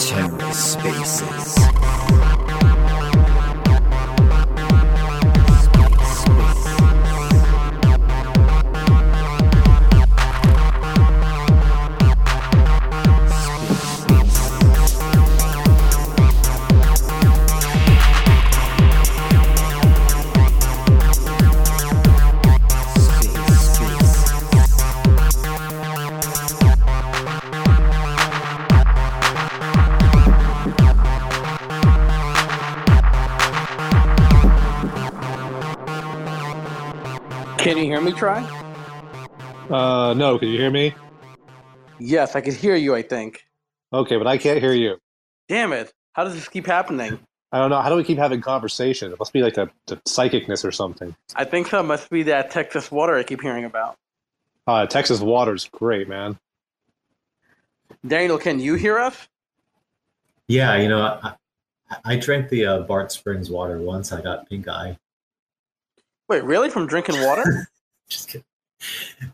TerraSpaces. 0.00 2.29
You 37.84 37.90
hear 37.90 38.00
me, 38.00 38.12
Try? 38.12 38.42
Uh, 39.70 40.14
no, 40.14 40.38
can 40.38 40.48
you 40.48 40.58
hear 40.58 40.70
me? 40.70 40.94
Yes, 41.98 42.34
I 42.34 42.40
can 42.40 42.54
hear 42.54 42.76
you, 42.76 42.94
I 42.94 43.02
think. 43.02 43.44
Okay, 43.92 44.16
but 44.16 44.26
I 44.26 44.38
can't 44.38 44.60
hear 44.60 44.72
you. 44.72 44.98
Damn 45.48 45.72
it. 45.72 45.92
How 46.12 46.24
does 46.24 46.34
this 46.34 46.48
keep 46.48 46.66
happening? 46.66 47.18
I 47.52 47.58
don't 47.58 47.70
know. 47.70 47.80
How 47.80 47.88
do 47.88 47.96
we 47.96 48.04
keep 48.04 48.18
having 48.18 48.40
conversation? 48.40 49.12
It 49.12 49.18
must 49.18 49.32
be 49.32 49.42
like 49.42 49.54
the, 49.54 49.70
the 49.86 49.96
psychicness 50.08 50.64
or 50.64 50.70
something. 50.70 51.16
I 51.34 51.44
think 51.44 51.66
so. 51.66 51.82
Must 51.82 52.08
be 52.08 52.22
that 52.24 52.50
Texas 52.50 52.90
water 52.90 53.16
I 53.16 53.22
keep 53.22 53.40
hearing 53.40 53.64
about. 53.64 53.96
Uh, 54.66 54.86
Texas 54.86 55.20
water's 55.20 55.68
great, 55.72 56.08
man. 56.08 56.38
Daniel, 58.06 58.38
can 58.38 58.60
you 58.60 58.74
hear 58.74 58.98
us? 58.98 59.28
Yeah, 60.46 60.76
you 60.76 60.88
know, 60.88 61.00
I, 61.00 61.34
I 62.04 62.16
drank 62.16 62.48
the 62.48 62.66
uh, 62.66 62.80
Bart 62.80 63.10
Springs 63.10 63.50
water 63.50 63.78
once. 63.78 64.12
I 64.12 64.20
got 64.20 64.48
pink 64.48 64.68
eye. 64.68 64.98
Wait, 66.28 66.44
really? 66.44 66.70
From 66.70 66.86
drinking 66.86 67.20
water? 67.22 67.68
Just 68.10 68.28
kidding. 68.28 68.44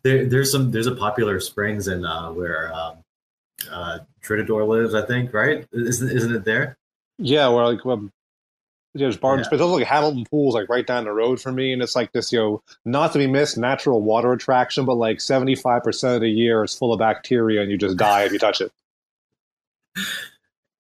There, 0.03 0.27
there's 0.27 0.53
some. 0.53 0.71
There's 0.71 0.87
a 0.87 0.95
popular 0.95 1.41
springs 1.41 1.89
in 1.89 2.05
uh, 2.05 2.31
where 2.33 2.73
um, 2.73 2.99
uh, 3.71 3.99
Tritador 4.23 4.67
lives. 4.69 4.95
I 4.95 5.05
think, 5.05 5.33
right? 5.33 5.67
Isn't 5.73 6.11
isn't 6.11 6.35
it 6.35 6.45
there? 6.45 6.77
Yeah, 7.19 7.49
where 7.49 7.65
like 7.65 7.85
um, 7.87 8.13
there's 8.95 9.17
Barton 9.17 9.41
Yeah. 9.41 9.45
Springs. 9.47 9.61
Those 9.61 9.79
like 9.79 9.87
Hamilton 9.87 10.27
Pools, 10.31 10.55
like 10.55 10.69
right 10.69 10.87
down 10.87 11.05
the 11.05 11.13
road 11.13 11.41
from 11.41 11.55
me, 11.55 11.73
and 11.73 11.81
it's 11.83 11.95
like 11.97 12.13
this, 12.13 12.33
you 12.33 12.39
know, 12.39 12.63
not 12.85 13.13
to 13.13 13.19
be 13.19 13.27
missed, 13.27 13.57
natural 13.57 14.03
water 14.03 14.33
attraction, 14.33 14.85
but 14.85 14.95
like 14.95 15.21
seventy 15.21 15.55
five 15.55 15.83
percent 15.83 16.17
of 16.17 16.21
the 16.23 16.31
year 16.31 16.65
is 16.65 16.75
full 16.75 16.93
of 16.93 16.99
bacteria, 16.99 17.63
and 17.63 17.71
you 17.71 17.79
just 17.79 17.97
die 17.97 18.25
if 18.25 18.33
you 18.33 18.39
touch 18.39 18.61
it. 18.61 18.73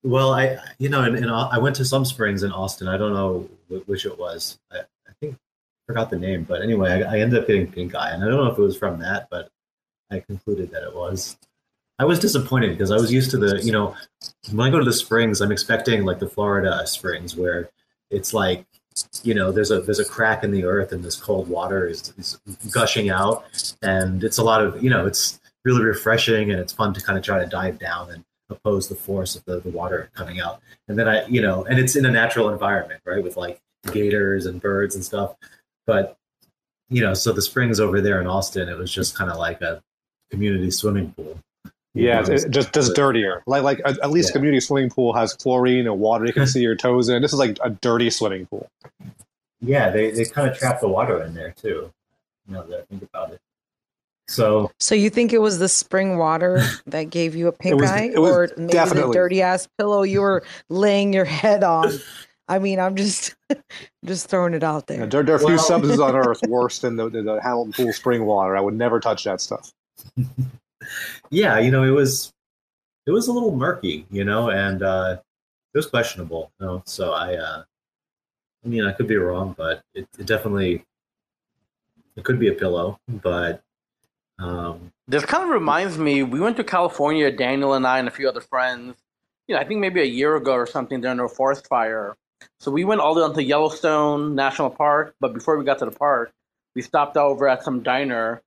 Well, 0.02 0.32
I 0.34 0.58
you 0.78 0.88
know, 0.88 1.02
and, 1.02 1.24
Au- 1.30 1.48
I 1.50 1.58
went 1.58 1.76
to 1.76 1.84
some 1.84 2.04
springs 2.04 2.42
in 2.42 2.52
Austin. 2.52 2.88
I 2.88 2.96
don't 2.96 3.12
know 3.14 3.48
which 3.86 4.04
it 4.06 4.18
was. 4.18 4.58
I, 4.72 4.78
I 4.78 4.80
think 4.80 4.88
forgot 5.86 6.10
the 6.10 6.18
name, 6.18 6.44
but 6.44 6.62
anyway, 6.62 7.04
I, 7.04 7.16
I 7.16 7.20
ended 7.20 7.40
up 7.40 7.46
getting 7.46 7.70
pink 7.70 7.94
eye, 7.94 8.10
and 8.10 8.22
I 8.22 8.28
don't 8.28 8.36
know 8.36 8.50
if 8.50 8.58
it 8.58 8.62
was 8.62 8.76
from 8.76 8.98
that, 9.00 9.28
but 9.30 9.50
I 10.10 10.20
concluded 10.20 10.70
that 10.72 10.82
it 10.82 10.94
was. 10.94 11.36
I 11.98 12.04
was 12.04 12.18
disappointed 12.18 12.70
because 12.70 12.90
I 12.90 12.96
was 12.96 13.12
used 13.12 13.30
to 13.30 13.38
the, 13.38 13.62
you 13.62 13.72
know, 13.72 13.96
when 14.52 14.66
I 14.66 14.70
go 14.70 14.78
to 14.78 14.84
the 14.84 14.92
springs, 14.92 15.40
I'm 15.40 15.52
expecting 15.52 16.04
like 16.04 16.18
the 16.18 16.28
Florida 16.28 16.86
springs 16.86 17.34
where 17.34 17.70
it's 18.10 18.34
like, 18.34 18.66
you 19.22 19.34
know, 19.34 19.50
there's 19.50 19.70
a 19.70 19.80
there's 19.80 19.98
a 19.98 20.04
crack 20.04 20.44
in 20.44 20.50
the 20.50 20.64
earth 20.64 20.92
and 20.92 21.02
this 21.02 21.16
cold 21.16 21.48
water 21.48 21.86
is, 21.86 22.12
is 22.18 22.38
gushing 22.70 23.08
out, 23.08 23.44
and 23.82 24.22
it's 24.22 24.38
a 24.38 24.44
lot 24.44 24.62
of, 24.62 24.82
you 24.82 24.90
know, 24.90 25.06
it's 25.06 25.40
really 25.64 25.82
refreshing 25.82 26.50
and 26.50 26.60
it's 26.60 26.72
fun 26.72 26.92
to 26.94 27.00
kind 27.00 27.18
of 27.18 27.24
try 27.24 27.38
to 27.38 27.46
dive 27.46 27.78
down 27.78 28.10
and 28.10 28.24
oppose 28.50 28.88
the 28.88 28.94
force 28.94 29.34
of 29.34 29.44
the, 29.44 29.60
the 29.60 29.70
water 29.70 30.10
coming 30.14 30.40
out. 30.40 30.60
And 30.88 30.98
then 30.98 31.08
I, 31.08 31.26
you 31.26 31.40
know, 31.40 31.64
and 31.64 31.78
it's 31.78 31.96
in 31.96 32.04
a 32.04 32.10
natural 32.10 32.50
environment, 32.50 33.00
right, 33.04 33.22
with 33.22 33.36
like 33.36 33.60
gators 33.92 34.46
and 34.46 34.60
birds 34.60 34.94
and 34.94 35.04
stuff. 35.04 35.34
But 35.86 36.16
you 36.88 37.00
know, 37.02 37.14
so 37.14 37.32
the 37.32 37.42
springs 37.42 37.80
over 37.80 38.00
there 38.00 38.20
in 38.20 38.26
Austin, 38.26 38.68
it 38.68 38.76
was 38.78 38.92
just 38.92 39.16
kind 39.16 39.30
of 39.30 39.38
like 39.38 39.60
a 39.60 39.82
community 40.30 40.70
swimming 40.70 41.12
pool. 41.12 41.38
Yeah, 41.94 42.20
You 42.20 42.26
know, 42.26 42.34
it's, 42.34 42.44
it's 42.44 42.54
just 42.54 42.72
just 42.74 42.94
dirtier. 42.94 43.42
Like 43.46 43.62
like 43.62 43.80
at, 43.84 43.98
at 44.00 44.10
least 44.10 44.28
Yeah. 44.28 44.32
a 44.32 44.34
community 44.34 44.60
swimming 44.60 44.90
pool 44.90 45.12
has 45.14 45.32
chlorine 45.34 45.86
and 45.86 45.98
water 45.98 46.26
you 46.26 46.32
can 46.32 46.46
see 46.54 46.60
your 46.60 46.76
toes 46.76 47.08
in. 47.08 47.22
This 47.22 47.32
is 47.32 47.38
like 47.38 47.58
a 47.62 47.70
dirty 47.70 48.10
swimming 48.10 48.46
pool. 48.46 48.68
yeah, 49.60 49.90
they 49.90 50.10
they 50.10 50.24
kind 50.26 50.48
of 50.50 50.58
trap 50.58 50.80
the 50.80 50.88
water 50.88 51.22
in 51.22 51.34
there 51.34 51.52
too. 51.52 51.90
Now 52.48 52.62
that 52.62 52.80
I 52.80 52.82
think 52.82 53.02
about 53.02 53.32
it. 53.32 53.40
So 54.28 54.70
So 54.80 54.94
you 54.94 55.08
think 55.08 55.32
it 55.32 55.38
was 55.38 55.58
the 55.58 55.68
spring 55.68 56.18
water 56.18 56.60
that 56.86 57.10
gave 57.10 57.34
you 57.36 57.48
a 57.48 57.52
pink 57.52 57.80
was- 57.80 57.90
eye, 57.90 58.10
it 58.12 58.18
was 58.20 58.30
or 58.30 58.48
maybe 58.56 58.72
the 58.72 59.10
dirty 59.12 59.40
ass 59.42 59.68
pillow 59.78 60.02
you 60.02 60.20
were 60.20 60.42
laying 60.68 61.12
your 61.12 61.24
head 61.24 61.64
on? 61.64 61.92
I 62.48 62.58
mean, 62.58 62.78
I'm 62.78 62.94
just 62.94 63.34
just 64.04 64.28
throwing 64.28 64.54
it 64.54 64.62
out 64.62 64.84
Yeah, 64.88 64.96
there. 64.98 65.06
there, 65.06 65.22
there 65.24 65.34
are 65.34 65.38
a 65.38 65.40
few 65.40 65.48
Well- 65.48 65.58
substances 65.58 66.00
on 66.00 66.14
Earth 66.14 66.40
worse 66.48 66.78
than 66.80 66.96
the, 66.96 67.08
the, 67.10 67.22
the 67.22 67.40
Hamilton 67.42 67.72
Pool 67.72 67.92
spring 67.92 68.24
water. 68.24 68.56
I 68.56 68.60
would 68.60 68.74
never 68.74 69.00
touch 69.00 69.24
that 69.24 69.40
stuff. 69.40 69.72
yeah, 71.30 71.58
you 71.58 71.70
know, 71.70 71.82
it 71.82 71.90
was 71.90 72.32
it 73.06 73.10
was 73.10 73.28
a 73.28 73.32
little 73.32 73.54
murky, 73.54 74.06
you 74.10 74.24
know, 74.24 74.50
and 74.50 74.82
uh, 74.82 75.16
it 75.74 75.78
was 75.78 75.86
questionable. 75.86 76.50
You 76.60 76.66
know, 76.66 76.82
so 76.86 77.12
I, 77.12 77.36
uh, 77.36 77.62
I 78.64 78.68
mean, 78.68 78.84
I 78.84 78.92
could 78.92 79.06
be 79.06 79.16
wrong, 79.16 79.54
but 79.56 79.82
it, 79.94 80.06
it 80.18 80.26
definitely 80.26 80.84
it 82.16 82.24
could 82.24 82.38
be 82.38 82.48
a 82.48 82.52
pillow, 82.52 82.98
but 83.08 83.62
um, 84.38 84.90
This 85.06 85.24
kind 85.24 85.44
of 85.44 85.50
reminds 85.50 85.98
me, 85.98 86.22
we 86.22 86.40
went 86.40 86.56
to 86.56 86.64
California, 86.64 87.30
Daniel 87.30 87.74
and 87.74 87.86
I 87.86 87.98
and 87.98 88.08
a 88.08 88.10
few 88.10 88.28
other 88.28 88.40
friends, 88.40 88.96
you 89.46 89.54
know, 89.54 89.60
I 89.60 89.64
think 89.64 89.80
maybe 89.80 90.00
a 90.00 90.04
year 90.04 90.36
ago 90.36 90.52
or 90.54 90.66
something 90.66 91.00
during 91.00 91.20
a 91.20 91.28
forest 91.28 91.66
fire. 91.68 92.16
So 92.58 92.70
we 92.70 92.84
went 92.84 93.00
all 93.00 93.14
the 93.14 93.20
way 93.20 93.26
onto 93.26 93.40
Yellowstone 93.40 94.34
National 94.34 94.70
Park, 94.70 95.14
but 95.20 95.32
before 95.32 95.56
we 95.56 95.64
got 95.64 95.78
to 95.78 95.84
the 95.84 95.90
park, 95.90 96.32
we 96.74 96.82
stopped 96.82 97.16
over 97.16 97.48
at 97.48 97.62
some 97.62 97.82
diner. 97.82 98.42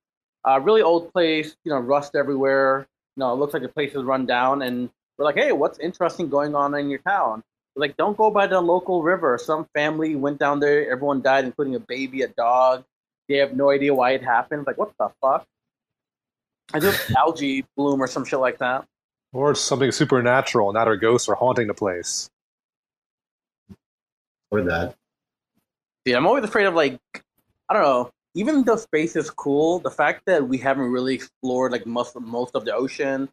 Uh, 0.46 0.60
really 0.60 0.82
old 0.82 1.12
place, 1.12 1.56
you 1.64 1.70
know, 1.72 1.78
rust 1.78 2.14
everywhere. 2.14 2.86
You 3.16 3.20
know, 3.20 3.32
it 3.32 3.36
looks 3.36 3.52
like 3.52 3.62
the 3.62 3.68
place 3.68 3.94
is 3.94 4.02
run 4.04 4.26
down. 4.26 4.62
And 4.62 4.90
we're 5.18 5.24
like, 5.24 5.36
hey, 5.36 5.52
what's 5.52 5.78
interesting 5.78 6.28
going 6.28 6.54
on 6.54 6.74
in 6.74 6.90
your 6.90 7.00
town? 7.00 7.42
We're 7.74 7.82
like, 7.82 7.96
don't 7.96 8.16
go 8.16 8.30
by 8.30 8.46
the 8.46 8.60
local 8.60 9.02
river. 9.02 9.38
Some 9.38 9.66
family 9.74 10.14
went 10.16 10.38
down 10.38 10.60
there, 10.60 10.90
everyone 10.90 11.22
died, 11.22 11.44
including 11.44 11.74
a 11.74 11.80
baby, 11.80 12.22
a 12.22 12.28
dog. 12.28 12.84
They 13.28 13.36
have 13.36 13.54
no 13.54 13.70
idea 13.70 13.94
why 13.94 14.12
it 14.12 14.22
happened. 14.22 14.66
Like, 14.66 14.78
what 14.78 14.92
the 14.98 15.10
fuck? 15.20 15.46
I 16.72 16.80
just 16.80 17.10
algae 17.12 17.64
bloom 17.76 18.02
or 18.02 18.06
some 18.06 18.24
shit 18.24 18.38
like 18.40 18.58
that. 18.58 18.86
Or 19.32 19.54
something 19.54 19.92
supernatural, 19.92 20.72
not 20.72 20.88
our 20.88 20.96
ghosts 20.96 21.28
are 21.28 21.36
haunting 21.36 21.68
the 21.68 21.74
place. 21.74 22.28
Or 24.50 24.62
that. 24.62 24.96
Yeah, 26.04 26.16
I'm 26.16 26.26
always 26.26 26.44
afraid 26.44 26.66
of 26.66 26.74
like 26.74 26.98
I 27.68 27.74
don't 27.74 27.82
know. 27.82 28.10
Even 28.34 28.62
though 28.62 28.76
space 28.76 29.16
is 29.16 29.28
cool, 29.28 29.80
the 29.80 29.90
fact 29.90 30.22
that 30.26 30.46
we 30.46 30.56
haven't 30.56 30.90
really 30.90 31.14
explored 31.14 31.72
like 31.72 31.86
most 31.86 32.18
most 32.20 32.54
of 32.54 32.64
the 32.64 32.74
ocean, 32.74 33.28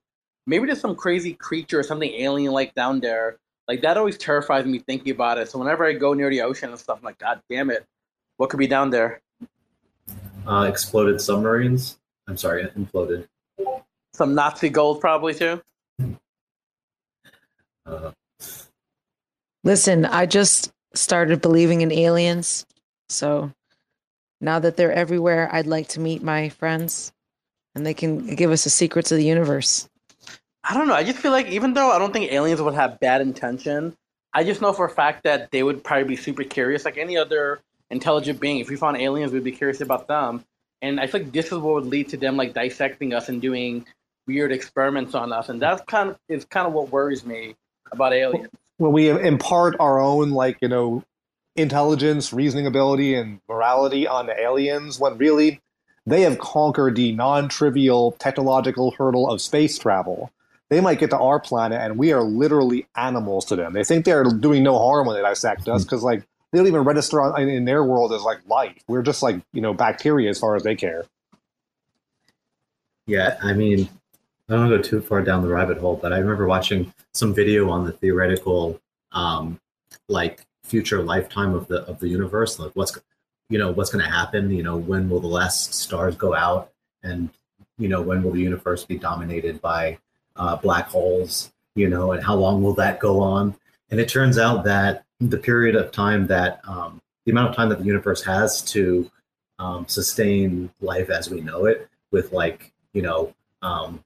maybe 0.45 0.66
there's 0.66 0.81
some 0.81 0.95
crazy 0.95 1.33
creature 1.33 1.79
or 1.79 1.83
something 1.83 2.11
alien 2.11 2.51
like 2.51 2.73
down 2.73 3.00
there. 3.00 3.38
Like 3.67 3.81
that 3.81 3.97
always 3.97 4.17
terrifies 4.17 4.66
me 4.66 4.79
thinking 4.79 5.11
about 5.11 5.38
it. 5.38 5.50
So 5.50 5.59
whenever 5.59 5.85
I 5.85 5.94
go 5.94 6.13
near 6.13 6.29
the 6.29 6.41
ocean 6.41 6.69
and 6.69 6.79
stuff, 6.79 7.00
I'm 7.00 7.03
like, 7.03 7.19
God 7.19 7.41
damn 7.50 7.69
it, 7.69 7.85
what 8.38 8.50
could 8.50 8.59
be 8.59 8.67
down 8.67 8.89
there? 8.89 9.22
Uh, 10.47 10.66
exploded 10.69 11.19
submarines. 11.19 12.00
I'm 12.27 12.38
sorry, 12.38 12.66
imploded. 12.66 13.27
Some 14.13 14.33
Nazi 14.33 14.69
gold 14.69 15.01
probably 15.01 15.33
too. 15.33 15.61
Uh, 17.85 18.11
Listen, 19.63 20.06
I 20.06 20.25
just 20.25 20.72
started 20.97 21.41
believing 21.41 21.81
in 21.81 21.91
aliens, 21.91 22.65
so 23.09 23.51
now 24.41 24.59
that 24.59 24.77
they're 24.77 24.91
everywhere, 24.91 25.49
I'd 25.51 25.67
like 25.67 25.89
to 25.89 25.99
meet 25.99 26.21
my 26.21 26.49
friends, 26.49 27.11
and 27.75 27.85
they 27.85 27.94
can 27.94 28.35
give 28.35 28.51
us 28.51 28.63
the 28.63 28.69
secrets 28.69 29.11
of 29.11 29.17
the 29.17 29.25
universe. 29.25 29.89
I 30.63 30.73
don't 30.73 30.88
know. 30.88 30.94
I 30.94 31.03
just 31.03 31.19
feel 31.19 31.31
like 31.31 31.47
even 31.47 31.73
though 31.73 31.91
I 31.91 31.99
don't 31.99 32.11
think 32.11 32.31
aliens 32.31 32.61
would 32.61 32.73
have 32.73 32.99
bad 32.99 33.21
intention, 33.21 33.95
I 34.33 34.44
just 34.44 34.61
know 34.61 34.73
for 34.73 34.85
a 34.85 34.89
fact 34.89 35.23
that 35.23 35.49
they 35.51 35.63
would 35.63 35.83
probably 35.83 36.03
be 36.03 36.15
super 36.15 36.44
curious, 36.44 36.85
like 36.85 36.97
any 36.97 37.17
other 37.17 37.61
intelligent 37.89 38.39
being. 38.39 38.59
If 38.59 38.69
we 38.69 38.75
found 38.75 38.97
aliens, 38.97 39.31
we'd 39.31 39.43
be 39.43 39.51
curious 39.51 39.81
about 39.81 40.07
them. 40.07 40.43
And 40.81 41.00
I 41.00 41.07
feel 41.07 41.21
like 41.21 41.31
this 41.31 41.47
is 41.47 41.53
what 41.53 41.73
would 41.75 41.85
lead 41.85 42.09
to 42.09 42.17
them 42.17 42.38
like 42.38 42.53
dissecting 42.53 43.13
us 43.13 43.29
and 43.29 43.41
doing 43.41 43.85
weird 44.27 44.51
experiments 44.51 45.15
on 45.15 45.31
us. 45.31 45.50
And 45.50 45.61
that's 45.61 45.81
kind 45.85 46.09
of 46.09 46.19
is 46.29 46.45
kind 46.45 46.67
of 46.67 46.73
what 46.73 46.91
worries 46.91 47.25
me 47.25 47.55
about 47.91 48.13
aliens. 48.13 48.50
When 48.77 48.91
we 48.91 49.09
impart 49.09 49.75
our 49.79 50.00
own, 50.00 50.31
like, 50.31 50.57
you 50.62 50.68
know, 50.68 51.03
intelligence, 51.56 52.31
reasoning 52.31 52.68
ability, 52.68 53.15
and 53.15 53.41
morality 53.50 54.07
on 54.07 54.27
the 54.27 54.39
aliens, 54.39 55.00
when 55.00 55.18
really 55.18 55.62
they 56.06 56.21
have 56.21 56.39
conquered 56.39 56.95
the 56.95 57.12
non 57.12 57.50
trivial 57.50 58.13
technological 58.13 58.91
hurdle 58.91 59.29
of 59.29 59.41
space 59.41 59.77
travel. 59.77 60.31
They 60.69 60.81
might 60.81 61.00
get 61.00 61.12
to 61.12 61.18
our 61.18 61.39
planet, 61.39 61.79
and 61.81 61.97
we 61.97 62.12
are 62.12 62.24
literally 62.24 62.88
animals 62.95 63.45
to 63.45 63.56
them. 63.56 63.74
They 63.74 63.83
think 63.83 64.06
they're 64.06 64.25
doing 64.25 64.63
no 64.63 64.77
harm 64.77 65.07
when 65.07 65.15
they 65.15 65.21
dissect 65.21 65.62
us 65.62 65.81
mm-hmm. 65.81 65.83
because, 65.83 66.03
like, 66.03 66.27
they 66.51 66.57
don't 66.57 66.68
even 66.68 66.83
register 66.83 67.21
on, 67.21 67.41
in 67.41 67.65
their 67.65 67.83
world 67.83 68.13
as 68.13 68.21
like 68.21 68.39
life. 68.47 68.77
We're 68.88 69.01
just 69.01 69.21
like 69.21 69.41
you 69.53 69.62
know 69.62 69.74
bacteria 69.74 70.29
as 70.29 70.39
far 70.39 70.56
as 70.56 70.63
they 70.63 70.75
care. 70.75 71.06
Yeah, 73.06 73.38
I 73.41 73.53
mean, 73.53 73.89
I 74.49 74.53
don't 74.53 74.69
want 74.69 74.71
to 74.71 74.77
go 74.77 74.99
too 74.99 75.05
far 75.05 75.21
down 75.21 75.41
the 75.41 75.49
rabbit 75.49 75.77
hole, 75.77 75.99
but 76.01 76.13
I 76.13 76.19
remember 76.19 76.47
watching 76.47 76.94
some 77.13 77.33
video 77.33 77.69
on 77.69 77.85
the 77.85 77.91
theoretical, 77.91 78.79
um, 79.11 79.59
like 80.07 80.45
future 80.63 81.03
lifetime 81.03 81.53
of 81.53 81.67
the 81.67 81.81
of 81.83 81.99
the 81.99 82.07
universe, 82.07 82.57
like 82.57 82.71
what's 82.73 82.97
you 83.49 83.57
know 83.57 83.71
what's 83.71 83.89
going 83.89 84.05
to 84.05 84.09
happen. 84.11 84.49
You 84.51 84.63
know, 84.63 84.77
when 84.77 85.09
will 85.09 85.19
the 85.19 85.27
last 85.27 85.73
stars 85.73 86.15
go 86.15 86.33
out, 86.33 86.71
and 87.03 87.29
you 87.77 87.89
know 87.89 88.01
when 88.01 88.23
will 88.23 88.31
the 88.31 88.41
universe 88.41 88.85
be 88.85 88.97
dominated 88.97 89.61
by 89.61 89.97
uh, 90.38 90.55
black 90.55 90.88
holes? 90.88 91.51
You 91.75 91.89
know, 91.89 92.13
and 92.13 92.23
how 92.23 92.35
long 92.35 92.63
will 92.63 92.73
that 92.75 93.01
go 93.01 93.19
on? 93.19 93.53
And 93.91 94.00
it 94.00 94.07
turns 94.07 94.38
out 94.38 94.63
that 94.63 95.03
the 95.19 95.38
period 95.38 95.75
of 95.75 95.91
time 95.91 96.27
that 96.27 96.61
um, 96.65 97.01
the 97.25 97.31
amount 97.31 97.50
of 97.50 97.55
time 97.55 97.67
that 97.67 97.79
the 97.79 97.85
universe 97.85 98.23
has 98.23 98.61
to 98.61 99.11
um, 99.59 99.85
sustain 99.89 100.71
life 100.79 101.09
as 101.09 101.29
we 101.29 101.41
know 101.41 101.65
it, 101.65 101.89
with 102.11 102.31
like 102.31 102.71
you 102.93 103.01
know 103.01 103.33
um, 103.61 104.03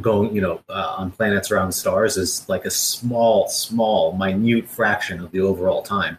going 0.00 0.34
you 0.34 0.40
know 0.40 0.60
uh, 0.68 0.94
on 0.98 1.10
planets 1.10 1.50
around 1.50 1.72
stars 1.72 2.16
is 2.16 2.48
like 2.48 2.64
a 2.64 2.70
small, 2.70 3.48
small, 3.48 4.12
minute 4.12 4.68
fraction 4.68 5.20
of 5.20 5.30
the 5.32 5.40
overall 5.40 5.82
time. 5.82 6.18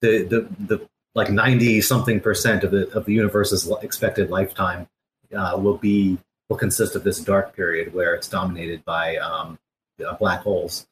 The 0.00 0.22
the 0.24 0.48
the 0.66 0.88
like 1.14 1.30
ninety 1.30 1.80
something 1.80 2.20
percent 2.20 2.64
of 2.64 2.70
the 2.70 2.88
of 2.90 3.04
the 3.04 3.12
universe's 3.12 3.70
expected 3.82 4.30
lifetime 4.30 4.88
uh, 5.36 5.56
will 5.58 5.76
be 5.76 6.18
will 6.48 6.56
consist 6.56 6.96
of 6.96 7.04
this 7.04 7.20
dark 7.20 7.54
period 7.54 7.94
where 7.94 8.14
it's 8.14 8.28
dominated 8.28 8.84
by 8.84 9.16
um, 9.16 9.58
uh, 10.04 10.14
black 10.14 10.40
holes, 10.40 10.86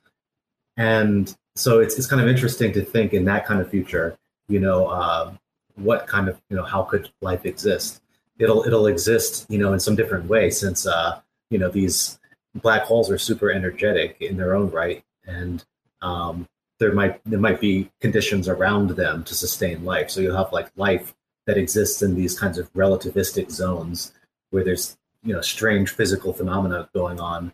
and 0.77 1.37
so 1.57 1.81
it's 1.81 1.97
it's 1.97 2.07
kind 2.07 2.23
of 2.23 2.29
interesting 2.29 2.73
to 2.73 2.85
think 2.85 3.13
in 3.13 3.25
that 3.25 3.47
kind 3.47 3.61
of 3.61 3.71
future. 3.71 4.17
You 4.49 4.61
know, 4.61 4.87
uh, 4.87 5.33
what 5.77 6.07
kind 6.07 6.29
of 6.29 6.41
you 6.51 6.57
know 6.57 6.65
how 6.65 6.83
could 6.83 7.11
life 7.21 7.45
exist? 7.45 8.03
It'll 8.39 8.65
it'll 8.67 8.87
exist 8.87 9.47
you 9.49 9.59
know 9.59 9.73
in 9.73 9.81
some 9.81 9.97
different 9.97 10.27
way 10.27 10.51
since 10.51 10.87
uh, 10.87 11.21
you 11.51 11.59
know 11.59 11.69
these 11.69 12.19
black 12.55 12.83
holes 12.83 13.11
are 13.11 13.19
super 13.19 13.51
energetic 13.51 14.17
in 14.21 14.37
their 14.37 14.55
own 14.55 14.71
right, 14.71 15.05
and 15.27 15.65
um, 16.03 16.49
there 16.79 16.93
might 16.93 17.21
there 17.25 17.39
might 17.39 17.61
be 17.61 17.91
conditions 18.01 18.49
around 18.49 18.91
them 18.91 19.23
to 19.25 19.35
sustain 19.35 19.85
life. 19.85 20.11
So 20.11 20.21
you'll 20.21 20.37
have 20.37 20.53
like 20.53 20.71
life 20.77 21.15
that 21.47 21.59
exists 21.59 22.03
in 22.03 22.15
these 22.15 22.39
kinds 22.39 22.59
of 22.59 22.73
relativistic 22.73 23.51
zones 23.51 24.13
where 24.51 24.65
there's 24.65 24.97
you 25.23 25.33
know 25.35 25.41
strange 25.41 25.91
physical 25.91 26.33
phenomena 26.33 26.89
going 26.95 27.21
on 27.21 27.53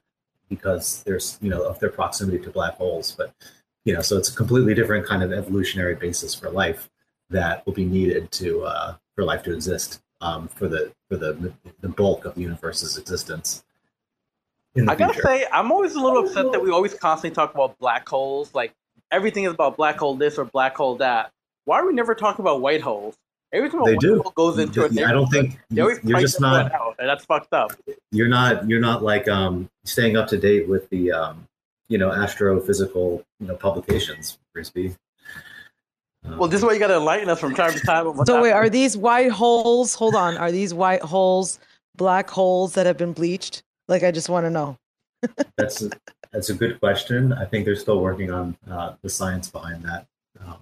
because 0.49 1.03
there's 1.03 1.39
you 1.43 1.51
know 1.51 1.63
of 1.63 1.79
their 1.81 1.91
proximity 1.91 2.39
to 2.39 2.51
black 2.51 2.75
holes. 2.75 3.15
But 3.17 3.35
you 3.85 3.95
know, 3.95 4.03
so 4.03 4.17
it's 4.17 4.29
a 4.29 4.35
completely 4.35 4.75
different 4.75 5.07
kind 5.07 5.23
of 5.23 5.33
evolutionary 5.33 5.97
basis 5.97 6.35
for 6.35 6.51
life 6.51 6.89
that 7.31 7.67
will 7.67 7.73
be 7.73 7.85
needed 7.85 8.31
to 8.33 8.65
uh, 8.65 8.95
for 9.15 9.25
life 9.25 9.43
to 9.45 9.53
exist 9.53 10.03
um, 10.21 10.49
for 10.49 10.69
the 10.69 10.93
for 11.09 11.17
the 11.17 11.53
the 11.81 11.89
bulk 11.89 12.25
of 12.25 12.35
the 12.35 12.43
universe's 12.43 12.97
existence. 12.97 13.65
In 14.77 14.85
the 14.87 14.93
I 14.93 14.95
gotta 14.95 15.15
future. 15.15 15.27
say, 15.29 15.47
I'm 15.53 15.73
always 15.73 15.95
a 15.95 16.01
little 16.01 16.27
upset 16.27 16.53
that 16.53 16.61
we 16.63 16.71
always 16.71 16.95
constantly 16.95 17.35
talk 17.35 17.55
about 17.55 17.79
black 17.79 18.09
holes. 18.09 18.55
Like 18.55 18.73
everything 19.11 19.45
is 19.45 19.53
about 19.53 19.77
black 19.77 19.97
hole 19.99 20.15
this 20.15 20.39
or 20.39 20.45
black 20.45 20.77
hole 20.77 20.97
that. 20.97 21.31
Why 21.65 21.79
are 21.81 21.87
we 21.87 21.93
never 21.95 22.15
talking 22.15 22.43
about 22.43 22.61
white 22.61 22.81
holes? 22.83 23.17
Every 23.53 23.71
time 23.71 23.83
a 23.83 23.85
They 23.87 23.93
white 23.93 24.01
do. 24.01 24.23
hole 24.23 24.33
goes 24.37 24.59
into 24.59 24.85
it, 24.85 24.99
I 24.99 25.13
don't 25.13 25.29
think 25.29 25.59
they 25.71 25.81
always 25.81 25.99
you're 26.05 26.21
just 26.21 26.41
not 26.41 26.73
out, 26.73 26.97
and 26.99 27.09
that's 27.09 27.25
fucked 27.25 27.53
up. 27.53 27.73
you're 28.13 28.29
not 28.29 28.69
you're 28.69 28.81
not 28.81 29.03
like 29.03 29.29
um 29.29 29.69
staying 29.85 30.17
up 30.17 30.29
to 30.29 30.37
date 30.37 30.69
with 30.69 30.89
the 30.91 31.11
um 31.13 31.47
you 31.89 31.97
know 31.97 32.11
astrophysical 32.11 33.25
you 33.41 33.47
know 33.47 33.55
publications 33.57 34.39
frisbee 34.53 34.95
Um, 36.25 36.39
Well, 36.39 36.49
this 36.49 36.59
is 36.59 36.65
why 36.67 36.73
you 36.73 36.81
gotta 36.81 36.97
enlighten 36.97 37.29
us 37.31 37.39
from 37.41 37.55
time 37.55 37.73
to 37.73 37.81
time. 37.81 38.07
on 38.09 38.17
what's 38.17 38.29
So 38.29 38.43
wait, 38.43 38.53
are 38.53 38.69
these 38.69 38.97
white 38.97 39.31
holes? 39.31 39.95
Hold 39.95 40.17
on, 40.17 40.37
are 40.37 40.51
these 40.53 40.75
white 40.75 41.03
holes 41.03 41.59
black 41.97 42.29
holes 42.29 42.75
that 42.75 42.85
have 42.87 42.97
been 42.99 43.13
bleached? 43.13 43.63
Like, 43.89 44.03
I 44.03 44.11
just 44.11 44.29
want 44.29 44.47
to 44.47 44.51
know. 44.51 44.79
that's 45.57 45.83
a, 45.83 45.91
that's 46.33 46.51
a 46.51 46.55
good 46.55 46.79
question. 46.81 47.33
I 47.33 47.45
think 47.45 47.65
they're 47.65 47.77
still 47.77 48.01
working 48.01 48.31
on 48.31 48.57
uh, 48.71 48.95
the 49.03 49.09
science 49.09 49.49
behind 49.49 49.85
that. 49.85 50.07
Um, 50.45 50.57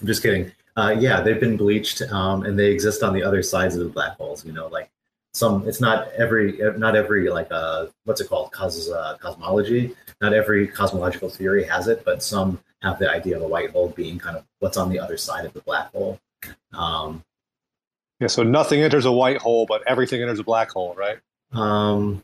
i'm 0.00 0.06
just 0.06 0.22
kidding. 0.22 0.50
Uh, 0.76 0.94
yeah 0.98 1.20
they've 1.20 1.40
been 1.40 1.56
bleached 1.56 2.02
um, 2.02 2.44
and 2.44 2.58
they 2.58 2.70
exist 2.70 3.02
on 3.02 3.12
the 3.12 3.22
other 3.22 3.42
sides 3.42 3.74
of 3.76 3.82
the 3.82 3.88
black 3.88 4.16
holes 4.16 4.44
you 4.44 4.52
know 4.52 4.68
like 4.68 4.90
some 5.32 5.66
it's 5.68 5.80
not 5.80 6.08
every 6.12 6.58
not 6.76 6.96
every 6.96 7.30
like 7.30 7.48
uh 7.50 7.86
what's 8.04 8.20
it 8.20 8.28
called? 8.28 8.50
Cos, 8.52 8.88
uh, 8.90 9.16
cosmology. 9.20 9.94
Not 10.20 10.32
every 10.32 10.66
cosmological 10.66 11.28
theory 11.28 11.64
has 11.64 11.86
it 11.88 12.04
but 12.04 12.22
some 12.22 12.60
have 12.82 12.98
the 12.98 13.10
idea 13.10 13.36
of 13.36 13.42
a 13.42 13.48
white 13.48 13.70
hole 13.70 13.88
being 13.90 14.18
kind 14.18 14.36
of 14.36 14.44
what's 14.60 14.76
on 14.76 14.88
the 14.88 14.98
other 14.98 15.16
side 15.16 15.44
of 15.44 15.52
the 15.52 15.60
black 15.60 15.92
hole. 15.92 16.18
Um, 16.72 17.24
Yeah, 18.20 18.28
so 18.28 18.42
nothing 18.42 18.82
enters 18.82 19.04
a 19.04 19.12
white 19.12 19.38
hole, 19.38 19.66
but 19.66 19.82
everything 19.86 20.22
enters 20.22 20.38
a 20.40 20.44
black 20.44 20.70
hole, 20.70 20.94
right? 20.96 21.18
Um, 21.52 22.22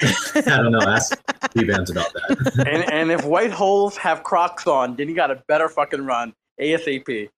i 0.00 0.42
don't 0.44 0.70
know 0.70 0.82
ask 0.82 1.18
Bbandz 1.54 1.90
about 1.90 2.12
that 2.12 2.66
and 2.68 2.92
and 2.92 3.10
if 3.10 3.24
white 3.24 3.50
holes 3.50 3.96
have 3.96 4.22
Crocs 4.22 4.66
on, 4.66 4.96
then 4.96 5.08
you 5.08 5.14
got 5.14 5.30
a 5.30 5.42
better 5.48 5.68
fucking 5.68 6.04
run 6.04 6.34
ASAP. 6.60 7.30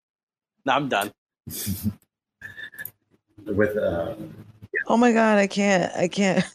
Now 0.65 0.77
I'm 0.77 0.89
done. 0.89 1.13
with 3.47 3.77
uh, 3.77 4.15
Oh 4.87 4.97
my 4.97 5.13
god, 5.13 5.39
I 5.39 5.47
can't. 5.47 5.93
I 5.97 6.09
can't. 6.09 6.45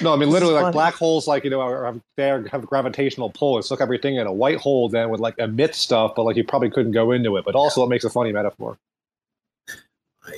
No, 0.00 0.12
I 0.12 0.16
mean 0.16 0.30
literally, 0.30 0.54
like 0.54 0.64
funny. 0.64 0.72
black 0.72 0.94
holes, 0.94 1.26
like 1.26 1.44
you 1.44 1.50
know, 1.50 1.60
are, 1.60 1.86
have, 1.86 2.00
they 2.16 2.26
have 2.50 2.66
gravitational 2.66 3.30
pull. 3.30 3.58
It 3.58 3.62
suck 3.62 3.80
everything 3.80 4.16
in. 4.16 4.26
A 4.26 4.32
white 4.32 4.58
hole 4.58 4.88
then 4.88 5.08
would 5.10 5.20
like 5.20 5.36
emit 5.38 5.74
stuff, 5.74 6.12
but 6.14 6.24
like 6.24 6.36
you 6.36 6.44
probably 6.44 6.70
couldn't 6.70 6.92
go 6.92 7.12
into 7.12 7.36
it. 7.36 7.44
But 7.44 7.54
also, 7.54 7.84
it 7.84 7.88
makes 7.88 8.04
a 8.04 8.10
funny 8.10 8.32
metaphor. 8.32 8.76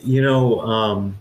you 0.03 0.23
know, 0.23 0.61
um, 0.61 1.19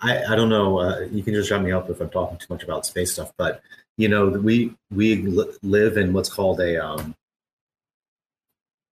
I 0.00 0.24
I 0.24 0.36
don't 0.36 0.48
know. 0.48 0.80
Uh, 0.80 1.00
you 1.10 1.22
can 1.22 1.34
just 1.34 1.48
shut 1.48 1.62
me 1.62 1.72
up 1.72 1.90
if 1.90 2.00
I'm 2.00 2.10
talking 2.10 2.38
too 2.38 2.46
much 2.50 2.62
about 2.62 2.86
space 2.86 3.12
stuff. 3.12 3.32
But 3.36 3.62
you 3.96 4.08
know, 4.08 4.28
we 4.28 4.74
we 4.90 5.16
li- 5.16 5.52
live 5.62 5.96
in 5.96 6.12
what's 6.12 6.28
called 6.28 6.60
a 6.60 6.84
um, 6.84 7.14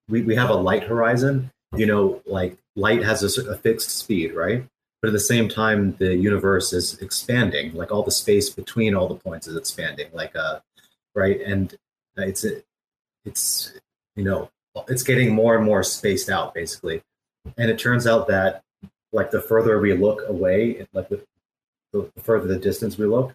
we 0.08 0.23
we 0.23 0.35
have 0.35 0.50
a 0.50 0.55
light 0.55 0.85
horizon. 0.85 1.50
You 1.76 1.87
know, 1.87 2.23
like 2.26 2.56
light 2.76 3.03
has 3.03 3.23
a, 3.23 3.50
a 3.50 3.56
fixed 3.56 3.91
speed, 3.91 4.35
right? 4.35 4.64
But 5.03 5.08
at 5.08 5.12
the 5.12 5.20
same 5.20 5.49
time, 5.49 5.94
the 5.99 6.17
universe 6.17 6.73
is 6.73 6.99
expanding. 7.00 7.75
Like 7.75 7.93
all 7.93 8.02
the 8.02 8.11
space 8.11 8.50
between 8.50 8.94
all 8.94 9.09
the 9.09 9.14
points 9.14 9.47
is 9.47 9.56
expanding. 9.56 10.09
Like 10.12 10.35
uh, 10.37 10.61
right, 11.14 11.41
and 11.41 11.75
it's 12.17 12.44
it's 13.25 13.73
you 14.17 14.25
know 14.25 14.50
it's 14.88 15.02
getting 15.02 15.32
more 15.32 15.56
and 15.56 15.64
more 15.64 15.82
spaced 15.82 16.31
out, 16.31 16.55
basically 16.55 17.02
and 17.56 17.70
it 17.70 17.79
turns 17.79 18.06
out 18.06 18.29
that 18.29 18.62
like 19.12 19.31
the 19.31 19.41
further 19.41 19.81
we 19.81 19.94
look 19.94 20.23
away 20.29 20.87
like 20.92 21.09
the, 21.09 21.23
the 21.92 22.11
further 22.23 22.47
the 22.49 22.59
distance 22.59 22.99
we 22.99 23.07
look 23.07 23.35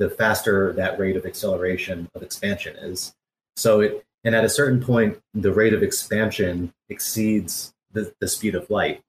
the 0.00 0.10
faster 0.10 0.72
that 0.72 0.98
rate 0.98 1.14
of 1.14 1.26
acceleration 1.26 2.08
of 2.14 2.22
expansion 2.22 2.74
is. 2.76 3.14
So 3.54 3.80
it 3.80 4.04
and 4.24 4.34
at 4.34 4.44
a 4.44 4.48
certain 4.48 4.82
point 4.82 5.20
the 5.34 5.52
rate 5.52 5.74
of 5.74 5.82
expansion 5.82 6.72
exceeds 6.88 7.72
the, 7.92 8.12
the 8.18 8.26
speed 8.26 8.54
of 8.54 8.68
light. 8.70 9.02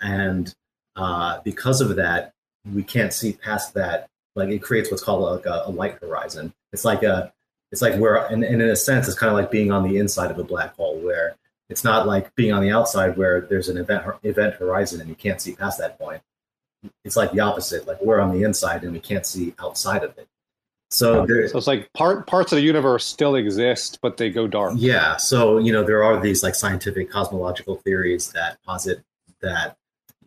And 0.00 0.54
uh, 0.94 1.40
because 1.44 1.80
of 1.80 1.96
that 1.96 2.32
we 2.72 2.82
can't 2.82 3.12
see 3.12 3.32
past 3.32 3.74
that. 3.74 4.08
Like 4.36 4.50
it 4.50 4.62
creates 4.62 4.90
what's 4.90 5.02
called 5.02 5.22
like 5.22 5.46
a, 5.46 5.64
a 5.66 5.70
light 5.70 5.98
horizon. 6.00 6.54
It's 6.72 6.84
like 6.84 7.02
a 7.02 7.32
it's 7.72 7.82
like 7.82 7.96
where 7.96 8.16
and, 8.26 8.44
and 8.44 8.62
in 8.62 8.68
a 8.68 8.76
sense 8.76 9.08
it's 9.08 9.18
kind 9.18 9.30
of 9.30 9.36
like 9.36 9.50
being 9.50 9.72
on 9.72 9.82
the 9.82 9.98
inside 9.98 10.30
of 10.30 10.38
a 10.38 10.44
black 10.44 10.76
hole 10.76 10.98
where 11.00 11.34
it's 11.68 11.84
not 11.84 12.06
like 12.06 12.34
being 12.34 12.52
on 12.52 12.62
the 12.62 12.70
outside 12.70 13.16
where 13.16 13.40
there's 13.40 13.68
an 13.68 13.76
event 13.76 14.04
event 14.22 14.54
horizon 14.54 15.00
and 15.00 15.08
you 15.08 15.16
can't 15.16 15.40
see 15.40 15.54
past 15.54 15.78
that 15.78 15.98
point. 15.98 16.22
It's 17.04 17.16
like 17.16 17.32
the 17.32 17.40
opposite. 17.40 17.86
Like 17.86 18.00
we're 18.00 18.20
on 18.20 18.32
the 18.32 18.44
inside 18.44 18.84
and 18.84 18.92
we 18.92 19.00
can't 19.00 19.26
see 19.26 19.54
outside 19.58 20.04
of 20.04 20.16
it. 20.18 20.28
So 20.90 21.26
there, 21.26 21.48
So 21.48 21.58
it's 21.58 21.66
like 21.66 21.92
part 21.94 22.26
parts 22.28 22.52
of 22.52 22.56
the 22.56 22.62
universe 22.62 23.04
still 23.04 23.34
exist, 23.34 23.98
but 24.00 24.16
they 24.16 24.30
go 24.30 24.46
dark. 24.46 24.74
yeah. 24.76 25.16
So 25.16 25.58
you 25.58 25.72
know 25.72 25.82
there 25.82 26.04
are 26.04 26.20
these 26.20 26.42
like 26.42 26.54
scientific 26.54 27.10
cosmological 27.10 27.76
theories 27.76 28.30
that 28.32 28.62
posit 28.62 29.02
that 29.40 29.76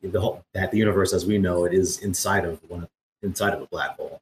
the 0.02 0.20
whole, 0.20 0.44
that 0.54 0.72
the 0.72 0.78
universe 0.78 1.14
as 1.14 1.26
we 1.26 1.38
know 1.38 1.64
it 1.66 1.74
is 1.74 2.00
inside 2.00 2.44
of 2.46 2.60
one 2.70 2.88
inside 3.22 3.54
of 3.54 3.62
a 3.62 3.66
black 3.68 3.96
hole. 3.96 4.22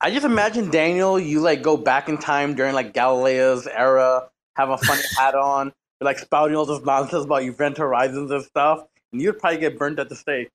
I 0.00 0.10
just 0.10 0.26
imagine 0.26 0.70
Daniel, 0.70 1.18
you 1.18 1.40
like 1.40 1.62
go 1.62 1.76
back 1.76 2.08
in 2.08 2.18
time 2.18 2.54
during 2.54 2.74
like 2.74 2.92
Galileo's 2.92 3.66
era, 3.66 4.28
have 4.56 4.70
a 4.70 4.78
funny 4.78 5.02
hat 5.16 5.34
on, 5.34 5.72
you're 6.00 6.06
like 6.06 6.18
spouting 6.18 6.56
all 6.56 6.66
this 6.66 6.84
nonsense 6.84 7.24
about 7.24 7.42
event 7.42 7.78
horizons 7.78 8.30
and 8.30 8.44
stuff, 8.44 8.84
and 9.12 9.20
you'd 9.22 9.38
probably 9.38 9.58
get 9.60 9.78
burnt 9.78 9.98
at 9.98 10.08
the 10.08 10.16
stake. 10.16 10.50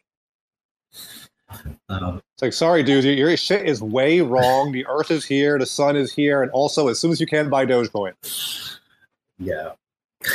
Um, 1.89 2.21
It's 2.35 2.41
like, 2.41 2.53
sorry, 2.53 2.83
dude, 2.83 3.03
your, 3.03 3.13
your 3.13 3.37
shit 3.37 3.65
is 3.65 3.81
way 3.81 4.21
wrong. 4.21 4.71
the 4.71 4.85
Earth 4.87 5.11
is 5.11 5.25
here, 5.25 5.57
the 5.57 5.65
sun 5.65 5.95
is 5.95 6.13
here, 6.13 6.43
and 6.43 6.51
also 6.51 6.87
as 6.89 6.99
soon 6.99 7.11
as 7.11 7.19
you 7.21 7.27
can 7.27 7.49
buy 7.49 7.65
Dogecoin. 7.65 8.13
yeah. 9.39 9.71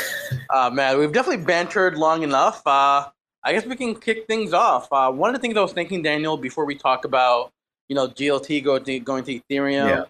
Uh, 0.48 0.70
man, 0.70 0.98
we've 0.98 1.12
definitely 1.12 1.44
bantered 1.44 1.94
long 1.98 2.22
enough. 2.22 2.66
Uh, 2.66 3.06
I 3.44 3.52
guess 3.52 3.66
we 3.66 3.76
can 3.76 3.94
kick 3.94 4.26
things 4.26 4.54
off. 4.54 4.88
Uh, 4.90 5.10
one 5.12 5.28
of 5.28 5.34
the 5.34 5.40
things 5.40 5.58
I 5.58 5.60
was 5.60 5.74
thinking, 5.74 6.00
Daniel, 6.02 6.38
before 6.38 6.64
we 6.64 6.74
talk 6.74 7.04
about, 7.04 7.50
you 7.88 7.94
know, 7.96 8.08
GLT 8.08 8.64
going 8.64 8.82
to, 8.84 8.98
going 9.00 9.24
to 9.24 9.40
Ethereum, 9.40 9.88
Yeah. 9.88 10.04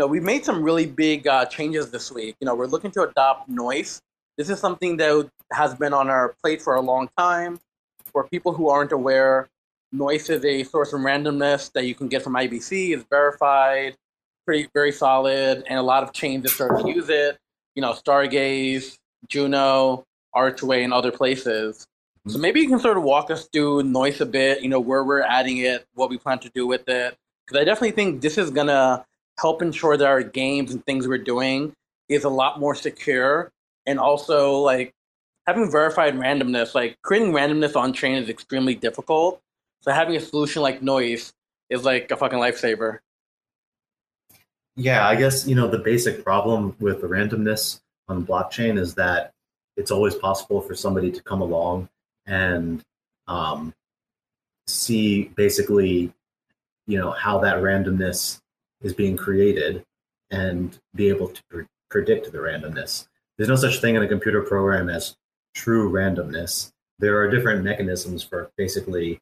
You 0.00 0.06
know, 0.06 0.12
we've 0.12 0.22
made 0.22 0.46
some 0.46 0.62
really 0.62 0.86
big 0.86 1.26
uh, 1.26 1.44
changes 1.44 1.90
this 1.90 2.10
week. 2.10 2.34
You 2.40 2.46
know, 2.46 2.54
we're 2.54 2.64
looking 2.64 2.90
to 2.92 3.02
adopt 3.02 3.50
Nois. 3.50 4.00
This 4.38 4.48
is 4.48 4.58
something 4.58 4.96
that 4.96 5.28
has 5.52 5.74
been 5.74 5.92
on 5.92 6.08
our 6.08 6.34
plate 6.42 6.62
for 6.62 6.76
a 6.76 6.80
long 6.80 7.10
time. 7.18 7.60
for 8.10 8.26
people 8.26 8.54
who 8.54 8.70
aren't 8.70 8.92
aware, 8.92 9.50
Nois 9.92 10.30
is 10.30 10.42
a 10.42 10.64
source 10.64 10.94
of 10.94 11.00
randomness 11.02 11.70
that 11.72 11.84
you 11.84 11.94
can 11.94 12.08
get 12.08 12.22
from 12.22 12.32
IBC. 12.32 12.94
It's 12.94 13.04
verified, 13.10 13.94
pretty 14.46 14.70
very 14.72 14.90
solid, 14.90 15.64
and 15.68 15.78
a 15.78 15.82
lot 15.82 16.02
of 16.02 16.14
chains 16.14 16.44
have 16.44 16.52
started 16.52 16.82
to 16.82 16.90
use 16.90 17.10
it. 17.10 17.36
You 17.74 17.82
know, 17.82 17.92
Stargaze, 17.92 18.96
Juno, 19.28 20.06
Archway, 20.32 20.82
and 20.82 20.94
other 20.94 21.12
places. 21.12 21.86
So 22.26 22.38
maybe 22.38 22.60
you 22.60 22.68
can 22.68 22.80
sort 22.80 22.96
of 22.96 23.02
walk 23.02 23.30
us 23.30 23.50
through 23.52 23.82
Nois 23.82 24.18
a 24.22 24.24
bit. 24.24 24.62
You 24.62 24.70
know, 24.70 24.80
where 24.80 25.04
we're 25.04 25.20
adding 25.20 25.58
it, 25.58 25.84
what 25.92 26.08
we 26.08 26.16
plan 26.16 26.38
to 26.38 26.48
do 26.54 26.66
with 26.66 26.88
it, 26.88 27.18
because 27.46 27.60
I 27.60 27.64
definitely 27.64 27.90
think 27.90 28.22
this 28.22 28.38
is 28.38 28.50
gonna 28.50 29.04
help 29.40 29.62
ensure 29.62 29.96
that 29.96 30.06
our 30.06 30.22
games 30.22 30.72
and 30.72 30.84
things 30.84 31.08
we're 31.08 31.18
doing 31.18 31.72
is 32.08 32.24
a 32.24 32.28
lot 32.28 32.60
more 32.60 32.74
secure, 32.74 33.50
and 33.86 33.98
also 33.98 34.58
like 34.58 34.92
having 35.46 35.70
verified 35.70 36.14
randomness. 36.14 36.74
Like 36.74 36.96
creating 37.02 37.32
randomness 37.32 37.76
on 37.76 37.92
chain 37.92 38.16
is 38.16 38.28
extremely 38.28 38.74
difficult. 38.74 39.40
So 39.82 39.92
having 39.92 40.16
a 40.16 40.20
solution 40.20 40.62
like 40.62 40.82
Nois 40.82 41.32
is 41.70 41.84
like 41.84 42.10
a 42.10 42.16
fucking 42.16 42.38
lifesaver. 42.38 42.98
Yeah, 44.76 45.06
I 45.06 45.16
guess 45.16 45.46
you 45.46 45.54
know 45.54 45.68
the 45.68 45.78
basic 45.78 46.24
problem 46.24 46.76
with 46.80 47.00
the 47.00 47.08
randomness 47.08 47.80
on 48.08 48.26
blockchain 48.26 48.78
is 48.78 48.94
that 48.94 49.32
it's 49.76 49.90
always 49.90 50.14
possible 50.14 50.60
for 50.60 50.74
somebody 50.74 51.10
to 51.12 51.22
come 51.22 51.40
along 51.40 51.88
and 52.26 52.82
um, 53.28 53.72
see 54.66 55.24
basically, 55.36 56.12
you 56.86 56.98
know, 56.98 57.12
how 57.12 57.38
that 57.38 57.56
randomness 57.56 58.39
is 58.82 58.94
being 58.94 59.16
created 59.16 59.84
and 60.30 60.78
be 60.94 61.08
able 61.08 61.28
to 61.28 61.42
pre- 61.50 61.66
predict 61.90 62.30
the 62.32 62.38
randomness. 62.38 63.06
There's 63.36 63.48
no 63.48 63.56
such 63.56 63.80
thing 63.80 63.96
in 63.96 64.02
a 64.02 64.08
computer 64.08 64.42
program 64.42 64.88
as 64.88 65.16
true 65.54 65.90
randomness. 65.90 66.72
There 66.98 67.18
are 67.20 67.30
different 67.30 67.64
mechanisms 67.64 68.22
for 68.22 68.50
basically 68.56 69.20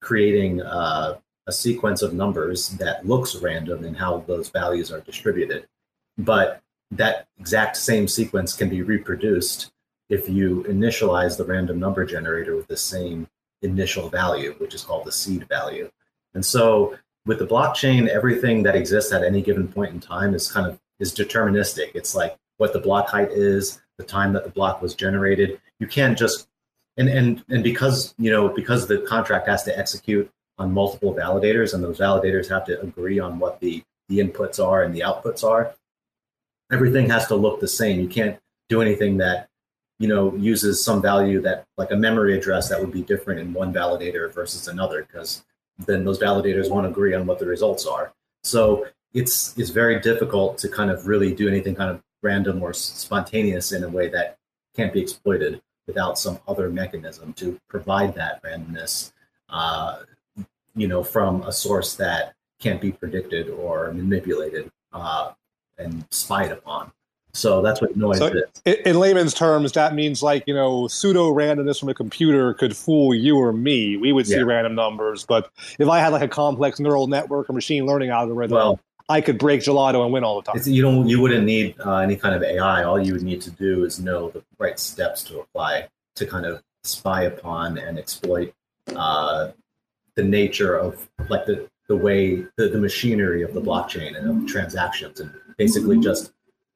creating 0.00 0.60
uh, 0.62 1.18
a 1.46 1.52
sequence 1.52 2.02
of 2.02 2.12
numbers 2.12 2.70
that 2.70 3.06
looks 3.06 3.36
random 3.36 3.84
in 3.84 3.94
how 3.94 4.18
those 4.26 4.48
values 4.48 4.92
are 4.92 5.00
distributed. 5.00 5.66
But 6.18 6.60
that 6.90 7.28
exact 7.38 7.76
same 7.76 8.08
sequence 8.08 8.54
can 8.54 8.68
be 8.68 8.82
reproduced 8.82 9.70
if 10.08 10.28
you 10.28 10.64
initialize 10.68 11.36
the 11.36 11.44
random 11.44 11.78
number 11.78 12.04
generator 12.04 12.56
with 12.56 12.66
the 12.66 12.76
same 12.76 13.28
initial 13.62 14.08
value, 14.08 14.54
which 14.58 14.74
is 14.74 14.82
called 14.82 15.04
the 15.04 15.12
seed 15.12 15.46
value. 15.48 15.90
And 16.34 16.44
so 16.44 16.96
with 17.26 17.38
the 17.38 17.46
blockchain, 17.46 18.08
everything 18.08 18.62
that 18.62 18.76
exists 18.76 19.12
at 19.12 19.22
any 19.22 19.42
given 19.42 19.68
point 19.68 19.92
in 19.92 20.00
time 20.00 20.34
is 20.34 20.50
kind 20.50 20.66
of 20.66 20.80
is 20.98 21.14
deterministic. 21.14 21.90
It's 21.94 22.14
like 22.14 22.36
what 22.56 22.72
the 22.72 22.78
block 22.78 23.08
height 23.08 23.30
is, 23.30 23.80
the 23.98 24.04
time 24.04 24.32
that 24.32 24.44
the 24.44 24.50
block 24.50 24.82
was 24.82 24.94
generated. 24.94 25.60
You 25.78 25.86
can't 25.86 26.18
just 26.18 26.48
and 26.96 27.08
and 27.08 27.44
and 27.48 27.64
because 27.64 28.14
you 28.18 28.30
know 28.30 28.48
because 28.48 28.86
the 28.86 28.98
contract 28.98 29.48
has 29.48 29.62
to 29.64 29.78
execute 29.78 30.30
on 30.58 30.72
multiple 30.72 31.14
validators 31.14 31.72
and 31.74 31.82
those 31.82 31.98
validators 31.98 32.48
have 32.48 32.64
to 32.66 32.80
agree 32.82 33.18
on 33.18 33.38
what 33.38 33.60
the 33.60 33.82
the 34.08 34.18
inputs 34.18 34.62
are 34.64 34.82
and 34.82 34.94
the 34.94 35.00
outputs 35.00 35.42
are 35.42 35.74
everything 36.70 37.08
has 37.08 37.26
to 37.26 37.34
look 37.34 37.60
the 37.60 37.68
same 37.68 38.00
you 38.00 38.08
can't 38.08 38.38
do 38.68 38.82
anything 38.82 39.16
that 39.16 39.48
you 39.98 40.08
know 40.08 40.34
uses 40.36 40.84
some 40.84 41.00
value 41.00 41.40
that 41.40 41.64
like 41.78 41.90
a 41.90 41.96
memory 41.96 42.36
address 42.36 42.68
that 42.68 42.80
would 42.80 42.92
be 42.92 43.02
different 43.02 43.40
in 43.40 43.52
one 43.52 43.72
validator 43.72 44.32
versus 44.32 44.68
another 44.68 45.02
because 45.02 45.44
then 45.86 46.04
those 46.04 46.18
validators 46.18 46.70
won't 46.70 46.86
agree 46.86 47.14
on 47.14 47.26
what 47.26 47.38
the 47.38 47.46
results 47.46 47.86
are. 47.86 48.12
So 48.42 48.86
it's 49.14 49.56
it's 49.58 49.70
very 49.70 50.00
difficult 50.00 50.58
to 50.58 50.68
kind 50.68 50.90
of 50.90 51.06
really 51.06 51.34
do 51.34 51.48
anything 51.48 51.74
kind 51.74 51.90
of 51.90 52.02
random 52.22 52.62
or 52.62 52.72
spontaneous 52.72 53.72
in 53.72 53.84
a 53.84 53.88
way 53.88 54.08
that 54.08 54.36
can't 54.76 54.92
be 54.92 55.00
exploited 55.00 55.60
without 55.86 56.18
some 56.18 56.38
other 56.46 56.70
mechanism 56.70 57.32
to 57.32 57.58
provide 57.68 58.14
that 58.14 58.42
randomness 58.42 59.12
uh, 59.48 60.02
you 60.76 60.86
know 60.86 61.02
from 61.02 61.42
a 61.42 61.52
source 61.52 61.96
that 61.96 62.34
can't 62.60 62.80
be 62.80 62.92
predicted 62.92 63.48
or 63.48 63.92
manipulated 63.92 64.70
uh, 64.92 65.32
and 65.78 66.04
spied 66.10 66.52
upon 66.52 66.92
so 67.32 67.62
that's 67.62 67.80
what 67.80 67.96
Nois 67.96 68.16
So 68.18 68.26
is 68.66 68.76
in, 68.84 68.98
layman's 68.98 69.34
terms, 69.34 69.72
that 69.72 69.94
means 69.94 70.22
like 70.22 70.44
you 70.46 70.54
know 70.54 70.88
pseudo 70.88 71.32
randomness 71.32 71.78
from 71.78 71.88
a 71.88 71.94
computer 71.94 72.54
could 72.54 72.76
fool 72.76 73.14
you 73.14 73.36
or 73.36 73.52
me. 73.52 73.96
We 73.96 74.12
would 74.12 74.26
see 74.26 74.36
Yeah. 74.36 74.42
random 74.42 74.74
numbers, 74.74 75.24
but 75.24 75.50
if 75.78 75.88
I 75.88 76.00
had 76.00 76.08
like 76.08 76.22
a 76.22 76.28
complex 76.28 76.80
neural 76.80 77.06
network 77.06 77.48
or 77.48 77.52
machine 77.52 77.86
learning 77.86 78.10
algorithm, 78.10 78.54
well 78.54 78.80
I 79.10 79.20
could 79.20 79.38
break 79.38 79.62
Gelotto 79.62 80.04
and 80.04 80.12
win 80.12 80.22
all 80.22 80.40
the 80.40 80.52
time. 80.52 80.62
You 80.64 80.82
don't. 80.82 81.08
You 81.08 81.20
wouldn't 81.20 81.44
need 81.44 81.74
uh, 81.84 81.96
any 81.96 82.14
kind 82.14 82.32
of 82.32 82.44
AI. 82.44 82.84
All 82.84 83.04
you 83.04 83.12
would 83.14 83.22
need 83.22 83.40
to 83.42 83.50
do 83.50 83.84
is 83.84 83.98
know 83.98 84.30
the 84.30 84.42
right 84.58 84.78
steps 84.78 85.24
to 85.24 85.40
apply 85.40 85.88
to 86.14 86.26
kind 86.26 86.46
of 86.46 86.62
spy 86.84 87.22
upon 87.24 87.76
and 87.76 87.98
exploit 87.98 88.54
uh, 88.94 89.50
the 90.14 90.22
nature 90.22 90.76
of 90.76 91.08
like 91.28 91.44
the 91.44 91.68
the 91.88 91.96
way 91.96 92.46
the, 92.56 92.68
the 92.68 92.78
machinery 92.78 93.42
of 93.42 93.52
the 93.52 93.60
blockchain 93.60 94.16
and 94.16 94.44
of 94.44 94.48
transactions, 94.48 95.18
and 95.18 95.32
basically 95.56 95.98
just 95.98 96.32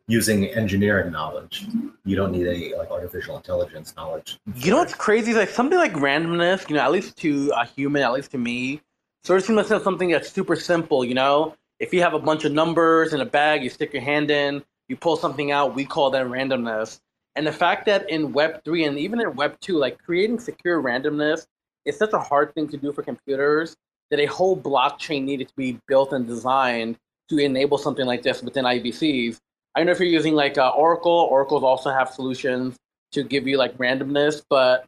using 0.06 0.46
engineering 0.46 1.11
knowledge. 1.11 1.66
You 2.04 2.16
don't 2.16 2.32
need 2.32 2.46
any 2.46 2.75
like 2.75 2.90
artificial 2.90 3.37
intelligence 3.37 3.94
knowledge. 3.96 4.38
You 4.56 4.70
know 4.70 4.78
what's 4.78 4.94
crazy? 4.94 5.32
Like 5.32 5.49
something 5.49 5.78
like 5.78 5.94
randomness, 5.94 6.68
you 6.68 6.76
know, 6.76 6.82
at 6.82 6.92
least 6.92 7.16
to 7.18 7.52
a 7.56 7.64
human, 7.64 8.02
at 8.02 8.12
least 8.12 8.30
to 8.32 8.38
me, 8.38 8.82
sort 9.23 9.40
of 9.40 9.46
seems 9.46 9.70
like 9.70 9.82
something 9.82 10.11
that's 10.11 10.30
super 10.30 10.56
simple. 10.56 11.04
You 11.04 11.14
know, 11.14 11.54
if 11.80 11.94
you 11.94 12.02
have 12.02 12.14
a 12.14 12.18
bunch 12.18 12.44
of 12.44 12.52
numbers 12.52 13.14
in 13.14 13.20
a 13.20 13.26
bag, 13.26 13.62
you 13.62 13.70
stick 13.70 13.92
your 13.92 14.02
hand 14.02 14.30
in, 14.30 14.62
you 14.88 14.96
pull 14.96 15.16
something 15.16 15.50
out. 15.50 15.75
We 15.75 15.84
call 15.84 16.11
that 16.11 16.26
randomness. 16.26 17.00
And 17.37 17.46
the 17.46 17.52
fact 17.52 17.87
that 17.87 18.08
in 18.11 18.32
Web 18.32 18.62
three 18.64 18.84
and 18.84 18.99
even 18.99 19.20
in 19.20 19.34
Web 19.34 19.58
two, 19.61 19.78
like 19.78 19.99
creating 19.99 20.38
secure 20.38 20.82
randomness 20.82 21.46
is 21.84 21.96
such 21.96 22.12
a 22.12 22.18
hard 22.18 22.54
thing 22.54 22.68
to 22.68 22.76
do 22.76 22.92
for 22.92 23.02
computers 23.02 23.76
that 24.11 24.20
a 24.20 24.26
whole 24.26 24.56
blockchain 24.56 25.25
needed 25.25 25.49
to 25.49 25.54
be 25.56 25.78
built 25.88 26.12
and 26.12 26.26
designed 26.26 26.99
to 27.28 27.38
enable 27.38 27.78
something 27.78 28.06
like 28.06 28.23
this 28.23 28.42
within 28.42 28.64
IBCs. 28.64 29.40
I 29.75 29.81
don't 29.81 29.87
know 29.87 29.93
if 29.93 29.99
you're 29.99 30.09
using 30.09 30.35
like 30.35 30.57
uh, 30.57 30.71
Oracle. 30.71 31.28
Oracles 31.31 31.62
also 31.62 31.90
have 31.90 32.09
solutions 32.11 32.76
to 33.12 33.25
give 33.25 33.47
you 33.47 33.57
like 33.57 33.76
randomness, 33.78 34.43
but 34.49 34.87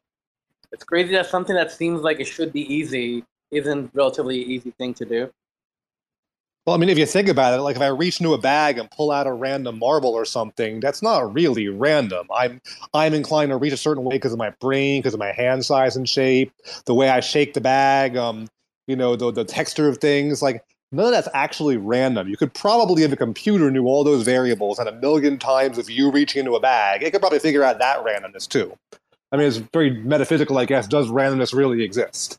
it's 0.73 0.85
crazy 0.85 1.13
that 1.13 1.27
something 1.27 1.57
that 1.57 1.73
seems 1.73 2.03
like 2.03 2.21
it 2.21 2.27
should 2.27 2.53
be 2.53 2.73
easy 2.73 3.25
isn't 3.51 3.91
relatively 3.95 4.39
easy 4.39 4.73
thing 4.73 4.95
to 4.95 5.05
do. 5.05 5.31
Well, 6.67 6.75
I 6.75 6.79
mean, 6.81 6.89
if 6.89 6.99
you 6.99 7.07
think 7.07 7.29
about 7.29 7.57
it, 7.57 7.63
like 7.63 7.77
if 7.77 7.83
I 7.83 7.87
reach 7.87 8.21
into 8.21 8.35
a 8.35 8.39
bag 8.39 8.79
and 8.79 8.91
pull 8.91 9.13
out 9.13 9.29
a 9.29 9.33
random 9.33 9.79
marble 9.79 10.11
or 10.11 10.25
something, 10.25 10.81
that's 10.81 11.01
not 11.01 11.33
really 11.33 11.69
random. 11.69 12.27
I'm 12.35 12.61
I'm 12.93 13.15
inclined 13.15 13.51
to 13.51 13.57
reach 13.57 13.73
a 13.73 13.77
certain 13.77 14.03
way 14.03 14.17
because 14.17 14.33
of 14.33 14.39
my 14.39 14.51
brain, 14.61 15.01
because 15.01 15.15
of 15.15 15.21
my 15.21 15.31
hand 15.31 15.65
size 15.65 15.95
and 15.95 16.09
shape, 16.09 16.53
the 16.87 16.95
way 16.95 17.09
I 17.09 17.21
shake 17.21 17.55
the 17.55 17.61
bag, 17.61 18.17
um, 18.17 18.49
you 18.89 18.97
know, 18.97 19.15
the 19.15 19.31
the 19.31 19.45
texture 19.45 19.89
of 19.89 19.99
things. 19.99 20.43
Like 20.43 20.65
none 20.97 21.07
of 21.07 21.13
that's 21.13 21.29
actually 21.35 21.77
random. 21.77 22.29
You 22.29 22.37
could 22.37 22.53
probably, 22.53 23.03
if 23.03 23.13
a 23.13 23.17
computer 23.17 23.71
knew 23.71 23.87
all 23.87 24.03
those 24.03 24.25
variables 24.25 24.79
and 24.79 24.89
a 24.89 24.93
million 24.93 25.39
times 25.39 25.79
of 25.79 25.89
you 25.91 26.11
reaching 26.11 26.41
into 26.41 26.57
a 26.57 26.61
bag, 26.61 27.03
it 27.03 27.13
could 27.13 27.21
probably 27.21 27.39
figure 27.39 27.63
out 27.63 27.79
that 27.79 28.05
randomness 28.05 28.49
too. 28.49 28.77
I 29.31 29.37
mean, 29.37 29.47
it's 29.47 29.57
very 29.57 29.91
metaphysical, 29.91 30.59
I 30.59 30.65
guess. 30.65 30.87
Does 30.87 31.09
randomness 31.09 31.53
really 31.53 31.83
exist? 31.83 32.39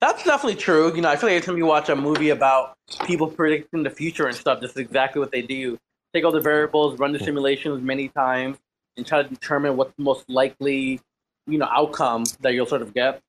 That's 0.00 0.22
definitely 0.24 0.56
true. 0.56 0.94
You 0.94 1.02
know, 1.02 1.08
I 1.08 1.16
feel 1.16 1.28
like 1.28 1.36
every 1.36 1.46
time 1.46 1.56
you 1.56 1.66
watch 1.66 1.88
a 1.88 1.96
movie 1.96 2.30
about 2.30 2.74
people 3.04 3.28
predicting 3.28 3.82
the 3.82 3.90
future 3.90 4.26
and 4.26 4.36
stuff, 4.36 4.60
this 4.60 4.72
is 4.72 4.76
exactly 4.76 5.20
what 5.20 5.30
they 5.30 5.42
do. 5.42 5.78
Take 6.12 6.24
all 6.24 6.32
the 6.32 6.40
variables, 6.40 6.98
run 6.98 7.12
the 7.12 7.18
simulations 7.18 7.82
many 7.82 8.08
times, 8.08 8.58
and 8.96 9.06
try 9.06 9.22
to 9.22 9.28
determine 9.28 9.76
what's 9.76 9.92
the 9.96 10.02
most 10.02 10.28
likely, 10.28 11.00
you 11.46 11.58
know, 11.58 11.68
outcome 11.70 12.24
that 12.40 12.54
you'll 12.54 12.66
sort 12.66 12.82
of 12.82 12.92
get. 12.94 13.22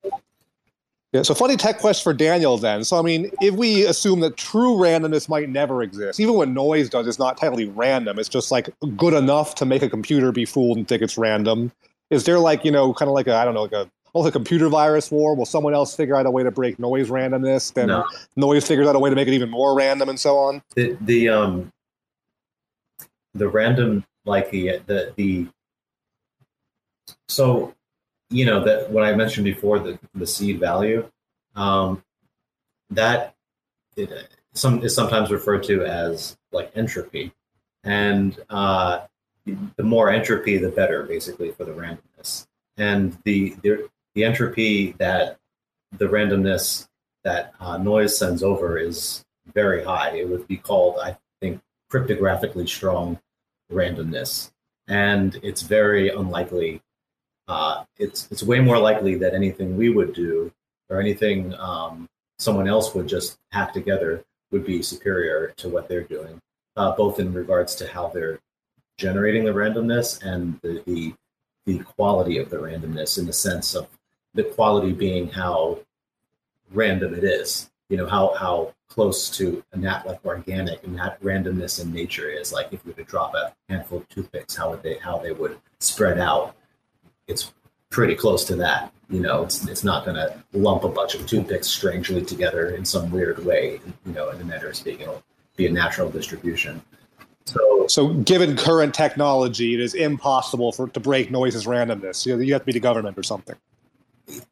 Yeah, 1.13 1.21
so 1.21 1.33
funny 1.33 1.55
tech 1.55 1.79
quest 1.79 2.03
for 2.03 2.13
Daniel 2.13 2.57
then. 2.57 2.83
So 2.83 2.97
I 2.97 3.01
mean, 3.01 3.31
if 3.41 3.55
we 3.55 3.85
assume 3.85 4.19
that 4.21 4.35
true 4.35 4.75
randomness 4.75 5.29
might 5.29 5.49
never 5.49 5.81
exist, 5.81 6.19
even 6.19 6.35
what 6.35 6.49
Nois 6.49 6.89
does 6.89 7.07
is 7.07 7.17
not 7.17 7.37
technically 7.37 7.67
random, 7.67 8.19
it's 8.19 8.27
just 8.29 8.51
like 8.51 8.69
good 8.97 9.13
enough 9.13 9.55
to 9.55 9.65
make 9.65 9.81
a 9.81 9.89
computer 9.89 10.31
be 10.31 10.43
fooled 10.43 10.77
and 10.77 10.87
think 10.87 11.01
it's 11.01 11.17
random. 11.17 11.71
Is 12.09 12.25
there 12.25 12.39
like, 12.39 12.65
you 12.65 12.71
know, 12.71 12.93
kind 12.93 13.07
of 13.07 13.15
like 13.15 13.27
a 13.27 13.35
I 13.35 13.45
don't 13.45 13.53
know, 13.53 13.63
like 13.63 13.71
a 13.71 13.89
almost 14.11 14.29
a 14.29 14.33
computer 14.33 14.67
virus 14.67 15.09
war? 15.09 15.33
Will 15.33 15.45
someone 15.45 15.73
else 15.73 15.95
figure 15.95 16.15
out 16.17 16.25
a 16.25 16.31
way 16.31 16.43
to 16.43 16.51
break 16.51 16.77
Nois 16.77 17.07
randomness? 17.07 17.73
Then 17.73 17.87
No. 17.87 18.05
Nois 18.35 18.67
figures 18.67 18.87
out 18.87 18.95
a 18.95 18.99
way 18.99 19.09
to 19.09 19.15
make 19.15 19.29
it 19.29 19.33
even 19.33 19.49
more 19.49 19.75
random 19.75 20.09
and 20.09 20.19
so 20.19 20.37
on. 20.37 20.61
the 20.75 20.97
the 21.01 21.29
um 21.29 21.71
the 23.33 23.47
random 23.47 24.03
like 24.25 24.49
the 24.51 24.81
the 24.87 25.13
the 25.15 25.47
so 27.29 27.73
you 28.29 28.45
know 28.45 28.63
that 28.63 28.89
what 28.89 29.03
I 29.03 29.15
mentioned 29.15 29.45
before 29.45 29.79
the 29.79 29.99
the 30.15 30.27
seed 30.27 30.59
value 30.59 31.09
um 31.55 32.03
that 32.89 33.35
it, 33.95 34.11
some 34.53 34.83
is 34.83 34.93
sometimes 34.93 35.31
referred 35.31 35.63
to 35.63 35.85
as 35.85 36.37
like 36.51 36.71
entropy 36.75 37.33
and 37.83 38.39
uh 38.49 39.01
the 39.45 39.83
more 39.83 40.09
entropy 40.09 40.57
the 40.57 40.69
better 40.69 41.03
basically 41.03 41.51
for 41.51 41.63
the 41.63 41.71
randomness 41.71 42.47
and 42.77 43.17
the 43.23 43.55
the, 43.61 43.89
the 44.15 44.23
entropy 44.23 44.93
that 44.93 45.37
the 45.97 46.05
randomness 46.05 46.87
that 47.23 47.53
uh, 47.59 47.77
Nois 47.77 48.17
sends 48.17 48.43
over 48.43 48.77
is 48.77 49.25
very 49.53 49.83
high. 49.83 50.11
It 50.11 50.29
would 50.29 50.47
be 50.47 50.57
called, 50.57 50.97
I 51.01 51.17
think, 51.41 51.61
cryptographically 51.91 52.67
strong 52.67 53.19
randomness. 53.71 54.51
And 54.87 55.37
it's 55.43 55.61
very 55.61 56.09
unlikely 56.09 56.81
uh, 57.47 57.83
it's 57.97 58.27
it's 58.31 58.43
way 58.43 58.59
more 58.59 58.77
likely 58.77 59.15
that 59.15 59.33
anything 59.33 59.77
we 59.77 59.89
would 59.89 60.13
do 60.13 60.51
or 60.89 60.99
anything 60.99 61.53
um, 61.55 62.07
someone 62.37 62.67
else 62.67 62.93
would 62.93 63.07
just 63.07 63.37
hack 63.51 63.73
together 63.73 64.23
would 64.51 64.65
be 64.65 64.81
superior 64.81 65.53
to 65.57 65.69
what 65.69 65.87
they're 65.87 66.03
doing, 66.03 66.39
uh, 66.75 66.91
both 66.95 67.19
in 67.19 67.33
regards 67.33 67.75
to 67.75 67.87
how 67.87 68.07
they're 68.07 68.39
generating 68.97 69.45
the 69.45 69.51
randomness 69.51 70.23
and 70.23 70.59
the, 70.61 70.81
the 70.85 71.13
the 71.65 71.79
quality 71.79 72.37
of 72.37 72.49
the 72.49 72.57
randomness 72.57 73.17
in 73.17 73.25
the 73.25 73.33
sense 73.33 73.75
of 73.75 73.87
the 74.33 74.43
quality 74.43 74.93
being 74.93 75.27
how 75.29 75.77
random 76.71 77.13
it 77.13 77.23
is. 77.23 77.69
You 77.89 77.97
know 77.97 78.07
how 78.07 78.33
how 78.35 78.73
close 78.89 79.29
to 79.37 79.63
a 79.73 79.77
nat 79.77 80.05
like 80.05 80.19
organic 80.25 80.83
and 80.83 80.97
that 80.97 81.21
randomness 81.21 81.81
in 81.81 81.93
nature 81.93 82.29
is. 82.29 82.51
Like 82.51 82.67
if 82.71 82.81
you 82.85 82.91
were 82.91 83.03
to 83.03 83.09
drop 83.09 83.35
a 83.35 83.53
handful 83.69 83.99
of 83.99 84.09
toothpicks, 84.09 84.55
how 84.55 84.69
would 84.71 84.83
they 84.83 84.97
how 84.97 85.17
they 85.17 85.31
would 85.31 85.57
spread 85.79 86.19
out? 86.19 86.56
It's 87.27 87.51
pretty 87.89 88.15
close 88.15 88.45
to 88.45 88.55
that. 88.57 88.93
You 89.09 89.21
know, 89.21 89.43
it's 89.43 89.65
it's 89.67 89.83
not 89.83 90.03
going 90.05 90.17
to 90.17 90.35
lump 90.53 90.83
a 90.83 90.89
bunch 90.89 91.15
of 91.15 91.25
toothpicks 91.25 91.67
strangely 91.67 92.21
together 92.23 92.71
in 92.71 92.83
some 92.83 93.09
weird 93.09 93.43
way. 93.45 93.79
You 94.05 94.11
know, 94.13 94.29
in 94.29 94.37
the 94.37 94.43
manner 94.43 94.67
of 94.67 94.75
speaking, 94.75 95.01
it'll 95.01 95.23
be 95.55 95.67
a 95.67 95.71
natural 95.71 96.09
distribution. 96.09 96.81
So, 97.45 97.87
So, 97.87 98.09
given 98.09 98.57
current 98.57 98.93
technology, 98.93 99.73
it 99.73 99.79
is 99.79 99.93
impossible 99.93 100.73
for 100.73 100.89
to 100.89 100.99
break 100.99 101.31
Nois's 101.31 101.65
randomness. 101.65 102.25
You, 102.25 102.35
know, 102.35 102.41
you 102.41 102.51
have 102.51 102.63
to 102.63 102.65
be 102.65 102.73
the 102.73 102.81
government 102.81 103.17
or 103.17 103.23
something. 103.23 103.55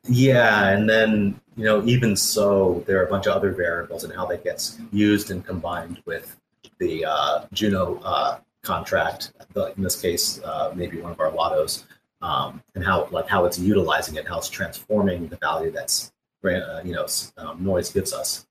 yeah, 0.07 0.69
and 0.69 0.89
then 0.89 1.39
you 1.57 1.65
know, 1.65 1.85
even 1.85 2.15
so, 2.15 2.83
there 2.87 3.01
are 3.01 3.05
a 3.05 3.09
bunch 3.09 3.27
of 3.27 3.35
other 3.35 3.51
variables 3.51 4.05
and 4.05 4.13
how 4.13 4.25
that 4.27 4.45
gets 4.45 4.77
used 4.93 5.31
and 5.31 5.45
combined 5.45 6.01
with 6.05 6.37
the 6.79 7.03
uh, 7.05 7.45
Juno 7.51 7.99
uh, 8.05 8.39
contract. 8.61 9.33
In 9.75 9.83
this 9.83 9.99
case, 10.01 10.41
uh, 10.43 10.71
maybe 10.75 11.01
one 11.01 11.11
of 11.11 11.19
our 11.19 11.31
lottos, 11.31 11.83
um, 12.25 12.63
and 12.73 12.83
how 12.83 13.07
like 13.11 13.27
how 13.27 13.45
it's 13.45 13.59
utilizing 13.59 14.15
it, 14.15 14.27
how 14.27 14.39
it's 14.39 14.49
transforming 14.49 15.27
the 15.27 15.37
value 15.37 15.69
that's 15.71 16.11
uh, 16.43 16.81
you 16.83 16.93
know 16.93 17.05
um, 17.37 17.63
Nois 17.63 17.93
gives 17.93 18.13
us 18.13 18.45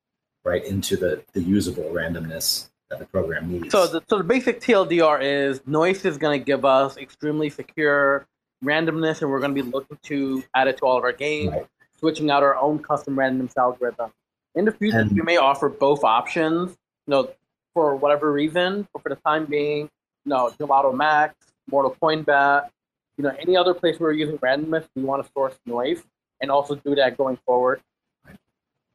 right 0.44 0.64
into 0.64 0.96
the 0.96 1.22
the 1.32 1.40
usable 1.40 1.84
randomness 1.84 2.70
that 2.90 2.98
the 2.98 3.04
program 3.06 3.50
needs. 3.50 3.72
So 3.72 3.86
the, 3.86 4.02
so 4.08 4.18
the 4.18 4.24
basic 4.24 4.60
TLDR 4.60 5.20
is 5.22 5.60
Nois 5.60 6.04
is 6.04 6.18
going 6.18 6.38
to 6.38 6.44
give 6.44 6.64
us 6.64 6.96
extremely 6.96 7.50
secure 7.50 8.26
randomness, 8.64 9.22
and 9.22 9.30
we're 9.30 9.40
going 9.40 9.54
to 9.54 9.62
be 9.62 9.68
looking 9.68 9.98
to 10.04 10.44
add 10.54 10.68
it 10.68 10.76
to 10.78 10.86
all 10.86 10.96
of 10.96 11.04
our 11.04 11.12
games, 11.12 11.50
Right. 11.52 11.66
switching 11.98 12.30
out 12.30 12.42
our 12.42 12.56
own 12.56 12.78
custom 12.78 13.16
randomness 13.16 13.56
algorithm. 13.56 14.12
In 14.54 14.64
the 14.64 14.72
future, 14.72 15.00
And- 15.00 15.10
we 15.12 15.22
may 15.22 15.36
offer 15.36 15.68
both 15.68 16.04
options. 16.04 16.76
You 17.06 17.10
know, 17.10 17.30
for 17.74 17.96
whatever 17.96 18.32
reason, 18.32 18.88
but 18.92 19.02
for 19.02 19.08
the 19.10 19.16
time 19.16 19.44
being, 19.46 19.90
you 20.24 20.30
know, 20.30 20.50
Gelotto 20.58 20.94
Max, 20.94 21.34
Mortal 21.70 21.94
Coinbat, 22.00 22.70
you 23.16 23.24
know, 23.24 23.32
any 23.38 23.56
other 23.56 23.74
place 23.74 23.98
where 23.98 24.10
we're 24.10 24.18
using 24.18 24.38
randomness, 24.38 24.86
we 24.94 25.02
want 25.02 25.24
to 25.24 25.32
source 25.32 25.54
Nois 25.66 26.02
and 26.40 26.50
also 26.50 26.74
do 26.74 26.94
that 26.94 27.16
going 27.16 27.38
forward. 27.46 27.80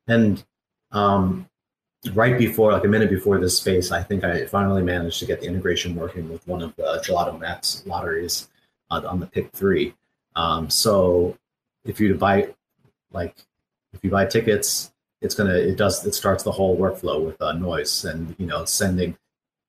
And 0.08 0.44
um, 0.92 1.48
right 2.14 2.38
before, 2.38 2.72
like 2.72 2.84
a 2.84 2.88
minute 2.88 3.10
before 3.10 3.40
this 3.40 3.58
space, 3.58 3.92
I 3.92 4.04
think 4.04 4.24
I 4.24 4.46
finally 4.46 4.82
managed 4.82 5.20
to 5.20 5.26
get 5.26 5.42
the 5.42 5.48
integration 5.48 5.96
working 5.96 6.30
with 6.30 6.46
one 6.48 6.62
of 6.62 6.76
the 6.76 7.02
Gelotto 7.06 7.40
Max 7.40 7.84
lotteries 7.86 8.50
uh, 8.90 9.02
on 9.08 9.20
the 9.20 9.28
pick 9.28 9.52
three. 9.52 9.94
Um, 10.36 10.70
so 10.70 11.38
if 11.86 12.00
you 12.00 12.10
to 12.10 12.16
buy, 12.16 12.54
like, 13.12 13.36
if 13.94 14.04
you 14.04 14.10
buy 14.10 14.26
tickets, 14.26 14.92
it's 15.22 15.36
gonna, 15.36 15.56
it 15.56 15.78
does, 15.78 16.06
it 16.06 16.14
starts 16.14 16.44
the 16.44 16.52
whole 16.52 16.78
workflow 16.78 17.26
with 17.26 17.42
uh, 17.42 17.54
Nois 17.54 18.10
and 18.10 18.36
you 18.40 18.46
know 18.46 18.64
sending, 18.66 19.18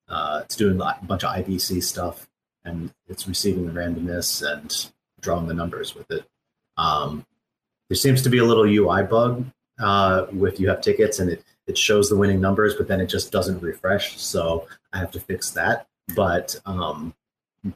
uh, 0.08 0.42
it's 0.44 0.56
doing 0.56 0.80
a 0.80 0.98
bunch 1.02 1.24
of 1.24 1.34
IBC 1.34 1.82
stuff 1.82 2.29
and 2.64 2.92
it's 3.08 3.26
receiving 3.26 3.66
the 3.66 3.72
randomness 3.72 4.46
and 4.46 4.90
drawing 5.20 5.46
the 5.46 5.54
numbers 5.54 5.94
with 5.94 6.10
it. 6.10 6.24
Um, 6.76 7.26
there 7.88 7.96
seems 7.96 8.22
to 8.22 8.30
be 8.30 8.38
a 8.38 8.44
little 8.44 8.64
UI 8.64 9.02
bug 9.02 9.46
uh, 9.78 10.26
with 10.32 10.60
you 10.60 10.68
have 10.68 10.80
tickets 10.80 11.18
and 11.18 11.30
it, 11.30 11.44
it 11.66 11.76
shows 11.76 12.08
the 12.08 12.16
winning 12.16 12.40
numbers, 12.40 12.74
but 12.74 12.88
then 12.88 13.00
it 13.00 13.06
just 13.06 13.32
doesn't 13.32 13.60
refresh. 13.62 14.20
So 14.20 14.66
I 14.92 14.98
have 14.98 15.10
to 15.12 15.20
fix 15.20 15.50
that. 15.50 15.86
But 16.14 16.60
um, 16.66 17.14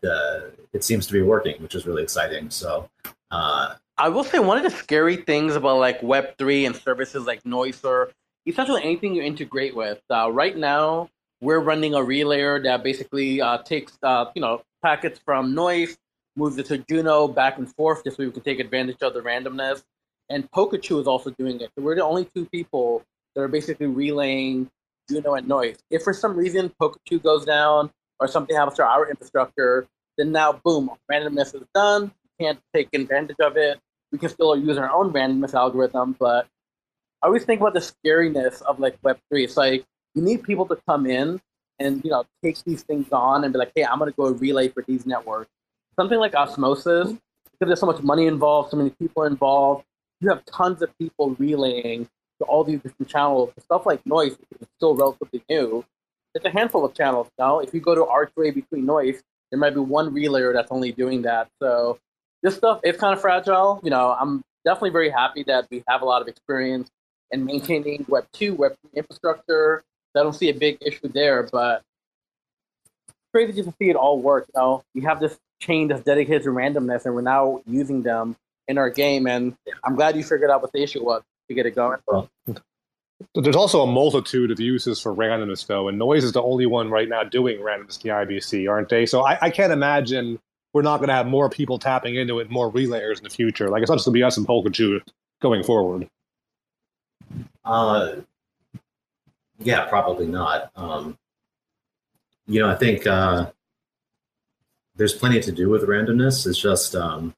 the 0.01 0.53
it 0.73 0.85
seems 0.85 1.07
to 1.07 1.12
be 1.12 1.23
working, 1.23 1.61
which 1.62 1.75
is 1.75 1.87
really 1.87 2.03
exciting. 2.03 2.51
So 2.51 2.88
uh, 3.31 3.75
I 3.97 4.09
will 4.09 4.25
say 4.25 4.38
one 4.38 4.59
of 4.59 4.64
the 4.64 4.77
scary 4.77 5.16
things 5.16 5.57
about 5.57 5.79
like 5.79 6.03
Web 6.03 6.37
three 6.38 6.66
and 6.66 6.75
services 6.75 7.27
like 7.27 7.42
Nois 7.44 7.85
or 7.85 8.11
essentially 8.47 8.83
anything 8.83 9.14
you 9.14 9.23
integrate 9.23 9.77
with. 9.77 10.01
Uh, 10.11 10.31
right 10.31 10.57
now, 10.57 11.09
we're 11.40 11.61
running 11.61 11.94
a 11.94 11.99
relayer 11.99 12.62
that 12.64 12.83
basically 12.83 13.40
uh, 13.40 13.59
takes 13.59 13.99
uh, 14.03 14.27
you 14.35 14.42
know 14.42 14.62
packets 14.85 15.18
from 15.25 15.55
Nois, 15.55 15.97
moves 16.37 16.59
it 16.59 16.66
to 16.66 16.79
Juno 16.79 17.27
back 17.27 17.57
and 17.59 17.75
forth, 17.75 18.05
just 18.05 18.18
so 18.18 18.25
we 18.25 18.31
can 18.31 18.42
take 18.42 18.61
advantage 18.61 18.99
of 19.01 19.14
the 19.14 19.20
randomness. 19.20 19.83
And 20.29 20.51
Polkachu 20.51 21.01
is 21.01 21.07
also 21.07 21.31
doing 21.31 21.61
it. 21.61 21.70
So 21.75 21.83
we're 21.83 21.94
the 21.94 22.05
only 22.05 22.27
two 22.35 22.44
people 22.47 23.03
that 23.35 23.40
are 23.40 23.49
basically 23.49 23.87
relaying 23.87 24.70
Juno 25.09 25.35
and 25.35 25.49
Nois. 25.49 25.77
If 25.90 26.03
for 26.03 26.12
some 26.12 26.37
reason 26.37 26.70
Polkachu 26.81 27.23
goes 27.23 27.44
down 27.44 27.90
or 28.20 28.29
something 28.29 28.55
happens 28.55 28.77
to 28.77 28.85
our 28.85 29.09
infrastructure, 29.09 29.87
then 30.18 30.33
now 30.33 30.53
boom, 30.64 30.90
randomness 31.11 31.55
is 31.55 31.62
done. 31.75 32.12
We 32.38 32.44
can't 32.44 32.61
take 32.75 32.88
advantage 32.92 33.40
of 33.40 33.57
it. 33.57 33.81
We 34.12 34.18
can 34.18 34.29
still 34.29 34.57
use 34.57 34.77
our 34.77 34.90
own 34.90 35.12
randomness 35.12 35.55
algorithm, 35.55 36.14
but 36.18 36.47
I 37.23 37.27
always 37.27 37.44
think 37.44 37.61
about 37.61 37.75
the 37.75 37.81
scariness 37.81 38.61
of 38.62 38.79
like 38.79 38.97
Web 39.03 39.18
three. 39.31 39.44
It's 39.44 39.57
like 39.57 39.85
you 40.14 40.23
need 40.23 40.42
people 40.42 40.66
to 40.66 40.79
come 40.87 41.07
in 41.07 41.40
and 41.79 42.05
you 42.05 42.11
know 42.11 42.25
take 42.43 42.63
these 42.65 42.83
things 42.83 43.09
on 43.13 43.45
and 43.45 43.53
be 43.53 43.59
like, 43.59 43.73
hey, 43.75 43.85
I'm 43.85 43.99
gonna 43.99 44.13
go 44.13 44.31
relay 44.31 44.69
for 44.69 44.83
these 44.87 45.07
networks. 45.07 45.51
Something 45.97 46.19
like 46.19 46.35
Osmosis, 46.35 47.09
because 47.09 47.67
there's 47.69 47.81
so 47.81 47.87
much 47.87 48.03
money 48.03 48.27
involved, 48.27 48.71
so 48.71 48.77
many 48.77 48.91
people 48.91 49.25
involved. 49.25 49.85
You 50.21 50.29
have 50.31 50.45
tons 50.47 50.83
of 50.83 50.97
people 50.99 51.37
relaying 51.39 52.09
to 52.41 52.45
all 52.47 52.65
these 52.65 52.81
different 52.81 53.09
channels. 53.09 53.53
Stuff 53.61 53.87
like 53.87 54.03
Nois 54.05 54.33
is 54.33 54.69
still 54.77 54.95
relatively 54.95 55.43
new. 55.49 55.85
It's 56.35 56.45
a 56.45 56.51
handful 56.51 56.85
of 56.85 56.95
channels 56.95 57.29
now. 57.39 57.61
If 57.61 57.73
you 57.73 57.81
go 57.81 57.95
to 57.95 58.05
Archway 58.05 58.51
between 58.51 58.87
Nois, 58.87 59.21
there 59.51 59.59
might 59.59 59.75
be 59.75 59.81
one 59.81 60.13
relayer 60.13 60.53
that's 60.53 60.73
only 60.73 60.91
doing 60.91 61.23
that. 61.23 61.49
So 61.63 61.99
this 62.43 62.57
stuff 62.57 62.81
is 62.83 62.97
kind 62.97 63.15
of 63.15 63.21
fragile. 63.21 63.81
You 63.85 63.91
know, 63.91 64.17
I'm 64.19 64.43
definitely 64.65 64.91
very 64.91 65.11
happy 65.11 65.45
that 65.45 65.69
we 65.71 65.85
have 65.87 66.03
a 66.03 66.05
lot 66.05 66.23
of 66.23 66.29
experience 66.29 66.91
in 67.31 67.45
maintaining 67.45 68.05
Web 68.09 68.27
two, 68.33 68.55
Web 68.55 68.75
three 68.81 68.99
infrastructure. 68.99 69.85
I 70.16 70.22
don't 70.22 70.33
see 70.35 70.50
a 70.50 70.55
big 70.55 70.79
issue 70.81 71.09
there, 71.09 71.48
but 71.50 71.83
it's 73.09 73.16
crazy 73.33 73.53
just 73.53 73.68
to 73.68 73.74
see 73.79 73.90
it 73.90 73.96
all 73.96 74.20
work. 74.20 74.46
You 74.55 74.61
know, 74.61 74.85
we 74.94 75.03
have 75.03 75.20
this 75.20 75.38
chain 75.61 75.88
that's 75.88 76.03
dedicated 76.03 76.44
to 76.44 76.50
randomness, 76.50 77.05
and 77.05 77.14
we're 77.14 77.22
now 77.22 77.62
using 77.66 78.03
them 78.03 78.37
in 78.68 78.79
our 78.79 78.90
game. 78.90 79.27
And 79.27 79.57
I'm 79.85 79.94
glad 79.96 80.16
you 80.16 80.22
figured 80.22 80.50
out 80.50 80.62
what 80.62 80.72
the 80.72 80.83
issue 80.83 81.05
was 81.05 81.22
to 81.48 81.55
get 81.55 81.66
it 81.66 81.74
going. 81.74 81.98
There's 83.35 83.57
also 83.57 83.83
a 83.83 83.87
multitude 83.87 84.50
of 84.50 84.61
uses 84.61 85.00
for 85.00 85.14
randomness, 85.14 85.66
though, 85.66 85.88
and 85.88 85.98
Nois 85.98 86.22
is 86.22 86.33
the 86.33 86.42
only 86.42 86.66
one 86.66 86.90
right 86.90 87.09
now 87.09 87.24
doing 87.24 87.59
randomness 87.59 88.03
in 88.05 88.11
the 88.11 88.14
IBC, 88.14 88.70
aren't 88.70 88.88
they? 88.88 89.07
So 89.07 89.24
I, 89.24 89.38
I 89.40 89.50
can't 89.50 89.72
imagine 89.72 90.38
we're 90.72 90.83
not 90.83 90.98
going 90.98 91.09
to 91.09 91.14
have 91.14 91.27
more 91.27 91.48
people 91.48 91.79
tapping 91.79 92.16
into 92.16 92.40
it, 92.40 92.50
more 92.50 92.70
relayers 92.70 93.18
in 93.18 93.24
the 93.24 93.31
future. 93.31 93.68
Like 93.68 93.83
it's 93.83 93.88
not 93.88 93.96
just 93.96 94.07
going 94.07 94.14
to 94.14 94.18
be 94.18 94.22
us 94.22 94.37
and 94.37 94.46
Polkachu 94.46 95.00
going 95.40 95.62
forward. 95.62 96.09
Uh, 97.64 98.16
yeah, 99.59 99.87
probably 99.87 100.27
not. 100.27 100.71
Um, 100.77 101.19
you 102.47 102.61
know, 102.61 102.69
I 102.69 102.75
think 102.75 103.07
uh, 103.07 103.51
there's 104.97 105.14
plenty 105.14 105.40
to 105.40 105.53
do 105.53 105.69
with 105.69 105.83
randomness. 105.83 106.47
It's 106.47 106.59
just, 106.59 106.95
um, 106.95 107.35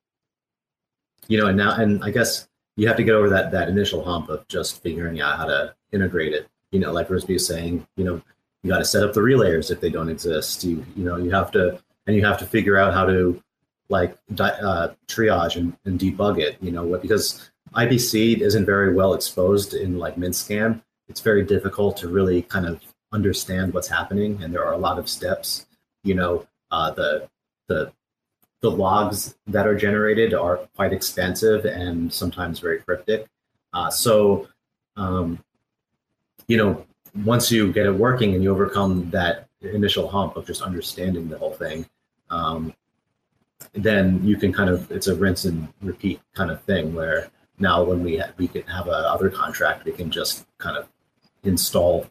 you 1.28 1.38
know, 1.38 1.46
and 1.46 1.56
now, 1.56 1.74
and 1.74 2.02
I 2.04 2.10
guess 2.10 2.48
you 2.76 2.86
have 2.88 2.96
to 2.96 3.04
get 3.04 3.14
over 3.14 3.30
that 3.30 3.50
that 3.52 3.68
initial 3.68 4.04
hump 4.04 4.28
of 4.28 4.46
just 4.48 4.82
figuring 4.82 5.20
out 5.20 5.38
how 5.38 5.46
to 5.46 5.74
integrate 5.92 6.32
it. 6.32 6.48
You 6.72 6.80
know, 6.80 6.92
like 6.92 7.08
Rizbe 7.08 7.32
was 7.32 7.46
saying, 7.46 7.86
you 7.96 8.04
know, 8.04 8.20
you 8.62 8.70
got 8.70 8.78
to 8.78 8.84
set 8.84 9.02
up 9.02 9.14
the 9.14 9.20
relayers 9.20 9.70
if 9.70 9.80
they 9.80 9.90
don't 9.90 10.10
exist. 10.10 10.64
You, 10.64 10.84
you 10.96 11.04
know, 11.04 11.16
you 11.16 11.30
have 11.30 11.50
to, 11.52 11.80
and 12.06 12.16
you 12.16 12.24
have 12.24 12.38
to 12.38 12.46
figure 12.46 12.76
out 12.76 12.92
how 12.92 13.06
to 13.06 13.40
like 13.88 14.16
di- 14.34 14.58
uh, 14.60 14.94
triage 15.06 15.56
and, 15.56 15.76
and 15.84 15.98
debug 15.98 16.40
it. 16.40 16.56
You 16.60 16.72
know, 16.72 16.84
what 16.84 17.02
because 17.02 17.50
IBC 17.74 18.40
isn't 18.40 18.66
very 18.66 18.92
well 18.92 19.14
exposed 19.14 19.74
in 19.74 19.98
like 19.98 20.16
MintScan. 20.16 20.82
It's 21.08 21.20
very 21.20 21.44
difficult 21.44 21.96
to 21.98 22.08
really 22.08 22.42
kind 22.42 22.66
of 22.66 22.80
understand 23.12 23.72
what's 23.74 23.88
happening, 23.88 24.42
and 24.42 24.52
there 24.52 24.64
are 24.64 24.74
a 24.74 24.78
lot 24.78 24.98
of 24.98 25.08
steps. 25.08 25.66
You 26.02 26.14
know, 26.14 26.46
uh, 26.70 26.90
the 26.92 27.28
the 27.68 27.92
the 28.62 28.70
logs 28.70 29.36
that 29.46 29.66
are 29.66 29.76
generated 29.76 30.34
are 30.34 30.58
quite 30.74 30.92
expensive 30.92 31.64
and 31.64 32.12
sometimes 32.12 32.58
very 32.58 32.80
cryptic. 32.80 33.26
Uh, 33.72 33.90
so, 33.90 34.48
um, 34.96 35.38
you 36.48 36.56
know, 36.56 36.84
once 37.24 37.52
you 37.52 37.72
get 37.72 37.86
it 37.86 37.92
working 37.92 38.34
and 38.34 38.42
you 38.42 38.50
overcome 38.50 39.10
that 39.10 39.48
initial 39.60 40.08
hump 40.08 40.36
of 40.36 40.46
just 40.46 40.62
understanding 40.62 41.28
the 41.28 41.38
whole 41.38 41.52
thing, 41.52 41.86
um, 42.30 42.74
then 43.72 44.24
you 44.24 44.36
can 44.36 44.52
kind 44.52 44.70
of 44.70 44.90
it's 44.90 45.06
a 45.06 45.14
rinse 45.14 45.44
and 45.44 45.68
repeat 45.82 46.20
kind 46.34 46.50
of 46.50 46.62
thing 46.62 46.94
where 46.94 47.30
now 47.58 47.82
when 47.82 48.02
we 48.02 48.18
ha- 48.18 48.32
we 48.36 48.48
can 48.48 48.62
have 48.62 48.86
a 48.86 48.90
other 48.90 49.30
contract 49.30 49.84
we 49.84 49.92
can 49.92 50.10
just 50.10 50.46
kind 50.58 50.76
of 50.76 50.88
install 51.44 52.06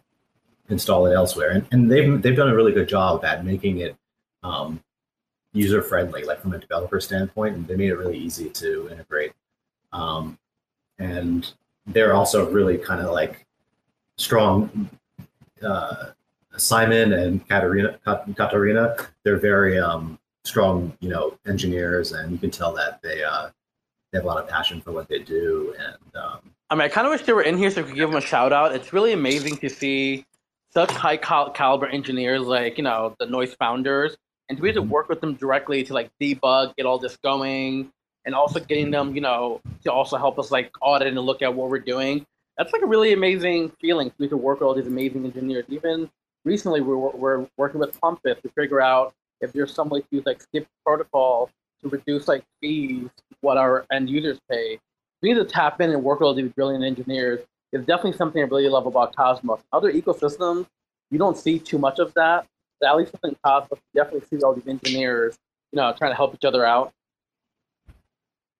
install 0.69 1.05
it 1.05 1.13
elsewhere 1.13 1.51
and, 1.51 1.67
and 1.71 1.91
they've 1.91 2.21
they've 2.21 2.35
done 2.35 2.49
a 2.49 2.55
really 2.55 2.71
good 2.71 2.87
job 2.87 3.23
at 3.23 3.45
making 3.45 3.79
it 3.79 3.95
um, 4.43 4.79
user 5.55 5.81
friendly, 5.81 6.23
like 6.23 6.41
from 6.41 6.53
a 6.53 6.59
developer 6.59 6.99
standpoint, 6.99 7.55
and 7.55 7.67
they 7.67 7.75
made 7.75 7.89
it 7.89 7.95
really 7.95 8.17
easy 8.17 8.49
to 8.49 8.89
integrate. 8.91 9.31
Um, 9.91 10.37
and 10.99 11.51
they're 11.87 12.13
also 12.13 12.49
really 12.51 12.77
kind 12.77 13.01
of 13.01 13.11
like 13.11 13.45
strong. 14.17 14.89
Uh, 15.63 16.07
Simon 16.57 17.13
and 17.13 17.47
Katarina, 17.47 17.97
Katarina, 18.05 18.95
they're 19.23 19.37
very 19.37 19.79
um, 19.79 20.19
strong, 20.43 20.95
you 20.99 21.09
know, 21.09 21.37
engineers, 21.45 22.11
and 22.11 22.31
you 22.31 22.37
can 22.37 22.51
tell 22.51 22.73
that 22.73 23.01
they 23.01 23.23
uh, 23.23 23.49
they 24.11 24.17
have 24.17 24.25
a 24.25 24.27
lot 24.27 24.41
of 24.41 24.47
passion 24.47 24.79
for 24.79 24.91
what 24.91 25.09
they 25.09 25.19
do. 25.19 25.75
And 25.77 26.15
um, 26.15 26.54
I 26.69 26.75
mean, 26.75 26.81
I 26.81 26.87
kind 26.87 27.05
of 27.05 27.11
wish 27.11 27.21
they 27.23 27.33
were 27.33 27.43
in 27.43 27.57
here 27.57 27.69
so 27.69 27.81
we 27.81 27.89
could 27.89 27.95
give 27.95 28.09
them 28.09 28.17
a 28.17 28.21
shout 28.21 28.51
out. 28.51 28.73
It's 28.73 28.91
really 28.91 29.13
amazing 29.13 29.57
to 29.57 29.69
see 29.69 30.25
such 30.73 30.91
high 30.91 31.17
cal- 31.17 31.51
caliber 31.51 31.87
engineers 31.87 32.41
like 32.41 32.77
you 32.77 32.83
know 32.83 33.15
the 33.19 33.27
Nois 33.27 33.55
founders, 33.57 34.17
and 34.49 34.57
to 34.57 34.61
be 34.61 34.69
able 34.69 34.75
to 34.75 34.81
mm-hmm. 34.81 34.91
work 34.91 35.09
with 35.09 35.21
them 35.21 35.35
directly 35.35 35.83
to 35.83 35.93
like 35.93 36.09
debug, 36.19 36.75
get 36.75 36.85
all 36.85 36.97
this 36.97 37.17
going, 37.17 37.91
and 38.25 38.33
also 38.33 38.59
getting 38.59 38.91
them, 38.91 39.13
you 39.13 39.21
know, 39.21 39.61
to 39.83 39.91
also 39.91 40.17
help 40.17 40.39
us 40.39 40.51
like 40.51 40.71
audit 40.81 41.07
and 41.07 41.19
look 41.19 41.41
at 41.41 41.53
what 41.53 41.69
we're 41.69 41.79
doing. 41.79 42.25
That's 42.57 42.73
like 42.73 42.81
a 42.81 42.87
really 42.87 43.13
amazing 43.13 43.71
feeling 43.81 44.09
to 44.09 44.15
be 44.17 44.25
able 44.25 44.37
to 44.37 44.43
work 44.43 44.59
with 44.59 44.67
all 44.67 44.73
these 44.73 44.87
amazing 44.87 45.25
engineers. 45.25 45.65
Even 45.69 46.09
recently, 46.45 46.81
we're, 46.81 46.97
we're 46.97 47.47
working 47.57 47.79
with 47.79 47.99
Pumpus 47.99 48.41
to 48.41 48.49
figure 48.49 48.81
out 48.81 49.13
if 49.41 49.53
there's 49.53 49.73
some 49.73 49.89
way 49.89 50.01
to 50.01 50.07
use 50.09 50.25
like 50.25 50.41
skip 50.41 50.65
protocol 50.85 51.49
to 51.81 51.89
reduce 51.89 52.27
like 52.27 52.43
fees 52.61 53.09
what 53.41 53.57
our 53.57 53.85
end 53.91 54.09
users 54.09 54.39
pay. 54.49 54.79
We 55.25 55.33
need 55.33 55.39
to 55.39 55.45
tap 55.45 55.81
in 55.81 55.89
and 55.89 56.03
work 56.03 56.19
with 56.19 56.27
all 56.27 56.35
these 56.35 56.51
brilliant 56.51 56.83
engineers. 56.83 57.39
It's 57.71 57.83
definitely 57.83 58.15
something 58.15 58.43
I 58.43 58.45
really 58.45 58.69
love 58.69 58.85
about 58.85 59.15
Cosmos. 59.15 59.59
Other 59.73 59.91
ecosystems, 59.91 60.67
you 61.09 61.17
don't 61.17 61.35
see 61.35 61.57
too 61.57 61.79
much 61.79 61.97
of 61.97 62.13
that. 62.13 62.45
But 62.79 62.89
at 62.89 62.95
least 62.95 63.11
within 63.11 63.35
Cosmos, 63.43 63.79
you 63.91 64.03
definitely 64.03 64.27
see 64.29 64.43
all 64.43 64.53
these 64.53 64.67
engineers, 64.67 65.35
you 65.71 65.77
know, 65.77 65.91
trying 65.97 66.11
to 66.11 66.15
help 66.15 66.35
each 66.35 66.45
other 66.45 66.63
out. 66.63 66.93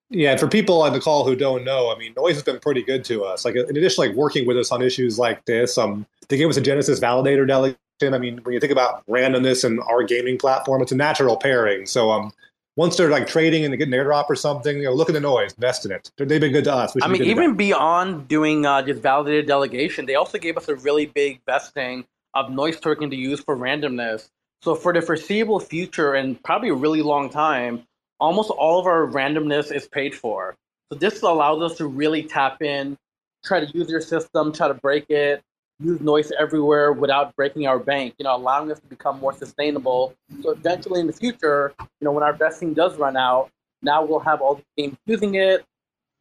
Yeah, 0.10 0.32
and 0.32 0.39
for 0.39 0.47
people 0.47 0.82
on 0.82 0.93
the 0.93 0.99
call 0.99 1.23
who 1.23 1.36
don't 1.36 1.65
know, 1.65 1.93
I 1.93 1.99
mean, 1.99 2.15
Nois 2.15 2.34
has 2.34 2.41
been 2.41 2.60
pretty 2.60 2.82
good 2.82 3.04
to 3.06 3.23
us. 3.23 3.45
Like, 3.45 3.56
in 3.56 3.78
addition, 3.78 4.04
like 4.04 4.15
working 4.15 4.47
with 4.47 4.58
us 4.58 4.71
on 4.71 4.82
issues 4.82 5.19
like 5.19 5.45
this, 5.45 5.78
um, 5.78 6.08
they 6.30 6.38
gave 6.38 6.49
us 6.49 6.58
a 6.58 6.62
Genesis 6.62 6.99
validator 6.99 7.47
delegation. 7.47 7.78
I 8.01 8.17
mean, 8.17 8.39
when 8.39 8.54
you 8.56 8.60
think 8.60 8.71
about 8.71 9.06
randomness 9.06 9.63
and 9.63 9.80
our 9.82 10.01
gaming 10.01 10.39
platform, 10.39 10.82
it's 10.82 10.91
a 10.91 10.95
natural 10.95 11.38
pairing. 11.38 11.86
So, 11.86 12.10
um, 12.10 12.34
once 12.75 12.97
they're 12.97 13.09
like 13.09 13.27
trading 13.27 13.63
and 13.63 13.73
they 13.73 13.77
get 13.77 13.88
an 13.88 13.93
airdrop 13.93 14.25
or 14.29 14.35
something, 14.35 14.77
you 14.77 14.83
know, 14.83 14.93
look 14.93 15.09
at 15.09 15.13
the 15.13 15.19
Nois, 15.19 15.53
invest 15.55 15.85
in 15.85 15.91
it. 15.91 16.11
They've 16.17 16.41
been 16.41 16.51
good 16.51 16.65
to 16.65 16.73
us. 16.73 16.93
I 17.01 17.07
mean, 17.07 17.23
even 17.23 17.55
beyond 17.55 18.27
doing 18.27 18.65
uh, 18.65 18.81
just 18.81 19.01
validated 19.01 19.47
delegation, 19.47 20.05
they 20.05 20.15
also 20.15 20.38
gave 20.38 20.57
us 20.57 20.67
a 20.67 20.75
really 20.75 21.05
big 21.05 21.41
vesting 21.45 22.05
of 22.33 22.49
Nois 22.49 22.79
token 22.79 23.09
to 23.09 23.15
use 23.15 23.39
for 23.39 23.55
randomness. 23.55 24.29
So 24.61 24.75
for 24.75 24.91
the 24.91 25.01
foreseeable 25.01 25.59
future 25.59 26.15
and 26.15 26.41
probably 26.43 26.69
a 26.69 26.73
really 26.73 27.01
long 27.01 27.29
time, 27.29 27.83
almost 28.19 28.49
all 28.49 28.79
of 28.79 28.88
our 28.88 29.07
randomness 29.07 29.73
is 29.73 29.88
paid 29.88 30.13
for. 30.13 30.55
So 30.91 30.99
this 30.99 31.21
allows 31.21 31.61
us 31.61 31.77
to 31.77 31.88
really 31.88 32.23
tap 32.23 32.61
in, 32.61 32.97
try 33.43 33.63
to 33.63 33.77
use 33.77 33.89
your 33.89 34.01
system, 34.01 34.51
try 34.51 34.67
to 34.67 34.73
break 34.73 35.09
it, 35.09 35.41
use 35.79 35.99
Nois 35.99 36.31
everywhere 36.39 36.93
without 36.93 37.35
breaking 37.35 37.67
our 37.67 37.79
bank, 37.79 38.15
you 38.17 38.23
know, 38.23 38.35
allowing 38.35 38.71
us 38.71 38.79
to 38.79 38.88
become 38.88 39.19
more 39.19 39.33
sustainable. 39.33 40.13
So 40.41 40.51
eventually 40.51 40.99
in 40.99 41.07
the 41.07 41.13
future, 41.13 41.73
you 41.79 42.05
know, 42.05 42.11
when 42.11 42.23
our 42.23 42.33
vesting 42.33 42.73
does 42.73 42.97
run 42.97 43.17
out, 43.17 43.49
now 43.81 44.03
we'll 44.03 44.19
have 44.19 44.41
all 44.41 44.55
the 44.55 44.63
games 44.77 44.97
using 45.05 45.35
it, 45.35 45.65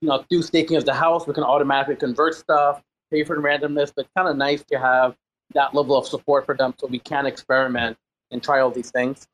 you 0.00 0.08
know, 0.08 0.24
through 0.28 0.42
staking 0.42 0.76
of 0.76 0.84
the 0.84 0.94
house, 0.94 1.26
we 1.26 1.34
can 1.34 1.44
automatically 1.44 1.96
convert 1.96 2.34
stuff, 2.34 2.82
pay 3.10 3.24
for 3.24 3.36
the 3.36 3.42
randomness, 3.42 3.92
but 3.94 4.06
kind 4.16 4.28
of 4.28 4.36
nice 4.36 4.64
to 4.64 4.78
have 4.78 5.16
that 5.54 5.74
level 5.74 5.96
of 5.96 6.06
support 6.06 6.44
for 6.44 6.56
them 6.56 6.74
so 6.78 6.86
we 6.88 6.98
can 6.98 7.26
experiment 7.26 7.96
and 8.30 8.42
try 8.42 8.60
all 8.60 8.70
these 8.70 8.90
things. 8.90 9.26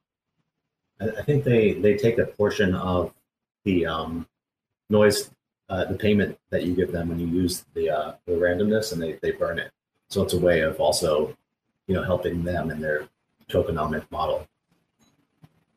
I 1.01 1.23
think 1.23 1.45
they, 1.45 1.73
they 1.73 1.97
take 1.97 2.19
a 2.19 2.27
portion 2.27 2.75
of 2.75 3.15
the 3.65 3.87
um, 3.87 4.27
Nois, 4.91 5.31
uh, 5.71 5.87
the 5.87 5.95
payment 5.95 6.39
that 6.51 6.65
you 6.65 6.75
give 6.75 6.93
them 6.93 7.09
when 7.09 7.19
you 7.19 7.27
use 7.27 7.65
the, 7.75 7.89
uh, 7.89 8.13
the 8.27 8.33
randomness 8.33 8.93
and 8.93 9.01
they, 9.01 9.19
they 9.23 9.31
burn 9.31 9.59
it. 9.59 9.71
So 10.11 10.23
it's 10.23 10.35
a 10.35 10.39
way 10.39 10.61
of 10.61 10.79
also, 10.81 11.37
you 11.87 11.95
know, 11.95 12.03
helping 12.03 12.43
them 12.43 12.71
in 12.71 12.81
their 12.81 13.09
tokenomic 13.49 14.05
model. 14.11 14.47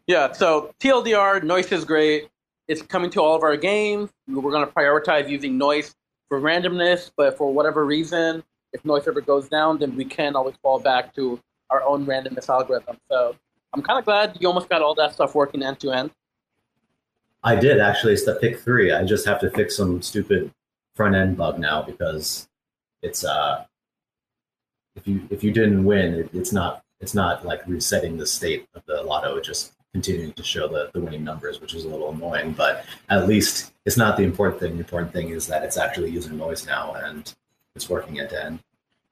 Yeah. 0.08 0.32
So 0.32 0.74
TLDR, 0.80 1.44
Nois 1.44 1.72
is 1.72 1.86
great. 1.86 2.30
It's 2.68 2.82
coming 2.82 3.10
to 3.12 3.22
all 3.22 3.36
of 3.36 3.44
our 3.44 3.56
games. 3.56 4.10
We're 4.28 4.52
going 4.52 4.66
to 4.66 4.72
prioritize 4.72 5.30
using 5.30 5.58
Nois 5.58 5.94
for 6.28 6.42
randomness, 6.42 7.12
but 7.16 7.38
for 7.38 7.54
whatever 7.54 7.86
reason, 7.86 8.44
if 8.74 8.84
Nois 8.84 9.08
ever 9.08 9.22
goes 9.22 9.48
down, 9.48 9.78
then 9.78 9.96
we 9.96 10.06
can 10.06 10.36
always 10.36 10.56
fall 10.62 10.80
back 10.80 11.14
to 11.16 11.40
our 11.70 11.84
own 11.84 12.06
randomness 12.06 12.50
algorithm. 12.50 12.98
So 13.10 13.36
I'm 13.74 13.82
kind 13.82 14.00
of 14.00 14.06
glad 14.06 14.38
you 14.40 14.48
almost 14.48 14.70
got 14.70 14.82
all 14.82 14.96
that 14.96 15.14
stuff 15.14 15.36
working 15.36 15.62
end 15.62 15.80
to 15.82 15.92
end. 15.92 16.12
I 17.44 17.56
did 17.56 17.80
actually. 17.80 18.14
It's 18.14 18.26
the 18.26 18.36
pick 18.36 18.60
three. 18.60 18.92
I 18.92 19.04
just 19.04 19.26
have 19.26 19.40
to 19.42 19.52
fix 19.52 19.76
some 19.78 20.02
stupid 20.02 20.52
front 20.96 21.16
end 21.16 21.38
bug 21.38 21.60
now 21.60 21.82
because 21.82 22.48
it's 23.02 23.24
uh 23.26 23.66
if 24.96 25.08
you 25.08 25.28
if 25.30 25.44
you 25.44 25.52
didn't 25.52 25.84
win, 25.84 26.14
it, 26.14 26.30
it's 26.34 26.52
not 26.52 26.84
it's 27.00 27.14
not 27.14 27.46
like 27.46 27.62
resetting 27.68 28.18
the 28.18 28.28
state 28.28 28.68
of 28.76 28.86
the 28.86 29.02
lotto. 29.04 29.36
It 29.38 29.44
just 29.44 29.74
continuing 29.94 30.34
to 30.34 30.44
show 30.44 30.68
the, 30.68 30.90
the 30.94 31.00
winning 31.00 31.24
numbers, 31.24 31.62
which 31.62 31.76
is 31.76 31.86
a 31.86 31.88
little 31.88 32.12
annoying. 32.12 32.52
But 32.54 32.86
at 33.10 33.28
least 33.28 33.74
it's 33.86 33.98
not 33.98 34.18
the 34.18 34.24
important 34.24 34.60
thing. 34.60 34.74
The 34.74 34.80
important 34.80 35.14
thing 35.14 35.30
is 35.30 35.48
that 35.48 35.64
it's 35.64 35.78
actually 35.78 36.10
using 36.10 36.38
Nois 36.38 36.66
now 36.66 36.94
and 36.94 37.32
it's 37.76 37.90
working 37.90 38.20
end 38.20 38.30
to 38.30 38.44
end. 38.44 38.60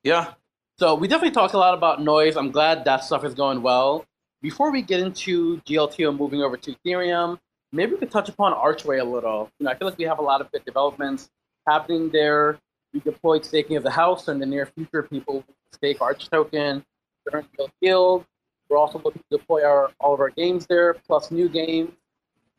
Yeah. 0.04 0.34
So 0.80 0.96
we 0.96 1.08
definitely 1.08 1.36
talked 1.36 1.54
a 1.54 1.60
lot 1.60 1.76
about 1.76 2.00
Nois. 2.00 2.36
I'm 2.36 2.50
glad 2.50 2.86
that 2.86 3.04
stuff 3.04 3.24
is 3.24 3.36
going 3.36 3.62
well. 3.62 4.06
Before 4.42 4.72
we 4.72 4.82
get 4.82 5.00
into 5.00 5.58
GLTO 5.68 6.18
moving 6.18 6.42
over 6.42 6.58
to 6.58 6.76
Ethereum, 6.76 7.38
maybe 7.72 7.92
we 7.92 8.00
could 8.00 8.10
touch 8.10 8.28
upon 8.28 8.54
Archway 8.54 8.98
a 8.98 9.04
little. 9.04 9.52
You 9.60 9.66
know, 9.66 9.72
I 9.72 9.76
feel 9.76 9.88
like 9.88 10.00
we 10.00 10.06
have 10.06 10.18
a 10.18 10.24
lot 10.24 10.42
of 10.42 10.52
good 10.52 10.66
developments 10.66 11.30
happening 11.68 12.10
there. 12.10 12.58
We 12.92 13.02
deployed 13.02 13.46
staking 13.46 13.78
of 13.78 13.84
the 13.84 13.92
house, 13.92 14.28
in 14.28 14.40
the 14.40 14.46
near 14.48 14.66
future, 14.66 15.04
people 15.04 15.46
stake 15.74 16.02
Arch 16.02 16.30
token, 16.30 16.84
current 17.28 17.48
Guild. 17.82 18.26
We're 18.70 18.78
also 18.78 19.02
looking 19.04 19.22
to 19.30 19.38
deploy 19.38 19.64
our 19.64 19.92
all 20.00 20.14
of 20.14 20.20
our 20.20 20.30
games 20.30 20.66
there, 20.68 20.94
plus 20.94 21.32
new 21.32 21.50
games. 21.50 21.92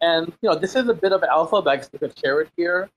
And 0.00 0.32
you 0.42 0.50
know, 0.50 0.56
this 0.56 0.76
is 0.76 0.88
a 0.88 0.94
bit 0.94 1.12
of 1.12 1.22
alpha, 1.22 1.62
but 1.62 1.70
I 1.70 1.76
could 1.78 2.18
share 2.18 2.40
it 2.40 2.50
here. 2.56 2.90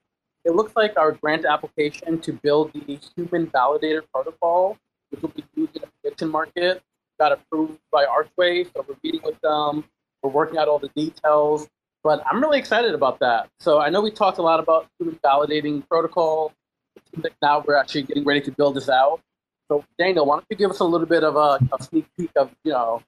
It 0.43 0.53
looks 0.53 0.75
like 0.75 0.97
our 0.97 1.11
grant 1.11 1.45
application 1.45 2.19
to 2.21 2.33
build 2.33 2.73
the 2.73 2.99
human 3.15 3.47
validator 3.47 4.01
protocol, 4.13 4.77
which 5.09 5.21
will 5.21 5.29
be 5.29 5.43
used 5.55 5.75
in 5.75 5.81
the 5.81 5.87
prediction 6.01 6.29
market, 6.29 6.83
got 7.19 7.31
approved 7.31 7.79
by 7.91 8.05
Archway. 8.05 8.65
So 8.65 8.85
we're 8.87 8.95
meeting 9.03 9.21
with 9.23 9.39
them. 9.41 9.85
We're 10.21 10.31
working 10.31 10.57
out 10.57 10.67
all 10.67 10.79
the 10.79 10.89
details. 10.89 11.67
But 12.03 12.23
I'm 12.27 12.39
really 12.39 12.59
excited 12.59 12.93
about 12.93 13.19
that. 13.19 13.49
So 13.59 13.79
I 13.79 13.89
know 13.89 14.01
we 14.01 14.11
talked 14.11 14.37
a 14.37 14.43
lot 14.43 14.59
about 14.59 14.87
human 14.99 15.17
validating 15.23 15.87
protocol. 15.87 16.53
It 16.95 17.01
seems 17.11 17.23
like 17.23 17.33
now 17.41 17.63
we're 17.65 17.75
actually 17.75 18.03
getting 18.03 18.23
ready 18.23 18.41
to 18.41 18.51
build 18.51 18.75
this 18.75 18.89
out. 18.89 19.21
So, 19.67 19.83
Daniel, 19.97 20.25
why 20.25 20.35
don't 20.35 20.45
you 20.49 20.57
give 20.57 20.71
us 20.71 20.79
a 20.79 20.83
little 20.83 21.07
bit 21.07 21.23
of 21.23 21.35
a, 21.35 21.59
a 21.73 21.83
sneak 21.83 22.05
peek 22.17 22.31
of 22.35 22.51
you 22.63 22.71
know 22.71 23.01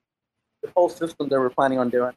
the 0.63 0.71
whole 0.75 0.89
system 0.89 1.29
that 1.29 1.39
we're 1.39 1.49
planning 1.49 1.79
on 1.79 1.89
doing? 1.89 2.13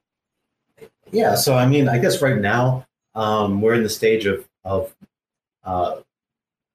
Yeah, 1.10 1.34
so 1.34 1.54
I 1.54 1.66
mean, 1.66 1.88
I 1.88 1.98
guess 1.98 2.22
right 2.22 2.38
now 2.38 2.86
um, 3.14 3.60
we're 3.60 3.74
in 3.74 3.82
the 3.82 3.90
stage 3.90 4.26
of 4.26 4.48
of 4.64 4.94
uh, 5.64 6.00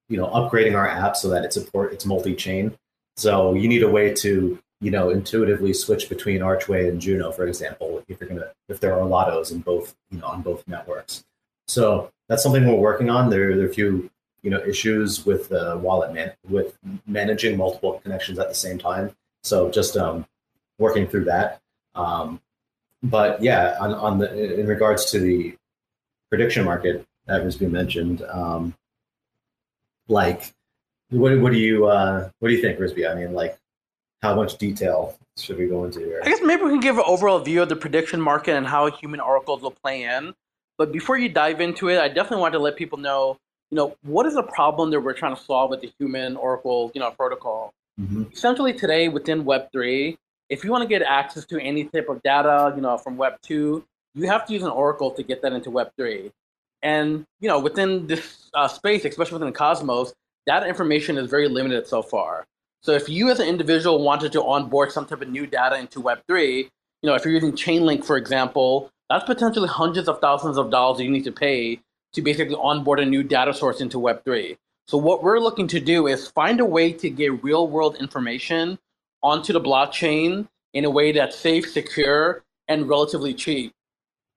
you 0.08 0.16
know 0.16 0.26
upgrading 0.26 0.76
our 0.76 0.88
app 0.88 1.16
so 1.16 1.28
that 1.30 1.44
it 1.44 1.52
support 1.52 1.92
it's 1.92 2.06
multi-chain. 2.06 2.76
So 3.16 3.54
you 3.54 3.68
need 3.68 3.82
a 3.82 3.90
way 3.90 4.14
to 4.14 4.58
you 4.80 4.90
know 4.90 5.10
intuitively 5.10 5.72
switch 5.72 6.08
between 6.08 6.42
Archway 6.42 6.88
and 6.88 7.00
Juno, 7.00 7.32
for 7.32 7.46
example, 7.46 8.04
if 8.08 8.20
you're 8.20 8.28
gonna 8.28 8.52
if 8.68 8.78
there 8.78 8.94
are 8.94 9.06
lottos 9.06 9.50
in 9.50 9.60
both 9.60 9.96
you 10.10 10.18
know 10.18 10.26
on 10.26 10.42
both 10.42 10.66
networks. 10.68 11.24
So 11.66 12.12
that's 12.28 12.42
something 12.42 12.66
we're 12.66 12.74
working 12.74 13.10
on. 13.10 13.30
There, 13.30 13.56
there 13.56 13.66
are 13.66 13.68
a 13.68 13.74
few 13.74 14.10
you 14.46 14.52
know 14.52 14.60
issues 14.64 15.26
with 15.26 15.48
the 15.48 15.76
wallet 15.82 16.14
man 16.14 16.30
with 16.48 16.78
managing 17.04 17.56
multiple 17.56 18.00
connections 18.04 18.38
at 18.38 18.48
the 18.48 18.54
same 18.54 18.78
time. 18.78 19.10
So 19.42 19.72
just 19.72 19.96
um, 19.96 20.24
working 20.78 21.08
through 21.08 21.24
that. 21.24 21.60
Um, 21.96 22.40
but 23.02 23.42
yeah, 23.42 23.76
on, 23.80 23.92
on 23.92 24.18
the 24.18 24.60
in 24.60 24.68
regards 24.68 25.10
to 25.10 25.18
the 25.18 25.56
prediction 26.28 26.64
market 26.64 27.04
that 27.26 27.44
was 27.44 27.56
being 27.56 27.72
mentioned, 27.72 28.22
um, 28.22 28.72
like 30.06 30.54
what 31.10 31.36
what 31.40 31.50
do 31.50 31.58
you 31.58 31.86
uh, 31.86 32.30
what 32.38 32.48
do 32.48 32.54
you 32.54 32.62
think, 32.62 32.78
Rizbe? 32.78 33.10
I 33.10 33.16
mean, 33.16 33.32
like 33.32 33.58
how 34.22 34.36
much 34.36 34.58
detail 34.58 35.18
should 35.36 35.58
we 35.58 35.66
go 35.66 35.82
into 35.86 35.98
here? 35.98 36.20
I 36.22 36.28
guess 36.28 36.40
maybe 36.40 36.62
we 36.62 36.70
can 36.70 36.78
give 36.78 36.98
an 36.98 37.04
overall 37.04 37.40
view 37.40 37.62
of 37.62 37.68
the 37.68 37.74
prediction 37.74 38.20
market 38.20 38.54
and 38.54 38.64
how 38.64 38.92
human 38.92 39.18
oracles 39.18 39.60
will 39.60 39.72
play 39.72 40.04
in. 40.04 40.36
But 40.78 40.92
before 40.92 41.18
you 41.18 41.28
dive 41.28 41.60
into 41.60 41.88
it, 41.88 41.98
I 41.98 42.06
definitely 42.06 42.42
want 42.42 42.52
to 42.52 42.60
let 42.60 42.76
people 42.76 42.98
know 42.98 43.38
you 43.70 43.76
know, 43.76 43.96
what 44.02 44.26
is 44.26 44.34
the 44.34 44.42
problem 44.42 44.90
that 44.90 45.00
we're 45.00 45.12
trying 45.12 45.34
to 45.34 45.42
solve 45.42 45.70
with 45.70 45.80
the 45.80 45.92
human 45.98 46.36
Oracle, 46.36 46.92
you 46.94 47.00
know, 47.00 47.10
protocol? 47.10 47.72
Mm-hmm. 48.00 48.24
Essentially, 48.32 48.72
today 48.72 49.08
within 49.08 49.44
Web 49.44 49.72
three, 49.72 50.18
if 50.48 50.62
you 50.64 50.70
want 50.70 50.82
to 50.82 50.88
get 50.88 51.02
access 51.02 51.44
to 51.46 51.60
any 51.60 51.84
type 51.84 52.08
of 52.08 52.22
data, 52.22 52.72
you 52.76 52.82
know, 52.82 52.96
from 52.98 53.16
Web 53.16 53.34
two, 53.42 53.84
you 54.14 54.28
have 54.28 54.46
to 54.46 54.52
use 54.52 54.62
an 54.62 54.70
Oracle 54.70 55.10
to 55.12 55.22
get 55.22 55.42
that 55.42 55.52
into 55.52 55.70
Web 55.70 55.90
three. 55.96 56.30
And 56.82 57.24
you 57.40 57.48
know, 57.48 57.58
within 57.58 58.06
this 58.06 58.50
uh, 58.54 58.68
space, 58.68 59.04
especially 59.04 59.38
within 59.38 59.52
Cosmos, 59.52 60.14
that 60.46 60.66
information 60.66 61.18
is 61.18 61.28
very 61.28 61.48
limited 61.48 61.86
so 61.86 62.02
far. 62.02 62.44
So 62.82 62.92
if 62.92 63.08
you 63.08 63.30
as 63.30 63.40
an 63.40 63.48
individual 63.48 64.04
wanted 64.04 64.30
to 64.32 64.44
onboard 64.44 64.92
some 64.92 65.06
type 65.06 65.22
of 65.22 65.28
new 65.28 65.46
data 65.46 65.76
into 65.76 66.00
Web 66.00 66.20
three, 66.28 66.68
you 67.02 67.10
know, 67.10 67.14
if 67.14 67.24
you're 67.24 67.34
using 67.34 67.52
Chainlink, 67.52 68.04
for 68.04 68.16
example, 68.16 68.90
that's 69.10 69.24
potentially 69.24 69.68
hundreds 69.68 70.08
of 70.08 70.20
thousands 70.20 70.56
of 70.56 70.70
dollars 70.70 71.00
you 71.00 71.10
need 71.10 71.24
to 71.24 71.32
pay 71.32 71.80
to 72.16 72.22
basically 72.22 72.56
onboard 72.56 72.98
a 72.98 73.04
new 73.04 73.22
data 73.22 73.52
source 73.52 73.80
into 73.80 73.98
Web3. 73.98 74.56
So 74.88 74.96
what 74.96 75.22
we're 75.22 75.38
looking 75.38 75.68
to 75.68 75.80
do 75.80 76.06
is 76.06 76.28
find 76.28 76.60
a 76.60 76.64
way 76.64 76.92
to 76.92 77.10
get 77.10 77.44
real 77.44 77.68
world 77.68 77.96
information 78.00 78.78
onto 79.22 79.52
the 79.52 79.60
blockchain 79.60 80.48
in 80.72 80.84
a 80.84 80.90
way 80.90 81.12
that's 81.12 81.36
safe, 81.36 81.70
secure, 81.70 82.42
and 82.68 82.88
relatively 82.88 83.34
cheap. 83.34 83.72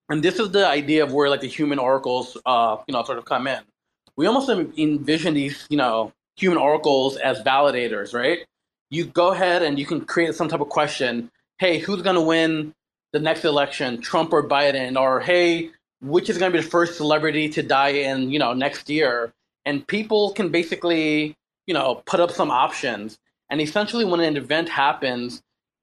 And 0.10 0.22
this 0.22 0.40
is 0.40 0.52
the 0.52 0.68
idea 0.68 1.04
of 1.04 1.14
where 1.14 1.30
like 1.30 1.40
the 1.40 1.48
human 1.48 1.80
oracles, 1.80 2.36
uh, 2.46 2.78
you 2.88 2.94
know, 2.94 3.04
sort 3.04 3.18
of 3.18 3.26
come 3.26 3.48
in. 3.48 3.62
We 4.18 4.26
almost 4.26 4.50
envision 4.50 5.36
these, 5.36 5.66
you 5.70 5.78
know, 5.78 6.12
human 6.36 6.58
oracles 6.58 7.16
as 7.16 7.40
validators, 7.44 8.14
right? 8.14 8.40
You 8.90 9.06
go 9.06 9.32
ahead 9.32 9.62
and 9.62 9.80
you 9.80 9.86
can 9.86 10.02
create 10.02 10.36
some 10.36 10.50
type 10.50 10.60
of 10.60 10.70
question. 10.70 11.32
Hey, 11.60 11.80
who's 11.80 12.02
going 12.02 12.16
to 12.16 12.22
win 12.22 12.74
the 13.14 13.20
next 13.20 13.46
election, 13.46 14.02
Trump 14.02 14.34
or 14.34 14.48
Biden? 14.48 15.00
Or 15.00 15.22
hey, 15.22 15.72
which 16.02 16.30
is 16.30 16.38
going 16.38 16.52
to 16.52 16.58
be 16.58 16.64
the 16.64 16.70
first 16.70 16.98
celebrity 16.98 17.50
to 17.50 17.64
die 17.64 17.90
in, 17.90 18.32
you 18.32 18.40
know, 18.40 18.54
next 18.54 18.90
year? 18.90 19.34
and 19.66 19.86
people 19.88 20.32
can 20.32 20.50
basically 20.50 21.36
you 21.68 21.74
know 21.74 22.02
put 22.06 22.20
up 22.20 22.32
some 22.32 22.52
options. 22.52 23.20
And 23.52 23.62
essentially 23.62 24.06
when 24.06 24.20
an 24.20 24.38
event 24.38 24.70
happens 24.70 25.42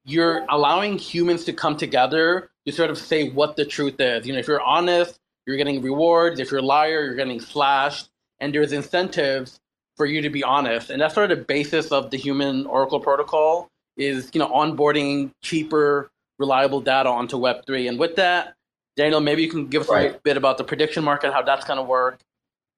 you're 0.08 0.46
allowing 0.48 0.98
humans 0.98 1.44
to 1.44 1.52
come 1.52 1.76
together 1.76 2.48
to 2.64 2.72
sort 2.72 2.90
of 2.90 2.98
say 2.98 3.30
what 3.30 3.56
the 3.56 3.64
truth 3.64 4.00
is. 4.00 4.26
You 4.26 4.32
know 4.32 4.38
if 4.38 4.48
you're 4.48 4.60
honest 4.60 5.18
you're 5.46 5.56
getting 5.56 5.80
rewards. 5.82 6.40
If 6.40 6.50
you're 6.50 6.60
a 6.60 6.64
liar 6.64 7.04
you're 7.04 7.14
getting 7.14 7.40
slashed. 7.40 8.08
And 8.40 8.54
there's 8.54 8.72
incentives 8.72 9.60
for 9.96 10.04
you 10.04 10.20
to 10.20 10.30
be 10.30 10.42
honest. 10.44 10.90
And 10.90 11.00
that's 11.00 11.14
sort 11.14 11.30
of 11.30 11.38
the 11.38 11.44
basis 11.44 11.90
of 11.92 12.10
the 12.10 12.18
human 12.18 12.66
oracle 12.66 13.00
protocol 13.00 13.68
is 13.96 14.30
you 14.34 14.40
know 14.40 14.48
onboarding 14.48 15.30
cheaper 15.42 16.10
reliable 16.38 16.80
data 16.80 17.08
onto 17.08 17.38
web3 17.38 17.88
and 17.88 17.98
with 17.98 18.16
that 18.16 18.55
daniel 18.96 19.20
maybe 19.20 19.42
you 19.42 19.50
can 19.50 19.66
give 19.66 19.82
us 19.82 19.88
right. 19.88 20.16
a 20.16 20.18
bit 20.20 20.36
about 20.36 20.58
the 20.58 20.64
prediction 20.64 21.04
market 21.04 21.32
how 21.32 21.42
that's 21.42 21.64
going 21.64 21.76
to 21.76 21.82
work 21.82 22.20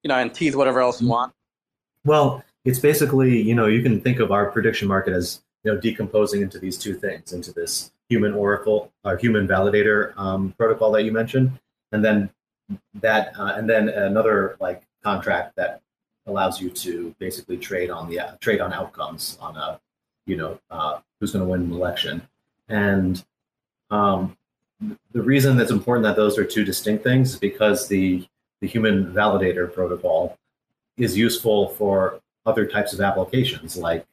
you 0.03 0.07
know, 0.07 0.15
and 0.15 0.33
tease 0.33 0.55
whatever 0.55 0.79
else 0.79 1.01
you 1.01 1.05
mm-hmm. 1.05 1.13
want. 1.13 1.33
Well, 2.05 2.43
it's 2.65 2.79
basically, 2.79 3.41
you 3.41 3.55
know, 3.55 3.67
you 3.67 3.81
can 3.81 4.01
think 4.01 4.19
of 4.19 4.31
our 4.31 4.51
prediction 4.51 4.87
market 4.87 5.13
as, 5.13 5.41
you 5.63 5.73
know, 5.73 5.79
decomposing 5.79 6.41
into 6.41 6.59
these 6.59 6.77
two 6.77 6.93
things, 6.93 7.33
into 7.33 7.51
this 7.51 7.91
human 8.07 8.33
oracle 8.33 8.91
or 9.03 9.17
human 9.17 9.47
validator 9.47 10.17
um, 10.17 10.53
protocol 10.57 10.91
that 10.91 11.03
you 11.03 11.11
mentioned, 11.11 11.59
and 11.91 12.03
then 12.03 12.29
that, 12.95 13.33
uh, 13.37 13.53
and 13.55 13.69
then 13.69 13.89
another 13.89 14.55
like 14.59 14.83
contract 15.03 15.55
that 15.55 15.81
allows 16.27 16.61
you 16.61 16.69
to 16.69 17.13
basically 17.19 17.57
trade 17.57 17.89
on 17.89 18.09
the 18.09 18.19
uh, 18.19 18.31
trade 18.39 18.61
on 18.61 18.71
outcomes 18.73 19.37
on 19.41 19.57
a, 19.57 19.79
you 20.25 20.37
know, 20.37 20.59
uh, 20.69 20.99
who's 21.19 21.31
going 21.31 21.43
to 21.43 21.49
win 21.49 21.61
an 21.61 21.73
election, 21.73 22.21
and 22.69 23.23
um, 23.89 24.37
the 25.11 25.21
reason 25.21 25.57
that's 25.57 25.71
important 25.71 26.03
that 26.03 26.15
those 26.15 26.37
are 26.37 26.45
two 26.45 26.63
distinct 26.63 27.03
things 27.03 27.33
is 27.33 27.39
because 27.39 27.87
the 27.87 28.27
the 28.61 28.67
human 28.67 29.13
validator 29.13 29.73
protocol 29.73 30.37
is 30.97 31.17
useful 31.17 31.69
for 31.69 32.19
other 32.45 32.65
types 32.65 32.93
of 32.93 33.01
applications. 33.01 33.77
Like 33.77 34.05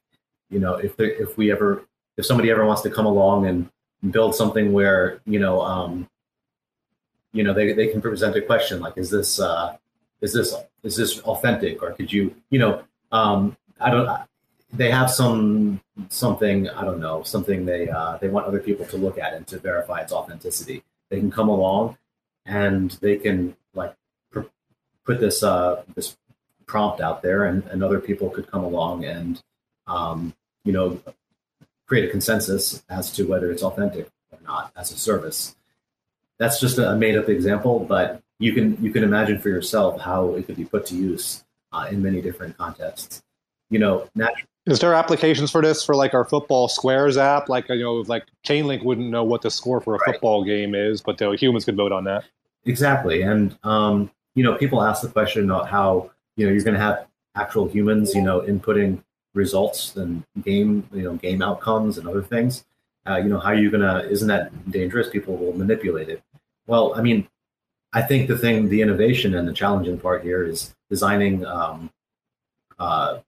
you 0.51 0.59
know 0.59 0.75
if 0.75 0.97
there, 0.97 1.11
if 1.11 1.37
we 1.37 1.53
ever 1.53 1.85
if 2.17 2.27
somebody 2.27 2.51
ever 2.51 2.65
wants 2.65 2.83
to 2.83 2.91
come 2.91 3.07
along 3.07 3.47
and 3.47 3.71
build 4.11 4.35
something 4.35 4.73
where 4.73 5.21
you 5.27 5.39
know 5.39 5.61
um, 5.61 6.09
you 7.33 7.45
know 7.45 7.53
they, 7.53 7.73
they 7.73 7.89
can 7.89 8.01
present 8.01 8.37
a 8.37 8.43
question 8.43 8.81
like 8.81 8.97
is 8.97 9.11
this 9.11 9.39
uh, 9.41 9.77
is 10.21 10.33
this 10.33 10.55
is 10.83 10.97
this 10.97 11.21
authentic? 11.21 11.83
Or 11.83 11.93
could 11.93 12.13
you 12.13 12.35
you 12.51 12.59
know 12.59 12.83
um, 13.13 13.57
I 13.81 13.91
don't 13.91 14.09
they 14.77 14.91
have 14.91 15.11
some 15.11 15.81
something 16.09 16.69
I 16.71 16.85
don't 16.85 17.01
know 17.01 17.23
something 17.23 17.65
they 17.65 17.89
uh, 17.89 18.19
they 18.19 18.29
want 18.29 18.47
other 18.47 18.61
people 18.61 18.87
to 18.87 18.97
look 18.97 19.19
at 19.19 19.35
and 19.35 19.47
to 19.49 19.59
verify 19.59 20.01
its 20.01 20.13
authenticity 20.13 20.83
they 21.11 21.19
can 21.19 21.31
come 21.31 21.49
along 21.49 21.97
and 22.47 22.91
they 23.01 23.17
can 23.17 23.57
like 23.75 23.95
put 25.07 25.21
this 25.21 25.43
uh, 25.43 25.83
this 25.95 26.17
prompt 26.67 27.01
out 27.01 27.23
there, 27.23 27.45
and, 27.45 27.65
and 27.69 27.83
other 27.83 28.01
people 28.01 28.29
could 28.29 28.51
come 28.51 28.65
along 28.65 29.05
and 29.05 29.43
um, 29.87 30.35
you 30.65 30.73
know 30.73 31.01
create 31.87 32.05
a 32.05 32.11
consensus 32.11 32.83
as 32.91 33.13
to 33.13 33.23
whether 33.25 33.51
it's 33.51 33.63
authentic 33.63 34.09
or 34.33 34.39
not 34.45 34.73
as 34.77 34.93
a 34.93 34.99
service. 34.99 35.57
That's 36.39 36.61
just 36.61 36.79
a 36.79 36.95
made 36.97 37.17
up 37.17 37.29
example, 37.29 37.81
but 37.81 38.21
you 38.39 38.53
can 38.53 38.77
you 38.83 38.91
can 38.93 39.05
imagine 39.05 39.41
for 39.41 39.49
yourself 39.49 40.01
how 40.01 40.35
it 40.35 40.47
could 40.47 40.57
be 40.57 40.65
put 40.65 40.85
to 40.87 40.97
use 40.97 41.45
uh, 41.73 41.87
in 41.91 42.03
many 42.03 42.21
different 42.21 42.59
contexts. 42.59 43.23
You 43.71 43.79
know, 43.79 44.09
naturally. 44.15 44.49
Is 44.67 44.81
there 44.81 44.95
applications 44.95 45.51
for 45.51 45.63
this 45.63 45.85
for 45.85 45.95
like 45.95 46.13
our 46.13 46.25
football 46.25 46.69
squares 46.69 47.17
app? 47.17 47.49
Like 47.49 47.69
you 47.69 47.83
know, 47.83 48.05
like 48.09 48.25
Chainlink 48.45 48.85
wouldn't 48.85 49.11
know 49.11 49.25
what 49.25 49.43
the 49.43 49.51
score 49.51 49.81
for 49.81 49.95
a 49.95 49.99
right. 49.99 50.13
football 50.13 50.45
game 50.45 50.75
is, 50.75 51.01
but 51.01 51.19
the 51.19 51.31
humans 51.33 51.65
could 51.65 51.77
vote 51.77 51.93
on 51.93 52.05
that. 52.05 52.25
Exactly, 52.65 53.23
and 53.23 53.57
um, 53.63 54.11
you 54.37 54.45
know, 54.45 54.55
people 54.55 54.83
ask 54.83 55.03
the 55.03 55.09
question 55.09 55.51
about 55.51 55.69
how, 55.69 56.11
you 56.37 56.47
know, 56.47 56.53
you're 56.53 56.63
going 56.63 56.75
to 56.75 56.81
have 56.81 57.07
actual 57.35 57.67
humans, 57.69 58.15
you 58.15 58.23
know, 58.23 58.43
inputting 58.43 59.03
results 59.35 59.97
and 59.97 60.23
game, 60.43 60.87
you 60.93 61.03
know, 61.03 61.15
game 61.15 61.43
outcomes 61.43 61.99
and 61.99 62.07
other 62.07 62.23
things. 62.23 62.65
Uh, 63.09 63.17
you 63.17 63.29
know, 63.29 63.39
how 63.39 63.49
are 63.49 63.55
you 63.55 63.71
going 63.71 63.83
to, 63.83 64.09
isn't 64.11 64.29
that 64.29 64.71
dangerous? 64.71 65.09
People 65.09 65.37
will 65.37 65.57
manipulate 65.57 66.09
it. 66.09 66.23
Well, 66.67 66.95
I 66.95 67.01
mean, 67.01 67.27
I 67.95 68.03
think 68.03 68.29
the 68.29 68.37
thing, 68.37 68.69
the 68.69 68.83
innovation 68.83 69.35
and 69.35 69.49
the 69.49 69.53
challenging 69.55 69.99
part 69.99 70.23
here 70.23 70.45
is 70.45 70.75
designing 70.91 71.47
um, 71.47 71.91
uh, 72.79 73.19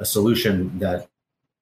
a 0.00 0.04
solution 0.04 0.78
that, 0.80 1.08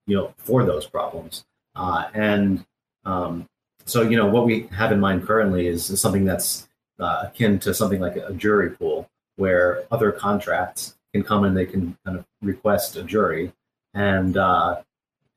you 0.07 0.17
know, 0.17 0.33
for 0.39 0.65
those 0.65 0.87
problems. 0.87 1.45
Uh, 1.77 2.09
and 2.15 2.65
um, 3.05 3.47
so, 3.85 4.03
you 4.03 4.17
know, 4.17 4.27
what 4.27 4.47
we 4.47 4.69
have 4.69 4.91
in 4.93 5.01
mind 5.01 5.27
currently 5.27 5.67
is, 5.67 5.91
is 5.91 6.01
something 6.01 6.25
that's 6.25 6.69
uh, 6.99 7.25
akin 7.27 7.59
to 7.59 7.75
something 7.75 8.01
like 8.01 8.17
a 8.17 8.33
jury 8.33 8.71
pool, 8.71 9.09
where 9.37 9.85
other 9.91 10.11
contracts 10.11 10.97
can 11.13 11.23
come 11.23 11.45
and 11.45 11.57
they 11.57 11.67
can 11.67 11.97
kind 12.05 12.19
of 12.19 12.25
request 12.43 12.97
a 12.97 13.03
jury, 13.03 13.53
and 13.95 14.37
uh, 14.37 14.83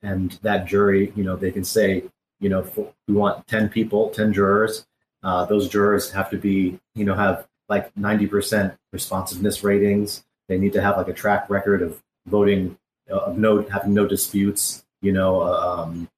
and 0.02 0.40
that 0.42 0.66
jury, 0.66 1.14
you 1.16 1.24
know, 1.24 1.36
they 1.36 1.52
can 1.52 1.64
say, 1.64 2.04
you 2.40 2.50
know, 2.50 2.64
for, 2.64 2.92
we 3.08 3.14
want 3.14 3.48
ten 3.48 3.70
people, 3.70 4.10
ten 4.10 4.34
jurors. 4.34 4.86
Uh, 5.24 5.46
those 5.46 5.70
jurors 5.70 6.12
have 6.12 6.30
to 6.32 6.38
be, 6.38 6.80
you 6.96 7.06
know, 7.06 7.14
have 7.14 7.48
like 7.70 7.96
ninety 7.96 8.26
percent 8.26 8.74
responsiveness 8.92 9.64
ratings. 9.64 10.24
They 10.50 10.58
need 10.58 10.74
to 10.74 10.82
have 10.82 10.98
like 10.98 11.08
a 11.08 11.14
track 11.14 11.50
record 11.50 11.82
of 11.84 12.02
voting, 12.26 12.78
of 13.19 13.38
no 13.38 13.62
having 13.63 13.93
no 13.93 14.08
disputes, 14.08 14.84
you 15.02 15.12
know, 15.12 15.43
um, 15.43 16.10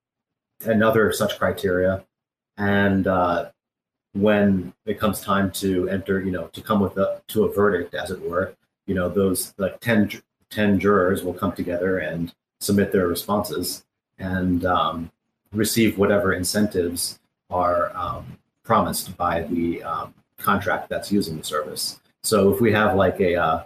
and 0.65 0.83
other 0.83 1.11
such 1.11 1.37
criteria. 1.37 2.03
And 2.57 3.07
uh, 3.07 3.49
when 4.13 4.73
it 4.85 4.99
comes 4.99 5.21
time 5.21 5.51
to 5.51 5.89
enter, 5.89 6.21
you 6.21 6.31
know, 6.31 6.47
to 6.47 6.61
come 6.61 6.79
with 6.79 6.97
a 6.97 7.21
to 7.29 7.45
a 7.45 7.53
verdict, 7.53 7.93
as 7.93 8.11
it 8.11 8.21
were, 8.21 8.55
you 8.85 8.95
know, 8.95 9.09
those 9.09 9.53
like 9.57 9.79
10, 9.79 10.21
10 10.49 10.79
jurors 10.79 11.23
will 11.23 11.33
come 11.33 11.51
together 11.51 11.99
and 11.99 12.33
submit 12.59 12.91
their 12.91 13.07
responses 13.07 13.83
and 14.19 14.65
um, 14.65 15.11
receive 15.51 15.97
whatever 15.97 16.33
incentives 16.33 17.19
are 17.49 17.95
um, 17.95 18.37
promised 18.63 19.15
by 19.17 19.41
the 19.43 19.83
um, 19.83 20.13
contract 20.37 20.89
that's 20.89 21.11
using 21.11 21.37
the 21.37 21.43
service. 21.43 21.99
So 22.21 22.53
if 22.53 22.61
we 22.61 22.71
have 22.71 22.95
like 22.95 23.19
a, 23.19 23.35
uh, 23.35 23.63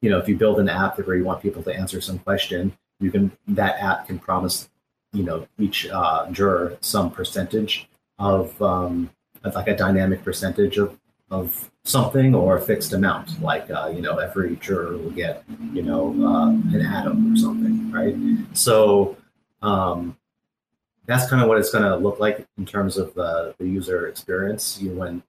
you 0.00 0.10
know, 0.10 0.18
if 0.18 0.28
you 0.28 0.36
build 0.36 0.58
an 0.60 0.68
app 0.68 0.98
where 0.98 1.16
you 1.16 1.24
want 1.24 1.42
people 1.42 1.62
to 1.62 1.74
answer 1.74 2.00
some 2.00 2.18
question, 2.18 2.76
you 3.00 3.10
can 3.10 3.32
that 3.48 3.80
app 3.80 4.06
can 4.06 4.18
promise, 4.18 4.68
you 5.12 5.22
know, 5.22 5.46
each 5.58 5.88
uh, 5.88 6.30
juror 6.30 6.76
some 6.80 7.10
percentage 7.10 7.88
of 8.18 8.60
um, 8.62 9.10
like 9.54 9.68
a 9.68 9.76
dynamic 9.76 10.22
percentage 10.22 10.78
of, 10.78 10.98
of 11.30 11.70
something 11.84 12.34
or 12.34 12.56
a 12.56 12.60
fixed 12.60 12.92
amount, 12.92 13.40
like 13.42 13.70
uh, 13.70 13.90
you 13.94 14.02
know 14.02 14.18
every 14.18 14.56
juror 14.56 14.96
will 14.96 15.10
get 15.10 15.44
you 15.72 15.82
know 15.82 16.14
uh, 16.24 16.48
an 16.48 16.80
atom 16.80 17.32
or 17.32 17.36
something, 17.36 17.90
right? 17.90 18.16
So 18.56 19.16
um, 19.62 20.16
that's 21.06 21.28
kind 21.28 21.42
of 21.42 21.48
what 21.48 21.58
it's 21.58 21.70
going 21.70 21.84
to 21.84 21.96
look 21.96 22.20
like 22.20 22.46
in 22.58 22.66
terms 22.66 22.96
of 22.96 23.14
the, 23.14 23.54
the 23.58 23.66
user 23.66 24.06
experience. 24.08 24.80
You 24.80 24.90
when 24.92 25.22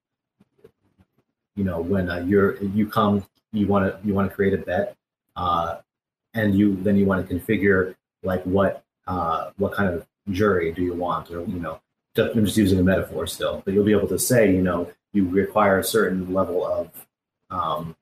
you 1.55 1.63
know 1.63 1.81
when 1.81 2.09
uh, 2.09 2.19
you're 2.19 2.57
you 2.63 2.87
come 2.87 3.25
you 3.53 3.67
want 3.67 3.85
to 3.85 4.07
you 4.07 4.13
want 4.13 4.29
to 4.29 4.35
create 4.35 4.53
a 4.53 4.57
bet 4.57 4.95
uh, 5.35 5.77
and 6.33 6.55
you 6.55 6.75
then 6.81 6.95
you 6.95 7.05
want 7.05 7.27
to 7.27 7.33
configure 7.33 7.95
like 8.23 8.43
what 8.43 8.83
uh, 9.07 9.51
what 9.57 9.73
kind 9.73 9.93
of 9.93 10.05
jury 10.29 10.71
do 10.71 10.81
you 10.81 10.93
want 10.93 11.29
or 11.31 11.41
you 11.41 11.59
know 11.59 11.79
I'm 12.17 12.45
just 12.45 12.57
using 12.57 12.79
a 12.79 12.83
metaphor 12.83 13.25
still, 13.25 13.61
but 13.63 13.73
you'll 13.73 13.85
be 13.85 13.93
able 13.93 14.07
to 14.09 14.19
say, 14.19 14.51
you 14.51 14.61
know, 14.61 14.91
you 15.13 15.27
require 15.29 15.79
a 15.79 15.83
certain 15.83 16.33
level 16.33 16.65
of, 16.65 17.07
um, 17.49 17.95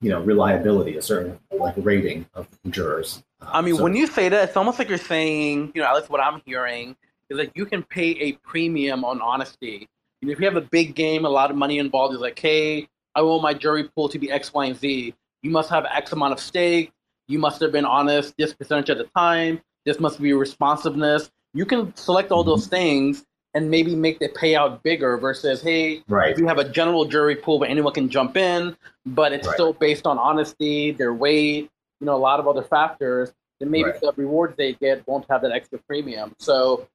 you 0.00 0.10
know, 0.10 0.20
reliability, 0.20 0.96
a 0.96 1.02
certain 1.02 1.38
like 1.50 1.74
rating 1.78 2.26
of 2.34 2.46
jurors. 2.70 3.22
Uh, 3.42 3.50
I 3.52 3.60
mean, 3.60 3.76
so, 3.76 3.82
when 3.82 3.96
you 3.96 4.06
say 4.06 4.28
that, 4.28 4.48
it's 4.48 4.56
almost 4.56 4.78
like 4.78 4.88
you're 4.88 4.98
saying, 4.98 5.72
you 5.74 5.82
know, 5.82 5.88
at 5.88 5.96
least 5.96 6.10
what 6.10 6.20
I'm 6.20 6.40
hearing 6.46 6.96
is 7.28 7.38
that 7.38 7.56
you 7.56 7.66
can 7.66 7.82
pay 7.82 8.10
a 8.20 8.32
premium 8.32 9.04
on 9.04 9.20
honesty. 9.20 9.88
Know, 10.22 10.30
if 10.30 10.38
you 10.38 10.46
have 10.46 10.56
a 10.56 10.60
big 10.60 10.94
game, 10.94 11.24
a 11.24 11.28
lot 11.28 11.50
of 11.50 11.56
money 11.56 11.78
involved, 11.78 12.14
it's 12.14 12.22
like, 12.22 12.38
hey, 12.38 12.88
I 13.18 13.22
want 13.22 13.42
my 13.42 13.54
jury 13.54 13.84
pool 13.84 14.08
to 14.08 14.18
be 14.18 14.30
X, 14.30 14.52
Y, 14.52 14.66
and 14.66 14.76
Z. 14.76 15.14
You 15.42 15.50
must 15.50 15.70
have 15.70 15.84
X 15.84 16.12
amount 16.12 16.32
of 16.32 16.40
stake. 16.40 16.92
You 17.26 17.38
must 17.38 17.60
have 17.60 17.72
been 17.72 17.84
honest 17.84 18.34
this 18.38 18.52
percentage 18.54 18.90
at 18.90 18.98
the 18.98 19.08
time. 19.16 19.60
This 19.84 20.00
must 20.00 20.20
be 20.20 20.32
responsiveness 20.32 21.30
you 21.54 21.64
can 21.64 21.94
select 21.96 22.30
all 22.30 22.44
those 22.44 22.64
mm-hmm. 22.64 22.76
things 22.76 23.26
and 23.54 23.70
maybe 23.70 23.96
make 23.96 24.18
the 24.18 24.28
payout 24.28 24.82
bigger 24.82 25.16
versus 25.16 25.62
hey 25.62 26.02
Right. 26.08 26.32
if 26.32 26.38
you 26.38 26.46
have 26.46 26.58
a 26.58 26.68
general 26.68 27.04
jury 27.04 27.36
pool 27.36 27.58
where 27.58 27.68
anyone 27.68 27.92
can 27.92 28.08
jump 28.08 28.36
in 28.36 28.76
but 29.06 29.32
it's 29.32 29.46
Right. 29.46 29.54
still 29.54 29.72
based 29.72 30.06
on 30.06 30.18
honesty 30.18 30.92
their 30.92 31.14
weight 31.14 31.70
you 32.00 32.06
know 32.06 32.14
a 32.14 32.18
lot 32.18 32.40
of 32.40 32.46
other 32.46 32.62
factors 32.62 33.32
then 33.58 33.70
maybe 33.70 33.90
Right. 33.90 34.00
the 34.00 34.12
rewards 34.16 34.56
they 34.56 34.74
get 34.74 35.06
won't 35.08 35.26
have 35.30 35.42
that 35.42 35.52
extra 35.52 35.78
premium 35.78 36.34
so 36.38 36.86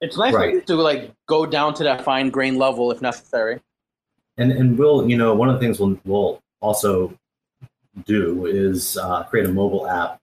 it's 0.00 0.18
nice 0.18 0.34
Right. 0.34 0.66
to 0.66 0.74
like 0.74 1.12
go 1.26 1.46
down 1.46 1.74
to 1.74 1.84
that 1.84 2.04
fine 2.04 2.30
grain 2.30 2.58
level 2.58 2.90
if 2.90 3.00
necessary 3.00 3.60
And 4.36 4.52
and 4.52 4.78
we'll 4.78 5.08
you 5.08 5.16
know 5.16 5.34
one 5.34 5.48
of 5.48 5.54
the 5.54 5.60
things 5.60 5.78
we'll 5.78 5.98
we'll 6.04 6.42
also 6.60 7.16
do 8.04 8.46
is 8.46 8.96
uh, 8.96 9.22
create 9.24 9.46
a 9.46 9.52
mobile 9.52 9.86
app 9.86 10.20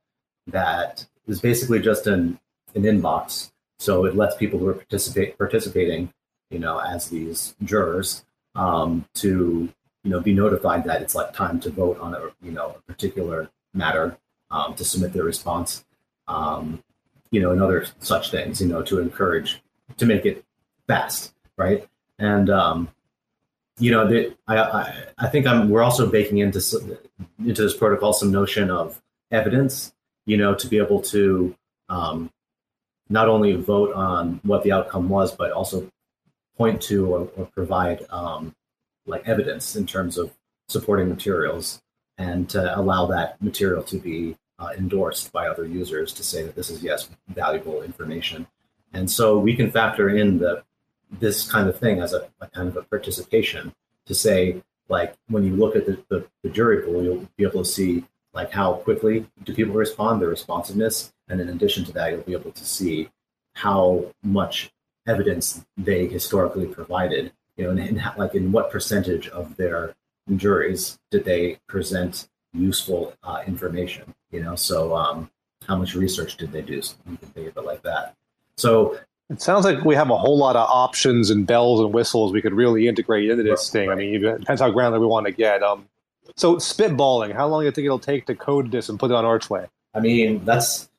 that 0.47 1.05
is 1.27 1.39
basically 1.39 1.79
just 1.79 2.07
an 2.07 2.39
an 2.75 2.83
inbox. 2.83 3.51
So 3.79 4.05
it 4.05 4.15
lets 4.15 4.35
people 4.35 4.59
who 4.59 4.67
are 4.67 4.73
participate 4.73 5.37
participating, 5.37 6.13
you 6.49 6.59
know, 6.59 6.79
as 6.79 7.09
these 7.09 7.55
jurors, 7.63 8.23
um, 8.55 9.05
to 9.15 9.69
you 10.03 10.11
know 10.11 10.19
be 10.19 10.33
notified 10.33 10.83
that 10.85 11.01
it's 11.01 11.15
like 11.15 11.33
time 11.33 11.59
to 11.61 11.69
vote 11.69 11.99
on 11.99 12.13
a 12.13 12.29
you 12.41 12.51
know 12.51 12.75
a 12.77 12.81
particular 12.91 13.49
matter 13.73 14.17
um, 14.51 14.75
to 14.75 14.83
submit 14.83 15.13
their 15.13 15.23
response, 15.23 15.85
um, 16.27 16.83
you 17.31 17.41
know, 17.41 17.51
and 17.51 17.61
other 17.61 17.85
such 17.99 18.31
things, 18.31 18.61
you 18.61 18.67
know, 18.67 18.81
to 18.83 18.99
encourage 18.99 19.61
to 19.97 20.05
make 20.05 20.25
it 20.25 20.43
fast, 20.87 21.33
right? 21.57 21.87
And 22.19 22.49
um, 22.49 22.89
you 23.81 23.91
know, 23.91 24.31
I, 24.47 24.57
I 24.57 25.03
I 25.17 25.27
think 25.27 25.47
I'm 25.47 25.69
we're 25.69 25.81
also 25.81 26.09
baking 26.09 26.37
into 26.37 26.59
into 27.43 27.61
this 27.63 27.75
protocol 27.75 28.13
some 28.13 28.31
notion 28.31 28.69
of 28.69 29.01
evidence, 29.31 29.91
you 30.25 30.37
know, 30.37 30.53
to 30.53 30.67
be 30.67 30.77
able 30.77 31.01
to 31.01 31.55
um, 31.89 32.31
not 33.09 33.27
only 33.27 33.55
vote 33.55 33.93
on 33.93 34.39
what 34.43 34.63
the 34.63 34.71
outcome 34.71 35.09
was, 35.09 35.35
but 35.35 35.51
also 35.51 35.89
point 36.57 36.81
to 36.83 37.07
or, 37.13 37.29
or 37.35 37.45
provide 37.47 38.05
um, 38.11 38.55
like 39.07 39.27
evidence 39.27 39.75
in 39.75 39.87
terms 39.87 40.17
of 40.17 40.31
supporting 40.67 41.09
materials 41.09 41.81
and 42.17 42.49
to 42.49 42.79
allow 42.79 43.07
that 43.07 43.41
material 43.41 43.83
to 43.83 43.97
be 43.97 44.37
uh, 44.59 44.69
endorsed 44.77 45.31
by 45.31 45.47
other 45.47 45.65
users 45.65 46.13
to 46.13 46.23
say 46.23 46.43
that 46.43 46.55
this 46.55 46.69
is 46.69 46.83
yes 46.83 47.09
valuable 47.29 47.81
information. 47.81 48.45
And 48.93 49.09
so 49.09 49.39
we 49.39 49.55
can 49.55 49.71
factor 49.71 50.09
in 50.09 50.37
the 50.37 50.63
this 51.19 51.49
kind 51.49 51.67
of 51.67 51.77
thing 51.77 52.01
as 52.01 52.13
a, 52.13 52.27
a 52.39 52.47
kind 52.47 52.67
of 52.67 52.77
a 52.77 52.83
participation 52.83 53.73
to 54.05 54.13
say 54.13 54.61
like 54.89 55.15
when 55.27 55.43
you 55.43 55.55
look 55.55 55.75
at 55.75 55.85
the, 55.85 56.01
the, 56.09 56.25
the 56.43 56.49
jury 56.49 56.83
pool 56.83 57.03
you'll 57.03 57.27
be 57.37 57.43
able 57.43 57.63
to 57.63 57.69
see 57.69 58.03
like 58.33 58.51
how 58.51 58.73
quickly 58.73 59.25
do 59.43 59.53
people 59.53 59.73
respond 59.73 60.21
their 60.21 60.29
responsiveness 60.29 61.11
and 61.27 61.41
in 61.41 61.49
addition 61.49 61.83
to 61.85 61.91
that 61.91 62.11
you'll 62.11 62.21
be 62.21 62.33
able 62.33 62.51
to 62.51 62.65
see 62.65 63.09
how 63.53 64.05
much 64.23 64.71
evidence 65.07 65.65
they 65.77 66.07
historically 66.07 66.67
provided 66.67 67.31
you 67.57 67.65
know 67.65 67.71
and, 67.71 67.79
and 67.79 67.99
how, 67.99 68.13
like 68.17 68.35
in 68.35 68.51
what 68.51 68.71
percentage 68.71 69.27
of 69.29 69.55
their 69.57 69.95
juries 70.35 70.97
did 71.09 71.25
they 71.25 71.59
present 71.67 72.29
useful 72.53 73.13
uh, 73.23 73.41
information 73.45 74.13
you 74.31 74.41
know? 74.41 74.55
So 74.55 74.95
um, 74.95 75.29
how 75.67 75.75
much 75.75 75.93
research 75.93 76.37
did 76.37 76.51
they 76.51 76.61
do 76.61 76.75
you 76.75 77.17
can 77.17 77.31
it 77.35 77.55
like 77.57 77.83
that. 77.83 78.15
So 78.57 78.97
It 79.31 79.41
sounds 79.41 79.63
like 79.63 79.85
we 79.85 79.95
have 79.95 80.09
a 80.09 80.17
whole 80.17 80.37
lot 80.37 80.57
of 80.57 80.69
options 80.69 81.29
and 81.29 81.47
bells 81.47 81.79
and 81.79 81.93
whistles 81.93 82.33
we 82.33 82.41
could 82.41 82.53
really 82.53 82.89
integrate 82.89 83.29
into 83.29 83.43
this 83.43 83.69
thing. 83.69 83.89
I 83.89 83.95
mean, 83.95 84.25
it 84.25 84.39
depends 84.39 84.59
how 84.59 84.69
granular 84.71 84.99
we 84.99 85.07
want 85.07 85.25
to 85.25 85.31
get. 85.31 85.63
Um, 85.63 85.87
so 86.35 86.57
spitballing, 86.57 87.33
how 87.33 87.47
long 87.47 87.61
do 87.61 87.65
you 87.65 87.71
think 87.71 87.85
it'll 87.85 87.97
take 87.97 88.25
to 88.25 88.35
code 88.35 88.71
this 88.71 88.89
and 88.89 88.99
put 88.99 89.09
it 89.09 89.13
on 89.13 89.23
Archway? 89.23 89.69
I 89.93 90.01
mean, 90.01 90.43
that's 90.43 90.89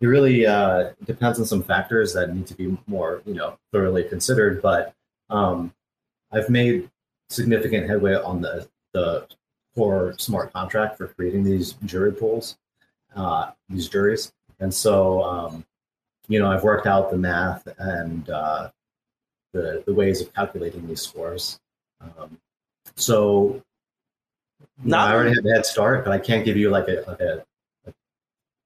it. 0.00 0.06
Really 0.06 0.46
uh, 0.46 0.90
depends 1.04 1.38
on 1.38 1.46
some 1.46 1.62
factors 1.62 2.12
that 2.12 2.34
need 2.34 2.46
to 2.48 2.54
be 2.54 2.76
more, 2.86 3.22
you 3.24 3.34
know, 3.34 3.58
thoroughly 3.72 4.04
considered. 4.04 4.60
But 4.60 4.94
um, 5.30 5.72
I've 6.32 6.50
made 6.50 6.90
significant 7.30 7.88
headway 7.88 8.14
on 8.14 8.42
the 8.42 8.68
the 8.92 9.26
core 9.74 10.14
smart 10.18 10.52
contract 10.52 10.98
for 10.98 11.08
creating 11.08 11.44
these 11.44 11.74
jury 11.84 12.12
pools, 12.12 12.58
uh, 13.14 13.52
these 13.68 13.88
juries, 13.88 14.32
and 14.58 14.72
so 14.72 15.22
um, 15.22 15.64
you 16.30 16.38
know, 16.38 16.50
I've 16.50 16.62
worked 16.62 16.86
out 16.86 17.10
the 17.10 17.18
math 17.18 17.66
and 17.78 18.30
uh, 18.30 18.70
the 19.52 19.82
the 19.84 19.92
ways 19.92 20.20
of 20.20 20.32
calculating 20.32 20.86
these 20.86 21.02
scores. 21.02 21.58
Um, 22.00 22.38
so 22.94 23.60
you 24.84 24.90
know, 24.90 24.98
I 24.98 25.12
already 25.12 25.34
have 25.34 25.44
a 25.44 25.50
head 25.52 25.66
start, 25.66 26.04
but 26.04 26.12
I 26.12 26.18
can't 26.18 26.44
give 26.44 26.56
you 26.56 26.70
like 26.70 26.86
a 26.86 27.02
like 27.08 27.20
a, 27.20 27.44
a 27.86 27.92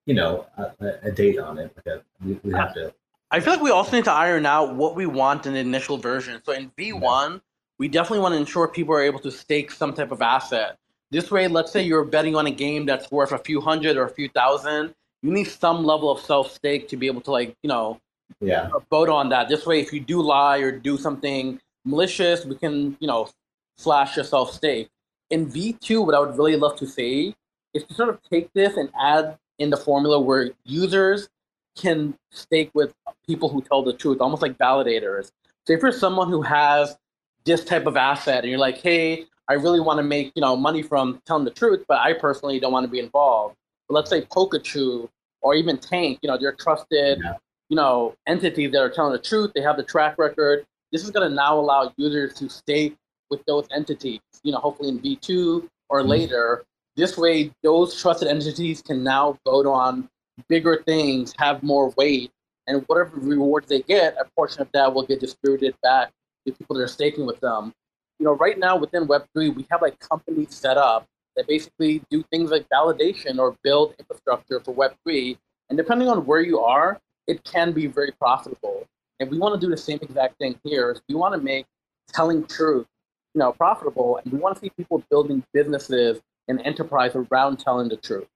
you 0.04 0.12
know 0.12 0.46
a, 0.58 0.72
a- 1.04 1.10
date 1.10 1.38
on 1.38 1.56
it. 1.58 1.74
Like 1.74 1.86
a, 1.86 2.02
we, 2.22 2.38
we 2.44 2.52
have 2.52 2.74
to. 2.74 2.92
I 3.30 3.40
feel 3.40 3.54
like 3.54 3.62
we 3.62 3.70
also 3.70 3.92
need 3.92 4.04
to 4.04 4.12
iron 4.12 4.44
out 4.44 4.74
what 4.74 4.94
we 4.94 5.06
want 5.06 5.46
in 5.46 5.54
the 5.54 5.58
initial 5.58 5.96
version. 5.96 6.42
So 6.44 6.52
in 6.52 6.70
V1, 6.78 7.40
we 7.78 7.88
definitely 7.88 8.20
want 8.20 8.34
to 8.34 8.38
ensure 8.38 8.68
people 8.68 8.94
are 8.94 9.02
able 9.02 9.20
to 9.20 9.30
stake 9.30 9.70
some 9.70 9.94
type 9.94 10.12
of 10.12 10.20
asset. 10.20 10.76
This 11.10 11.30
way, 11.30 11.48
let's 11.48 11.72
say 11.72 11.82
you're 11.82 12.04
betting 12.04 12.36
on 12.36 12.46
a 12.46 12.50
game 12.50 12.84
that's 12.84 13.10
worth 13.10 13.32
a 13.32 13.38
few 13.38 13.62
hundred 13.62 13.96
or 13.96 14.04
a 14.04 14.10
few 14.10 14.28
thousand, 14.28 14.94
you 15.24 15.32
need 15.32 15.48
some 15.48 15.84
level 15.84 16.10
of 16.10 16.20
self 16.20 16.52
stake 16.52 16.86
to 16.88 16.98
be 16.98 17.06
able 17.06 17.22
to 17.22 17.30
like, 17.30 17.56
you 17.62 17.68
know, 17.68 17.98
Yeah, 18.40 18.68
uh, 18.74 18.80
vote 18.90 19.08
on 19.08 19.30
that. 19.30 19.48
This 19.48 19.64
way, 19.64 19.80
if 19.80 19.90
you 19.90 20.00
do 20.00 20.20
lie 20.20 20.58
or 20.58 20.70
do 20.70 20.98
something 20.98 21.58
malicious, 21.86 22.44
we 22.44 22.56
can, 22.56 22.96
you 23.00 23.08
know, 23.08 23.30
slash 23.76 24.16
your 24.16 24.24
self 24.26 24.52
stake. 24.52 24.90
In 25.30 25.46
V2, 25.46 26.04
what 26.04 26.14
I 26.14 26.20
would 26.20 26.36
really 26.36 26.56
love 26.56 26.76
to 26.76 26.86
see 26.86 27.34
is 27.72 27.84
to 27.84 27.94
sort 27.94 28.10
of 28.10 28.20
take 28.30 28.52
this 28.52 28.76
and 28.76 28.90
add 29.00 29.38
in 29.58 29.70
the 29.70 29.78
formula 29.78 30.20
where 30.20 30.50
users 30.64 31.30
can 31.74 32.14
stake 32.30 32.70
with 32.74 32.92
people 33.26 33.48
who 33.48 33.62
tell 33.62 33.82
the 33.82 33.94
truth, 33.94 34.20
almost 34.20 34.42
like 34.42 34.58
validators. 34.58 35.32
So 35.66 35.72
if 35.72 35.80
you're 35.80 35.90
someone 35.90 36.28
who 36.28 36.42
has 36.42 36.98
this 37.44 37.64
type 37.64 37.86
of 37.86 37.96
asset 37.96 38.44
and 38.44 38.50
you're 38.50 38.58
like, 38.58 38.78
hey, 38.78 39.24
I 39.48 39.54
really 39.54 39.80
want 39.80 39.98
to 39.98 40.02
make 40.02 40.32
you 40.34 40.42
know 40.42 40.54
money 40.54 40.82
from 40.82 41.22
telling 41.24 41.44
the 41.44 41.50
truth, 41.50 41.86
but 41.88 41.98
I 41.98 42.12
personally 42.12 42.60
don't 42.60 42.72
want 42.72 42.84
to 42.84 42.90
be 42.90 43.00
involved. 43.00 43.56
Let's 43.88 44.10
say 44.10 44.22
Polkachu 44.22 45.08
or 45.42 45.54
even 45.54 45.78
Tank, 45.78 46.18
you 46.22 46.28
know, 46.28 46.38
they're 46.38 46.52
trusted, 46.54 47.18
Yeah. 47.22 47.36
you 47.68 47.76
know, 47.76 48.14
entities 48.26 48.72
that 48.72 48.80
are 48.80 48.88
telling 48.90 49.12
the 49.12 49.18
truth. 49.18 49.52
They 49.54 49.60
have 49.60 49.76
the 49.76 49.82
track 49.82 50.16
record. 50.18 50.66
This 50.92 51.04
is 51.04 51.10
going 51.10 51.28
to 51.28 51.34
now 51.34 51.58
allow 51.58 51.92
users 51.96 52.34
to 52.34 52.48
stay 52.48 52.96
with 53.30 53.44
those 53.46 53.66
entities. 53.70 54.20
You 54.42 54.52
know, 54.52 54.58
hopefully 54.58 54.88
in 54.88 55.00
V2 55.00 55.68
or 55.90 56.02
Mhm. 56.02 56.08
later. 56.08 56.64
This 56.96 57.18
way, 57.18 57.52
those 57.62 57.94
trusted 58.00 58.28
entities 58.28 58.80
can 58.80 59.02
now 59.02 59.38
vote 59.44 59.66
on 59.66 60.08
bigger 60.48 60.82
things, 60.86 61.34
have 61.38 61.62
more 61.62 61.90
weight, 61.96 62.30
and 62.66 62.82
whatever 62.86 63.10
rewards 63.16 63.68
they 63.68 63.82
get, 63.82 64.16
a 64.18 64.24
portion 64.36 64.62
of 64.62 64.68
that 64.72 64.94
will 64.94 65.02
get 65.02 65.20
distributed 65.20 65.74
back 65.82 66.12
to 66.46 66.52
people 66.52 66.76
that 66.76 66.82
are 66.82 66.88
staking 66.88 67.26
with 67.26 67.40
them. 67.40 67.74
You 68.18 68.24
know, 68.24 68.32
right 68.32 68.58
now 68.58 68.76
within 68.76 69.06
Web3, 69.06 69.50
we 69.50 69.66
have 69.70 69.82
like 69.82 69.98
companies 69.98 70.54
set 70.54 70.78
up 70.78 71.06
that 71.36 71.46
basically 71.46 72.02
do 72.10 72.22
things 72.30 72.50
like 72.50 72.66
validation 72.68 73.38
or 73.38 73.56
build 73.62 73.94
infrastructure 73.98 74.60
for 74.60 74.74
Web3. 74.74 75.36
And 75.68 75.78
depending 75.78 76.08
on 76.08 76.26
where 76.26 76.40
you 76.40 76.60
are, 76.60 77.00
it 77.26 77.42
can 77.44 77.72
be 77.72 77.86
very 77.86 78.12
profitable. 78.12 78.86
And 79.20 79.30
we 79.30 79.38
want 79.38 79.58
to 79.58 79.64
do 79.64 79.70
the 79.70 79.76
same 79.76 79.98
exact 80.02 80.38
thing 80.38 80.58
here. 80.64 80.90
Is 80.90 81.02
we 81.08 81.14
want 81.14 81.34
to 81.34 81.40
make 81.40 81.66
telling 82.12 82.46
truth, 82.46 82.86
you 83.34 83.38
know, 83.38 83.52
profitable, 83.52 84.20
and 84.22 84.32
we 84.32 84.38
want 84.38 84.56
to 84.56 84.60
see 84.60 84.70
people 84.70 85.02
building 85.10 85.42
businesses 85.52 86.20
and 86.48 86.60
enterprise 86.62 87.12
around 87.14 87.58
telling 87.58 87.88
the 87.88 87.96
truth. 87.96 88.26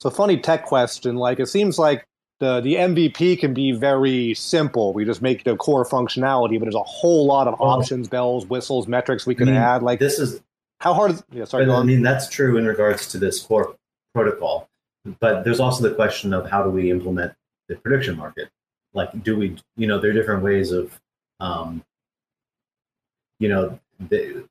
So 0.00 0.10
funny 0.10 0.36
tech 0.38 0.64
question. 0.64 1.16
Like 1.16 1.40
it 1.40 1.46
seems 1.46 1.78
like 1.78 2.06
the 2.40 2.60
the 2.60 2.76
MVP 2.76 3.38
can 3.40 3.54
be 3.54 3.72
very 3.72 4.34
simple. 4.34 4.92
We 4.92 5.04
just 5.04 5.22
make 5.22 5.44
the 5.44 5.56
core 5.56 5.84
functionality, 5.84 6.58
but 6.58 6.66
there's 6.66 6.74
a 6.74 6.82
whole 6.82 7.26
lot 7.26 7.48
of 7.48 7.60
options, 7.60 8.08
bells, 8.08 8.46
whistles, 8.46 8.86
metrics 8.86 9.26
we 9.26 9.34
can 9.34 9.48
I 9.48 9.52
mean, 9.52 9.60
add. 9.60 9.82
Like 9.82 9.98
this 9.98 10.18
is 10.18 10.40
how 10.80 10.94
hard 10.94 11.12
is 11.12 11.24
yeah, 11.32 11.44
sorry, 11.44 11.68
I 11.70 11.82
mean, 11.82 12.02
that's 12.02 12.28
true 12.28 12.56
in 12.56 12.66
regards 12.66 13.08
to 13.08 13.18
this 13.18 13.40
core 13.40 13.74
protocol. 14.14 14.68
But 15.20 15.44
there's 15.44 15.60
also 15.60 15.88
the 15.88 15.94
question 15.94 16.32
of 16.32 16.48
how 16.48 16.62
do 16.62 16.70
we 16.70 16.90
implement 16.90 17.32
the 17.68 17.76
prediction 17.76 18.16
market? 18.16 18.50
Like, 18.92 19.22
do 19.22 19.36
we, 19.36 19.56
you 19.76 19.86
know, 19.86 20.00
there 20.00 20.10
are 20.10 20.14
different 20.14 20.42
ways 20.42 20.72
of, 20.72 20.98
um, 21.40 21.84
you 23.38 23.48
know, 23.48 23.78
the, 24.00 24.44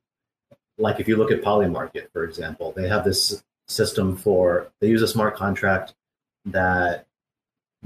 like 0.78 1.00
if 1.00 1.08
you 1.08 1.18
look 1.18 1.32
at 1.32 1.42
Polymarket, 1.42 2.12
for 2.14 2.24
example, 2.24 2.72
they 2.72 2.88
have 2.88 3.04
this 3.04 3.44
system 3.68 4.16
for, 4.16 4.72
they 4.80 4.88
use 4.88 5.02
a 5.02 5.08
smart 5.08 5.36
contract 5.36 5.94
that 6.46 7.07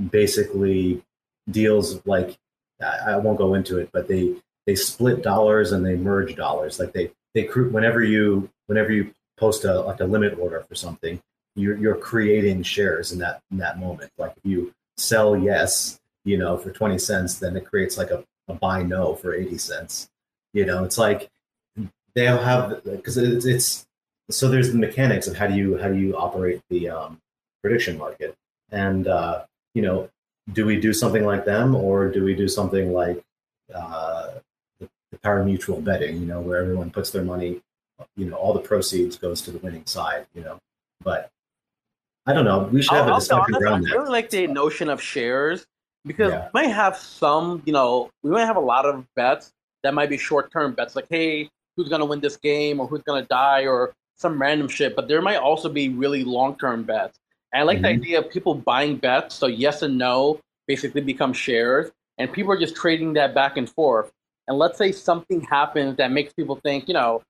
basically 0.10 1.04
deals 1.49 2.06
like, 2.06 2.38
I 2.82 3.18
won't 3.18 3.38
go 3.38 3.54
into 3.54 3.78
it, 3.78 3.89
but 3.91 4.08
they, 4.08 4.36
they 4.66 4.76
split 4.76 5.24
dollars 5.24 5.72
and 5.72 5.86
they 5.86 5.95
merge 5.95 6.36
dollars. 6.36 6.80
Like 6.80 6.93
they, 6.93 7.12
they 7.34 7.43
whenever 7.45 8.04
you 8.04 8.49
whenever 8.68 8.91
you 8.91 9.14
post 9.38 9.66
a 9.66 9.82
like 9.82 9.99
a 9.99 10.06
limit 10.06 10.38
order 10.38 10.62
for 10.68 10.76
something, 10.76 11.22
you're 11.56 11.78
you're 11.78 11.95
creating 11.95 12.64
shares 12.64 13.12
in 13.12 13.20
that 13.20 13.41
in 13.52 13.58
that 13.58 13.80
moment. 13.80 14.12
Like 14.18 14.34
if 14.38 14.45
you 14.45 14.74
sell 14.97 15.36
yes, 15.38 15.99
you 16.26 16.38
know, 16.38 16.58
for 16.58 16.72
twenty 16.72 16.97
cents, 16.97 17.39
then 17.39 17.56
it 17.56 17.66
creates 17.66 17.97
like 17.97 18.12
a, 18.12 18.24
a 18.47 18.54
buy 18.54 18.84
no 18.84 19.16
for 19.16 19.34
eighty 19.34 19.58
cents. 19.58 20.10
You 20.54 20.66
know, 20.66 20.84
it's 20.84 20.97
like 20.97 21.30
they'll 22.16 22.38
have 22.38 22.84
because 22.84 23.18
it's, 23.18 23.45
it's 23.45 23.88
so 24.30 24.49
there's 24.49 24.72
the 24.72 24.78
mechanics 24.78 25.28
of 25.28 25.36
how 25.36 25.47
do 25.47 25.56
you 25.56 25.78
how 25.78 25.88
do 25.88 25.97
you 25.97 26.16
operate 26.16 26.62
the 26.70 26.89
um, 26.89 27.20
prediction 27.62 27.97
market, 27.97 28.36
and 28.72 29.08
uh, 29.08 29.45
you 29.74 29.82
know 29.82 30.09
do 30.53 30.65
we 30.65 30.80
do 30.80 30.93
something 30.93 31.26
like 31.26 31.45
them 31.45 31.76
or 31.76 32.09
do 32.09 32.24
we 32.24 32.34
do 32.36 32.47
something 32.47 32.91
like 32.93 33.22
uh, 33.74 34.32
the, 34.80 34.89
the 35.11 35.17
pari-mutuel 35.19 35.84
betting 35.84 36.19
you 36.19 36.26
know 36.26 36.41
where 36.41 36.61
everyone 36.61 36.89
puts 36.89 37.11
their 37.11 37.24
money 37.24 37.61
you 38.15 38.26
know 38.26 38.36
all 38.36 38.53
the 38.53 38.59
proceeds 38.59 39.17
goes 39.17 39.41
to 39.41 39.51
the 39.51 39.59
winning 39.59 39.86
side 39.86 40.26
you 40.34 40.43
know 40.43 40.59
but 41.03 41.30
i 42.26 42.34
don't 42.34 42.45
know 42.45 42.69
we 42.72 42.82
should 42.82 42.93
have 42.93 43.07
I'll, 43.07 43.15
a 43.15 43.19
discussion 43.19 43.55
honest, 43.55 43.65
I 43.65 43.69
around 43.69 43.84
that 43.84 43.91
really 43.91 44.09
like 44.09 44.30
the 44.30 44.47
notion 44.47 44.89
of 44.89 45.01
shares 45.01 45.65
because 46.05 46.32
Yeah. 46.32 46.49
we 46.53 46.61
might 46.61 46.74
have 46.74 46.97
some, 46.97 47.61
you 47.65 47.74
know, 47.74 48.09
we 48.24 48.32
might 48.32 48.45
have 48.45 48.55
a 48.55 48.61
lot 48.61 48.86
of 48.86 49.05
bets 49.15 49.51
that 49.84 49.93
might 49.93 50.09
be 50.09 50.17
short 50.17 50.51
term 50.51 50.74
bets, 50.74 50.95
like, 50.95 51.07
hey, 51.09 51.49
who's 51.76 51.89
going 51.89 51.99
to 51.99 52.05
win 52.05 52.19
this 52.19 52.38
game 52.38 52.80
or 52.80 52.88
who's 52.88 53.01
going 53.03 53.22
to 53.22 53.28
die 53.28 53.65
or 53.65 53.93
some 54.15 54.41
random 54.41 54.67
shit. 54.67 54.95
But 54.95 55.07
there 55.07 55.22
might 55.22 55.38
also 55.38 55.69
be 55.69 55.89
really 55.89 56.24
long 56.24 56.57
term 56.57 56.84
bets. 56.84 57.19
And 57.54 57.62
I 57.62 57.64
like 57.64 57.82
the 57.82 57.88
Mhm. 57.89 57.99
idea 57.99 58.20
of 58.20 58.30
people 58.30 58.56
buying 58.56 58.95
bets, 58.97 59.36
so 59.36 59.47
yes 59.47 59.82
and 59.82 59.97
no 59.97 60.39
basically 60.68 61.02
become 61.02 61.34
shares, 61.34 61.91
and 62.18 62.32
people 62.32 62.52
are 62.54 62.58
just 62.58 62.76
trading 62.76 63.14
that 63.14 63.34
back 63.34 63.58
and 63.58 63.70
forth. 63.70 64.12
And 64.47 64.58
let's 64.58 64.78
say 64.78 64.91
something 64.91 65.41
happens 65.41 65.97
that 65.97 66.12
makes 66.12 66.34
people 66.34 66.56
think, 66.64 66.88
you 66.88 66.93
know, 66.93 67.22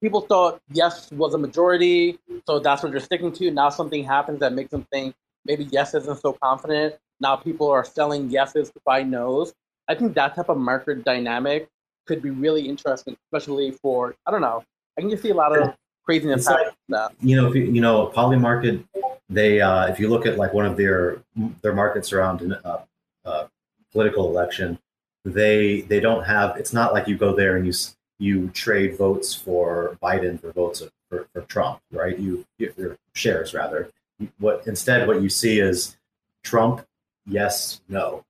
people 0.00 0.22
thought 0.22 0.60
yes 0.72 1.10
was 1.12 1.34
a 1.34 1.38
majority, 1.38 2.18
so 2.46 2.58
that's 2.58 2.82
what 2.82 2.92
they're 2.92 3.00
sticking 3.00 3.32
to. 3.32 3.50
Now 3.50 3.68
something 3.68 4.02
happens 4.04 4.40
that 4.40 4.52
makes 4.52 4.70
them 4.70 4.86
think 4.92 5.14
maybe 5.44 5.64
yes 5.64 5.94
isn't 5.94 6.20
so 6.20 6.32
confident. 6.42 6.94
Now 7.20 7.36
people 7.36 7.70
are 7.70 7.84
selling 7.84 8.30
yeses 8.30 8.70
to 8.70 8.80
buy 8.84 9.02
nos. 9.02 9.52
I 9.88 9.94
think 9.94 10.14
that 10.14 10.34
type 10.34 10.48
of 10.48 10.58
market 10.58 11.04
dynamic 11.04 11.68
could 12.06 12.22
be 12.22 12.30
really 12.30 12.68
interesting, 12.68 13.16
especially 13.26 13.72
for 13.72 14.14
I 14.26 14.30
don't 14.30 14.40
know. 14.40 14.64
I 14.96 15.02
can 15.02 15.10
just 15.10 15.22
see 15.22 15.30
a 15.30 15.34
lot 15.34 15.56
of 15.56 15.74
craziness 16.04 16.46
like- 16.46 16.72
that. 16.88 17.12
you 17.20 17.36
know, 17.36 17.48
if 17.48 17.54
you, 17.54 17.64
you 17.64 17.80
know, 17.80 18.10
Polymarket, 18.14 18.82
they 19.28 19.60
uh, 19.60 19.86
if 19.86 19.98
you 19.98 20.08
look 20.08 20.26
at 20.26 20.36
like 20.36 20.52
one 20.52 20.66
of 20.66 20.76
their 20.76 21.22
their 21.62 21.74
markets 21.74 22.12
around 22.12 22.42
an 22.42 22.56
uh, 22.64 22.78
uh, 23.24 23.46
political 23.92 24.28
election, 24.28 24.78
they 25.24 25.82
they 25.82 26.00
don't 26.00 26.24
have. 26.24 26.56
It's 26.56 26.72
not 26.72 26.92
like 26.92 27.08
you 27.08 27.16
go 27.16 27.34
there 27.34 27.56
and 27.56 27.66
you 27.66 27.72
you 28.18 28.48
trade 28.50 28.96
votes 28.96 29.34
for 29.34 29.98
Biden 30.02 30.40
for 30.40 30.52
votes 30.52 30.82
for, 31.08 31.28
for 31.32 31.42
Trump, 31.42 31.80
right? 31.92 32.18
You 32.18 32.44
get 32.58 32.76
your 32.78 32.98
shares 33.14 33.52
rather. 33.52 33.90
What 34.38 34.66
instead 34.66 35.06
what 35.06 35.22
you 35.22 35.28
see 35.28 35.60
is 35.60 35.96
Trump, 36.42 36.86
yes, 37.26 37.80
no. 37.88 38.24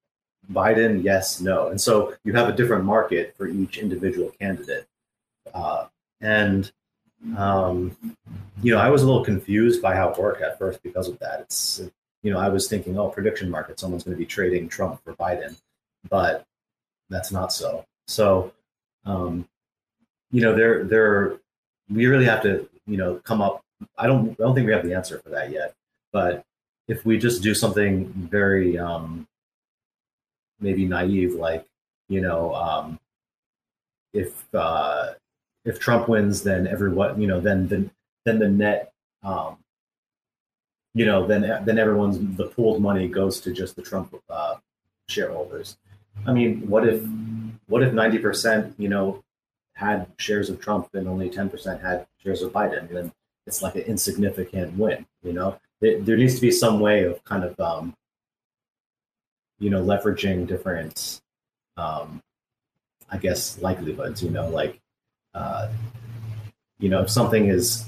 Biden, 0.51 1.03
yes, 1.03 1.41
no. 1.41 1.69
And 1.69 1.81
so 1.81 2.15
you 2.25 2.33
have 2.35 2.49
a 2.49 2.53
different 2.53 2.85
market 2.85 3.35
for 3.37 3.47
each 3.47 3.79
individual 3.79 4.31
candidate. 4.41 4.87
Uh, 5.53 5.87
and 6.21 6.71
um, 7.37 7.97
you 8.63 8.73
know, 8.73 8.79
I 8.79 8.89
was 8.89 9.03
a 9.03 9.07
little 9.07 9.25
confused 9.25 9.83
by 9.83 9.95
how 9.95 10.11
it 10.11 10.19
worked 10.19 10.43
at 10.43 10.59
first 10.59 10.83
because 10.83 11.09
of 11.09 11.19
that. 11.19 11.41
It's, 11.41 11.83
you 12.23 12.33
know, 12.33 12.39
I 12.39 12.49
was 12.49 12.69
thinking, 12.69 12.99
oh, 12.99 13.09
prediction 13.09 13.51
market, 13.51 13.79
someone's 13.79 14.05
going 14.05 14.17
to 14.17 14.19
be 14.19 14.27
trading 14.27 14.69
Trump 14.69 15.03
for 15.05 15.15
Biden, 15.15 15.57
but 16.09 16.45
that's 17.09 17.33
not 17.33 17.53
so. 17.53 17.85
So, 18.07 18.53
um, 19.05 19.49
you 20.31 20.41
know, 20.41 20.55
there, 20.55 20.85
there, 20.85 21.39
we 21.89 22.07
really 22.07 22.25
have 22.25 22.43
to, 22.43 22.69
you 22.87 22.97
know, 22.97 23.21
come 23.25 23.41
up. 23.41 23.63
I 23.97 24.07
don't, 24.07 24.31
I 24.31 24.35
don't 24.35 24.55
think 24.55 24.67
we 24.67 24.73
have 24.73 24.85
the 24.85 24.95
answer 24.95 25.19
for 25.19 25.31
that 25.31 25.51
yet, 25.51 25.75
but 26.13 26.45
if 26.89 27.05
we 27.05 27.19
just 27.19 27.43
do 27.43 27.55
something 27.55 28.07
very, 28.31 28.79
um, 28.79 29.27
maybe 30.61 30.87
naive, 30.87 31.35
like, 31.35 31.67
you 32.09 32.21
know, 32.21 32.55
um, 32.55 32.99
if, 34.13 34.33
uh, 34.55 35.13
if 35.67 35.81
Trump 35.81 36.09
wins, 36.09 36.45
then 36.45 36.67
everyone, 36.67 37.21
you 37.21 37.27
know, 37.27 37.41
then 37.41 37.67
then 37.69 37.91
then 38.25 38.39
the 38.39 38.49
net, 38.49 38.93
um, 39.23 39.59
you 40.95 41.05
know, 41.05 41.27
then 41.27 41.43
then 41.65 41.79
everyone's 41.79 42.19
the 42.37 42.47
pooled 42.47 42.81
money 42.81 43.09
goes 43.09 43.41
to 43.41 43.53
just 43.53 43.77
the 43.77 43.83
Trump 43.83 44.15
uh, 44.31 44.57
shareholders. 45.09 45.77
I 46.27 46.33
mean, 46.33 46.69
what 46.69 46.89
if 46.89 47.05
what 47.67 47.83
if 47.83 47.93
ninety 47.93 48.19
percent, 48.19 48.75
you 48.79 48.89
know, 48.89 49.23
had 49.75 50.07
shares 50.19 50.49
of 50.49 50.61
Trump 50.61 50.89
and 50.95 51.09
only 51.09 51.29
ten 51.29 51.51
percent 51.51 51.83
had 51.83 52.07
shares 52.23 52.43
of 52.43 52.53
Biden? 52.53 52.89
Then 52.89 53.13
it's 53.47 53.61
like 53.61 53.75
an 53.75 53.83
insignificant 53.83 54.79
win. 54.79 55.05
You 55.25 55.33
know, 55.33 55.59
there, 55.81 56.01
there 56.01 56.17
needs 56.17 56.37
to 56.37 56.41
be 56.41 56.53
some 56.53 56.81
way 56.81 57.05
of 57.05 57.23
kind 57.25 57.43
of, 57.45 57.59
um, 57.59 57.95
you 59.59 59.71
know, 59.71 59.83
leveraging 59.83 60.47
different, 60.47 61.21
um, 61.77 62.23
I 63.11 63.19
guess, 63.19 63.59
likelihoods. 63.61 64.23
You 64.23 64.31
know, 64.31 64.49
like 64.49 64.81
uh, 65.37 65.69
you 66.79 66.89
know, 66.89 67.03
if 67.03 67.11
something 67.11 67.49
is, 67.49 67.85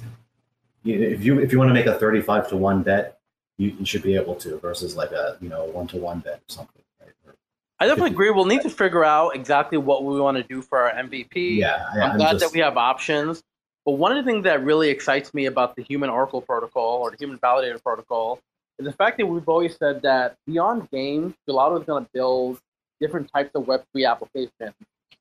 if 0.84 1.24
you 1.24 1.40
if 1.40 1.52
you 1.52 1.58
want 1.58 1.68
to 1.68 1.74
make 1.74 1.86
a 1.86 1.98
thirty-five 1.98 2.48
to 2.50 2.56
one 2.56 2.82
bet, 2.82 3.18
you, 3.56 3.74
you 3.78 3.84
should 3.84 4.02
be 4.02 4.14
able 4.14 4.34
to 4.36 4.58
versus 4.58 4.96
like 4.96 5.12
a 5.12 5.36
you 5.40 5.48
know 5.48 5.64
one 5.64 5.86
to 5.88 5.96
one 5.96 6.20
bet 6.20 6.36
or 6.36 6.52
something. 6.52 6.82
Right? 7.00 7.10
Or- 7.26 7.34
I 7.80 7.86
definitely 7.86 8.12
agree. 8.12 8.30
We'll 8.30 8.44
need 8.44 8.62
to 8.62 8.70
figure 8.70 9.04
out 9.04 9.34
exactly 9.34 9.78
what 9.78 10.04
we 10.04 10.20
want 10.20 10.36
to 10.36 10.42
do 10.42 10.62
for 10.62 10.78
our 10.78 10.92
MVP. 10.92 11.58
yeah, 11.58 11.86
I, 11.92 12.00
I'm, 12.00 12.10
I'm 12.12 12.16
glad 12.18 12.32
just- 12.32 12.44
that 12.44 12.52
we 12.52 12.60
have 12.60 12.76
options. 12.76 13.42
But 13.84 13.92
one 13.92 14.14
of 14.14 14.22
the 14.22 14.30
things 14.30 14.44
that 14.44 14.62
really 14.62 14.90
excites 14.90 15.32
me 15.32 15.46
about 15.46 15.74
the 15.74 15.82
Human 15.82 16.10
Oracle 16.10 16.42
Protocol 16.42 17.00
or 17.00 17.10
the 17.10 17.16
Human 17.16 17.38
Validator 17.38 17.82
Protocol 17.82 18.38
is 18.78 18.84
the 18.84 18.92
fact 18.92 19.16
that 19.16 19.24
we've 19.24 19.48
always 19.48 19.78
said 19.78 20.02
that 20.02 20.36
beyond 20.46 20.90
games, 20.90 21.32
Gelotto 21.48 21.80
is 21.80 21.86
going 21.86 22.04
to 22.04 22.10
build 22.12 22.60
different 23.00 23.32
types 23.32 23.50
of 23.54 23.64
Web3 23.64 24.10
applications. 24.10 24.74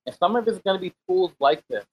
And 0.05 0.15
some 0.19 0.35
of 0.35 0.45
it's 0.49 0.59
going 0.59 0.75
to 0.77 0.81
be 0.81 0.93
tools 1.07 1.31
like 1.39 1.63
this. 1.69 1.85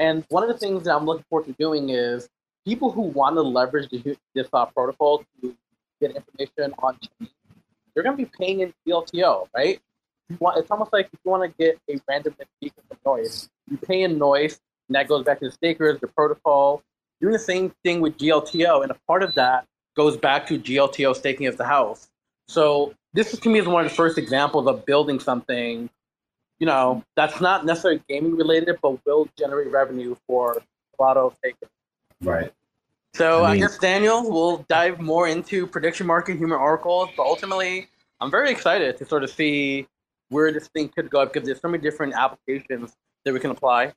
And 0.00 0.24
one 0.28 0.42
of 0.42 0.48
the 0.48 0.58
things 0.58 0.84
that 0.84 0.94
I'm 0.94 1.04
looking 1.04 1.24
forward 1.28 1.46
to 1.46 1.52
doing 1.52 1.90
is 1.90 2.28
people 2.64 2.90
who 2.90 3.02
want 3.02 3.36
to 3.36 3.42
leverage 3.42 3.90
the, 3.90 4.16
this 4.34 4.48
uh, 4.52 4.66
protocol 4.66 5.24
to 5.40 5.56
get 6.00 6.16
information 6.16 6.74
on 6.78 6.98
chain, 7.00 7.28
they're 7.94 8.02
going 8.02 8.16
to 8.16 8.24
be 8.24 8.30
paying 8.38 8.60
in 8.60 8.72
GLTO, 8.86 9.48
right? 9.54 9.80
Want, 10.40 10.58
it's 10.58 10.70
almost 10.70 10.92
like 10.92 11.10
if 11.12 11.20
you 11.24 11.30
want 11.30 11.42
to 11.50 11.62
get 11.62 11.78
a 11.90 12.00
random 12.08 12.34
notification 12.38 12.82
from 12.88 12.98
Nois, 13.04 13.48
you 13.70 13.76
pay 13.76 14.02
in 14.02 14.18
Nois, 14.18 14.58
and 14.88 14.96
that 14.96 15.08
goes 15.08 15.24
back 15.24 15.40
to 15.40 15.46
the 15.46 15.52
stakers, 15.52 16.00
the 16.00 16.06
protocol. 16.06 16.82
Doing 17.20 17.34
the 17.34 17.38
same 17.38 17.72
thing 17.84 18.00
with 18.00 18.16
GLTO, 18.18 18.82
and 18.82 18.90
a 18.90 18.96
part 19.06 19.22
of 19.22 19.34
that 19.34 19.66
goes 19.94 20.16
back 20.16 20.46
to 20.46 20.58
GLTO 20.58 21.14
staking 21.14 21.46
of 21.46 21.56
the 21.56 21.64
house. 21.64 22.08
So 22.48 22.94
this 23.12 23.38
to 23.38 23.48
me 23.48 23.58
is 23.58 23.66
one 23.66 23.84
of 23.84 23.90
the 23.90 23.94
first 23.94 24.18
examples 24.18 24.66
of 24.66 24.86
building 24.86 25.20
something, 25.20 25.90
you 26.58 26.66
know, 26.66 27.02
that's 27.16 27.40
not 27.40 27.64
necessarily 27.64 28.02
gaming 28.08 28.36
related, 28.36 28.76
but 28.82 29.04
will 29.04 29.28
generate 29.38 29.70
revenue 29.70 30.14
for 30.26 30.52
a 30.98 31.02
lot 31.02 31.16
of 31.16 31.36
takers. 31.42 31.68
right. 32.20 32.52
So 33.14 33.44
I 33.44 33.50
I, 33.52 33.58
guess 33.58 33.76
Daniel, 33.76 34.30
we'll 34.30 34.64
dive 34.68 34.98
more 34.98 35.28
into 35.28 35.66
prediction 35.66 36.06
market, 36.06 36.38
human 36.38 36.58
oracles, 36.58 37.10
but 37.14 37.24
ultimately, 37.24 37.88
I'm 38.20 38.30
very 38.30 38.50
excited 38.50 38.96
to 38.98 39.04
sort 39.04 39.22
of 39.22 39.30
see 39.30 39.86
where 40.30 40.50
this 40.50 40.68
thing 40.68 40.88
could 40.88 41.10
go 41.10 41.26
because 41.26 41.44
there's 41.44 41.60
so 41.60 41.68
many 41.68 41.82
different 41.82 42.14
applications 42.14 42.94
that 43.24 43.34
we 43.34 43.40
can 43.40 43.50
apply. 43.50 43.92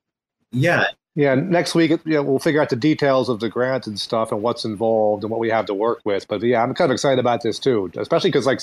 Yeah, 0.51 0.85
Yeah, 1.15 1.35
next 1.35 1.75
week 1.75 1.91
yeah, 2.05 2.19
we'll 2.19 2.39
figure 2.39 2.61
out 2.61 2.69
the 2.69 2.75
details 2.75 3.29
of 3.29 3.39
the 3.39 3.49
grant 3.49 3.87
and 3.87 3.97
stuff 3.97 4.31
and 4.33 4.41
what's 4.41 4.65
involved 4.65 5.23
and 5.23 5.31
what 5.31 5.39
we 5.39 5.49
have 5.49 5.65
to 5.67 5.73
work 5.73 6.01
with. 6.03 6.27
But 6.27 6.41
yeah, 6.43 6.61
I'm 6.61 6.73
kind 6.73 6.91
of 6.91 6.93
excited 6.93 7.19
about 7.19 7.41
this 7.41 7.57
too, 7.57 7.89
especially 7.95 8.31
because 8.31 8.45
like, 8.45 8.61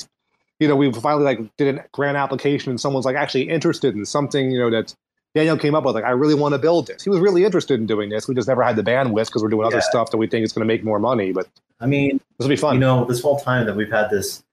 you 0.62 0.68
know, 0.68 0.76
we 0.76 0.92
finally 0.92 1.24
like 1.24 1.56
did 1.56 1.76
a 1.76 1.84
grant 1.92 2.16
application 2.16 2.70
and 2.70 2.80
someone's 2.80 3.04
like 3.04 3.16
actually 3.16 3.48
interested 3.48 3.96
in 3.96 4.06
something, 4.06 4.52
you 4.52 4.58
know, 4.60 4.70
that 4.70 4.94
Daniel 5.34 5.58
came 5.58 5.74
up 5.74 5.84
with. 5.84 5.96
Like, 5.96 6.04
I 6.04 6.10
really 6.10 6.36
want 6.36 6.54
to 6.54 6.58
build 6.58 6.86
this. 6.86 7.02
He 7.02 7.10
was 7.10 7.18
really 7.18 7.44
interested 7.44 7.80
in 7.80 7.86
doing 7.86 8.10
this. 8.10 8.28
We 8.28 8.34
just 8.34 8.46
never 8.46 8.62
had 8.62 8.76
the 8.76 8.82
bandwidth 8.82 9.26
because 9.26 9.42
we're 9.42 9.48
doing 9.48 9.66
other 9.66 9.80
stuff 9.80 10.12
that 10.12 10.18
we 10.18 10.28
think 10.28 10.44
is 10.44 10.52
going 10.52 10.66
to 10.66 10.72
make 10.72 10.84
more 10.84 11.00
money. 11.00 11.32
But 11.32 11.48
I 11.80 11.86
mean, 11.86 12.20
this 12.38 12.46
will 12.46 12.48
be 12.48 12.56
fun. 12.56 12.74
you 12.74 12.80
know, 12.80 13.04
this 13.04 13.20
whole 13.20 13.40
time 13.40 13.66
that 13.66 13.74
we've 13.74 13.90
had 13.90 14.08
this, 14.10 14.44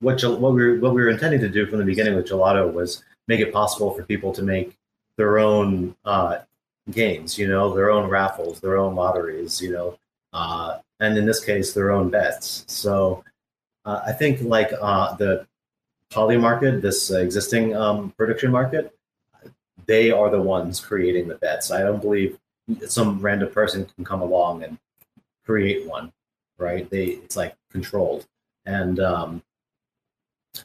what 0.00 0.22
what 0.22 0.54
we 0.54 0.64
were 0.64 0.78
what 0.78 0.94
we 0.94 1.02
were 1.02 1.10
intending 1.10 1.40
to 1.40 1.48
do 1.48 1.66
from 1.66 1.78
the 1.78 1.84
beginning 1.84 2.14
with 2.14 2.26
Gelotto 2.26 2.72
was 2.72 3.04
make 3.26 3.40
it 3.40 3.52
possible 3.52 3.92
for 3.92 4.02
people 4.04 4.32
to 4.32 4.42
make 4.42 4.78
their 5.16 5.38
own 5.38 5.94
uh, 6.06 6.38
games, 6.90 7.36
you 7.36 7.46
know, 7.46 7.74
their 7.74 7.90
own 7.90 8.08
raffles, 8.08 8.60
their 8.60 8.78
own 8.78 8.94
lotteries, 8.94 9.60
you 9.60 9.72
know, 9.72 9.98
uh, 10.32 10.78
and 11.00 11.18
in 11.18 11.26
this 11.26 11.44
case, 11.44 11.74
their 11.74 11.90
own 11.90 12.08
bets. 12.08 12.64
So 12.68 13.24
uh, 13.84 14.02
I 14.06 14.12
think 14.12 14.42
like 14.42 14.72
uh, 14.80 15.14
the 15.16 15.46
Polymarket, 16.10 16.80
this 16.80 17.10
existing 17.10 17.76
um, 17.76 18.12
prediction 18.16 18.50
market, 18.50 18.94
they 19.86 20.10
are 20.10 20.30
the 20.30 20.40
ones 20.40 20.80
creating 20.80 21.28
the 21.28 21.36
bets. 21.36 21.70
I 21.70 21.80
don't 21.80 22.00
believe 22.00 22.38
some 22.86 23.20
random 23.20 23.50
person 23.50 23.86
can 23.86 24.04
come 24.04 24.20
along 24.20 24.62
and 24.62 24.78
create 25.44 25.86
one, 25.86 26.12
right? 26.58 26.88
They 26.90 27.06
it's 27.06 27.36
like 27.36 27.54
controlled, 27.70 28.26
and 28.66 29.00
um, 29.00 29.42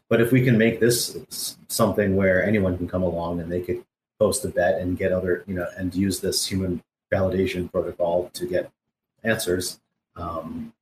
but 0.10 0.22
if 0.22 0.32
we 0.32 0.44
can 0.44 0.58
make 0.58 0.80
this 0.80 1.58
something 1.68 2.16
where 2.16 2.44
anyone 2.44 2.78
can 2.78 2.88
come 2.88 3.04
along 3.04 3.40
and 3.40 3.52
they 3.52 3.62
could 3.62 3.84
post 4.20 4.46
a 4.46 4.50
bet 4.50 4.80
and 4.80 4.98
get 4.98 5.12
other, 5.12 5.44
you 5.48 5.56
know, 5.56 5.68
and 5.78 5.94
use 5.94 6.20
this 6.20 6.46
human 6.46 6.82
validation 7.12 7.72
protocol 7.72 8.30
to 8.34 8.46
get 8.46 8.72
answers, 9.24 9.80
um, 10.16 10.74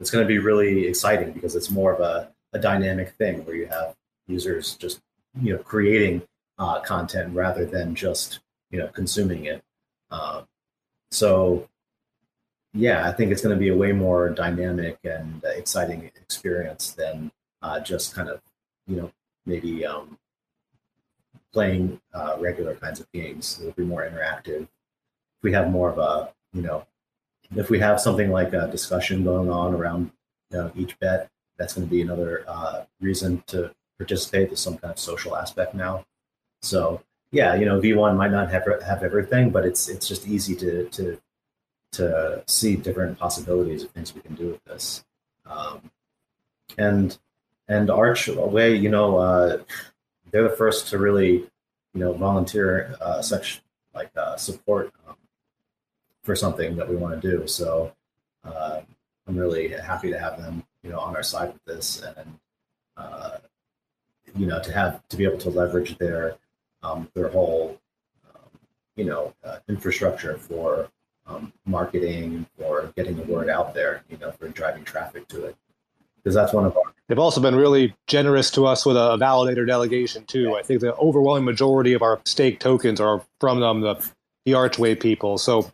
it's 0.00 0.10
going 0.10 0.24
to 0.24 0.28
be 0.28 0.38
really 0.38 0.86
exciting 0.86 1.32
because 1.32 1.56
it's 1.56 1.70
more 1.70 1.92
of 1.92 2.00
a, 2.00 2.32
a 2.52 2.58
dynamic 2.58 3.10
thing 3.10 3.44
where 3.44 3.56
you 3.56 3.66
have 3.66 3.94
users 4.26 4.74
just, 4.74 5.00
you 5.40 5.54
know, 5.54 5.62
creating 5.62 6.22
uh, 6.58 6.80
content 6.80 7.34
rather 7.34 7.64
than 7.64 7.94
just, 7.94 8.40
you 8.70 8.78
know, 8.78 8.88
consuming 8.88 9.44
it. 9.44 9.62
Uh, 10.10 10.42
so, 11.10 11.68
yeah, 12.74 13.08
I 13.08 13.12
think 13.12 13.32
it's 13.32 13.42
going 13.42 13.54
to 13.54 13.60
be 13.60 13.68
a 13.68 13.76
way 13.76 13.92
more 13.92 14.28
dynamic 14.28 14.98
and 15.04 15.42
exciting 15.44 16.10
experience 16.16 16.92
than 16.92 17.30
uh, 17.62 17.80
just 17.80 18.14
kind 18.14 18.28
of 18.28 18.40
you 18.86 18.96
know, 18.96 19.12
maybe 19.44 19.84
um, 19.84 20.18
playing 21.52 22.00
uh, 22.14 22.36
regular 22.38 22.74
kinds 22.74 23.00
of 23.00 23.10
games. 23.12 23.58
It'll 23.60 23.72
be 23.72 23.84
more 23.84 24.08
interactive. 24.08 24.62
If 24.62 25.42
we 25.42 25.52
have 25.52 25.70
more 25.70 25.90
of 25.90 25.98
a, 25.98 26.32
you 26.52 26.62
know, 26.62 26.86
if 27.54 27.70
we 27.70 27.78
have 27.78 28.00
something 28.00 28.30
like 28.30 28.52
a 28.52 28.68
discussion 28.68 29.24
going 29.24 29.50
on 29.50 29.74
around 29.74 30.10
you 30.50 30.58
know, 30.58 30.72
each 30.74 30.98
bet, 30.98 31.30
that's 31.56 31.74
going 31.74 31.86
to 31.86 31.90
be 31.90 32.02
another 32.02 32.44
uh, 32.48 32.84
reason 33.00 33.42
to 33.46 33.72
participate. 33.98 34.48
There's 34.48 34.60
some 34.60 34.78
kind 34.78 34.92
of 34.92 34.98
social 34.98 35.36
aspect 35.36 35.74
now. 35.74 36.04
So 36.62 37.02
yeah, 37.30 37.54
you 37.54 37.64
know, 37.64 37.80
V1 37.80 38.16
might 38.16 38.30
not 38.30 38.50
have 38.50 38.64
have 38.82 39.02
everything, 39.02 39.50
but 39.50 39.64
it's 39.64 39.88
it's 39.88 40.08
just 40.08 40.26
easy 40.26 40.54
to 40.56 40.88
to 40.90 41.20
to 41.92 42.42
see 42.46 42.76
different 42.76 43.18
possibilities 43.18 43.82
of 43.82 43.90
things 43.90 44.14
we 44.14 44.20
can 44.20 44.34
do 44.34 44.48
with 44.48 44.64
this. 44.64 45.04
Um, 45.46 45.90
and 46.78 47.16
and 47.68 47.90
Archway, 47.90 48.76
you 48.76 48.88
know, 48.88 49.18
uh, 49.18 49.58
they're 50.30 50.48
the 50.48 50.56
first 50.56 50.88
to 50.88 50.98
really, 50.98 51.32
you 51.94 52.00
know, 52.00 52.12
volunteer 52.12 52.94
uh, 53.00 53.22
such 53.22 53.62
like 53.94 54.10
uh, 54.16 54.36
support 54.36 54.92
um, 55.08 55.16
for 56.26 56.36
something 56.36 56.76
that 56.76 56.88
we 56.88 56.96
want 56.96 57.20
to 57.20 57.30
do. 57.30 57.46
So 57.46 57.92
uh, 58.44 58.80
I'm 59.26 59.36
really 59.38 59.68
happy 59.68 60.10
to 60.10 60.18
have 60.18 60.36
them, 60.36 60.64
you 60.82 60.90
know, 60.90 60.98
on 60.98 61.16
our 61.16 61.22
side 61.22 61.52
with 61.52 61.64
this, 61.64 62.02
and 62.02 62.38
uh, 62.96 63.38
you 64.36 64.46
know, 64.46 64.60
to 64.60 64.72
have 64.72 65.06
to 65.08 65.16
be 65.16 65.24
able 65.24 65.38
to 65.38 65.50
leverage 65.50 65.96
their 65.98 66.36
um, 66.82 67.08
their 67.14 67.28
whole, 67.28 67.80
um, 68.34 68.50
you 68.96 69.04
know, 69.04 69.32
uh, 69.44 69.58
infrastructure 69.68 70.36
for 70.36 70.90
um, 71.26 71.52
marketing 71.64 72.46
or 72.58 72.92
getting 72.96 73.16
the 73.16 73.22
word 73.24 73.48
out 73.48 73.72
there, 73.72 74.02
you 74.10 74.18
know, 74.18 74.32
for 74.32 74.48
driving 74.48 74.84
traffic 74.84 75.26
to 75.28 75.46
it. 75.46 75.56
Because 76.16 76.34
that's 76.34 76.52
one 76.52 76.66
of 76.66 76.76
our. 76.76 76.82
They've 77.08 77.18
also 77.20 77.40
been 77.40 77.54
really 77.54 77.94
generous 78.08 78.50
to 78.52 78.66
us 78.66 78.84
with 78.84 78.96
a 78.96 79.16
validator 79.16 79.64
delegation 79.64 80.24
too. 80.24 80.56
I 80.56 80.62
think 80.62 80.80
the 80.80 80.92
overwhelming 80.96 81.44
majority 81.44 81.92
of 81.92 82.02
our 82.02 82.20
stake 82.24 82.58
tokens 82.58 83.00
are 83.00 83.22
from 83.40 83.60
them, 83.60 83.80
the 83.80 84.04
the 84.44 84.54
Archway 84.54 84.94
people. 84.94 85.38
So 85.38 85.70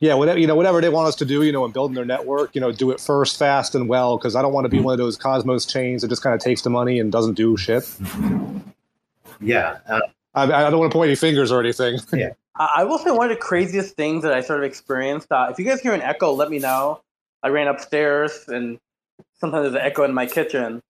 yeah, 0.00 0.14
whatever 0.14 0.38
you 0.38 0.46
know, 0.46 0.54
whatever 0.54 0.80
they 0.80 0.88
want 0.88 1.08
us 1.08 1.16
to 1.16 1.24
do, 1.24 1.42
you 1.42 1.52
know, 1.52 1.64
in 1.64 1.72
building 1.72 1.94
their 1.94 2.04
network, 2.04 2.54
you 2.54 2.60
know, 2.60 2.70
do 2.72 2.90
it 2.90 3.00
first, 3.00 3.38
fast, 3.38 3.74
and 3.74 3.88
well. 3.88 4.18
Because 4.18 4.36
I 4.36 4.42
don't 4.42 4.52
want 4.52 4.66
to 4.66 4.68
be 4.68 4.80
one 4.80 4.92
of 4.92 4.98
those 4.98 5.16
Cosmos 5.16 5.64
chains 5.64 6.02
that 6.02 6.08
just 6.08 6.22
kind 6.22 6.34
of 6.34 6.40
takes 6.40 6.62
the 6.62 6.70
money 6.70 7.00
and 7.00 7.10
doesn't 7.10 7.34
do 7.34 7.56
shit. 7.56 7.88
Yeah, 9.40 9.78
uh, 9.88 10.00
I, 10.34 10.44
I 10.44 10.70
don't 10.70 10.78
want 10.78 10.92
to 10.92 10.96
point 10.96 11.08
any 11.08 11.16
fingers 11.16 11.50
or 11.50 11.60
anything. 11.60 11.98
Yeah. 12.12 12.30
I 12.58 12.84
will 12.84 12.96
say 12.96 13.10
one 13.10 13.30
of 13.30 13.36
the 13.36 13.42
craziest 13.42 13.96
things 13.96 14.22
that 14.22 14.32
I 14.32 14.40
sort 14.40 14.60
of 14.60 14.64
experienced. 14.64 15.30
Uh, 15.30 15.48
if 15.50 15.58
you 15.58 15.66
guys 15.66 15.82
hear 15.82 15.92
an 15.92 16.00
echo, 16.00 16.32
let 16.32 16.48
me 16.48 16.58
know. 16.58 17.02
I 17.42 17.48
ran 17.48 17.68
upstairs, 17.68 18.46
and 18.48 18.78
sometimes 19.38 19.64
there's 19.64 19.74
an 19.74 19.82
echo 19.82 20.04
in 20.04 20.14
my 20.14 20.24
kitchen. 20.24 20.82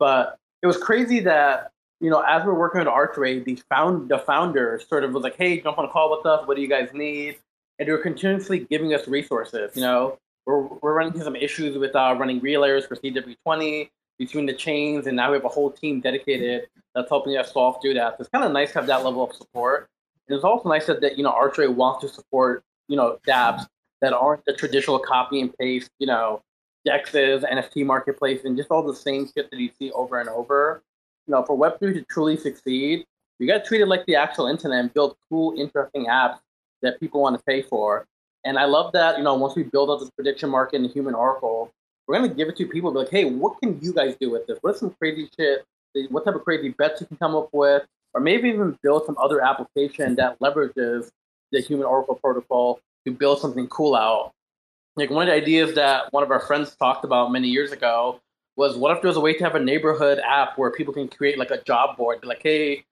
But 0.00 0.38
it 0.60 0.66
was 0.66 0.76
crazy 0.76 1.20
that 1.20 1.70
you 2.00 2.10
know, 2.10 2.20
as 2.20 2.44
we're 2.44 2.54
working 2.54 2.80
with 2.80 2.88
Archway, 2.88 3.40
the 3.40 3.56
found 3.68 4.08
the 4.08 4.18
founders 4.18 4.88
sort 4.88 5.04
of 5.04 5.12
was 5.12 5.22
like, 5.22 5.36
"Hey, 5.36 5.60
jump 5.60 5.78
on 5.78 5.84
a 5.84 5.88
call 5.88 6.16
with 6.16 6.26
us. 6.26 6.46
What 6.46 6.56
do 6.56 6.62
you 6.62 6.68
guys 6.68 6.90
need?" 6.92 7.38
And 7.78 7.88
they're 7.88 7.98
continuously 7.98 8.60
giving 8.70 8.94
us 8.94 9.06
resources. 9.06 9.76
You 9.76 9.82
know, 9.82 10.18
we're 10.46 10.62
we're 10.62 10.94
running 10.94 11.12
into 11.12 11.24
some 11.24 11.36
issues 11.36 11.76
with 11.76 11.94
uh, 11.94 12.16
running 12.18 12.40
relayers 12.40 12.86
for 12.88 12.96
CW20 12.96 13.90
between 14.18 14.46
the 14.46 14.52
chains, 14.52 15.06
and 15.06 15.16
now 15.16 15.30
we 15.30 15.36
have 15.36 15.44
a 15.44 15.48
whole 15.48 15.70
team 15.70 16.00
dedicated 16.00 16.68
that's 16.94 17.08
helping 17.08 17.36
us 17.36 17.52
solve 17.52 17.80
through 17.80 17.94
that. 17.94 18.16
So 18.16 18.22
it's 18.22 18.30
kind 18.30 18.44
of 18.44 18.52
nice 18.52 18.72
to 18.72 18.78
have 18.78 18.86
that 18.88 19.04
level 19.04 19.22
of 19.22 19.34
support. 19.34 19.88
And 20.26 20.34
it's 20.34 20.44
also 20.44 20.68
nice 20.68 20.86
that, 20.86 21.00
that 21.02 21.16
you 21.16 21.22
know 21.22 21.30
Archway 21.30 21.68
wants 21.68 22.00
to 22.02 22.08
support 22.08 22.64
you 22.88 22.96
know 22.96 23.18
dApps 23.26 23.66
that 24.00 24.12
aren't 24.12 24.44
the 24.44 24.54
traditional 24.54 24.98
copy 24.98 25.40
and 25.40 25.56
paste 25.58 25.90
you 25.98 26.06
know 26.06 26.42
dexes, 26.86 27.48
NFT 27.48 27.84
marketplace, 27.84 28.44
and 28.44 28.56
just 28.56 28.70
all 28.70 28.82
the 28.82 28.94
same 28.94 29.26
shit 29.26 29.50
that 29.50 29.58
you 29.58 29.70
see 29.78 29.90
over 29.92 30.20
and 30.20 30.28
over. 30.28 30.82
You 31.26 31.32
know, 31.32 31.44
for 31.44 31.58
Web3 31.58 31.94
to 31.94 32.02
truly 32.04 32.36
succeed, 32.36 33.04
you 33.38 33.46
got 33.46 33.62
to 33.62 33.68
treat 33.68 33.82
it 33.82 33.86
like 33.86 34.06
the 34.06 34.16
actual 34.16 34.46
internet 34.46 34.80
and 34.80 34.94
build 34.94 35.16
cool, 35.28 35.54
interesting 35.58 36.06
apps 36.06 36.38
that 36.82 37.00
people 37.00 37.20
want 37.20 37.36
to 37.36 37.42
pay 37.44 37.62
for. 37.62 38.06
And 38.44 38.58
I 38.58 38.64
love 38.64 38.92
that, 38.92 39.18
you 39.18 39.24
know, 39.24 39.34
once 39.34 39.54
we 39.56 39.64
build 39.64 39.90
out 39.90 40.00
this 40.00 40.10
prediction 40.10 40.48
market 40.48 40.76
and 40.76 40.84
the 40.84 40.92
human 40.92 41.14
oracle, 41.14 41.70
we're 42.06 42.16
going 42.16 42.30
to 42.30 42.34
give 42.34 42.48
it 42.48 42.56
to 42.56 42.66
people 42.66 42.90
be 42.90 42.98
like, 42.98 43.10
hey, 43.10 43.24
what 43.24 43.60
can 43.60 43.78
you 43.82 43.92
guys 43.92 44.16
do 44.20 44.30
with 44.30 44.46
this? 44.46 44.58
What's 44.62 44.80
some 44.80 44.90
crazy 44.98 45.28
shit? 45.36 45.64
What 46.10 46.24
type 46.24 46.34
of 46.34 46.44
crazy 46.44 46.70
bets 46.70 47.00
you 47.00 47.06
can 47.06 47.16
come 47.16 47.34
up 47.34 47.48
with? 47.52 47.82
Or 48.14 48.20
maybe 48.20 48.48
even 48.48 48.78
build 48.82 49.04
some 49.04 49.16
other 49.18 49.42
application 49.42 50.14
that 50.16 50.38
leverages 50.40 51.10
the 51.52 51.60
human 51.60 51.86
oracle 51.86 52.14
protocol 52.14 52.80
to 53.06 53.12
build 53.12 53.40
something 53.40 53.66
cool 53.68 53.94
out. 53.94 54.32
Like 54.96 55.10
one 55.10 55.28
of 55.28 55.32
the 55.32 55.34
ideas 55.34 55.74
that 55.74 56.12
one 56.12 56.22
of 56.22 56.30
our 56.30 56.40
friends 56.40 56.74
talked 56.76 57.04
about 57.04 57.30
many 57.30 57.48
years 57.48 57.72
ago 57.72 58.20
was 58.56 58.76
what 58.76 58.96
if 58.96 59.02
there 59.02 59.08
was 59.08 59.16
a 59.16 59.20
way 59.20 59.34
to 59.34 59.44
have 59.44 59.54
a 59.54 59.60
neighborhood 59.60 60.18
app 60.26 60.58
where 60.58 60.70
people 60.70 60.92
can 60.92 61.08
create 61.08 61.38
like 61.38 61.50
a 61.50 61.62
job 61.62 61.96
board, 61.96 62.18
like, 62.24 62.42
hey, 62.42 62.84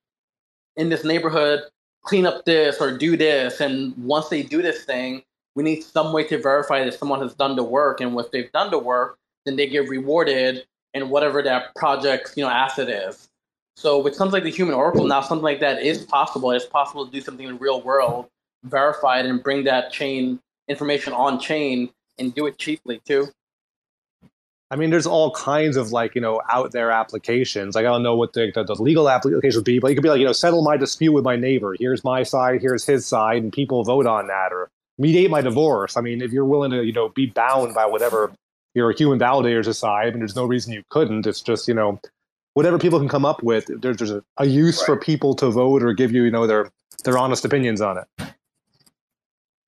in 0.76 0.89
this 0.89 1.03
neighborhood, 1.03 1.62
clean 2.07 2.24
up 2.26 2.44
this 2.44 2.80
or 2.80 2.96
do 2.96 3.16
this. 3.16 3.61
And 3.61 3.96
once 3.98 4.28
they 4.28 4.42
do 4.42 4.62
this 4.62 4.84
thing, 4.84 5.22
we 5.54 5.62
need 5.62 5.82
some 5.82 6.12
way 6.12 6.24
to 6.24 6.38
verify 6.38 6.84
that 6.84 6.94
someone 6.94 7.20
has 7.20 7.34
done 7.34 7.57
the 7.57 7.64
work. 7.64 8.00
And 8.00 8.18
if 8.18 8.30
they've 8.30 8.50
done 8.52 8.70
the 8.70 8.78
work, 8.78 9.18
then 9.44 9.57
they 9.57 9.66
get 9.66 9.88
rewarded 9.88 10.64
in 10.94 11.09
whatever 11.11 11.42
that 11.42 11.74
project's 11.74 12.36
you 12.36 12.44
know 12.44 12.50
asset 12.50 12.88
is. 12.88 13.28
So 13.76 13.98
with 13.98 14.14
something 14.14 14.32
like 14.32 14.44
the 14.44 14.50
Human 14.50 14.74
Oracle 14.74 15.07
now, 15.07 15.20
something 15.20 15.44
like 15.44 15.61
that 15.61 15.82
is 15.82 16.04
possible. 16.04 16.50
It's 16.52 16.64
possible 16.64 17.04
to 17.04 17.12
do 17.12 17.20
something 17.20 17.46
in 17.46 17.54
the 17.54 17.59
real 17.59 17.82
world, 17.82 18.26
verify 18.64 19.20
it, 19.20 19.26
and 19.26 19.42
bring 19.42 19.64
that 19.64 19.92
chain 19.92 20.40
information 20.68 21.12
on 21.12 21.38
chain 21.38 21.90
and 22.18 22.34
do 22.34 22.46
it 22.46 22.59
cheaply 22.59 23.00
too. 23.04 23.28
I 24.70 24.76
mean, 24.76 24.90
there's 24.90 25.06
all 25.06 25.30
kinds 25.30 25.76
of 25.76 25.92
like 25.92 26.14
you 26.14 26.20
know 26.20 26.42
out 26.50 26.72
there 26.72 26.90
applications. 26.90 27.74
Like 27.74 27.86
I 27.86 27.88
don't 27.88 28.02
know 28.02 28.16
what 28.16 28.32
the, 28.32 28.50
the, 28.52 28.64
the 28.64 28.74
legal 28.74 29.08
application 29.08 29.58
would 29.58 29.64
be, 29.64 29.78
but 29.78 29.90
it 29.90 29.94
could 29.94 30.02
be 30.02 30.08
like 30.08 30.18
you 30.18 30.26
know 30.26 30.32
settle 30.32 30.62
my 30.62 30.76
dispute 30.76 31.12
with 31.12 31.24
my 31.24 31.36
neighbor. 31.36 31.76
Here's 31.78 32.02
my 32.02 32.22
side, 32.24 32.60
here's 32.60 32.84
his 32.84 33.06
side, 33.06 33.42
and 33.42 33.52
people 33.52 33.84
vote 33.84 34.06
on 34.06 34.26
that, 34.26 34.52
or 34.52 34.70
mediate 34.98 35.30
my 35.30 35.40
divorce. 35.40 35.96
I 35.96 36.00
mean, 36.00 36.20
if 36.20 36.32
you're 36.32 36.44
willing 36.44 36.72
to 36.72 36.84
you 36.84 36.92
know 36.92 37.10
be 37.10 37.26
bound 37.26 37.74
by 37.74 37.86
whatever 37.86 38.32
your 38.74 38.90
human 38.92 39.18
validators 39.18 39.64
decide, 39.64 40.08
I 40.08 40.10
mean, 40.10 40.18
there's 40.18 40.36
no 40.36 40.46
reason 40.46 40.72
you 40.72 40.82
couldn't. 40.90 41.26
It's 41.26 41.40
just 41.40 41.68
you 41.68 41.74
know 41.74 42.00
whatever 42.54 42.78
people 42.78 42.98
can 42.98 43.08
come 43.08 43.24
up 43.24 43.42
with. 43.42 43.66
There's, 43.68 43.98
there's 43.98 44.10
a, 44.10 44.24
a 44.38 44.46
use 44.46 44.80
right. 44.80 44.86
for 44.86 44.96
people 44.96 45.34
to 45.36 45.50
vote 45.50 45.82
or 45.84 45.92
give 45.92 46.10
you 46.10 46.24
you 46.24 46.30
know 46.32 46.48
their 46.48 46.70
their 47.04 47.18
honest 47.18 47.44
opinions 47.44 47.80
on 47.80 47.98
it. 47.98 48.32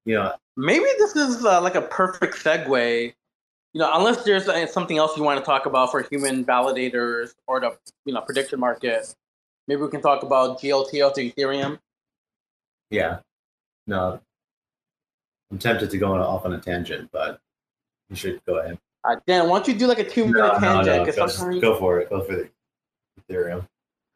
Yeah, 0.04 0.32
maybe 0.56 0.86
this 0.98 1.14
is 1.14 1.44
uh, 1.44 1.60
like 1.60 1.76
a 1.76 1.82
perfect 1.82 2.34
segue 2.34 3.14
you 3.72 3.80
know, 3.80 3.90
unless 3.94 4.24
there's 4.24 4.48
uh, 4.48 4.66
something 4.66 4.98
else 4.98 5.16
you 5.16 5.22
want 5.22 5.38
to 5.38 5.44
talk 5.44 5.66
about 5.66 5.90
for 5.90 6.02
human 6.02 6.44
validators 6.44 7.34
or 7.46 7.60
the 7.60 7.76
you 8.04 8.14
know 8.14 8.20
prediction 8.20 8.58
market, 8.58 9.14
maybe 9.66 9.82
we 9.82 9.88
can 9.88 10.00
talk 10.00 10.22
about 10.22 10.60
GLTO 10.60 11.14
to 11.14 11.30
Ethereum. 11.30 11.78
Yeah, 12.90 13.18
no, 13.86 14.20
I'm 15.50 15.58
tempted 15.58 15.90
to 15.90 15.98
go 15.98 16.14
off 16.14 16.44
on 16.44 16.54
a 16.54 16.60
tangent, 16.60 17.10
but 17.12 17.40
you 18.08 18.16
should 18.16 18.40
go 18.46 18.58
ahead. 18.58 18.78
Uh, 19.04 19.16
Dan, 19.26 19.48
why 19.48 19.58
don't 19.58 19.68
you 19.68 19.74
do 19.74 19.86
like 19.86 19.98
a 19.98 20.08
two 20.08 20.24
minute 20.24 20.38
no, 20.38 20.58
tangent? 20.58 20.86
No, 20.86 21.04
no. 21.04 21.60
Go, 21.60 21.60
go 21.60 21.78
for 21.78 22.00
it. 22.00 22.10
Go 22.10 22.22
for 22.22 22.36
the 22.36 22.48
Ethereum. 23.28 23.66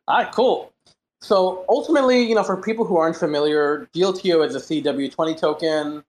All 0.08 0.18
right, 0.18 0.32
cool. 0.32 0.72
So 1.20 1.64
ultimately, 1.68 2.22
you 2.22 2.34
know, 2.34 2.42
for 2.42 2.60
people 2.60 2.84
who 2.84 2.96
aren't 2.96 3.16
familiar, 3.16 3.88
GLTO 3.94 4.44
is 4.46 4.56
a 4.56 4.58
CW20 4.58 5.38
token. 5.38 6.04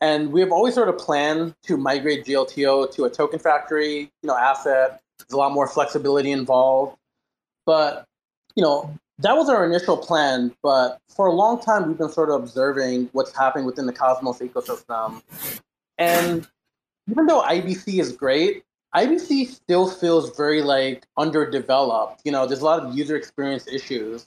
And 0.00 0.32
we 0.32 0.40
have 0.40 0.50
always 0.50 0.74
sort 0.74 0.88
of 0.88 0.98
planned 0.98 1.54
to 1.64 1.76
migrate 1.76 2.24
GLTO 2.24 2.90
to 2.94 3.04
a 3.04 3.10
token 3.10 3.38
factory, 3.38 4.10
you 4.22 4.26
know, 4.26 4.36
asset. 4.36 5.02
There's 5.18 5.32
a 5.32 5.36
lot 5.36 5.52
more 5.52 5.68
flexibility 5.68 6.32
involved. 6.32 6.96
But, 7.66 8.06
you 8.56 8.62
know, 8.62 8.94
that 9.18 9.36
was 9.36 9.50
our 9.50 9.66
initial 9.66 9.98
plan. 9.98 10.54
But 10.62 10.98
for 11.08 11.26
a 11.26 11.32
long 11.32 11.60
time, 11.60 11.86
we've 11.86 11.98
been 11.98 12.08
sort 12.08 12.30
of 12.30 12.42
observing 12.42 13.10
what's 13.12 13.36
happening 13.36 13.66
within 13.66 13.84
the 13.84 13.92
Cosmos 13.92 14.38
ecosystem. 14.38 15.22
And 15.98 16.48
even 17.10 17.26
though 17.26 17.42
IBC 17.42 18.00
is 18.00 18.12
great, 18.12 18.64
IBC 18.94 19.48
still 19.48 19.88
feels 19.88 20.34
very 20.34 20.62
like 20.62 21.06
underdeveloped. 21.18 22.22
You 22.24 22.32
know, 22.32 22.46
there's 22.46 22.60
a 22.60 22.64
lot 22.64 22.82
of 22.82 22.96
user 22.96 23.16
experience 23.16 23.68
issues. 23.68 24.26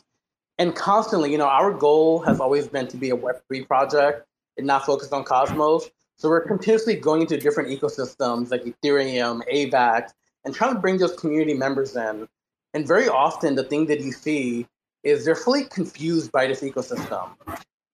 And 0.60 0.76
constantly, 0.76 1.32
you 1.32 1.40
know, 1.40 1.48
our 1.48 1.72
goal 1.72 2.20
has 2.20 2.40
always 2.40 2.68
been 2.68 2.88
to 2.88 2.98
be 2.98 3.10
a 3.10 3.18
Web3 3.18 3.68
project 3.68 4.28
and 4.58 4.68
not 4.68 4.86
focused 4.86 5.14
on 5.14 5.24
Cosmos. 5.24 5.90
So 6.18 6.30
we're 6.30 6.48
continuously 6.48 6.96
going 6.96 7.22
into 7.22 7.38
different 7.38 7.70
ecosystems 7.70 8.52
like 8.52 8.64
Ethereum, 8.64 9.42
AVAX, 9.52 10.12
and 10.46 10.54
trying 10.54 10.74
to 10.74 10.80
bring 10.80 10.98
those 10.98 11.16
community 11.16 11.54
members 11.54 11.96
in. 11.96 12.28
And 12.74 12.88
very 12.88 13.08
often, 13.08 13.56
the 13.56 13.64
thing 13.64 13.88
that 13.88 14.02
you 14.02 14.12
see 14.12 14.68
is 15.04 15.26
they're 15.26 15.36
fully 15.36 15.66
confused 15.66 16.32
by 16.32 16.48
this 16.48 16.62
ecosystem. 16.62 17.30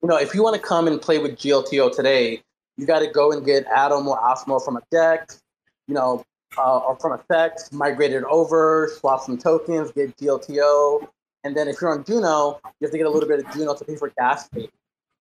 You 0.01 0.07
know, 0.07 0.17
if 0.17 0.33
you 0.33 0.43
want 0.43 0.55
to 0.55 0.61
come 0.61 0.87
and 0.87 1.01
play 1.01 1.17
with 1.17 1.37
GLTO 1.37 1.95
today, 1.95 2.41
you 2.77 2.85
got 2.85 2.99
to 2.99 3.07
go 3.07 3.31
and 3.31 3.45
get 3.45 3.65
Atom 3.65 4.07
or 4.07 4.17
Osmo 4.21 4.63
from 4.63 4.77
a 4.77 4.81
DEX, 4.91 5.41
you 5.87 5.93
know, 5.93 6.23
uh, 6.57 6.77
or 6.79 6.97
from 6.97 7.11
a 7.13 7.17
CEX, 7.29 7.71
migrate 7.73 8.13
it 8.13 8.23
over, 8.23 8.89
swap 8.97 9.21
some 9.21 9.37
tokens, 9.37 9.91
get 9.91 10.15
GLTO. 10.17 11.07
And 11.43 11.55
then 11.55 11.67
if 11.67 11.81
you're 11.81 11.91
on 11.91 12.03
Juno, 12.03 12.59
you 12.63 12.85
have 12.85 12.91
to 12.91 12.97
get 12.97 13.05
a 13.05 13.09
little 13.09 13.27
bit 13.27 13.45
of 13.45 13.53
Juno 13.53 13.75
to 13.75 13.85
pay 13.85 13.95
for 13.95 14.11
gas 14.17 14.47
fee 14.49 14.69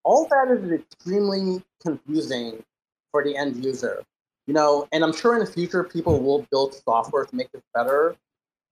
all 0.04 0.26
that 0.30 0.50
is 0.50 0.72
extremely 0.72 1.62
confusing 1.82 2.64
for 3.10 3.22
the 3.24 3.36
end 3.36 3.64
user. 3.64 4.02
You 4.46 4.54
know, 4.54 4.88
and 4.92 5.04
I'm 5.04 5.12
sure 5.12 5.34
in 5.34 5.40
the 5.40 5.50
future 5.50 5.84
people 5.84 6.20
will 6.20 6.46
build 6.50 6.74
software 6.74 7.24
to 7.24 7.36
make 7.36 7.52
this 7.52 7.62
better. 7.74 8.16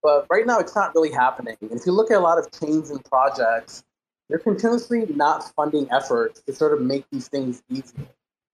But 0.03 0.27
right 0.31 0.47
now, 0.47 0.59
it's 0.59 0.74
not 0.74 0.95
really 0.95 1.11
happening. 1.11 1.57
If 1.61 1.85
you 1.85 1.93
look 1.93 2.11
at 2.11 2.16
a 2.16 2.20
lot 2.20 2.39
of 2.39 2.51
chains 2.53 2.91
and 2.91 3.05
projects, 3.05 3.85
they're 4.29 4.39
continuously 4.39 5.05
not 5.07 5.53
funding 5.55 5.89
efforts 5.91 6.41
to 6.43 6.53
sort 6.53 6.72
of 6.72 6.81
make 6.81 7.05
these 7.11 7.29
things 7.29 7.62
easy, 7.70 7.93
you 7.99 8.07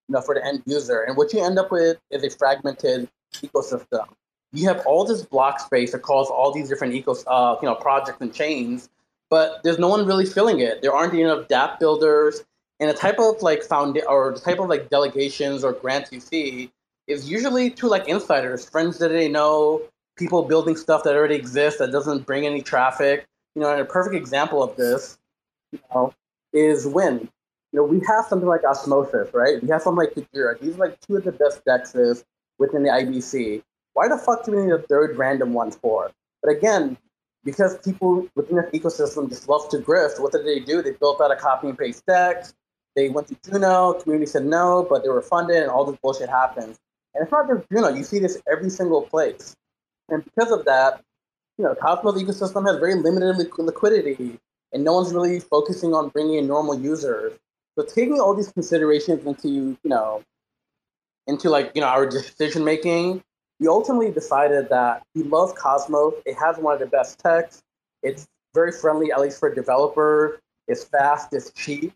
know, 0.09 0.21
for 0.21 0.35
the 0.35 0.45
end 0.45 0.63
user. 0.65 1.01
And 1.01 1.15
what 1.15 1.33
you 1.33 1.43
end 1.43 1.57
up 1.57 1.71
with 1.71 1.97
is 2.11 2.23
a 2.23 2.29
fragmented 2.29 3.09
ecosystem. 3.35 4.07
You 4.51 4.67
have 4.67 4.85
all 4.85 5.03
this 5.03 5.23
block 5.23 5.59
space 5.59 5.93
across 5.93 6.27
all 6.27 6.51
these 6.51 6.69
different 6.69 6.93
ecos, 6.93 7.23
uh, 7.27 7.57
you 7.61 7.67
know, 7.67 7.75
projects 7.75 8.21
and 8.21 8.33
chains, 8.33 8.89
but 9.29 9.63
there's 9.63 9.79
no 9.79 9.87
one 9.87 10.05
really 10.05 10.25
filling 10.25 10.59
it. 10.59 10.81
There 10.83 10.93
aren't 10.93 11.13
enough 11.13 11.47
DApp 11.47 11.79
builders, 11.79 12.43
and 12.83 12.91
the 12.91 12.99
type 12.99 13.17
of 13.17 13.41
like 13.41 13.63
found 13.63 13.97
or 14.09 14.33
the 14.33 14.41
type 14.41 14.59
of 14.59 14.67
like 14.67 14.89
delegations 14.89 15.63
or 15.63 15.71
grants 15.71 16.11
you 16.11 16.19
see 16.19 16.69
is 17.07 17.29
usually 17.29 17.69
to 17.69 17.87
like 17.87 18.09
insiders, 18.09 18.69
friends 18.69 18.97
that 18.97 19.07
they 19.07 19.29
know, 19.29 19.81
people 20.17 20.43
building 20.43 20.75
stuff 20.75 21.05
that 21.05 21.15
already 21.15 21.35
exists 21.35 21.79
that 21.79 21.93
doesn't 21.93 22.25
bring 22.25 22.45
any 22.45 22.61
traffic. 22.61 23.25
You 23.55 23.61
know, 23.61 23.71
and 23.71 23.79
a 23.79 23.85
perfect 23.85 24.15
example 24.15 24.61
of 24.61 24.75
this, 24.75 25.17
you 25.71 25.79
know, 25.95 26.13
is 26.51 26.85
when 26.85 27.21
you 27.71 27.79
know 27.79 27.85
we 27.85 28.01
have 28.05 28.25
something 28.25 28.49
like 28.49 28.65
Osmosis, 28.65 29.33
right? 29.33 29.63
We 29.63 29.69
have 29.69 29.81
something 29.81 30.05
like 30.05 30.13
Kujira. 30.13 30.59
These 30.59 30.75
are 30.75 30.79
like 30.79 30.99
two 30.99 31.15
of 31.15 31.23
the 31.23 31.31
best 31.31 31.63
dexes 31.63 32.25
within 32.59 32.83
the 32.83 32.89
IBC. 32.89 33.63
Why 33.93 34.09
the 34.09 34.17
fuck 34.17 34.43
do 34.43 34.51
we 34.51 34.61
need 34.61 34.73
a 34.73 34.79
third 34.79 35.17
random 35.17 35.53
one 35.53 35.71
for? 35.71 36.11
But 36.41 36.51
again, 36.51 36.97
because 37.45 37.77
people 37.77 38.27
within 38.35 38.57
the 38.57 38.63
ecosystem 38.77 39.29
just 39.29 39.47
love 39.47 39.69
to 39.69 39.77
grift, 39.77 40.19
what 40.19 40.33
did 40.33 40.45
they 40.45 40.59
do? 40.59 40.81
They 40.81 40.91
built 40.91 41.21
out 41.21 41.31
a 41.31 41.37
copy 41.37 41.69
and 41.69 41.77
paste 41.77 42.05
dex. 42.05 42.53
They 42.95 43.09
went 43.09 43.27
to 43.27 43.37
Juno, 43.43 43.93
community 43.93 44.29
said 44.29 44.45
no, 44.45 44.85
but 44.87 45.03
they 45.03 45.09
were 45.09 45.21
funded, 45.21 45.57
and 45.57 45.69
all 45.71 45.85
this 45.85 45.97
bullshit 46.01 46.29
happens. 46.29 46.77
And 47.13 47.23
it's 47.23 47.31
not 47.31 47.47
just 47.47 47.67
Juno, 47.71 47.89
you 47.89 48.03
see 48.03 48.19
this 48.19 48.41
every 48.51 48.69
single 48.69 49.01
place. 49.01 49.55
And 50.09 50.23
because 50.23 50.51
of 50.51 50.65
that, 50.65 51.01
you 51.57 51.63
know, 51.63 51.75
Cosmos 51.75 52.21
ecosystem 52.21 52.67
has 52.67 52.79
very 52.79 52.95
limited 52.95 53.51
liquidity, 53.57 54.39
and 54.71 54.83
no 54.83 54.93
one's 54.93 55.13
really 55.13 55.39
focusing 55.39 55.93
on 55.93 56.09
bringing 56.09 56.35
in 56.35 56.47
normal 56.47 56.79
users. 56.79 57.33
So 57.77 57.85
taking 57.85 58.19
all 58.19 58.33
these 58.35 58.51
considerations 58.51 59.25
into, 59.25 59.49
you 59.49 59.77
know, 59.85 60.23
into 61.27 61.49
like, 61.49 61.71
you 61.73 61.81
know, 61.81 61.87
our 61.87 62.05
decision 62.05 62.63
making, 62.63 63.23
we 63.59 63.67
ultimately 63.67 64.11
decided 64.11 64.69
that 64.69 65.03
we 65.15 65.23
love 65.23 65.55
Cosmos. 65.55 66.13
It 66.25 66.35
has 66.35 66.57
one 66.57 66.73
of 66.73 66.79
the 66.79 66.85
best 66.85 67.19
techs. 67.19 67.61
It's 68.01 68.27
very 68.53 68.71
friendly, 68.71 69.11
at 69.11 69.21
least 69.21 69.39
for 69.39 69.53
developers. 69.53 70.39
It's 70.67 70.83
fast, 70.83 71.33
it's 71.33 71.51
cheap, 71.51 71.93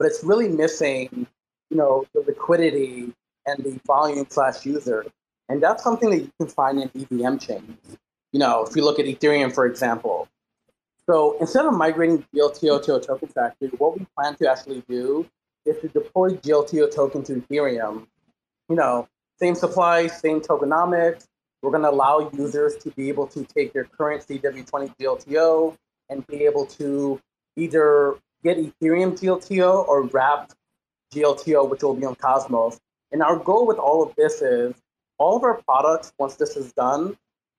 but 0.00 0.06
it's 0.06 0.24
really 0.24 0.48
missing, 0.48 1.26
you 1.68 1.76
know, 1.76 2.06
the 2.14 2.22
liquidity 2.22 3.12
and 3.46 3.62
the 3.62 3.78
volume 3.86 4.26
slash 4.30 4.64
user. 4.64 5.04
And 5.50 5.62
that's 5.62 5.84
something 5.84 6.08
that 6.08 6.20
you 6.20 6.32
can 6.40 6.48
find 6.48 6.80
in 6.80 6.90
EVM 6.96 7.36
chains. 7.36 7.98
You 8.32 8.40
know, 8.40 8.64
if 8.66 8.74
you 8.74 8.82
look 8.82 8.98
at 8.98 9.04
Ethereum, 9.04 9.54
for 9.54 9.66
example. 9.66 10.26
So 11.04 11.36
instead 11.38 11.66
of 11.66 11.74
migrating 11.74 12.24
GLTO 12.34 12.82
to 12.84 12.94
a 12.94 13.00
token 13.00 13.28
factory, 13.28 13.68
what 13.76 13.98
we 13.98 14.06
plan 14.16 14.36
to 14.36 14.50
actually 14.50 14.82
do 14.88 15.26
is 15.66 15.76
to 15.82 15.88
deploy 15.88 16.30
GLTO 16.30 16.94
token 16.94 17.22
to 17.24 17.34
Ethereum. 17.34 18.06
You 18.70 18.76
know, 18.76 19.06
same 19.38 19.54
supply, 19.54 20.06
same 20.06 20.40
tokenomics. 20.40 21.26
We're 21.60 21.72
going 21.72 21.82
to 21.82 21.90
allow 21.90 22.30
users 22.32 22.76
to 22.76 22.90
be 22.92 23.10
able 23.10 23.26
to 23.26 23.44
take 23.44 23.74
their 23.74 23.84
current 23.84 24.26
CW20 24.26 24.94
GLTO 24.98 25.76
and 26.08 26.26
be 26.26 26.44
able 26.44 26.64
to 26.66 27.20
either 27.56 28.16
get 28.42 28.58
Ethereum 28.58 29.18
GLTO 29.18 29.86
or 29.86 30.02
wrapped 30.04 30.54
GLTO, 31.14 31.68
which 31.68 31.82
will 31.82 31.94
be 31.94 32.04
on 32.04 32.14
Cosmos. 32.14 32.78
And 33.12 33.22
our 33.22 33.36
goal 33.36 33.66
with 33.66 33.78
all 33.78 34.02
of 34.02 34.14
this 34.16 34.40
is 34.42 34.74
all 35.18 35.36
of 35.36 35.42
our 35.42 35.60
products, 35.62 36.12
once 36.18 36.36
this 36.36 36.56
is 36.56 36.72
done, 36.72 37.16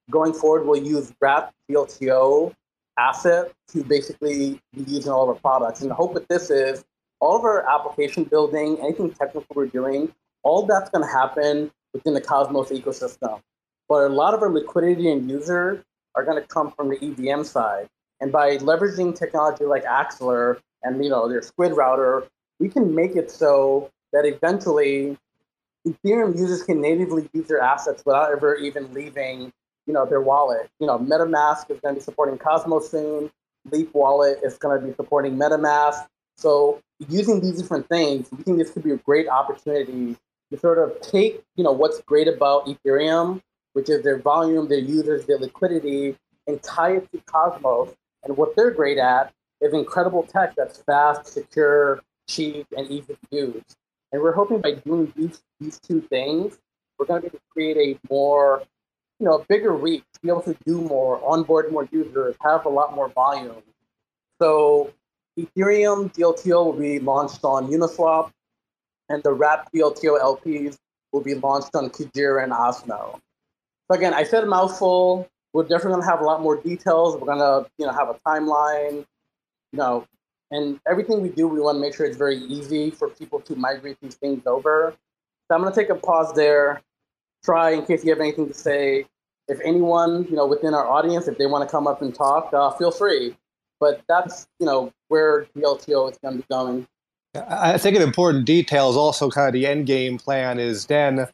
going 0.10 0.34
forward, 0.34 0.66
we'll 0.66 0.82
use 0.82 1.14
wrapped 1.22 1.54
GLTO 1.70 2.54
asset 2.98 3.52
to 3.70 3.84
basically 3.84 4.60
be 4.74 4.84
using 4.84 5.12
all 5.12 5.24
of 5.24 5.30
our 5.30 5.36
products. 5.36 5.82
And 5.82 5.90
the 5.90 5.96
hope 5.96 6.14
with 6.14 6.28
this 6.28 6.50
is 6.50 6.84
all 7.20 7.38
of 7.38 7.44
our 7.44 7.68
application 7.70 8.24
building, 8.24 8.78
anything 8.82 9.12
technical 9.12 9.46
we're 9.56 9.68
doing, 9.68 10.12
all 10.44 10.66
that's 10.66 10.90
going 10.90 11.06
to 11.06 11.12
happen 11.12 11.72
within 11.94 12.14
the 12.14 12.22
Cosmos 12.22 12.70
ecosystem. 12.70 13.40
But 13.88 14.06
a 14.06 14.10
lot 14.10 14.34
of 14.34 14.42
our 14.42 14.50
liquidity 14.50 15.12
and 15.12 15.30
users 15.30 15.84
are 16.16 16.26
going 16.26 16.42
to 16.42 16.48
come 16.48 16.72
from 16.72 16.90
the 16.90 16.98
EVM 17.04 17.44
side. 17.44 17.88
And 18.20 18.32
by 18.32 18.58
leveraging 18.58 19.18
technology 19.18 19.66
like 19.66 19.84
Axelar 19.84 20.60
and 20.84 21.04
you 21.04 21.10
know 21.10 21.28
their 21.28 21.42
Squid 21.42 21.76
router, 21.76 22.28
we 22.60 22.70
can 22.70 22.94
make 22.94 23.16
it 23.16 23.32
so 23.32 23.90
that 24.14 24.26
eventually 24.26 25.18
Ethereum 25.88 26.38
users 26.38 26.64
can 26.64 26.80
natively 26.80 27.30
use 27.34 27.48
their 27.48 27.62
assets 27.62 28.04
without 28.06 28.32
ever 28.32 28.56
even 28.56 28.94
leaving, 28.94 29.52
you 29.88 29.94
know, 29.94 30.06
their 30.06 30.22
wallet. 30.22 30.70
You 30.80 30.88
know, 30.88 31.00
MetaMask 31.00 31.72
is 31.72 31.80
going 31.80 31.96
to 31.96 32.00
be 32.00 32.04
supporting 32.04 32.38
Cosmos 32.38 32.90
soon. 32.90 33.32
Leap 33.72 33.94
Wallet 33.94 34.40
is 34.44 34.58
going 34.58 34.80
to 34.80 34.88
be 34.88 34.94
supporting 34.94 35.38
MetaMask. 35.38 36.06
So 36.38 36.82
using 37.10 37.42
these 37.42 37.60
different 37.62 37.88
things, 37.90 38.28
we 38.32 38.44
think 38.44 38.58
this 38.58 38.72
could 38.72 38.84
be 38.84 38.92
a 38.92 38.98
great 38.98 39.28
opportunity 39.28 40.18
to 40.52 40.60
sort 40.60 40.78
of 40.78 41.00
take, 41.02 41.44
you 41.56 41.64
know, 41.64 41.72
what's 41.72 42.02
great 42.02 42.28
about 42.28 42.66
Ethereum, 42.66 43.42
which 43.74 43.90
is 43.90 44.04
their 44.04 44.20
volume, 44.20 44.68
their 44.68 44.80
users, 44.80 45.26
their 45.26 45.38
liquidity, 45.38 46.16
and 46.48 46.62
tie 46.62 46.98
it 46.98 47.12
to 47.12 47.22
Cosmos. 47.26 47.94
And 48.24 48.38
what 48.38 48.56
they're 48.56 48.72
great 48.72 48.98
at 48.98 49.34
is 49.62 49.74
incredible 49.74 50.24
tech 50.24 50.56
that's 50.56 50.82
fast, 50.82 51.28
secure, 51.28 52.02
cheap, 52.28 52.68
and 52.76 52.90
easy 52.90 53.14
to 53.14 53.38
use. 53.38 53.64
And 54.12 54.22
we're 54.22 54.34
hoping 54.34 54.60
by 54.60 54.74
doing 54.74 55.14
these 55.16 55.42
these 55.60 55.80
two 55.80 56.02
things, 56.02 56.58
we're 56.98 57.06
going 57.06 57.22
to 57.22 57.30
be 57.30 57.30
able 57.30 57.40
to 57.40 57.44
create 57.52 57.78
a 57.78 58.14
more, 58.14 58.64
you 59.20 59.26
know, 59.26 59.46
bigger 59.48 59.72
reach, 59.74 60.04
be 60.22 60.30
able 60.30 60.42
to 60.42 60.56
do 60.66 60.82
more, 60.82 61.24
onboard 61.24 61.72
more 61.72 61.88
users, 61.92 62.36
have 62.42 62.66
a 62.66 62.70
lot 62.70 62.96
more 62.96 63.10
volume. 63.10 63.62
So 64.42 64.92
Ethereum 65.40 66.14
GLTO 66.14 66.66
will 66.66 66.74
be 66.74 67.00
launched 67.00 67.44
on 67.44 67.68
Uniswap, 67.68 68.32
and 69.10 69.22
the 69.24 69.32
wrapped 69.32 69.74
GLTO 69.74 70.20
LPs 70.20 70.78
will 71.12 71.22
be 71.22 71.36
launched 71.36 71.76
on 71.76 71.90
Kujira 71.90 72.44
and 72.44 72.52
Osmo. 72.52 73.20
So 73.90 73.98
again, 73.98 74.14
I 74.14 74.24
said 74.24 74.44
a 74.44 74.48
mouthful. 74.48 75.30
We're 75.54 75.64
definitely 75.64 76.02
gonna 76.02 76.06
have 76.06 76.22
a 76.22 76.24
lot 76.24 76.42
more 76.42 76.56
details. 76.56 77.18
We're 77.18 77.28
gonna, 77.28 77.68
you 77.78 77.86
know, 77.86 77.92
have 77.92 78.10
a 78.10 78.16
timeline, 78.28 79.06
you 79.72 79.78
know, 79.80 80.06
and 80.52 80.80
everything 80.88 81.22
we 81.22 81.30
do, 81.30 81.48
we 81.48 81.60
want 81.60 81.78
to 81.78 81.80
make 81.80 81.96
sure 81.96 82.06
it's 82.06 82.18
very 82.18 82.38
easy 82.38 82.92
for 82.92 83.10
people 83.10 83.40
to 83.42 83.56
migrate 83.56 83.98
these 84.02 84.16
things 84.16 84.46
over. 84.46 84.94
So 85.48 85.56
I'm 85.56 85.64
gonna 85.64 85.74
take 85.74 85.90
a 85.90 85.96
pause 85.96 86.34
there. 86.34 86.82
Try 87.44 87.72
in 87.72 87.86
case 87.86 88.04
you 88.04 88.12
have 88.12 88.20
anything 88.20 88.48
to 88.48 88.54
say. 88.54 89.06
If 89.48 89.60
anyone, 89.66 90.26
you 90.30 90.36
know, 90.36 90.46
within 90.46 90.74
our 90.74 90.88
audience, 90.88 91.28
if 91.28 91.38
they 91.38 91.46
want 91.46 91.68
to 91.68 91.72
come 91.72 91.88
up 91.88 92.02
and 92.02 92.14
talk, 92.14 92.54
uh, 92.54 92.72
feel 92.72 92.92
free. 92.92 93.36
But 93.80 94.02
that's, 94.08 94.48
you 94.60 94.66
know, 94.66 94.94
where 95.08 95.46
GLTO 95.58 96.12
is 96.12 96.18
going 96.20 96.36
to 96.36 96.38
be 96.38 96.46
going. 96.50 96.88
I 97.34 97.78
think 97.78 97.96
an 97.96 98.02
important 98.02 98.46
detail 98.46 98.90
is 98.90 98.96
also 98.96 99.30
kind 99.30 99.48
of 99.48 99.54
the 99.54 99.66
end 99.66 99.88
game 99.88 100.18
plan 100.18 100.60
is 100.60 100.86
then 100.86 101.28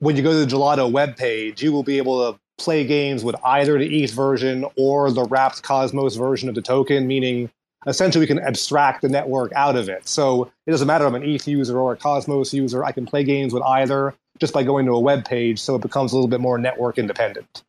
when 0.00 0.16
you 0.16 0.22
go 0.22 0.32
to 0.32 0.38
the 0.38 0.46
Gelotto 0.46 0.90
webpage, 0.90 1.62
you 1.62 1.72
will 1.72 1.82
be 1.82 1.98
able 1.98 2.32
to 2.32 2.38
play 2.58 2.84
games 2.84 3.24
with 3.24 3.36
either 3.44 3.78
the 3.78 4.02
ETH 4.02 4.12
version 4.12 4.66
or 4.76 5.10
the 5.10 5.24
wrapped 5.24 5.62
Cosmos 5.62 6.16
version 6.16 6.48
of 6.48 6.54
the 6.54 6.62
token, 6.62 7.06
meaning 7.06 7.50
essentially 7.86 8.22
we 8.22 8.26
can 8.26 8.40
abstract 8.40 9.02
the 9.02 9.08
network 9.08 9.52
out 9.54 9.76
of 9.76 9.88
it. 9.88 10.06
So 10.08 10.50
it 10.66 10.70
doesn't 10.70 10.86
matter 10.86 11.04
if 11.04 11.08
I'm 11.08 11.14
an 11.14 11.28
ETH 11.28 11.46
user 11.46 11.78
or 11.78 11.92
a 11.92 11.96
Cosmos 11.96 12.52
user, 12.52 12.84
I 12.84 12.92
can 12.92 13.06
play 13.06 13.24
games 13.24 13.52
with 13.52 13.62
either 13.62 14.14
just 14.38 14.52
by 14.52 14.62
going 14.62 14.86
to 14.86 14.92
a 14.92 15.00
web 15.00 15.24
page, 15.24 15.58
so 15.58 15.76
it 15.76 15.82
becomes 15.82 16.12
a 16.12 16.16
little 16.16 16.28
bit 16.28 16.40
more 16.40 16.58
network 16.58 16.98
independent. 16.98 17.62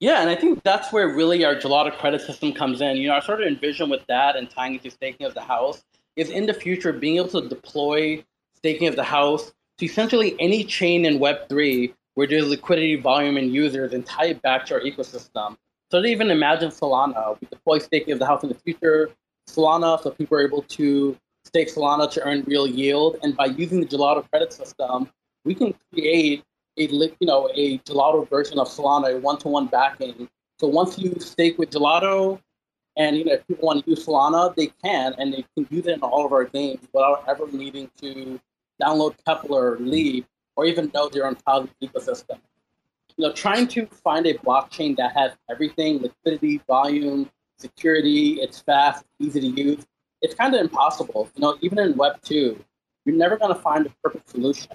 Yeah, 0.00 0.20
and 0.20 0.30
I 0.30 0.34
think 0.34 0.62
that's 0.62 0.92
where 0.92 1.08
really 1.08 1.44
our 1.44 1.54
Gelotto 1.54 1.96
credit 1.96 2.22
system 2.22 2.52
comes 2.52 2.80
in. 2.80 2.96
You 2.96 3.08
know, 3.08 3.14
our 3.14 3.22
sort 3.22 3.40
of 3.40 3.46
envision 3.46 3.88
with 3.88 4.04
that 4.08 4.36
and 4.36 4.50
tying 4.50 4.74
it 4.74 4.82
to 4.82 4.90
staking 4.90 5.26
of 5.26 5.34
the 5.34 5.42
house 5.42 5.84
is 6.16 6.30
in 6.30 6.46
the 6.46 6.54
future 6.54 6.92
being 6.92 7.18
able 7.18 7.28
to 7.28 7.48
deploy 7.48 8.24
staking 8.54 8.88
of 8.88 8.96
the 8.96 9.04
house 9.04 9.52
to 9.78 9.84
essentially 9.84 10.34
any 10.40 10.64
chain 10.64 11.04
in 11.04 11.18
Web3 11.18 11.92
where 12.14 12.26
there's 12.26 12.48
liquidity, 12.48 12.96
volume, 12.96 13.36
and 13.36 13.52
users 13.54 13.92
and 13.92 14.04
tie 14.04 14.26
it 14.26 14.42
back 14.42 14.66
to 14.66 14.74
our 14.74 14.80
ecosystem. 14.80 15.56
So 15.90 16.00
to 16.00 16.08
even 16.08 16.30
imagine 16.30 16.70
Solana, 16.70 17.38
we 17.40 17.46
deploy 17.48 17.78
staking 17.78 18.12
of 18.12 18.18
the 18.18 18.26
house 18.26 18.42
in 18.42 18.48
the 18.48 18.54
future, 18.54 19.10
Solana, 19.48 20.02
so 20.02 20.10
people 20.10 20.38
are 20.38 20.46
able 20.46 20.62
to 20.62 21.16
stake 21.44 21.72
Solana 21.72 22.10
to 22.12 22.22
earn 22.22 22.44
real 22.46 22.66
yield. 22.66 23.16
And 23.22 23.36
by 23.36 23.46
using 23.46 23.80
the 23.80 23.86
Gelotto 23.86 24.28
credit 24.30 24.52
system, 24.52 25.08
we 25.44 25.54
can 25.54 25.74
create 25.92 26.44
a 26.78 26.82
you 26.84 27.16
know 27.22 27.50
a 27.54 27.78
Gelotto 27.78 28.28
version 28.28 28.58
of 28.58 28.68
Solana, 28.68 29.14
a 29.14 29.18
one-to-one 29.18 29.66
backing. 29.66 30.28
So 30.60 30.68
once 30.68 30.98
you 30.98 31.14
stake 31.18 31.58
with 31.58 31.70
Gelotto, 31.70 32.40
and 32.96 33.16
you 33.16 33.24
know, 33.24 33.32
if 33.32 33.46
people 33.46 33.66
want 33.66 33.84
to 33.84 33.90
use 33.90 34.06
Solana, 34.06 34.54
they 34.54 34.68
can, 34.84 35.14
and 35.18 35.32
they 35.32 35.44
can 35.54 35.64
do 35.64 35.82
that 35.82 35.94
in 35.94 36.00
all 36.00 36.26
of 36.26 36.32
our 36.32 36.44
games 36.44 36.80
without 36.92 37.24
ever 37.28 37.50
needing 37.50 37.90
to 38.00 38.40
download 38.82 39.16
Keplr, 39.26 39.78
Leap, 39.80 40.26
or 40.56 40.66
even 40.66 40.90
know 40.94 41.08
they're 41.08 41.26
on 41.26 41.36
Cosmos 41.46 41.70
ecosystem. 41.82 42.38
You 43.16 43.28
know, 43.28 43.32
trying 43.32 43.68
to 43.68 43.86
find 43.86 44.26
a 44.26 44.34
blockchain 44.34 44.96
that 44.96 45.12
has 45.16 45.32
everything: 45.50 45.98
liquidity, 45.98 46.60
volume, 46.66 47.30
security. 47.58 48.40
It's 48.40 48.60
fast, 48.60 49.04
easy 49.18 49.40
to 49.40 49.46
use. 49.46 49.86
It's 50.20 50.34
kind 50.34 50.54
of 50.54 50.60
impossible. 50.60 51.28
You 51.34 51.42
know, 51.42 51.58
even 51.60 51.78
in 51.78 51.96
Web 51.96 52.20
two, 52.22 52.62
you're 53.04 53.16
never 53.16 53.36
going 53.36 53.54
to 53.54 53.60
find 53.60 53.86
a 53.86 53.90
perfect 54.02 54.28
solution. 54.30 54.70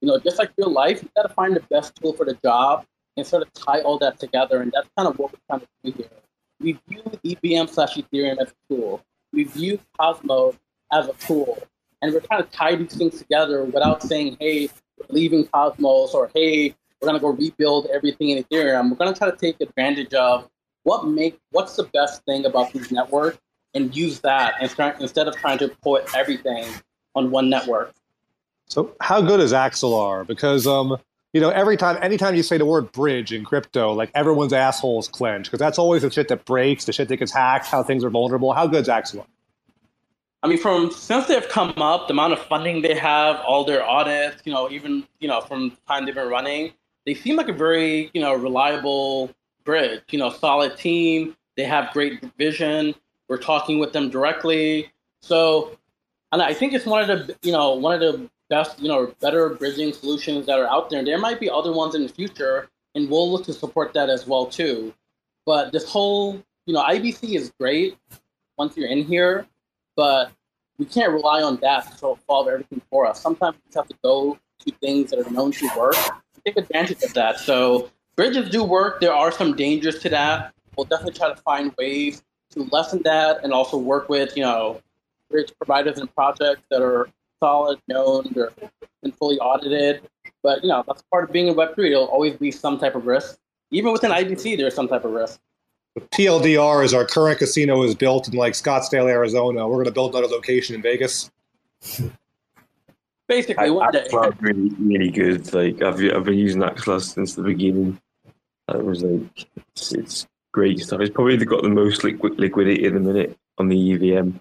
You 0.00 0.08
know, 0.08 0.18
just 0.18 0.38
like 0.38 0.50
real 0.58 0.70
life, 0.70 1.02
you 1.02 1.08
got 1.16 1.22
to 1.22 1.34
find 1.34 1.54
the 1.54 1.62
best 1.70 1.94
tool 1.96 2.12
for 2.12 2.26
the 2.26 2.34
job. 2.42 2.84
and 3.16 3.26
sort 3.26 3.42
of 3.42 3.52
tie 3.52 3.80
all 3.80 3.98
that 3.98 4.18
together. 4.18 4.62
And 4.62 4.72
that's 4.72 4.88
kind 4.96 5.08
of 5.08 5.18
what 5.18 5.32
we're 5.32 5.38
trying 5.48 5.60
to 5.60 5.68
do 5.84 5.92
here. 5.92 6.08
We 6.60 6.78
view 6.88 7.02
EVM 7.24 7.66
slash 7.68 7.96
Ethereum 7.96 8.38
as 8.40 8.48
a 8.48 8.74
tool. 8.74 9.02
We 9.32 9.44
view 9.44 9.78
Cosmos 9.98 10.56
as 10.92 11.08
a 11.08 11.12
tool. 11.14 11.58
And 12.00 12.12
we're 12.12 12.20
trying 12.20 12.42
to 12.42 12.50
tie 12.50 12.74
these 12.74 12.94
things 12.94 13.18
together 13.18 13.64
without 13.64 14.02
saying, 14.02 14.36
hey, 14.40 14.68
we're 14.98 15.06
leaving 15.10 15.46
Cosmos 15.46 16.14
or 16.14 16.30
hey, 16.34 16.74
we're 17.00 17.06
gonna 17.06 17.20
go 17.20 17.28
rebuild 17.28 17.86
everything 17.86 18.30
in 18.30 18.42
Ethereum. 18.44 18.90
We're 18.90 18.96
gonna 18.96 19.14
try 19.14 19.30
to 19.30 19.36
take 19.36 19.60
advantage 19.60 20.14
of 20.14 20.48
what 20.84 21.06
make 21.06 21.38
what's 21.50 21.76
the 21.76 21.84
best 21.84 22.24
thing 22.24 22.44
about 22.44 22.72
these 22.72 22.90
networks 22.90 23.38
and 23.74 23.94
use 23.96 24.20
that 24.20 24.54
and 24.60 24.70
start, 24.70 25.00
instead 25.00 25.28
of 25.28 25.36
trying 25.36 25.58
to 25.58 25.68
put 25.82 26.14
everything 26.14 26.66
on 27.14 27.30
one 27.30 27.48
network. 27.48 27.92
So 28.66 28.94
how 29.00 29.20
good 29.20 29.40
is 29.40 29.52
Axelar? 29.52 30.26
Because 30.26 30.66
um, 30.66 30.96
you 31.32 31.40
know, 31.40 31.50
every 31.50 31.76
time, 31.76 31.98
anytime 32.02 32.34
you 32.34 32.42
say 32.42 32.58
the 32.58 32.66
word 32.66 32.92
bridge 32.92 33.32
in 33.32 33.44
crypto, 33.44 33.92
like 33.92 34.10
everyone's 34.14 34.52
assholes 34.52 35.08
clench 35.08 35.46
because 35.46 35.58
that's 35.58 35.78
always 35.78 36.02
the 36.02 36.10
shit 36.10 36.28
that 36.28 36.44
breaks, 36.44 36.84
the 36.84 36.92
shit 36.92 37.08
that 37.08 37.16
gets 37.16 37.32
hacked, 37.32 37.66
how 37.66 37.82
things 37.82 38.04
are 38.04 38.10
vulnerable. 38.10 38.52
How 38.52 38.66
good's 38.66 38.88
Axelar? 38.88 39.24
I 40.42 40.48
mean, 40.48 40.58
from 40.58 40.90
since 40.90 41.26
they've 41.26 41.48
come 41.48 41.72
up, 41.76 42.08
the 42.08 42.12
amount 42.12 42.32
of 42.32 42.40
funding 42.40 42.82
they 42.82 42.94
have, 42.94 43.36
all 43.46 43.64
their 43.64 43.86
audits, 43.86 44.42
you 44.44 44.52
know, 44.52 44.70
even 44.70 45.04
you 45.20 45.28
know, 45.28 45.40
from 45.40 45.70
the 45.70 45.76
time 45.88 46.04
they've 46.04 46.14
been 46.14 46.28
running, 46.28 46.72
they 47.06 47.14
seem 47.14 47.36
like 47.36 47.48
a 47.48 47.52
very 47.52 48.10
you 48.12 48.20
know 48.20 48.34
reliable 48.34 49.30
bridge. 49.64 50.02
You 50.10 50.18
know, 50.18 50.30
solid 50.30 50.76
team. 50.76 51.36
They 51.56 51.64
have 51.64 51.92
great 51.92 52.22
vision. 52.38 52.94
We're 53.28 53.38
talking 53.38 53.78
with 53.78 53.92
them 53.92 54.10
directly. 54.10 54.90
So, 55.20 55.78
and 56.32 56.42
I 56.42 56.54
think 56.54 56.72
it's 56.72 56.86
one 56.86 57.08
of 57.08 57.26
the 57.26 57.36
you 57.42 57.52
know 57.52 57.74
one 57.74 57.94
of 57.94 58.00
the 58.00 58.28
best 58.50 58.80
you 58.80 58.88
know 58.88 59.14
better 59.20 59.50
bridging 59.50 59.92
solutions 59.92 60.46
that 60.46 60.58
are 60.58 60.68
out 60.68 60.90
there. 60.90 61.04
There 61.04 61.18
might 61.18 61.40
be 61.40 61.50
other 61.50 61.72
ones 61.72 61.94
in 61.94 62.02
the 62.02 62.08
future, 62.08 62.68
and 62.94 63.08
we'll 63.10 63.30
look 63.30 63.44
to 63.46 63.52
support 63.52 63.94
that 63.94 64.08
as 64.10 64.26
well 64.26 64.46
too. 64.46 64.94
But 65.46 65.72
this 65.72 65.88
whole 65.88 66.42
you 66.66 66.74
know 66.74 66.82
IBC 66.82 67.34
is 67.34 67.52
great 67.58 67.96
once 68.56 68.76
you're 68.76 68.88
in 68.88 69.04
here 69.04 69.46
but 69.96 70.32
we 70.78 70.86
can't 70.86 71.12
rely 71.12 71.42
on 71.42 71.56
that 71.56 71.98
to 71.98 72.16
solve 72.26 72.48
everything 72.48 72.80
for 72.90 73.06
us. 73.06 73.20
Sometimes 73.20 73.56
we 73.56 73.60
just 73.66 73.76
have 73.76 73.88
to 73.88 73.96
go 74.02 74.38
to 74.60 74.72
things 74.80 75.10
that 75.10 75.24
are 75.24 75.30
known 75.30 75.52
to 75.52 75.68
work, 75.76 75.96
take 76.44 76.56
advantage 76.56 77.02
of 77.02 77.14
that. 77.14 77.38
So 77.38 77.90
bridges 78.16 78.50
do 78.50 78.64
work. 78.64 79.00
There 79.00 79.12
are 79.12 79.32
some 79.32 79.56
dangers 79.56 79.98
to 80.00 80.08
that. 80.10 80.54
We'll 80.76 80.86
definitely 80.86 81.18
try 81.18 81.28
to 81.28 81.36
find 81.36 81.72
ways 81.78 82.22
to 82.50 82.68
lessen 82.72 83.02
that 83.04 83.42
and 83.42 83.52
also 83.52 83.76
work 83.76 84.08
with, 84.08 84.36
you 84.36 84.42
know, 84.42 84.80
bridge 85.30 85.52
providers 85.58 85.98
and 85.98 86.14
projects 86.14 86.62
that 86.70 86.82
are 86.82 87.08
solid, 87.40 87.80
known, 87.88 88.30
they're 88.34 88.52
been 89.02 89.12
fully 89.12 89.38
audited. 89.38 90.02
But 90.42 90.62
you 90.62 90.68
know, 90.68 90.84
that's 90.86 91.02
part 91.10 91.24
of 91.24 91.32
being 91.32 91.48
in 91.48 91.54
Web3. 91.54 91.76
There'll 91.76 92.04
always 92.04 92.36
be 92.36 92.50
some 92.50 92.78
type 92.78 92.94
of 92.94 93.06
risk. 93.06 93.38
Even 93.70 93.92
within 93.92 94.10
IBC, 94.10 94.56
there's 94.56 94.74
some 94.74 94.88
type 94.88 95.04
of 95.04 95.12
risk. 95.12 95.40
TLDR 95.98 96.84
is 96.84 96.94
our 96.94 97.04
current 97.04 97.38
casino 97.38 97.82
is 97.82 97.94
built 97.94 98.28
in 98.28 98.34
like 98.34 98.54
Scottsdale, 98.54 99.10
Arizona. 99.10 99.68
We're 99.68 99.76
going 99.76 99.86
to 99.86 99.92
build 99.92 100.14
another 100.14 100.32
location 100.32 100.74
in 100.74 100.82
Vegas. 100.82 101.30
Basically, 103.28 103.70
one 103.70 103.92
day. 103.92 104.06
Axelar 104.10 104.34
really, 104.40 104.70
really 104.78 105.10
good. 105.10 105.52
Like 105.52 105.82
I've 105.82 106.00
I've 106.14 106.24
been 106.24 106.38
using 106.38 106.60
that 106.60 106.76
class 106.76 107.06
since 107.06 107.34
the 107.34 107.42
beginning. 107.42 108.00
It 108.76 108.84
was 108.84 109.02
like 109.02 109.46
it's, 109.74 109.92
it's 109.92 110.26
great 110.52 110.80
stuff. 110.80 111.00
It's 111.00 111.14
probably 111.14 111.36
got 111.44 111.62
the 111.62 111.68
most 111.68 112.04
liquid 112.04 112.38
liquidity 112.38 112.84
in 112.84 112.94
the 112.94 113.00
minute 113.00 113.38
on 113.58 113.68
the 113.68 113.92
EVM. 113.92 114.36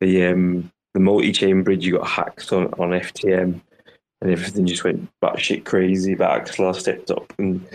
The 0.00 0.26
um 0.26 0.72
the 0.94 1.00
multi-chain 1.00 1.62
bridge 1.62 1.84
you 1.84 1.98
got 1.98 2.08
hacked 2.08 2.52
on 2.52 2.66
on 2.74 2.90
FTM, 2.90 3.60
and 4.20 4.30
everything 4.30 4.66
just 4.66 4.84
went 4.84 5.08
batshit 5.22 5.64
crazy. 5.64 6.14
But 6.14 6.46
Axelar 6.46 6.74
stepped 6.74 7.10
up, 7.10 7.32
and 7.38 7.66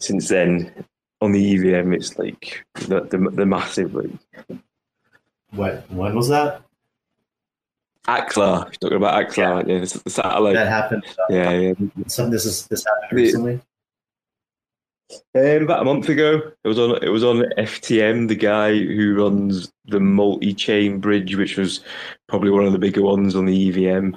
since 0.00 0.28
then 0.28 0.72
on 1.20 1.32
the 1.32 1.54
EVM, 1.54 1.92
it's 1.92 2.18
like 2.18 2.64
the 2.74 3.00
the, 3.02 3.18
the 3.32 3.46
massive 3.46 3.94
like 3.94 4.10
What? 5.50 5.90
When 5.90 6.14
was 6.14 6.28
that? 6.28 6.62
Axelar. 8.06 8.64
You're 8.64 8.72
talking 8.72 8.96
about 8.98 9.24
Axelar, 9.26 9.66
yeah, 9.66 9.78
the, 9.78 10.00
the 10.04 10.10
satellite. 10.10 10.54
That 10.54 10.68
happened. 10.68 11.04
uh, 11.18 11.24
yeah, 11.30 11.50
yeah. 11.52 11.74
Some 12.06 12.30
this 12.30 12.44
is 12.44 12.66
this 12.66 12.84
happened 12.84 13.18
recently. 13.18 13.60
Um, 15.34 15.62
about 15.62 15.82
a 15.82 15.84
month 15.84 16.08
ago, 16.08 16.52
it 16.62 16.68
was 16.68 16.78
on 16.78 17.02
it 17.02 17.08
was 17.08 17.24
on 17.24 17.44
FTM. 17.58 18.28
The 18.28 18.34
guy 18.34 18.76
who 18.76 19.14
runs 19.14 19.72
the 19.86 20.00
multi-chain 20.00 21.00
bridge, 21.00 21.36
which 21.36 21.56
was 21.56 21.80
probably 22.28 22.50
one 22.50 22.64
of 22.64 22.72
the 22.72 22.78
bigger 22.78 23.02
ones 23.02 23.34
on 23.34 23.46
the 23.46 23.68
EVM, 23.68 24.16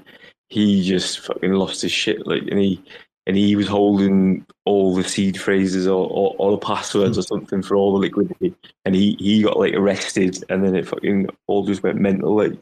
he 0.50 0.84
just 0.84 1.20
fucking 1.20 1.54
lost 1.54 1.82
his 1.82 1.92
shit. 1.92 2.26
Like, 2.26 2.44
and 2.44 2.60
he 2.60 2.84
and 3.26 3.36
he 3.36 3.56
was 3.56 3.68
holding 3.68 4.46
all 4.66 4.96
the 4.96 5.04
seed 5.04 5.40
phrases 5.40 5.86
or, 5.86 6.08
or, 6.10 6.36
or 6.38 6.52
the 6.52 6.66
passwords 6.66 7.18
or 7.18 7.24
something 7.24 7.62
for 7.62 7.76
all 7.76 7.94
the 7.94 8.00
liquidity, 8.00 8.56
and 8.86 8.96
he 8.96 9.16
he 9.20 9.42
got 9.42 9.60
like 9.60 9.74
arrested, 9.74 10.44
and 10.50 10.64
then 10.64 10.76
it 10.76 10.88
fucking 10.88 11.30
all 11.48 11.66
just 11.66 11.84
went 11.84 12.00
mental. 12.00 12.36
Like, 12.36 12.54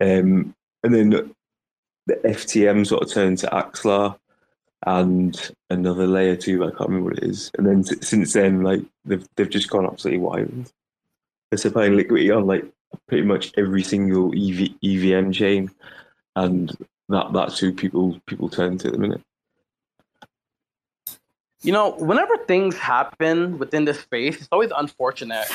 um, 0.00 0.54
and 0.82 0.94
then 0.94 1.10
the 2.06 2.14
FTM 2.24 2.86
sort 2.86 3.02
of 3.02 3.12
turned 3.12 3.38
to 3.38 3.46
Axelar 3.48 4.16
and 4.86 5.50
another 5.68 6.06
layer 6.06 6.36
two. 6.36 6.64
I 6.64 6.70
can't 6.70 6.88
remember 6.88 7.10
what 7.10 7.18
it 7.18 7.24
is. 7.24 7.50
And 7.56 7.66
then 7.66 7.84
since 7.84 8.32
then, 8.32 8.62
like 8.62 8.82
they've 9.04 9.26
they've 9.36 9.50
just 9.50 9.70
gone 9.70 9.86
absolutely 9.86 10.20
wild. 10.20 10.72
They're 11.50 11.58
supplying 11.58 11.94
liquidity 11.94 12.30
on 12.30 12.46
like 12.46 12.64
pretty 13.08 13.24
much 13.24 13.52
every 13.56 13.82
single 13.82 14.32
EV, 14.32 14.70
EVM 14.82 15.32
chain, 15.32 15.70
and 16.36 16.76
that 17.08 17.32
that's 17.32 17.58
who 17.58 17.72
people 17.72 18.20
people 18.26 18.48
turn 18.48 18.78
to 18.78 18.88
at 18.88 18.92
the 18.92 18.98
minute. 18.98 19.20
You 21.62 21.72
know, 21.72 21.90
whenever 21.90 22.38
things 22.38 22.76
happen 22.78 23.58
within 23.58 23.84
this 23.84 24.00
space, 24.00 24.36
it's 24.36 24.48
always 24.50 24.70
unfortunate. 24.74 25.46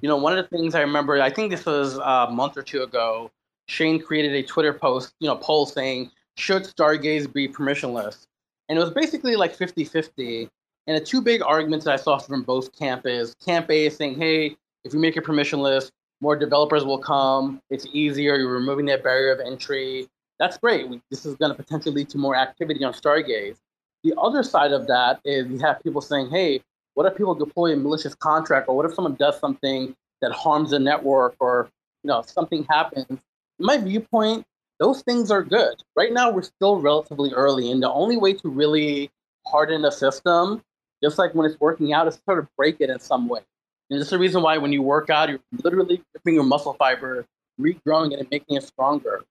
You 0.00 0.08
know, 0.08 0.16
one 0.16 0.36
of 0.36 0.42
the 0.42 0.56
things 0.56 0.74
I 0.74 0.80
remember, 0.80 1.20
I 1.22 1.30
think 1.30 1.52
this 1.52 1.64
was 1.64 1.98
uh, 1.98 2.26
a 2.28 2.32
month 2.32 2.56
or 2.56 2.62
two 2.62 2.82
ago, 2.82 3.30
Shane 3.66 4.02
created 4.02 4.34
a 4.34 4.42
Twitter 4.42 4.72
post, 4.72 5.14
you 5.20 5.28
know, 5.28 5.36
poll 5.36 5.66
saying, 5.66 6.10
should 6.36 6.64
Stargaze 6.64 7.32
be 7.32 7.46
permissionless? 7.46 8.26
And 8.72 8.78
it 8.78 8.80
was 8.80 8.90
basically 8.90 9.36
like 9.36 9.54
50 9.54 9.84
50. 9.84 10.48
And 10.86 10.96
the 10.96 11.04
two 11.04 11.20
big 11.20 11.42
arguments 11.42 11.84
that 11.84 11.92
I 11.92 11.96
saw 11.96 12.16
from 12.16 12.42
both 12.42 12.72
camp 12.74 13.02
is 13.04 13.34
Camp 13.34 13.68
A 13.68 13.84
is 13.84 13.96
saying, 13.96 14.18
hey, 14.18 14.56
if 14.82 14.94
you 14.94 14.98
make 14.98 15.14
it 15.14 15.24
permissionless, 15.24 15.90
more 16.22 16.36
developers 16.36 16.82
will 16.82 16.96
come. 16.96 17.60
It's 17.68 17.86
easier. 17.92 18.34
You're 18.36 18.50
removing 18.50 18.86
that 18.86 19.04
barrier 19.04 19.30
of 19.30 19.40
entry. 19.40 20.08
That's 20.38 20.56
great. 20.56 20.88
We, 20.88 21.02
this 21.10 21.26
is 21.26 21.34
going 21.34 21.54
to 21.54 21.54
potentially 21.54 21.94
lead 21.94 22.08
to 22.08 22.18
more 22.18 22.34
activity 22.34 22.82
on 22.82 22.94
Stargaze. 22.94 23.58
The 24.04 24.14
other 24.16 24.42
side 24.42 24.72
of 24.72 24.86
that 24.86 25.20
is 25.22 25.48
you 25.48 25.58
have 25.58 25.82
people 25.82 26.00
saying, 26.00 26.30
hey, 26.30 26.62
what 26.94 27.04
if 27.04 27.14
people 27.14 27.34
deploy 27.34 27.74
a 27.74 27.76
malicious 27.76 28.14
contract 28.14 28.70
or 28.70 28.74
what 28.74 28.86
if 28.86 28.94
someone 28.94 29.16
does 29.16 29.38
something 29.38 29.94
that 30.22 30.32
harms 30.32 30.70
the 30.70 30.78
network 30.78 31.36
or 31.40 31.68
you 32.02 32.08
know 32.08 32.22
something 32.22 32.66
happens 32.70 33.20
my 33.58 33.76
viewpoint 33.76 34.46
those 34.82 35.00
things 35.02 35.30
are 35.30 35.44
good. 35.44 35.80
Right 35.94 36.12
now 36.12 36.32
we're 36.32 36.42
still 36.42 36.80
relatively 36.80 37.32
early 37.32 37.70
and 37.70 37.80
the 37.80 37.90
only 37.90 38.16
way 38.16 38.32
to 38.32 38.48
really 38.48 39.12
harden 39.46 39.82
the 39.82 39.92
system 39.92 40.60
just 41.00 41.18
like 41.18 41.36
when 41.36 41.48
it's 41.48 41.58
working 41.60 41.92
out 41.92 42.08
is 42.08 42.20
sort 42.24 42.40
of 42.40 42.48
break 42.56 42.80
it 42.80 42.90
in 42.90 42.98
some 42.98 43.28
way. 43.28 43.42
And 43.90 44.00
this 44.00 44.06
is 44.06 44.10
the 44.10 44.18
reason 44.18 44.42
why 44.42 44.58
when 44.58 44.72
you 44.72 44.82
work 44.82 45.08
out 45.08 45.28
you're 45.28 45.38
literally 45.62 46.02
ripping 46.14 46.34
your 46.34 46.42
muscle 46.42 46.74
fiber 46.74 47.24
regrowing 47.60 48.12
it 48.12 48.18
and 48.18 48.30
making 48.30 48.56
it 48.56 48.64
stronger. 48.64 49.22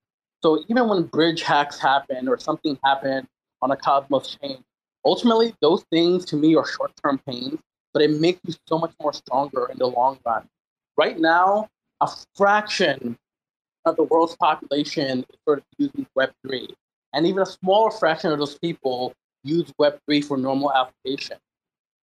So 0.42 0.64
even 0.68 0.88
when 0.88 1.02
bridge 1.02 1.42
hacks 1.42 1.78
happen 1.78 2.28
or 2.28 2.38
something 2.38 2.78
happened 2.82 3.26
on 3.60 3.70
a 3.70 3.76
cosmos 3.76 4.38
chain 4.40 4.64
ultimately 5.04 5.54
those 5.60 5.84
things 5.90 6.24
to 6.26 6.36
me 6.36 6.56
are 6.56 6.66
short-term 6.66 7.20
pains 7.26 7.60
but 7.92 8.00
it 8.00 8.18
makes 8.22 8.40
you 8.46 8.54
so 8.66 8.78
much 8.78 8.94
more 9.02 9.12
stronger 9.12 9.68
in 9.70 9.76
the 9.76 9.86
long 9.86 10.18
run. 10.24 10.48
Right 10.96 11.18
now 11.18 11.68
a 12.00 12.08
fraction 12.34 13.18
of 13.84 13.96
the 13.96 14.04
world's 14.04 14.36
population 14.36 15.24
sort 15.44 15.58
of 15.58 15.64
using 15.78 16.06
web3 16.18 16.68
and 17.14 17.26
even 17.26 17.42
a 17.42 17.46
smaller 17.46 17.90
fraction 17.90 18.32
of 18.32 18.38
those 18.38 18.58
people 18.58 19.12
use 19.44 19.72
web3 19.80 20.24
for 20.24 20.36
normal 20.36 20.72
application 20.72 21.36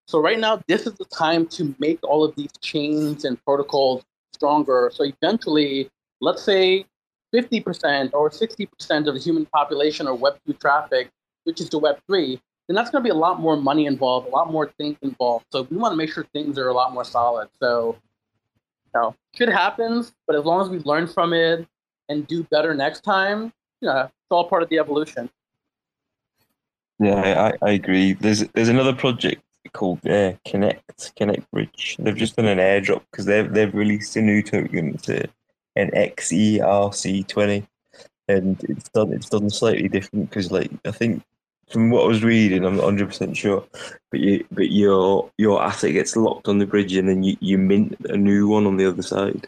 so 0.08 0.20
right 0.20 0.40
now 0.40 0.62
this 0.68 0.86
is 0.86 0.94
the 0.96 1.06
time 1.06 1.46
to 1.46 1.76
make 1.80 2.00
all 2.04 2.24
of 2.24 2.36
these 2.36 2.52
chains 2.62 3.26
and 3.26 3.44
protocols 3.46 4.04
stronger 4.34 4.92
so 4.94 5.04
eventually 5.04 5.90
let's 6.22 6.44
say 6.44 6.86
50% 7.34 8.14
or 8.14 8.32
60% 8.32 9.08
of 9.08 9.14
the 9.14 9.20
human 9.20 9.46
population 9.46 10.08
or 10.08 10.18
web2 10.18 10.60
traffic 10.60 11.10
which 11.44 11.62
is 11.62 11.70
to 11.70 11.80
web3 11.80 12.40
then 12.70 12.76
that's 12.76 12.92
going 12.92 13.04
to 13.04 13.08
be 13.08 13.10
a 13.10 13.16
lot 13.16 13.40
more 13.40 13.58
money 13.58 13.88
involved, 13.88 14.28
a 14.28 14.30
lot 14.30 14.52
more 14.52 14.72
things 14.78 14.96
involved. 15.02 15.46
So 15.52 15.64
we 15.72 15.78
want 15.78 15.92
to 15.92 15.96
make 15.96 16.14
sure 16.14 16.24
things 16.34 16.56
are 16.60 16.70
a 16.70 16.74
lot 16.74 16.94
more 16.94 17.04
solid. 17.04 17.50
So, 17.60 17.98
know, 18.94 19.16
shit 19.36 19.50
happens, 19.50 20.14
but 20.28 20.36
as 20.36 20.46
long 20.46 20.62
as 20.62 20.70
we 20.70 20.80
learn 20.80 21.08
from 21.08 21.34
it 21.34 21.68
and 22.08 22.26
do 22.28 22.44
better 22.44 22.74
next 22.74 23.02
time, 23.02 23.54
you 23.82 23.88
know, 23.88 24.02
it's 24.02 24.32
all 24.32 24.48
part 24.48 24.64
of 24.64 24.70
the 24.70 24.80
evolution. 24.80 25.30
Yeah, 27.00 27.52
I, 27.62 27.66
I 27.66 27.72
agree. 27.72 28.14
There's 28.14 28.42
there's 28.50 28.70
another 28.70 28.94
project 28.94 29.42
called 29.74 30.06
uh, 30.06 30.34
Connext 30.50 31.14
Connext 31.18 31.50
Bridge. 31.52 31.96
They've 32.00 32.16
just 32.16 32.36
done 32.36 32.46
an 32.46 32.58
airdrop 32.58 33.04
because 33.12 33.26
they've 33.26 33.52
they've 33.52 33.74
released 33.74 34.16
a 34.18 34.22
new 34.22 34.42
token 34.42 34.98
to 35.00 35.28
an 35.76 35.92
XERC 35.92 37.28
twenty, 37.28 37.66
and 38.28 38.62
it's 38.68 38.90
done 38.90 39.14
it's 39.14 39.30
done 39.30 39.50
slightly 39.50 39.88
different 39.88 40.30
because 40.30 40.52
like 40.52 40.72
I 40.86 40.92
think 40.92 41.24
from 41.70 41.92
what 41.92 42.04
I 42.04 42.08
was 42.08 42.24
reading, 42.24 42.66
I'm 42.66 42.76
not 42.76 42.86
100 42.86 43.08
percent 43.08 43.38
sure, 43.38 43.66
but 44.12 44.20
you 44.20 44.46
but 44.52 44.72
your 44.72 45.30
your 45.38 45.62
asset 45.64 45.94
gets 45.94 46.16
locked 46.16 46.48
on 46.48 46.58
the 46.58 46.66
bridge 46.66 46.96
and 46.96 47.08
then 47.08 47.24
you, 47.24 47.38
you 47.40 47.58
mint 47.58 47.96
a 48.06 48.18
new 48.18 48.48
one 48.48 48.66
on 48.66 48.78
the 48.78 48.86
other 48.86 49.04
side. 49.04 49.48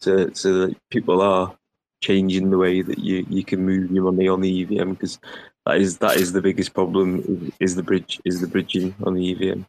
So 0.00 0.30
so 0.32 0.66
that 0.66 0.76
people 0.90 1.20
are 1.20 1.54
changing 2.00 2.50
the 2.50 2.58
way 2.58 2.82
that 2.82 2.98
you, 2.98 3.24
you 3.28 3.44
can 3.44 3.64
move 3.64 3.90
your 3.90 4.10
money 4.10 4.28
on 4.28 4.40
the 4.40 4.62
EVM 4.62 4.92
because 4.92 5.18
that 5.66 5.76
is 5.76 5.98
that 5.98 6.16
is 6.16 6.32
the 6.32 6.42
biggest 6.42 6.74
problem 6.74 7.52
is, 7.60 7.76
the 7.76 7.82
bridge 7.82 8.20
is 8.24 8.40
the 8.40 8.48
bridging 8.48 8.94
on 9.04 9.14
the 9.14 9.32
EVM. 9.32 9.62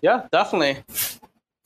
Yeah, 0.00 0.26
definitely. 0.30 0.84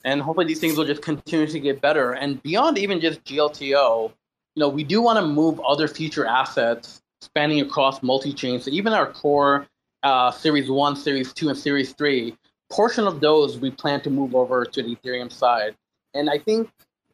And 0.05 0.22
hopefully 0.22 0.47
these 0.47 0.61
things 0.61 0.78
will 0.78 0.87
just 0.87 1.03
continue 1.03 1.47
to 1.47 1.61
get 1.61 1.80
better. 1.80 2.12
And 2.12 2.43
beyond 2.43 2.78
even 2.78 3.01
just 3.01 3.22
GLTO, 3.24 4.12
you 4.55 4.61
know, 4.61 4.68
we 4.68 4.84
do 4.84 5.03
want 5.03 5.18
to 5.18 5.26
move 5.26 5.61
other 5.61 5.89
future 5.89 6.24
assets 6.24 7.03
spanning 7.27 7.61
across 7.61 8.03
multi-chain. 8.03 8.61
So 8.61 8.70
even 8.70 8.93
our 8.93 9.12
core 9.12 9.66
uh, 10.03 10.31
Series 10.31 10.70
1, 10.70 10.97
Series 10.97 11.33
2, 11.33 11.49
and 11.49 11.59
Series 11.59 11.93
3, 11.93 12.35
portion 12.70 13.07
of 13.07 13.20
those 13.20 13.59
we 13.59 13.70
plan 13.70 14.01
to 14.03 14.11
move 14.11 14.35
over 14.35 14.64
to 14.64 14.83
the 14.83 14.97
Ethereum 14.97 15.31
side. 15.31 15.74
And 16.14 16.31
I 16.31 16.39
think 16.39 16.70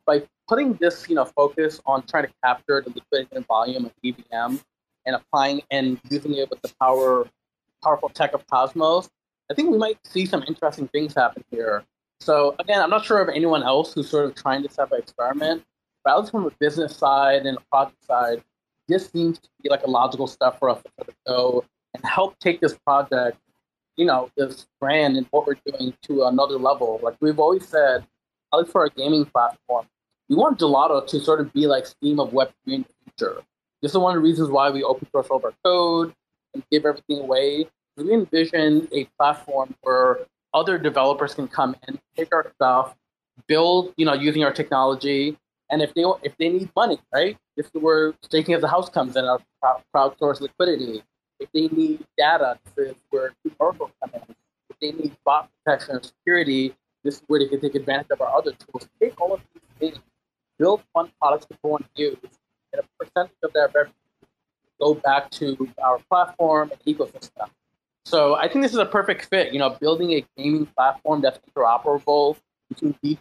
by 0.06 0.22
putting 0.48 0.74
this, 0.74 1.08
you 1.08 1.14
know, 1.14 1.24
focus 1.24 1.80
on 1.86 2.02
trying 2.06 2.26
to 2.26 2.32
capture 2.44 2.82
the 2.82 2.90
liquidity 2.90 3.36
and 3.36 3.46
volume 3.46 3.86
of 3.86 3.92
EVM 4.04 4.58
and 5.06 5.16
applying 5.16 5.62
and 5.70 5.98
using 6.10 6.34
it 6.34 6.50
with 6.50 6.60
the 6.62 6.72
power, 6.80 7.26
powerful 7.82 8.08
tech 8.10 8.34
of 8.34 8.46
Cosmos, 8.46 9.08
I 9.50 9.54
think 9.54 9.70
we 9.70 9.78
might 9.78 9.98
see 10.06 10.26
some 10.26 10.44
interesting 10.46 10.88
things 10.88 11.14
happen 11.14 11.44
here. 11.50 11.84
So 12.20 12.54
again, 12.60 12.80
I'm 12.80 12.90
not 12.90 13.04
sure 13.04 13.20
of 13.20 13.28
anyone 13.28 13.62
else 13.62 13.94
who's 13.94 14.08
sort 14.08 14.26
of 14.26 14.34
trying 14.34 14.62
this 14.62 14.76
type 14.76 14.92
of 14.92 14.98
experiment, 14.98 15.64
but 16.04 16.12
I 16.12 16.18
was 16.18 16.30
from 16.30 16.46
a 16.46 16.50
business 16.60 16.96
side 16.96 17.46
and 17.46 17.58
a 17.58 17.60
project 17.70 18.04
side, 18.04 18.42
this 18.92 19.08
seems 19.08 19.38
to 19.38 19.48
be 19.62 19.68
like 19.68 19.82
a 19.84 19.90
logical 19.90 20.26
step 20.26 20.58
for 20.58 20.70
us 20.70 20.82
to 20.82 21.14
go 21.26 21.64
and 21.94 22.04
help 22.04 22.38
take 22.38 22.60
this 22.60 22.74
project, 22.74 23.38
you 23.96 24.04
know, 24.04 24.30
this 24.36 24.66
brand 24.80 25.16
and 25.16 25.26
what 25.30 25.46
we're 25.46 25.56
doing 25.66 25.94
to 26.02 26.24
another 26.24 26.58
level. 26.58 27.00
Like 27.02 27.16
we've 27.20 27.38
always 27.38 27.66
said, 27.66 28.06
at 28.52 28.58
least 28.58 28.72
for 28.72 28.82
our 28.82 28.88
gaming 28.90 29.24
platform, 29.24 29.86
we 30.28 30.36
want 30.36 30.58
Gelotto 30.58 31.06
to 31.06 31.20
sort 31.20 31.40
of 31.40 31.52
be 31.52 31.66
like 31.66 31.86
Steam 31.86 32.20
of 32.20 32.30
Web3 32.30 32.52
in 32.66 32.82
the 32.82 32.88
future. 33.04 33.42
This 33.80 33.92
is 33.92 33.98
one 33.98 34.16
of 34.16 34.22
the 34.22 34.26
reasons 34.26 34.50
why 34.50 34.70
we 34.70 34.82
open 34.82 35.08
source 35.10 35.26
all 35.28 35.38
of 35.38 35.44
our 35.44 35.54
code 35.64 36.14
and 36.54 36.62
give 36.70 36.86
everything 36.86 37.20
away. 37.20 37.66
We 37.96 38.12
envision 38.12 38.88
a 38.92 39.04
platform 39.18 39.74
where 39.82 40.20
other 40.54 40.78
developers 40.78 41.34
can 41.34 41.48
come 41.48 41.76
and 41.86 41.98
take 42.16 42.32
our 42.32 42.50
stuff, 42.54 42.94
build, 43.46 43.92
you 43.96 44.06
know, 44.06 44.14
using 44.14 44.44
our 44.44 44.52
technology, 44.52 45.36
and 45.72 45.80
if 45.80 45.92
they 45.94 46.04
if 46.22 46.36
they 46.38 46.50
need 46.50 46.70
money, 46.76 46.98
right? 47.12 47.36
This 47.56 47.66
is 47.66 47.82
where 47.82 48.14
staking 48.22 48.54
as 48.54 48.62
a 48.62 48.68
house 48.68 48.88
comes 48.90 49.16
in, 49.16 49.24
our 49.24 49.40
crowdsource 49.92 50.40
liquidity. 50.40 51.02
If 51.40 51.50
they 51.52 51.66
need 51.68 52.04
data, 52.16 52.58
this 52.76 52.90
is 52.90 52.94
where 53.10 53.32
Oracle 53.58 53.90
come 54.00 54.12
in. 54.14 54.36
If 54.70 54.78
they 54.80 54.92
need 54.92 55.16
bot 55.24 55.50
protection 55.64 55.96
or 55.96 56.02
security, 56.02 56.74
this 57.02 57.16
is 57.16 57.22
where 57.26 57.40
they 57.40 57.48
can 57.48 57.60
take 57.60 57.74
advantage 57.74 58.08
of 58.12 58.20
our 58.20 58.36
other 58.36 58.52
tools. 58.52 58.86
Take 59.00 59.18
all 59.20 59.32
of 59.32 59.40
these 59.52 59.62
things, 59.80 60.04
build 60.58 60.82
fun 60.92 61.10
products 61.20 61.46
to 61.46 61.58
go 61.64 61.76
and 61.76 61.86
use, 61.96 62.16
and 62.72 62.82
a 62.82 63.04
percentage 63.04 63.34
of 63.42 63.52
that 63.54 63.72
revenue 63.74 63.94
go 64.78 64.94
back 64.94 65.30
to 65.30 65.68
our 65.82 65.98
platform 66.10 66.70
and 66.70 66.80
ecosystem. 66.84 67.48
So 68.04 68.34
I 68.34 68.48
think 68.48 68.62
this 68.62 68.72
is 68.72 68.78
a 68.78 68.86
perfect 68.86 69.24
fit. 69.26 69.52
You 69.52 69.58
know, 69.58 69.70
building 69.70 70.12
a 70.12 70.24
gaming 70.36 70.66
platform 70.66 71.22
that's 71.22 71.38
interoperable 71.48 72.36
between 72.68 72.94
these 73.00 73.18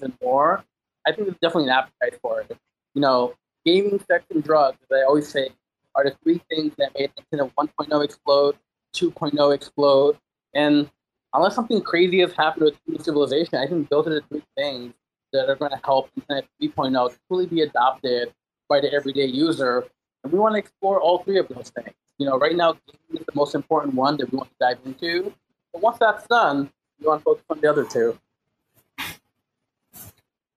and 0.00 0.12
more. 0.22 0.64
I 1.06 1.12
think 1.12 1.28
there's 1.28 1.38
definitely 1.40 1.70
an 1.70 1.76
appetite 1.76 2.18
for 2.22 2.40
it. 2.40 2.56
You 2.94 3.00
know, 3.00 3.34
gaming, 3.64 4.00
sex, 4.08 4.24
and 4.30 4.42
drugs, 4.42 4.78
as 4.82 4.98
I 4.98 5.04
always 5.04 5.28
say, 5.28 5.50
are 5.94 6.04
the 6.04 6.16
three 6.22 6.40
things 6.48 6.72
that 6.78 6.92
made 6.98 7.10
Internet 7.18 7.54
1.0 7.56 8.04
explode, 8.04 8.56
2.0 8.94 9.54
explode, 9.54 10.18
and 10.54 10.90
unless 11.34 11.54
something 11.54 11.80
crazy 11.82 12.20
has 12.20 12.32
happened 12.32 12.72
with 12.86 13.04
civilization, 13.04 13.58
I 13.58 13.66
think 13.66 13.88
those 13.88 14.06
are 14.06 14.14
the 14.14 14.22
three 14.28 14.42
things 14.56 14.94
that 15.32 15.48
are 15.48 15.56
going 15.56 15.72
to 15.72 15.80
help 15.84 16.08
Internet 16.16 16.46
3.0 16.62 17.16
truly 17.28 17.46
be 17.46 17.62
adopted 17.62 18.32
by 18.68 18.80
the 18.80 18.92
everyday 18.92 19.26
user. 19.26 19.84
And 20.22 20.32
we 20.32 20.38
want 20.38 20.54
to 20.54 20.58
explore 20.58 21.00
all 21.00 21.18
three 21.18 21.38
of 21.38 21.48
those 21.48 21.70
things. 21.70 21.94
You 22.18 22.26
know, 22.26 22.38
right 22.38 22.56
now, 22.56 22.72
gaming 22.72 23.20
is 23.20 23.26
the 23.26 23.34
most 23.34 23.54
important 23.54 23.94
one 23.94 24.16
that 24.18 24.30
we 24.30 24.38
want 24.38 24.50
to 24.50 24.56
dive 24.60 24.78
into. 24.86 25.32
But 25.72 25.82
once 25.82 25.98
that's 25.98 26.26
done, 26.28 26.70
we 27.00 27.06
want 27.08 27.20
to 27.20 27.24
focus 27.24 27.44
on 27.50 27.60
the 27.60 27.68
other 27.68 27.84
two. 27.84 28.18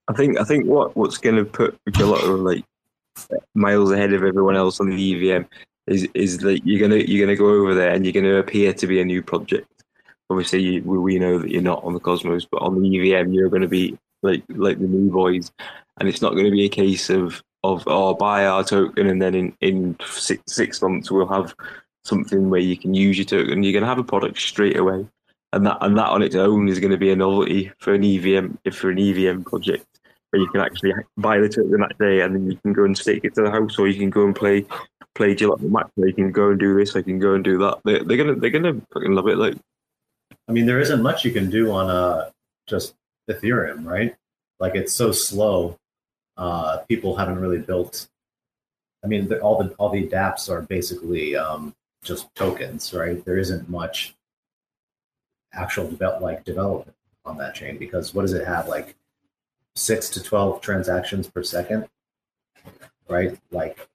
I 0.08 0.14
think 0.14 0.40
I 0.40 0.44
think 0.44 0.66
what 0.66 0.96
what's 0.96 1.18
going 1.18 1.36
to 1.36 1.46
put 1.46 1.78
Gelotto 1.90 2.44
like 2.44 2.64
miles 3.56 3.92
ahead 3.92 4.14
of 4.14 4.24
everyone 4.24 4.56
else 4.56 4.80
on 4.80 4.90
the 4.90 4.96
EVM 4.96 5.46
is 5.88 6.08
is 6.14 6.38
that 6.40 6.66
you're 6.66 6.80
gonna 6.80 7.02
you're 7.02 7.26
gonna 7.26 7.38
go 7.38 7.50
over 7.50 7.74
there 7.74 7.92
and 7.92 8.06
you're 8.06 8.14
gonna 8.14 8.36
appear 8.36 8.74
to 8.74 8.88
be 8.88 9.02
a 9.02 9.06
new 9.06 9.22
project. 9.22 9.68
Obviously, 10.30 10.62
you, 10.62 10.82
we 10.84 11.20
know 11.20 11.40
that 11.40 11.50
you're 11.50 11.62
not 11.62 11.84
on 11.84 11.94
the 11.94 12.02
Cosmos, 12.02 12.46
but 12.52 12.62
on 12.62 12.82
the 12.82 13.16
EVM, 13.16 13.32
you're 13.32 13.50
going 13.50 13.62
to 13.62 13.68
be 13.68 13.98
like 14.24 14.44
like 14.50 14.78
the 14.78 14.86
new 14.86 15.10
boys, 15.10 15.52
and 16.00 16.10
it's 16.10 16.22
not 16.22 16.34
going 16.34 16.46
to 16.46 16.52
be 16.52 16.66
a 16.66 16.70
case 16.70 17.10
of 17.10 17.42
of 17.64 17.84
oh 17.88 18.14
buy 18.14 18.46
our 18.46 18.64
token 18.64 19.08
and 19.08 19.22
then 19.22 19.34
in 19.34 19.58
in 19.62 19.96
six 20.06 20.44
six 20.54 20.82
months 20.82 21.10
we'll 21.10 21.28
have 21.28 21.56
something 22.04 22.50
where 22.50 22.60
you 22.60 22.78
can 22.78 22.94
use 22.94 23.18
your 23.18 23.26
token. 23.26 23.64
You're 23.64 23.74
going 23.74 23.84
to 23.84 23.90
have 23.90 24.00
a 24.00 24.04
product 24.04 24.38
straight 24.38 24.78
away, 24.78 25.08
and 25.54 25.66
that 25.66 25.78
and 25.80 25.98
that 25.98 26.10
on 26.10 26.22
its 26.22 26.36
own 26.36 26.68
is 26.68 26.80
going 26.80 26.92
to 26.92 26.98
be 26.98 27.12
a 27.12 27.16
novelty 27.16 27.72
for 27.80 27.94
an 27.94 28.04
EVM 28.04 28.56
for 28.72 28.90
an 28.90 29.00
EVM 29.00 29.44
project 29.44 29.97
where 30.32 30.42
you 30.42 30.48
can 30.50 30.62
actually 30.62 30.94
buy 31.18 31.40
the 31.40 31.50
token 31.50 31.80
that 31.80 31.98
day 32.00 32.22
and 32.22 32.36
then 32.36 32.52
you 32.52 32.58
can 32.58 32.74
go 32.74 32.84
and 32.84 32.98
stake 32.98 33.24
it 33.24 33.36
to 33.36 33.44
the 33.44 33.52
house, 33.52 33.78
or 33.80 33.88
you 33.88 34.00
can 34.00 34.10
go 34.10 34.26
and 34.26 34.36
play 34.36 34.66
play 35.16 35.36
Max. 35.62 35.90
Or 35.98 36.08
you 36.08 36.14
can 36.14 36.32
go 36.32 36.52
and 36.52 36.60
do 36.60 36.78
this. 36.78 36.96
I 36.96 37.02
can 37.02 37.20
go 37.20 37.34
and 37.34 37.44
do 37.44 37.58
that. 37.60 37.80
They, 37.84 38.00
they're 38.04 38.18
gonna 38.18 38.36
they're 38.36 38.50
gonna 38.50 38.82
fucking 38.94 39.12
love 39.12 39.28
it. 39.28 39.38
Like 39.38 39.56
I 40.48 40.52
mean, 40.52 40.66
there 40.66 40.80
isn't 40.80 41.02
much 41.02 41.26
you 41.26 41.32
can 41.32 41.50
do 41.50 41.72
on 41.72 41.90
uh, 41.90 42.30
just 42.68 42.96
Ethereum, 43.30 43.86
right? 43.86 44.16
Like 44.60 44.76
it's 44.76 44.94
so 44.94 45.12
slow. 45.12 45.78
Uh, 46.38 46.78
people 46.88 47.16
haven't 47.16 47.40
really 47.40 47.60
built. 47.60 48.08
I 49.04 49.08
mean, 49.08 49.32
all 49.42 49.62
the 49.62 49.70
all 49.76 49.90
the 49.90 50.08
DApps 50.08 50.50
are 50.50 50.62
basically 50.62 51.36
um, 51.36 51.74
just 52.04 52.34
tokens, 52.36 52.94
right? 52.94 53.24
There 53.26 53.38
isn't 53.38 53.70
much 53.70 54.16
actual 55.54 55.90
develop 55.90 56.22
like 56.22 56.44
development 56.44 56.96
on 57.26 57.38
that 57.38 57.56
chain 57.56 57.78
because 57.78 58.14
what 58.14 58.22
does 58.22 58.34
it 58.34 58.46
have? 58.46 58.68
Like 58.68 58.96
six 59.78 60.10
to 60.10 60.24
twelve 60.24 60.62
transactions 60.62 61.28
per 61.28 61.44
second, 61.44 61.88
right? 63.08 63.38
Like 63.52 63.88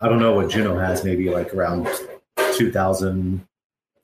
I 0.00 0.08
don't 0.08 0.18
know 0.18 0.34
what 0.34 0.50
Juno 0.50 0.78
has, 0.78 1.04
maybe 1.04 1.30
like 1.30 1.54
around 1.54 1.88
two 2.54 2.70
thousand 2.70 3.46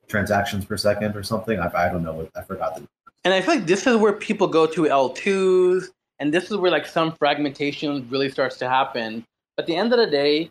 transactions 0.09 0.65
per 0.65 0.77
second 0.77 1.17
or 1.17 1.23
something. 1.23 1.59
I, 1.59 1.71
I 1.75 1.89
don't 1.89 2.03
know. 2.03 2.15
What, 2.15 2.31
I 2.37 2.43
forgot 2.43 2.77
the. 2.77 2.87
And 3.25 3.35
I 3.35 3.41
feel 3.41 3.57
like 3.57 3.67
this 3.67 3.87
is 3.87 3.97
where 3.97 4.15
people 4.15 4.47
go 4.47 4.67
to 4.67 4.83
L2s, 4.83 5.89
and 6.19 6.33
this 6.33 6.51
is 6.51 6.57
where 6.57 6.71
like 6.71 6.87
some 6.87 7.13
fragmentation 7.13 8.09
really 8.09 8.31
starts 8.31 8.57
to 8.59 8.69
happen. 8.69 9.25
At 9.59 9.67
the 9.67 9.77
end 9.77 9.93
of 9.93 9.99
the 9.99 10.07
day, 10.07 10.51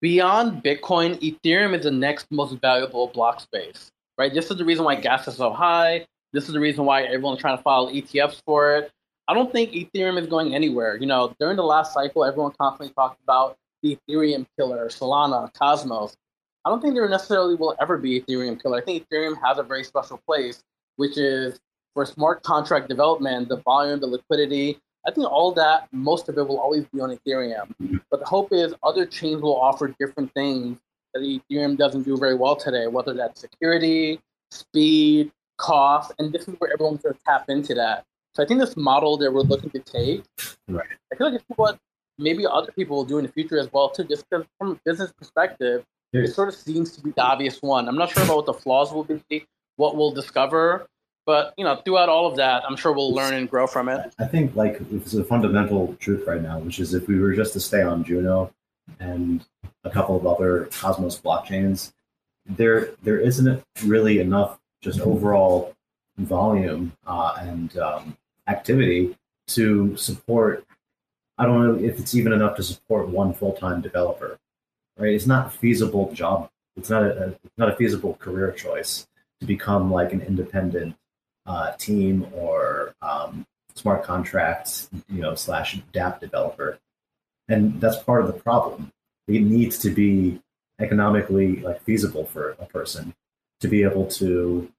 beyond 0.00 0.64
Bitcoin, 0.64 1.20
Ethereum 1.20 1.76
is 1.76 1.84
the 1.84 1.90
next 1.90 2.26
most 2.30 2.54
valuable 2.60 3.08
block 3.08 3.40
space, 3.40 3.90
right? 4.18 4.32
This 4.34 4.50
is 4.50 4.56
the 4.56 4.64
reason 4.64 4.84
why 4.84 4.96
gas 4.96 5.28
is 5.28 5.36
so 5.36 5.52
high. 5.52 6.06
This 6.32 6.48
is 6.48 6.54
the 6.54 6.60
reason 6.60 6.84
why 6.84 7.02
everyone's 7.02 7.40
trying 7.40 7.56
to 7.56 7.62
file 7.62 7.88
ETFs 7.88 8.42
for 8.44 8.76
it. 8.76 8.90
I 9.28 9.34
don't 9.34 9.52
think 9.52 9.72
Ethereum 9.72 10.20
is 10.20 10.26
going 10.26 10.54
anywhere. 10.54 10.96
You 10.96 11.06
know, 11.06 11.34
during 11.38 11.56
the 11.56 11.64
last 11.64 11.94
cycle, 11.94 12.24
everyone 12.24 12.52
constantly 12.58 12.92
talked 12.94 13.22
about 13.22 13.56
the 13.82 13.96
Ethereum 14.08 14.46
killer, 14.58 14.88
Solana, 14.88 15.52
Cosmos. 15.54 16.16
I 16.64 16.70
don't 16.70 16.80
think 16.80 16.94
there 16.94 17.08
necessarily 17.08 17.54
will 17.54 17.74
ever 17.80 17.98
be 17.98 18.20
Ethereum 18.20 18.60
killer. 18.60 18.78
I 18.78 18.80
think 18.80 19.06
Ethereum 19.08 19.34
has 19.44 19.58
a 19.58 19.62
very 19.62 19.84
special 19.84 20.20
place, 20.26 20.62
which 20.96 21.18
is 21.18 21.60
for 21.94 22.06
smart 22.06 22.42
contract 22.42 22.88
development, 22.88 23.48
the 23.48 23.58
volume, 23.58 24.00
the 24.00 24.06
liquidity. 24.06 24.78
I 25.06 25.10
think 25.10 25.26
all 25.26 25.52
that, 25.52 25.88
most 25.92 26.28
of 26.28 26.38
it 26.38 26.46
will 26.46 26.60
always 26.60 26.84
be 26.92 27.00
on 27.00 27.16
Ethereum. 27.16 28.00
But 28.10 28.20
the 28.20 28.26
hope 28.26 28.52
is 28.52 28.74
other 28.82 29.04
chains 29.04 29.42
will 29.42 29.60
offer 29.60 29.94
different 29.98 30.32
things 30.34 30.78
that 31.14 31.22
Ethereum 31.22 31.76
doesn't 31.76 32.04
do 32.04 32.16
very 32.16 32.36
well 32.36 32.56
today, 32.56 32.86
whether 32.86 33.12
that's 33.12 33.40
security, 33.40 34.20
speed, 34.50 35.32
cost, 35.58 36.12
and 36.18 36.32
this 36.32 36.48
is 36.48 36.54
where 36.58 36.72
everyone's 36.72 37.02
going 37.02 37.14
to 37.14 37.20
tap 37.24 37.48
into 37.48 37.74
that. 37.74 38.04
So 38.34 38.42
I 38.42 38.46
think 38.46 38.60
this 38.60 38.76
model 38.76 39.16
that 39.18 39.32
we're 39.32 39.42
looking 39.42 39.70
to 39.70 39.78
take, 39.78 40.24
Right. 40.68 40.86
I 41.12 41.16
feel 41.16 41.30
like 41.30 41.40
it's 41.40 41.44
what 41.56 41.78
maybe 42.18 42.46
other 42.46 42.72
people 42.72 42.96
will 42.96 43.04
do 43.04 43.18
in 43.18 43.26
the 43.26 43.32
future 43.32 43.58
as 43.58 43.70
well 43.72 43.90
too. 43.90 44.04
Just 44.04 44.28
because 44.28 44.46
from 44.58 44.72
a 44.72 44.80
business 44.84 45.12
perspective, 45.12 45.84
it 46.12 46.28
sort 46.28 46.48
of 46.48 46.54
seems 46.54 46.92
to 46.96 47.02
be 47.02 47.10
the 47.10 47.22
obvious 47.22 47.60
one. 47.62 47.88
I'm 47.88 47.96
not 47.96 48.10
sure 48.10 48.22
about 48.22 48.36
what 48.36 48.46
the 48.46 48.54
flaws 48.54 48.92
will 48.92 49.04
be, 49.04 49.46
what 49.76 49.96
we'll 49.96 50.12
discover, 50.12 50.86
but 51.24 51.54
you 51.56 51.64
know, 51.64 51.80
throughout 51.84 52.08
all 52.08 52.26
of 52.26 52.36
that, 52.36 52.64
I'm 52.66 52.76
sure 52.76 52.92
we'll 52.92 53.14
learn 53.14 53.34
and 53.34 53.48
grow 53.48 53.66
from 53.66 53.88
it. 53.88 54.14
I 54.18 54.26
think 54.26 54.54
like 54.54 54.80
it's 54.92 55.14
a 55.14 55.24
fundamental 55.24 55.96
truth 56.00 56.26
right 56.26 56.42
now, 56.42 56.58
which 56.58 56.80
is 56.80 56.94
if 56.94 57.08
we 57.08 57.18
were 57.18 57.34
just 57.34 57.52
to 57.54 57.60
stay 57.60 57.82
on 57.82 58.04
Juno 58.04 58.52
and 59.00 59.44
a 59.84 59.90
couple 59.90 60.16
of 60.16 60.26
other 60.26 60.68
Cosmos 60.72 61.20
blockchains, 61.20 61.92
there 62.46 62.90
there 63.02 63.18
isn't 63.18 63.62
really 63.84 64.18
enough 64.20 64.58
just 64.80 65.00
overall 65.00 65.74
volume 66.18 66.92
uh, 67.06 67.36
and 67.38 67.78
um, 67.78 68.16
activity 68.48 69.16
to 69.48 69.96
support. 69.96 70.64
I 71.38 71.46
don't 71.46 71.62
know 71.62 71.84
if 71.84 71.98
it's 71.98 72.14
even 72.14 72.32
enough 72.32 72.56
to 72.56 72.62
support 72.62 73.08
one 73.08 73.32
full 73.34 73.52
time 73.52 73.80
developer. 73.80 74.38
Right? 74.98 75.14
It's 75.14 75.26
not 75.26 75.46
a 75.46 75.50
feasible 75.50 76.12
job 76.12 76.50
it's 76.76 76.90
not 76.90 77.02
a, 77.02 77.34
not 77.58 77.68
a 77.68 77.76
feasible 77.76 78.14
career 78.14 78.50
choice 78.52 79.06
to 79.40 79.46
become 79.46 79.90
like 79.90 80.12
an 80.12 80.22
independent 80.22 80.96
uh, 81.46 81.72
team 81.72 82.26
or 82.32 82.94
um, 83.02 83.46
smart 83.74 84.04
contracts, 84.04 84.88
you 85.08 85.20
know, 85.20 85.34
slash 85.34 85.78
DApp 85.92 86.20
developer, 86.20 86.78
and 87.48 87.80
that's 87.80 87.98
part 87.98 88.22
of 88.22 88.28
the 88.28 88.40
problem. 88.40 88.90
It 89.28 89.42
needs 89.42 89.78
to 89.78 89.90
be 89.90 90.40
economically 90.80 91.56
like 91.56 91.82
feasible 91.82 92.24
for 92.24 92.50
a 92.60 92.66
person 92.66 93.14
to 93.60 93.68
be 93.68 93.82
able 93.82 94.06
to 94.06 94.70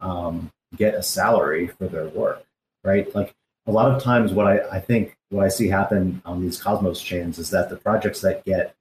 um, 0.00 0.50
get 0.76 0.94
a 0.94 1.02
salary 1.02 1.66
for 1.66 1.88
their 1.88 2.08
work, 2.08 2.44
right? 2.84 3.12
Like 3.14 3.34
a 3.66 3.72
lot 3.72 3.90
of 3.90 4.02
times, 4.02 4.32
what 4.32 4.46
I, 4.46 4.60
I 4.70 4.80
think 4.80 5.16
what 5.30 5.44
I 5.44 5.48
see 5.48 5.68
happen 5.68 6.22
on 6.24 6.40
these 6.40 6.60
Cosmos 6.60 7.00
chains 7.00 7.38
is 7.38 7.50
that 7.50 7.70
the 7.70 7.76
projects 7.76 8.20
that 8.22 8.44
get 8.44 8.74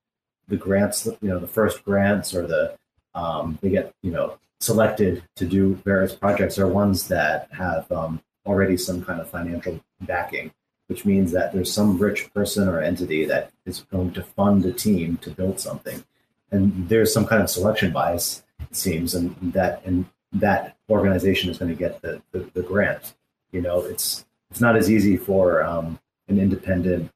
the 0.47 0.57
grants, 0.57 1.05
you 1.05 1.29
know, 1.29 1.39
the 1.39 1.47
first 1.47 1.83
grants 1.85 2.33
or 2.33 2.45
the 2.47 2.77
um, 3.13 3.59
they 3.61 3.69
get 3.69 3.93
you 4.01 4.11
know 4.11 4.37
selected 4.59 5.23
to 5.35 5.45
do 5.45 5.75
various 5.85 6.15
projects 6.15 6.57
are 6.59 6.67
ones 6.67 7.07
that 7.07 7.49
have 7.51 7.91
um, 7.91 8.21
already 8.45 8.77
some 8.77 9.03
kind 9.03 9.19
of 9.19 9.29
financial 9.29 9.79
backing, 10.01 10.51
which 10.87 11.05
means 11.05 11.31
that 11.31 11.53
there's 11.53 11.71
some 11.71 11.97
rich 11.97 12.31
person 12.33 12.67
or 12.67 12.79
entity 12.79 13.25
that 13.25 13.51
is 13.65 13.81
going 13.91 14.11
to 14.11 14.23
fund 14.23 14.65
a 14.65 14.71
team 14.71 15.17
to 15.17 15.29
build 15.31 15.59
something, 15.59 16.03
and 16.51 16.89
there's 16.89 17.13
some 17.13 17.25
kind 17.25 17.41
of 17.41 17.49
selection 17.49 17.91
bias 17.91 18.43
it 18.59 18.75
seems, 18.75 19.15
and 19.15 19.35
that 19.53 19.83
and 19.85 20.05
that 20.33 20.77
organization 20.89 21.49
is 21.49 21.57
going 21.57 21.71
to 21.71 21.77
get 21.77 22.01
the, 22.01 22.21
the, 22.31 22.49
the 22.53 22.61
grant. 22.61 23.15
You 23.51 23.61
know, 23.61 23.81
it's 23.81 24.25
it's 24.49 24.61
not 24.61 24.75
as 24.75 24.91
easy 24.91 25.17
for 25.17 25.63
um, 25.63 25.99
an 26.27 26.39
independent 26.39 27.11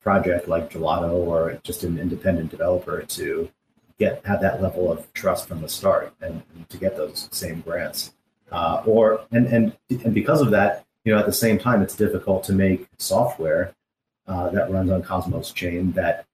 project 0.00 0.48
like 0.48 0.70
Gelotto 0.70 1.12
or 1.12 1.60
just 1.62 1.84
an 1.84 1.98
independent 1.98 2.50
developer 2.50 3.02
to 3.02 3.50
get 3.98 4.24
have 4.24 4.40
that 4.40 4.62
level 4.62 4.90
of 4.90 5.12
trust 5.12 5.48
from 5.48 5.60
the 5.60 5.68
start 5.68 6.14
and, 6.20 6.42
and 6.54 6.68
to 6.68 6.76
get 6.76 6.96
those 6.96 7.28
same 7.30 7.60
grants. 7.60 8.12
Uh, 8.50 8.82
or 8.86 9.20
and 9.32 9.46
and 9.46 9.76
and 9.90 10.14
because 10.14 10.40
of 10.40 10.50
that, 10.50 10.86
you 11.04 11.12
know, 11.12 11.18
at 11.18 11.26
the 11.26 11.32
same 11.32 11.58
time, 11.58 11.82
it's 11.82 11.96
difficult 11.96 12.44
to 12.44 12.52
make 12.52 12.86
software 12.96 13.74
uh, 14.26 14.48
that 14.50 14.70
runs 14.70 14.90
on 14.90 15.02
Cosmos 15.02 15.52
chain 15.52 15.92
that 15.92 16.26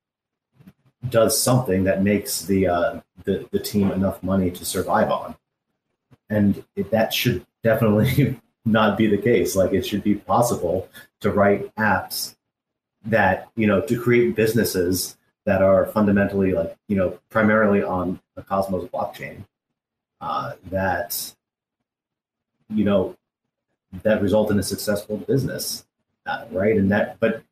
does 1.08 1.40
something 1.40 1.84
that 1.84 2.02
makes 2.02 2.42
the 2.42 2.68
uh, 2.68 3.00
the 3.24 3.48
the 3.50 3.58
team 3.58 3.90
enough 3.90 4.22
money 4.22 4.50
to 4.50 4.64
survive 4.64 5.10
on, 5.10 5.34
and 6.30 6.64
it, 6.76 6.90
that 6.90 7.12
should 7.12 7.44
definitely 7.62 8.38
not 8.64 8.96
be 8.96 9.06
the 9.06 9.18
case. 9.18 9.56
Like 9.56 9.72
it 9.72 9.86
should 9.86 10.02
be 10.02 10.14
possible 10.14 10.88
to 11.20 11.30
write 11.30 11.74
apps 11.76 12.34
that 13.04 13.48
you 13.56 13.66
know 13.66 13.80
to 13.82 14.00
create 14.00 14.34
businesses 14.34 15.16
that 15.44 15.62
are 15.62 15.86
fundamentally 15.86 16.52
like 16.52 16.76
you 16.88 16.96
know 16.96 17.18
primarily 17.28 17.82
on 17.82 18.20
the 18.34 18.42
Cosmos 18.42 18.88
blockchain 18.90 19.44
uh, 20.20 20.52
that 20.70 21.34
you 22.70 22.84
know 22.84 23.16
that 24.02 24.22
result 24.22 24.50
in 24.50 24.58
a 24.58 24.62
successful 24.62 25.18
business, 25.18 25.84
uh, 26.26 26.44
right? 26.50 26.76
And 26.76 26.90
that, 26.90 27.18
but 27.20 27.42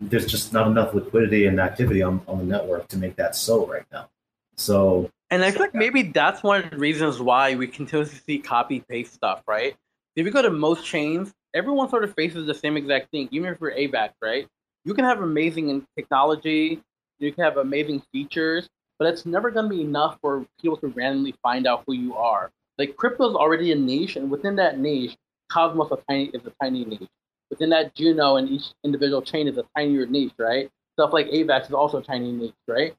there's 0.00 0.26
just 0.26 0.52
not 0.52 0.66
enough 0.66 0.94
liquidity 0.94 1.46
and 1.46 1.60
activity 1.60 2.02
on, 2.02 2.20
on 2.26 2.38
the 2.38 2.44
network 2.44 2.88
to 2.88 2.98
make 2.98 3.16
that 3.16 3.36
so 3.36 3.66
right 3.66 3.84
now. 3.92 4.08
So, 4.56 5.10
and 5.30 5.44
I 5.44 5.50
think 5.50 5.74
maybe 5.74 6.02
that's 6.02 6.42
one 6.42 6.64
of 6.64 6.70
the 6.70 6.78
reasons 6.78 7.20
why 7.20 7.54
we 7.54 7.66
continuously 7.66 8.20
see 8.26 8.38
copy 8.38 8.80
paste 8.80 9.14
stuff, 9.14 9.42
right? 9.46 9.76
If 10.16 10.24
you 10.24 10.30
go 10.30 10.42
to 10.42 10.50
most 10.50 10.84
chains, 10.84 11.32
everyone 11.54 11.88
sort 11.88 12.04
of 12.04 12.14
faces 12.14 12.46
the 12.46 12.54
same 12.54 12.76
exact 12.76 13.10
thing, 13.10 13.28
even 13.32 13.52
if 13.52 13.60
you're 13.60 13.72
AVAX, 13.72 14.10
right? 14.22 14.46
You 14.84 14.94
can 14.94 15.04
have 15.04 15.20
amazing 15.20 15.84
technology, 15.96 16.80
you 17.18 17.32
can 17.32 17.42
have 17.42 17.56
amazing 17.56 18.02
features, 18.12 18.68
but 18.98 19.08
it's 19.08 19.26
never 19.26 19.50
going 19.50 19.68
to 19.68 19.76
be 19.76 19.82
enough 19.82 20.18
for 20.20 20.46
people 20.60 20.76
to 20.78 20.88
randomly 20.88 21.34
find 21.42 21.66
out 21.66 21.82
who 21.86 21.94
you 21.94 22.14
are. 22.14 22.50
Like 22.78 22.96
crypto 22.96 23.28
is 23.28 23.34
already 23.34 23.72
a 23.72 23.74
niche, 23.74 24.16
and 24.16 24.30
within 24.30 24.56
that 24.56 24.78
niche, 24.78 25.16
Cosmos 25.50 25.90
a 25.90 25.98
tiny, 26.08 26.26
is 26.26 26.42
a 26.46 26.52
tiny 26.62 26.84
niche. 26.84 27.08
Within 27.50 27.70
that, 27.70 27.94
Juno 27.94 28.36
and 28.36 28.48
each 28.48 28.72
individual 28.84 29.22
chain 29.22 29.48
is 29.48 29.58
a 29.58 29.64
tinier 29.76 30.06
niche, 30.06 30.32
right? 30.38 30.70
Stuff 30.94 31.12
like 31.12 31.26
AVAX 31.28 31.66
is 31.66 31.72
also 31.72 31.98
a 31.98 32.02
tiny 32.02 32.32
niche, 32.32 32.54
right? 32.68 32.94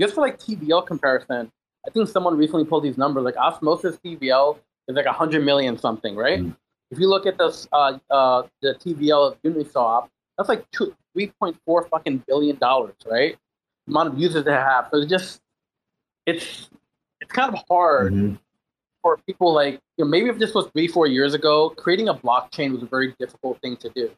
Just 0.00 0.14
for 0.14 0.20
like 0.20 0.38
TVL 0.38 0.86
comparison, 0.86 1.50
I 1.86 1.90
think 1.90 2.08
someone 2.08 2.36
recently 2.36 2.64
pulled 2.64 2.84
these 2.84 2.98
numbers. 2.98 3.24
Like 3.24 3.36
Osmosis 3.36 3.98
TVL 4.04 4.58
is 4.88 4.96
like 4.96 5.06
100 5.06 5.44
million 5.44 5.78
something, 5.78 6.16
right? 6.16 6.40
Mm. 6.40 6.56
If 6.90 6.98
you 6.98 7.08
look 7.08 7.26
at 7.26 7.38
this, 7.38 7.68
uh, 7.72 7.98
uh, 8.10 8.42
the 8.62 8.74
TVL 8.74 9.32
of 9.32 9.42
Uniswap, 9.42 10.08
that's 10.36 10.48
like 10.48 10.68
two, 10.70 10.94
3.4 11.16 11.88
fucking 11.88 12.24
billion 12.26 12.56
dollars, 12.56 12.94
right? 13.08 13.36
The 13.86 13.92
amount 13.92 14.08
of 14.08 14.18
users 14.18 14.44
they 14.44 14.52
have. 14.52 14.88
So 14.90 14.98
it's 14.98 15.10
just, 15.10 15.40
it's, 16.26 16.70
it's 17.20 17.32
kind 17.32 17.54
of 17.54 17.62
hard 17.68 18.12
mm-hmm 18.12 18.34
for 19.02 19.18
people 19.26 19.52
like 19.52 19.80
you 19.96 20.04
know, 20.04 20.10
maybe 20.10 20.28
if 20.28 20.38
this 20.38 20.54
was 20.54 20.68
three, 20.72 20.88
four 20.88 21.06
years 21.06 21.34
ago, 21.34 21.70
creating 21.70 22.08
a 22.08 22.14
blockchain 22.14 22.72
was 22.72 22.82
a 22.82 22.86
very 22.86 23.14
difficult 23.18 23.60
thing 23.60 23.76
to 23.78 23.88
do. 23.90 24.10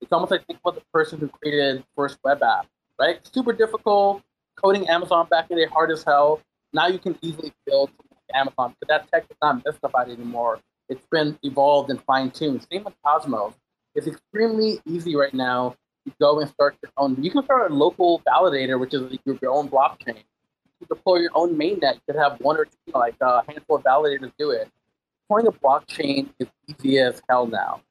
It's 0.00 0.12
almost 0.12 0.30
like 0.30 0.46
think 0.46 0.60
about 0.60 0.76
the 0.76 0.82
person 0.92 1.18
who 1.18 1.28
created 1.28 1.84
first 1.96 2.18
web 2.24 2.42
app, 2.42 2.66
right? 2.98 3.18
Super 3.32 3.52
difficult. 3.52 4.22
Coding 4.56 4.88
Amazon 4.88 5.26
back 5.30 5.50
in 5.50 5.56
the 5.56 5.64
day, 5.64 5.70
hard 5.70 5.90
as 5.90 6.04
hell. 6.04 6.40
Now 6.72 6.88
you 6.88 6.98
can 6.98 7.16
easily 7.22 7.52
build 7.66 7.90
Amazon, 8.34 8.74
but 8.78 8.88
that 8.88 9.10
tech 9.10 9.24
is 9.30 9.36
not 9.42 9.64
mystified 9.64 10.08
anymore. 10.08 10.60
It's 10.88 11.06
been 11.10 11.38
evolved 11.42 11.90
and 11.90 12.02
fine 12.02 12.30
tuned. 12.30 12.66
Same 12.70 12.84
with 12.84 12.94
Cosmos. 13.04 13.54
It's 13.94 14.06
extremely 14.06 14.80
easy 14.86 15.16
right 15.16 15.34
now 15.34 15.76
to 16.06 16.12
go 16.20 16.40
and 16.40 16.48
start 16.50 16.76
your 16.82 16.92
own. 16.96 17.22
You 17.22 17.30
can 17.30 17.42
start 17.44 17.70
a 17.70 17.74
local 17.74 18.22
validator, 18.26 18.78
which 18.78 18.94
is 18.94 19.18
your, 19.24 19.50
own 19.50 19.68
blockchain 19.68 20.22
You 20.80 20.86
deploy 20.88 21.18
your 21.18 21.30
own 21.34 21.56
mainnet, 21.56 21.94
you 21.94 22.00
could 22.06 22.16
have 22.16 22.40
one 22.40 22.56
or 22.56 22.64
two, 22.64 22.92
like 22.94 23.16
a 23.20 23.42
handful 23.46 23.76
of 23.76 23.82
validators 23.82 24.32
do 24.38 24.50
it. 24.50 24.70
Deploying 25.24 25.46
a 25.46 25.52
blockchain 25.52 26.30
is 26.38 26.48
easy 26.68 26.98
as 26.98 27.20
hell 27.28 27.46
now. 27.46 27.82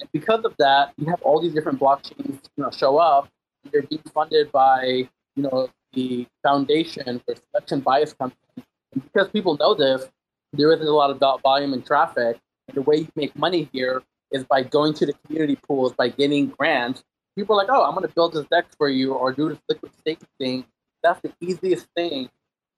And 0.00 0.10
because 0.12 0.44
of 0.44 0.54
that, 0.58 0.92
you 0.96 1.06
have 1.06 1.22
all 1.22 1.40
these 1.40 1.52
different 1.52 1.78
blockchains 1.78 2.40
you 2.56 2.64
know, 2.64 2.70
show 2.70 2.98
up. 2.98 3.28
They're 3.70 3.82
being 3.82 4.02
funded 4.14 4.50
by 4.50 5.08
you 5.36 5.42
know 5.42 5.68
the 5.92 6.26
foundation 6.42 7.20
for 7.24 7.34
selection 7.36 7.80
bias 7.80 8.14
company. 8.14 8.64
And 8.92 9.02
because 9.04 9.28
people 9.30 9.56
know 9.58 9.74
this, 9.74 10.08
there 10.52 10.72
isn't 10.72 10.86
a 10.86 10.90
lot 10.90 11.10
of 11.10 11.42
volume 11.42 11.72
and 11.72 11.84
traffic. 11.84 12.38
And 12.68 12.76
the 12.76 12.82
way 12.82 12.96
you 12.96 13.08
make 13.16 13.36
money 13.36 13.68
here 13.72 14.02
is 14.32 14.44
by 14.44 14.62
going 14.62 14.94
to 14.94 15.06
the 15.06 15.12
community 15.24 15.56
pools, 15.56 15.92
by 15.92 16.08
getting 16.08 16.48
grants. 16.48 17.02
People 17.36 17.54
are 17.54 17.64
like, 17.64 17.68
oh, 17.70 17.84
I'm 17.84 17.94
going 17.94 18.06
to 18.06 18.14
build 18.14 18.34
this 18.34 18.46
DEX 18.50 18.74
for 18.76 18.88
you 18.88 19.14
or 19.14 19.32
do 19.32 19.48
this 19.48 19.58
liquid 19.68 19.92
staking 20.00 20.28
thing 20.38 20.64
that's 21.02 21.20
the 21.20 21.32
easiest 21.40 21.86
thing 21.96 22.28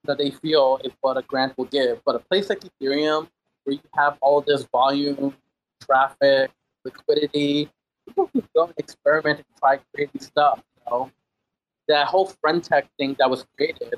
that 0.04 0.18
they 0.18 0.30
feel 0.30 0.80
is 0.84 0.92
what 1.00 1.16
a 1.16 1.22
grant 1.22 1.56
will 1.56 1.66
give. 1.66 2.00
But 2.04 2.16
a 2.16 2.18
place 2.18 2.48
like 2.48 2.60
Ethereum, 2.60 3.28
where 3.64 3.74
you 3.74 3.80
have 3.94 4.18
all 4.20 4.40
this 4.40 4.64
volume, 4.72 5.34
traffic, 5.84 6.50
liquidity, 6.84 7.70
people 8.06 8.28
can 8.28 8.42
go 8.54 8.64
and 8.64 8.74
experiment 8.78 9.38
and 9.38 9.46
try 9.58 9.78
crazy 9.94 10.18
stuff. 10.18 10.62
You 10.76 10.90
know, 10.90 11.10
that 11.88 12.06
whole 12.06 12.26
friend 12.26 12.62
tech 12.62 12.88
thing 12.98 13.16
that 13.18 13.30
was 13.30 13.46
created, 13.56 13.94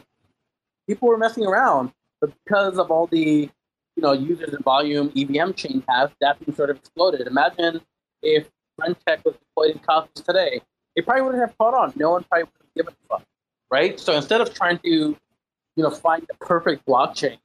people 0.86 1.08
were 1.08 1.18
messing 1.18 1.46
around, 1.46 1.92
but 2.20 2.30
because 2.44 2.78
of 2.78 2.90
all 2.90 3.06
the 3.06 3.48
you 3.96 4.02
know 4.02 4.12
users 4.12 4.52
and 4.52 4.64
volume 4.64 5.12
EVM 5.16 5.52
chain 5.52 5.82
has, 5.88 6.10
thing 6.20 6.54
sort 6.54 6.70
of 6.70 6.76
exploded. 6.76 7.26
Imagine 7.26 7.80
if 8.22 8.48
friend 8.76 8.96
tech 9.06 9.24
was 9.24 9.34
deployed 9.34 9.70
in 9.70 9.78
Cosmos 9.78 10.24
today, 10.24 10.60
it 10.96 11.04
probably 11.04 11.22
wouldn't 11.22 11.40
have 11.40 11.56
caught 11.58 11.74
on. 11.74 11.92
No 11.96 12.10
one 12.10 12.24
probably 12.24 12.44
would 12.44 12.52
have 12.60 12.74
given 12.74 12.94
a 13.04 13.08
fuck 13.08 13.26
right? 13.74 13.98
So 13.98 14.14
instead 14.14 14.40
of 14.40 14.54
trying 14.54 14.78
to, 14.78 14.88
you 14.88 15.82
know, 15.82 15.90
find 15.90 16.24
the 16.28 16.34
perfect 16.34 16.86
blockchain, 16.86 17.38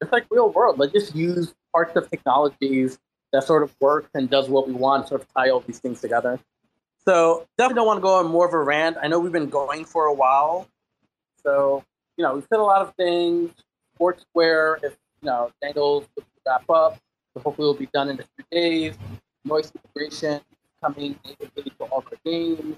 it's 0.00 0.12
like 0.12 0.26
real 0.30 0.50
world. 0.50 0.78
Let's 0.78 0.92
just 0.92 1.14
use 1.16 1.54
parts 1.72 1.96
of 1.96 2.08
technologies 2.08 2.98
that 3.32 3.42
sort 3.42 3.64
of 3.64 3.74
works 3.80 4.10
and 4.14 4.30
does 4.30 4.48
what 4.48 4.68
we 4.68 4.74
want, 4.74 5.08
sort 5.08 5.22
of 5.22 5.26
tie 5.34 5.50
all 5.50 5.60
these 5.60 5.80
things 5.80 6.00
together. 6.00 6.38
So 7.04 7.46
definitely 7.58 7.80
don't 7.80 7.86
want 7.86 7.98
to 7.98 8.02
go 8.02 8.14
on 8.14 8.26
more 8.26 8.46
of 8.46 8.54
a 8.54 8.60
rant. 8.60 8.96
I 9.02 9.08
know 9.08 9.18
we've 9.18 9.32
been 9.32 9.48
going 9.48 9.84
for 9.84 10.04
a 10.04 10.14
while. 10.14 10.68
So, 11.42 11.82
you 12.16 12.22
know, 12.22 12.34
we've 12.34 12.46
said 12.48 12.60
a 12.60 12.62
lot 12.62 12.82
of 12.82 12.94
things. 12.94 13.50
Sports 13.96 14.22
Square, 14.22 14.80
if, 14.84 14.96
you 15.22 15.26
know, 15.26 15.50
will 15.74 16.04
wrap 16.46 16.68
up. 16.70 16.98
So 17.34 17.42
hopefully 17.42 17.68
it'll 17.68 17.78
be 17.78 17.88
done 17.92 18.08
in 18.08 18.20
a 18.20 18.22
few 18.22 18.44
days. 18.50 18.94
Nois 19.46 19.70
integration 19.74 20.40
coming 20.82 21.18
natively 21.24 21.70
to 21.78 21.84
all 21.84 22.04
the 22.10 22.16
games. 22.24 22.76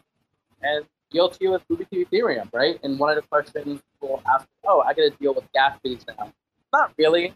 And 0.63 0.85
GLTO 1.13 1.57
is 1.57 1.63
moving 1.69 1.87
to 1.93 2.05
Ethereum, 2.05 2.49
right? 2.53 2.79
And 2.83 2.99
one 2.99 3.11
of 3.11 3.17
the 3.17 3.29
questions 3.29 3.81
people 3.93 4.23
ask, 4.33 4.47
oh, 4.67 4.81
I 4.81 4.95
got 4.95 5.03
to 5.03 5.11
deal 5.21 5.35
with 5.35 5.51
gas 5.53 5.79
fees 5.83 6.05
now. 6.07 6.33
Not 6.73 6.93
really. 6.99 7.35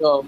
So 0.00 0.26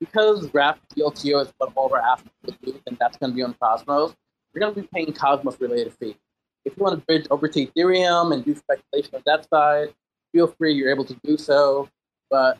because 0.00 0.46
Graph 0.48 0.78
GLTO 0.96 1.42
is 1.42 1.52
what 1.58 1.72
all 1.76 1.92
our 1.92 2.00
assets 2.00 2.30
will 2.44 2.54
do, 2.62 2.80
and 2.86 2.96
that's 2.98 3.16
going 3.18 3.32
to 3.32 3.36
be 3.36 3.42
on 3.42 3.54
Cosmos, 3.60 4.14
you're 4.52 4.60
going 4.60 4.74
to 4.74 4.80
be 4.80 4.88
paying 4.92 5.12
Cosmos 5.12 5.60
related 5.60 5.92
fees. 5.94 6.16
If 6.64 6.76
you 6.76 6.82
want 6.82 6.98
to 6.98 7.04
bridge 7.06 7.26
over 7.30 7.48
to 7.48 7.66
Ethereum 7.66 8.32
and 8.32 8.44
do 8.44 8.54
speculation 8.54 9.14
on 9.14 9.22
that 9.26 9.48
side, 9.48 9.94
feel 10.32 10.46
free, 10.46 10.74
you're 10.74 10.90
able 10.90 11.04
to 11.04 11.16
do 11.24 11.36
so. 11.36 11.88
But 12.30 12.58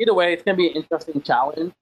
either 0.00 0.14
way, 0.14 0.32
it's 0.32 0.42
going 0.42 0.56
to 0.56 0.62
be 0.62 0.68
an 0.68 0.74
interesting 0.74 1.20
challenge 1.22 1.72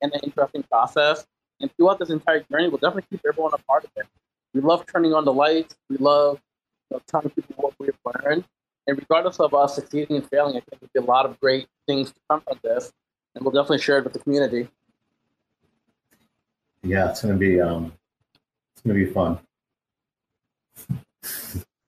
and 0.00 0.12
an 0.12 0.20
interesting 0.22 0.62
process. 0.64 1.26
And 1.60 1.70
throughout 1.76 1.98
this 1.98 2.10
entire 2.10 2.40
journey, 2.50 2.68
we'll 2.68 2.78
definitely 2.78 3.04
keep 3.10 3.20
everyone 3.26 3.52
a 3.54 3.58
part 3.58 3.84
of 3.84 3.90
it. 3.96 4.06
We 4.54 4.60
love 4.60 4.84
turning 4.86 5.14
on 5.14 5.24
the 5.24 5.32
lights. 5.32 5.74
We 5.88 5.96
love 5.96 6.40
you 6.90 6.96
know, 6.96 7.02
telling 7.06 7.30
people 7.30 7.54
what 7.56 7.74
we've 7.78 7.96
learned. 8.04 8.44
And 8.86 8.98
regardless 8.98 9.38
of 9.38 9.54
us 9.54 9.76
succeeding 9.76 10.16
and 10.16 10.28
failing, 10.28 10.56
I 10.56 10.60
think 10.60 10.80
there'll 10.92 11.06
be 11.06 11.08
a 11.08 11.10
lot 11.10 11.24
of 11.24 11.38
great 11.40 11.66
things 11.86 12.10
to 12.10 12.16
come 12.28 12.40
from 12.40 12.58
this, 12.64 12.92
and 13.34 13.44
we'll 13.44 13.52
definitely 13.52 13.78
share 13.78 13.98
it 13.98 14.04
with 14.04 14.12
the 14.12 14.18
community. 14.18 14.68
Yeah, 16.82 17.10
it's 17.10 17.22
gonna 17.22 17.36
be 17.36 17.60
um, 17.60 17.92
it's 18.74 18.82
gonna 18.82 18.98
be 18.98 19.06
fun. 19.06 19.38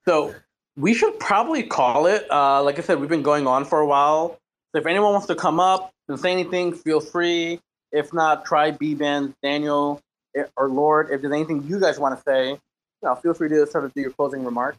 So 0.05 0.33
we 0.77 0.93
should 0.93 1.19
probably 1.19 1.63
call 1.63 2.05
it. 2.05 2.25
Uh, 2.31 2.63
like 2.63 2.79
I 2.79 2.81
said, 2.81 2.99
we've 2.99 3.09
been 3.09 3.23
going 3.23 3.45
on 3.45 3.65
for 3.65 3.81
a 3.81 3.85
while. 3.85 4.39
So 4.75 4.79
if 4.79 4.87
anyone 4.87 5.13
wants 5.13 5.27
to 5.27 5.35
come 5.35 5.61
up 5.61 5.93
and 6.09 6.19
say 6.19 6.33
anything, 6.33 6.73
feel 6.73 6.99
free. 6.99 7.61
If 7.93 8.11
not, 8.11 8.43
try 8.43 8.71
B 8.71 8.93
Ben, 8.93 9.33
Daniel, 9.41 10.01
eh, 10.35 10.43
or 10.57 10.67
Lord. 10.67 11.11
If 11.11 11.21
there's 11.21 11.31
anything 11.31 11.63
you 11.63 11.79
guys 11.79 11.97
want 11.97 12.17
to 12.17 12.23
say, 12.27 12.49
you 12.49 12.59
know, 13.01 13.15
feel 13.15 13.33
free 13.33 13.47
to 13.47 13.65
sort 13.67 13.85
of 13.85 13.93
do 13.93 14.01
your 14.01 14.11
closing 14.11 14.43
remarks. 14.43 14.77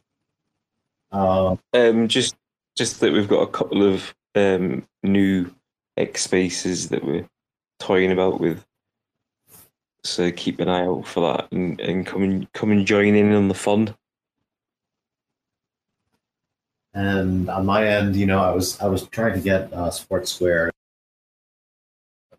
Um, 1.12 1.58
Um, 1.72 2.08
just 2.08 2.36
just 2.76 3.00
that 3.00 3.10
we've 3.10 3.26
got 3.26 3.40
a 3.40 3.46
couple 3.46 3.82
of 3.82 4.14
um, 4.34 4.86
new 5.02 5.50
X 5.96 6.24
spaces 6.24 6.90
that 6.90 7.02
we're 7.02 7.26
toying 7.80 8.12
about 8.12 8.38
with. 8.38 8.62
So 10.04 10.30
keep 10.30 10.60
an 10.60 10.68
eye 10.68 10.84
out 10.84 11.06
for 11.06 11.32
that 11.32 11.50
and, 11.52 11.80
and 11.80 12.06
come 12.06 12.22
and 12.22 12.52
come 12.52 12.70
and 12.70 12.86
join 12.86 13.14
in 13.14 13.32
on 13.32 13.48
the 13.48 13.54
fun. 13.54 13.94
And 16.96 17.50
on 17.50 17.66
my 17.66 17.86
end, 17.86 18.16
you 18.16 18.24
know, 18.24 18.40
I 18.40 18.52
was 18.52 18.80
I 18.80 18.86
was 18.86 19.06
trying 19.08 19.34
to 19.34 19.40
get 19.40 19.70
uh, 19.70 19.90
Sports 19.90 20.32
Square, 20.32 20.72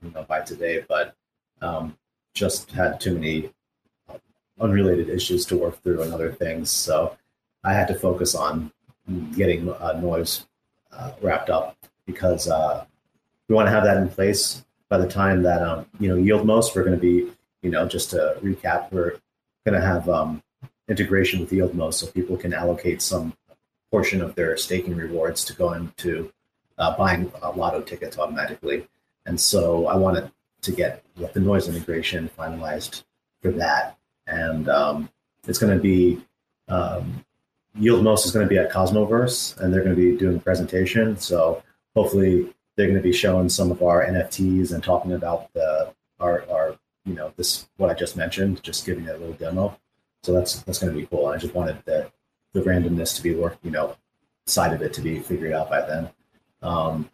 you 0.01 0.09
know, 0.09 0.23
by 0.23 0.41
today, 0.41 0.83
but 0.89 1.13
um, 1.61 1.95
just 2.33 2.71
had 2.71 2.99
too 2.99 3.13
many 3.13 3.51
unrelated 4.59 5.09
issues 5.09 5.45
to 5.45 5.57
work 5.57 5.79
through 5.83 6.01
and 6.01 6.11
other 6.11 6.31
things, 6.31 6.71
so 6.71 7.15
I 7.63 7.73
had 7.73 7.87
to 7.89 7.93
focus 7.93 8.33
on 8.33 8.71
getting 9.35 9.69
uh, 9.69 9.93
Nois 10.01 10.47
uh, 10.91 11.11
wrapped 11.21 11.51
up 11.51 11.77
because 12.07 12.47
uh, 12.47 12.83
we 13.47 13.53
want 13.53 13.67
to 13.67 13.71
have 13.71 13.83
that 13.83 13.97
in 13.97 14.09
place 14.09 14.65
by 14.89 14.97
the 14.97 15.07
time 15.07 15.43
that 15.43 15.61
um, 15.61 15.85
you 15.99 16.09
know 16.09 16.15
Yieldmos. 16.15 16.75
We're 16.75 16.83
going 16.83 16.99
to 16.99 16.99
be, 16.99 17.31
you 17.61 17.69
know, 17.69 17.87
just 17.87 18.09
to 18.09 18.37
recap, 18.41 18.91
we're 18.91 19.19
going 19.67 19.79
to 19.79 19.85
have 19.85 20.09
um, 20.09 20.41
integration 20.89 21.41
with 21.41 21.51
Yieldmos, 21.51 21.93
so 21.93 22.07
people 22.07 22.37
can 22.37 22.55
allocate 22.55 23.03
some 23.03 23.35
portion 23.91 24.21
of 24.21 24.35
their 24.35 24.57
staking 24.57 24.95
rewards 24.95 25.45
to 25.45 25.53
go 25.53 25.73
into 25.73 26.31
uh, 26.77 26.95
buying 26.97 27.31
uh, 27.41 27.51
lotto 27.53 27.81
tickets 27.81 28.17
automatically. 28.17 28.87
And 29.25 29.39
so 29.39 29.87
I 29.87 29.95
wanted 29.95 30.31
to 30.61 30.71
get 30.71 31.03
the 31.15 31.39
Nois 31.39 31.67
integration 31.67 32.29
finalized 32.37 33.03
for 33.41 33.51
that. 33.51 33.97
And 34.25 34.69
um, 34.69 35.09
it's 35.47 35.59
going 35.59 35.75
to 35.75 35.81
be 35.81 36.21
um, 36.67 37.25
Yieldmos 37.79 38.25
is 38.25 38.31
going 38.31 38.45
to 38.45 38.49
be 38.49 38.57
at 38.57 38.71
Cosmoverse, 38.71 39.57
and 39.59 39.73
they're 39.73 39.83
going 39.83 39.95
to 39.95 40.01
be 40.01 40.17
doing 40.17 40.37
a 40.37 40.39
presentation. 40.39 41.17
So 41.17 41.63
hopefully 41.95 42.53
they're 42.75 42.87
going 42.87 42.97
to 42.97 43.03
be 43.03 43.13
showing 43.13 43.49
some 43.49 43.71
of 43.71 43.81
our 43.81 44.05
NFTs 44.05 44.73
and 44.73 44.83
talking 44.83 45.13
about 45.13 45.51
the 45.53 45.93
our, 46.19 46.43
our 46.49 46.77
you 47.05 47.13
know 47.13 47.31
this 47.37 47.67
what 47.77 47.89
I 47.89 47.93
just 47.93 48.17
mentioned, 48.17 48.63
just 48.63 48.85
giving 48.85 49.07
a 49.07 49.13
little 49.13 49.33
demo. 49.33 49.77
So 50.23 50.33
that's 50.33 50.61
that's 50.63 50.79
going 50.79 50.93
to 50.93 50.99
be 50.99 51.05
cool. 51.05 51.27
I 51.27 51.37
just 51.37 51.53
wanted 51.53 51.77
the 51.85 52.11
the 52.53 52.61
randomness 52.61 53.15
to 53.15 53.23
be 53.23 53.35
work, 53.35 53.57
you 53.63 53.71
know, 53.71 53.95
side 54.45 54.73
of 54.73 54.81
it 54.81 54.93
to 54.93 55.01
be 55.01 55.19
figured 55.19 55.53
out 55.53 55.69
by 55.69 55.81
then. 55.81 56.09
Um, 56.61 57.09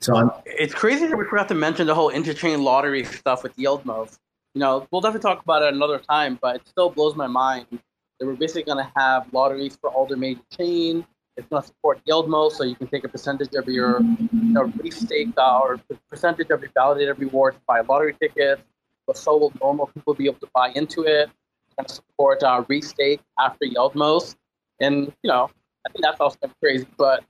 so 0.00 0.16
I'm 0.16 0.30
It's 0.46 0.74
crazy 0.74 1.06
that 1.06 1.16
we 1.16 1.24
forgot 1.24 1.48
to 1.48 1.54
mention 1.54 1.86
the 1.86 1.94
whole 1.94 2.10
interchain 2.10 2.62
lottery 2.62 3.04
stuff 3.04 3.42
with 3.42 3.56
Yieldmos. 3.56 4.18
You 4.54 4.60
know, 4.60 4.86
we'll 4.90 5.00
definitely 5.00 5.28
talk 5.28 5.42
about 5.42 5.62
it 5.62 5.74
another 5.74 5.98
time, 5.98 6.38
but 6.40 6.56
it 6.56 6.62
still 6.66 6.90
blows 6.90 7.14
my 7.16 7.26
mind 7.26 7.66
that 7.70 8.26
we're 8.26 8.34
basically 8.34 8.62
going 8.62 8.84
to 8.84 8.92
have 8.96 9.32
lotteries 9.32 9.76
for 9.80 9.90
all 9.90 10.06
the 10.06 10.16
major 10.16 10.40
chain. 10.56 11.06
It's 11.36 11.46
going 11.48 11.62
to 11.62 11.68
support 11.68 12.00
Yieldmos, 12.08 12.52
so 12.52 12.64
you 12.64 12.74
can 12.74 12.88
take 12.88 13.04
a 13.04 13.08
percentage 13.08 13.54
of 13.54 13.68
your 13.68 14.00
you 14.00 14.28
know, 14.32 14.64
restake 14.64 15.32
uh, 15.36 15.60
or 15.60 15.80
percentage 16.08 16.50
of 16.50 16.60
your 16.60 16.70
validated 16.74 17.18
rewards 17.18 17.56
to 17.56 17.62
buy 17.66 17.78
a 17.78 17.82
lottery 17.84 18.16
tickets. 18.20 18.62
But 19.06 19.16
so 19.16 19.36
will 19.36 19.52
normal 19.60 19.86
people 19.86 20.14
be 20.14 20.26
able 20.26 20.40
to 20.40 20.48
buy 20.52 20.70
into 20.74 21.04
it. 21.04 21.30
To 21.78 21.94
support 21.94 22.42
uh, 22.42 22.64
restake 22.64 23.20
after 23.38 23.66
Yieldmos. 23.66 24.34
And, 24.80 25.12
you 25.22 25.28
know, 25.30 25.48
I 25.86 25.92
think 25.92 26.02
that's 26.02 26.20
also 26.20 26.38
crazy. 26.60 26.86
But 26.96 27.24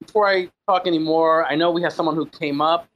before 0.00 0.28
I 0.28 0.48
talk 0.66 0.86
anymore, 0.86 1.44
I 1.46 1.54
know 1.54 1.70
we 1.70 1.82
have 1.82 1.92
someone 1.92 2.14
who 2.14 2.26
came 2.26 2.60
up. 2.60 2.88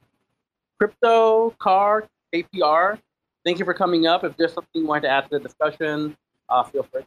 Crypto, 0.79 1.51
car, 1.59 2.09
APR. 2.35 2.99
Thank 3.45 3.59
you 3.59 3.65
for 3.65 3.75
coming 3.75 4.07
up. 4.07 4.25
If 4.25 4.37
there's 4.37 4.55
something 4.55 4.83
you 4.83 4.87
want 4.87 5.03
to 5.05 5.11
add 5.11 5.31
to 5.31 5.39
the 5.39 5.41
discussion, 5.41 6.17
uh, 6.49 6.63
feel 6.65 6.83
free. 6.83 7.03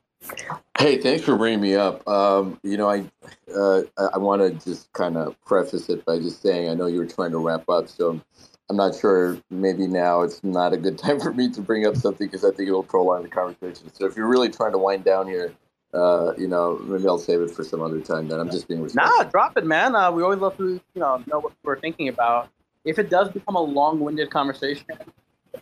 Hey, 0.77 0.97
thanks 0.97 1.23
for 1.23 1.35
bringing 1.35 1.61
me 1.61 1.75
up. 1.75 2.07
Um, 2.07 2.59
you 2.63 2.77
know, 2.77 2.89
I 2.89 3.09
uh, 3.55 3.81
I, 3.97 4.03
I 4.13 4.17
want 4.17 4.41
to 4.41 4.69
just 4.69 4.91
kind 4.93 5.17
of 5.17 5.39
preface 5.45 5.89
it 5.89 6.05
by 6.05 6.19
just 6.19 6.41
saying 6.41 6.69
I 6.69 6.73
know 6.73 6.87
you 6.87 6.99
were 6.99 7.05
trying 7.05 7.31
to 7.31 7.37
wrap 7.37 7.67
up, 7.69 7.89
so 7.89 8.21
I'm 8.69 8.77
not 8.77 8.95
sure. 8.95 9.37
Maybe 9.49 9.87
now 9.87 10.21
it's 10.21 10.43
not 10.43 10.73
a 10.73 10.77
good 10.77 10.97
time 11.05 11.19
for 11.19 11.33
me 11.33 11.49
to 11.51 11.61
bring 11.61 11.85
up 11.85 11.95
something 11.97 12.27
because 12.27 12.45
I 12.45 12.51
think 12.51 12.69
it 12.69 12.71
will 12.71 12.83
prolong 12.83 13.23
the 13.23 13.29
conversation. 13.29 13.91
So 13.93 14.05
if 14.05 14.15
you're 14.15 14.27
really 14.27 14.49
trying 14.49 14.71
to 14.73 14.77
wind 14.77 15.03
down 15.03 15.27
here, 15.27 15.53
uh, 15.93 16.33
you 16.37 16.47
know, 16.47 16.79
maybe 16.83 17.07
I'll 17.07 17.17
save 17.17 17.41
it 17.41 17.51
for 17.51 17.63
some 17.63 17.81
other 17.81 17.99
time. 17.99 18.27
Then 18.27 18.39
I'm 18.39 18.51
just 18.51 18.67
being 18.67 18.81
respectful. 18.81 19.17
Nah, 19.17 19.23
drop 19.23 19.57
it, 19.57 19.65
man. 19.65 19.95
Uh, 19.95 20.11
we 20.11 20.21
always 20.21 20.39
love 20.39 20.55
to, 20.57 20.73
you 20.73 20.81
know, 21.01 21.23
know 21.25 21.39
what 21.39 21.53
we're 21.63 21.79
thinking 21.79 22.09
about. 22.09 22.49
If 22.85 22.99
it 22.99 23.09
does 23.09 23.29
become 23.29 23.55
a 23.55 23.61
long-winded 23.61 24.29
conversation, 24.29 24.85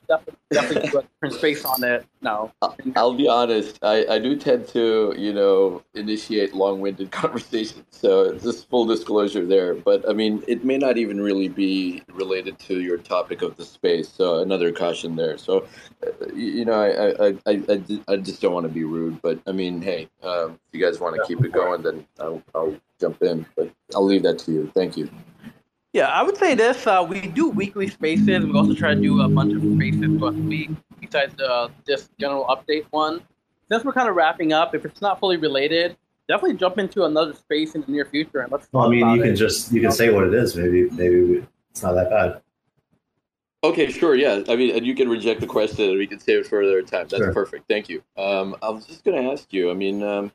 definitely, 0.08 0.40
definitely 0.52 0.90
do 0.90 0.98
a 1.00 1.02
different 1.02 1.36
space 1.36 1.66
on 1.66 1.84
it. 1.84 2.06
No, 2.22 2.52
I'll 2.96 3.14
be 3.14 3.28
honest. 3.28 3.80
I, 3.84 4.06
I 4.08 4.20
do 4.20 4.36
tend 4.36 4.68
to, 4.70 5.14
you 5.18 5.34
know, 5.34 5.84
initiate 5.94 6.54
long-winded 6.54 7.12
conversations. 7.12 7.86
So 7.92 8.34
just 8.38 8.70
full 8.70 8.86
disclosure 8.86 9.46
there. 9.46 9.74
But 9.76 10.08
I 10.10 10.14
mean, 10.14 10.44
it 10.48 10.64
may 10.64 10.78
not 10.78 10.98
even 10.98 11.22
really 11.22 11.48
be 11.48 12.04
related 12.14 12.58
to 12.60 12.82
your 12.82 12.98
topic 12.98 13.42
of 13.42 13.58
the 13.58 13.66
space. 13.66 14.10
So 14.10 14.42
another 14.42 14.72
caution 14.72 15.16
there. 15.16 15.38
So, 15.38 15.68
uh, 16.06 16.28
you 16.34 16.66
know, 16.66 16.74
I 16.74 17.28
I, 17.28 17.34
I, 17.46 17.62
I, 17.70 18.14
I 18.14 18.18
just 18.18 18.42
don't 18.42 18.54
want 18.54 18.66
to 18.66 18.74
be 18.74 18.84
rude. 18.84 19.22
But 19.22 19.40
I 19.48 19.52
mean, 19.52 19.82
hey, 19.82 20.10
um, 20.24 20.60
if 20.68 20.80
you 20.80 20.84
guys 20.84 21.00
want 21.00 21.16
to 21.16 21.24
keep 21.28 21.44
it 21.44 21.52
going, 21.52 21.82
then 21.82 22.06
I'll, 22.20 22.42
I'll 22.56 22.76
jump 23.00 23.22
in. 23.22 23.46
But 23.56 23.72
I'll 23.96 24.06
leave 24.06 24.24
that 24.24 24.40
to 24.40 24.52
you. 24.52 24.72
Thank 24.74 24.98
you. 24.98 25.10
Yeah, 25.98 26.10
I 26.10 26.22
would 26.22 26.38
say 26.38 26.54
this. 26.54 26.86
Uh, 26.86 27.04
we 27.10 27.22
do 27.22 27.50
weekly 27.50 27.88
spaces. 27.88 28.46
We 28.46 28.54
also 28.54 28.76
try 28.76 28.94
to 28.94 29.02
do 29.02 29.22
a 29.24 29.28
bunch 29.28 29.56
of 29.56 29.64
spaces 29.64 30.02
throughout 30.02 30.36
the 30.36 30.44
week 30.44 30.70
besides 31.02 31.42
uh, 31.42 31.70
this 31.88 32.08
general 32.20 32.46
update 32.46 32.86
one. 32.92 33.22
Since 33.68 33.84
we're 33.84 33.94
kind 33.94 34.08
of 34.08 34.16
wrapping 34.16 34.54
up, 34.54 34.76
if 34.76 34.86
it's 34.86 35.02
not 35.02 35.20
fully 35.20 35.38
related, 35.38 35.98
definitely 36.28 36.56
jump 36.58 36.78
into 36.78 37.06
another 37.06 37.34
space 37.34 37.74
in 37.74 37.82
the 37.82 37.92
near 37.92 38.06
future 38.06 38.42
and 38.42 38.52
let's 38.52 38.66
talk 38.66 38.74
well, 38.74 38.84
I 38.84 38.90
mean, 38.92 39.02
about 39.02 39.16
you 39.16 39.24
can 39.24 39.32
it. 39.32 39.38
just 39.38 39.72
you 39.72 39.82
can 39.82 39.92
say 39.92 40.12
what 40.12 40.26
it 40.26 40.36
is. 40.36 40.56
Maybe 40.56 40.88
maybe 40.92 41.22
we, 41.24 41.44
it's 41.72 41.82
not 41.82 41.94
that 41.94 42.12
bad. 42.12 42.42
Okay, 43.64 43.92
sure. 43.92 44.14
Yeah, 44.14 44.44
I 44.50 44.56
mean, 44.56 44.76
and 44.76 44.86
you 44.86 44.94
can 44.94 45.10
reject 45.10 45.42
the 45.42 45.48
question, 45.48 45.90
and 45.90 45.98
we 45.98 46.06
can 46.06 46.20
save 46.20 46.42
it 46.42 46.46
for 46.48 46.62
another 46.62 46.84
time. 46.84 47.08
That's 47.08 47.24
Sure. 47.24 47.34
perfect. 47.34 47.68
Thank 47.68 47.90
you. 47.90 48.04
Um, 48.16 48.56
I 48.62 48.70
was 48.70 48.86
just 48.86 49.04
going 49.04 49.20
to 49.20 49.32
ask 49.32 49.52
you. 49.52 49.72
I 49.72 49.74
mean, 49.74 50.04
um, 50.04 50.32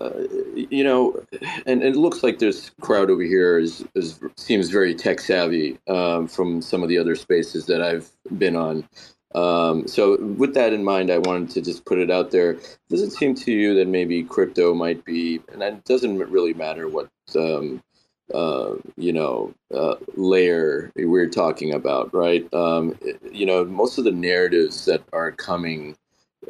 uh, 0.00 0.10
you 0.54 0.82
know, 0.82 1.22
and, 1.66 1.82
and 1.82 1.94
it 1.94 1.96
looks 1.96 2.22
like 2.22 2.38
this 2.38 2.70
crowd 2.80 3.10
over 3.10 3.22
here 3.22 3.58
is, 3.58 3.84
is 3.94 4.20
seems 4.36 4.68
very 4.68 4.94
tech 4.94 5.20
savvy 5.20 5.78
um, 5.88 6.26
from 6.26 6.62
some 6.62 6.82
of 6.82 6.88
the 6.88 6.98
other 6.98 7.14
spaces 7.14 7.66
that 7.66 7.82
I've 7.82 8.10
been 8.38 8.56
on. 8.56 8.88
Um, 9.34 9.86
so, 9.86 10.18
with 10.22 10.54
that 10.54 10.72
in 10.72 10.84
mind, 10.84 11.10
I 11.10 11.18
wanted 11.18 11.50
to 11.50 11.62
just 11.62 11.84
put 11.84 11.98
it 11.98 12.10
out 12.10 12.30
there. 12.30 12.58
Does 12.90 13.02
it 13.02 13.12
seem 13.12 13.34
to 13.36 13.52
you 13.52 13.74
that 13.74 13.88
maybe 13.88 14.22
crypto 14.22 14.74
might 14.74 15.04
be, 15.04 15.40
and 15.52 15.62
it 15.62 15.84
doesn't 15.84 16.18
really 16.18 16.54
matter 16.54 16.88
what 16.88 17.08
um, 17.34 17.82
uh, 18.34 18.74
you 18.96 19.12
know 19.12 19.54
uh, 19.74 19.94
layer 20.16 20.90
we're 20.96 21.28
talking 21.28 21.72
about, 21.74 22.12
right? 22.14 22.52
Um, 22.52 22.98
you 23.30 23.46
know, 23.46 23.64
most 23.64 23.98
of 23.98 24.04
the 24.04 24.12
narratives 24.12 24.84
that 24.84 25.02
are 25.12 25.32
coming, 25.32 25.96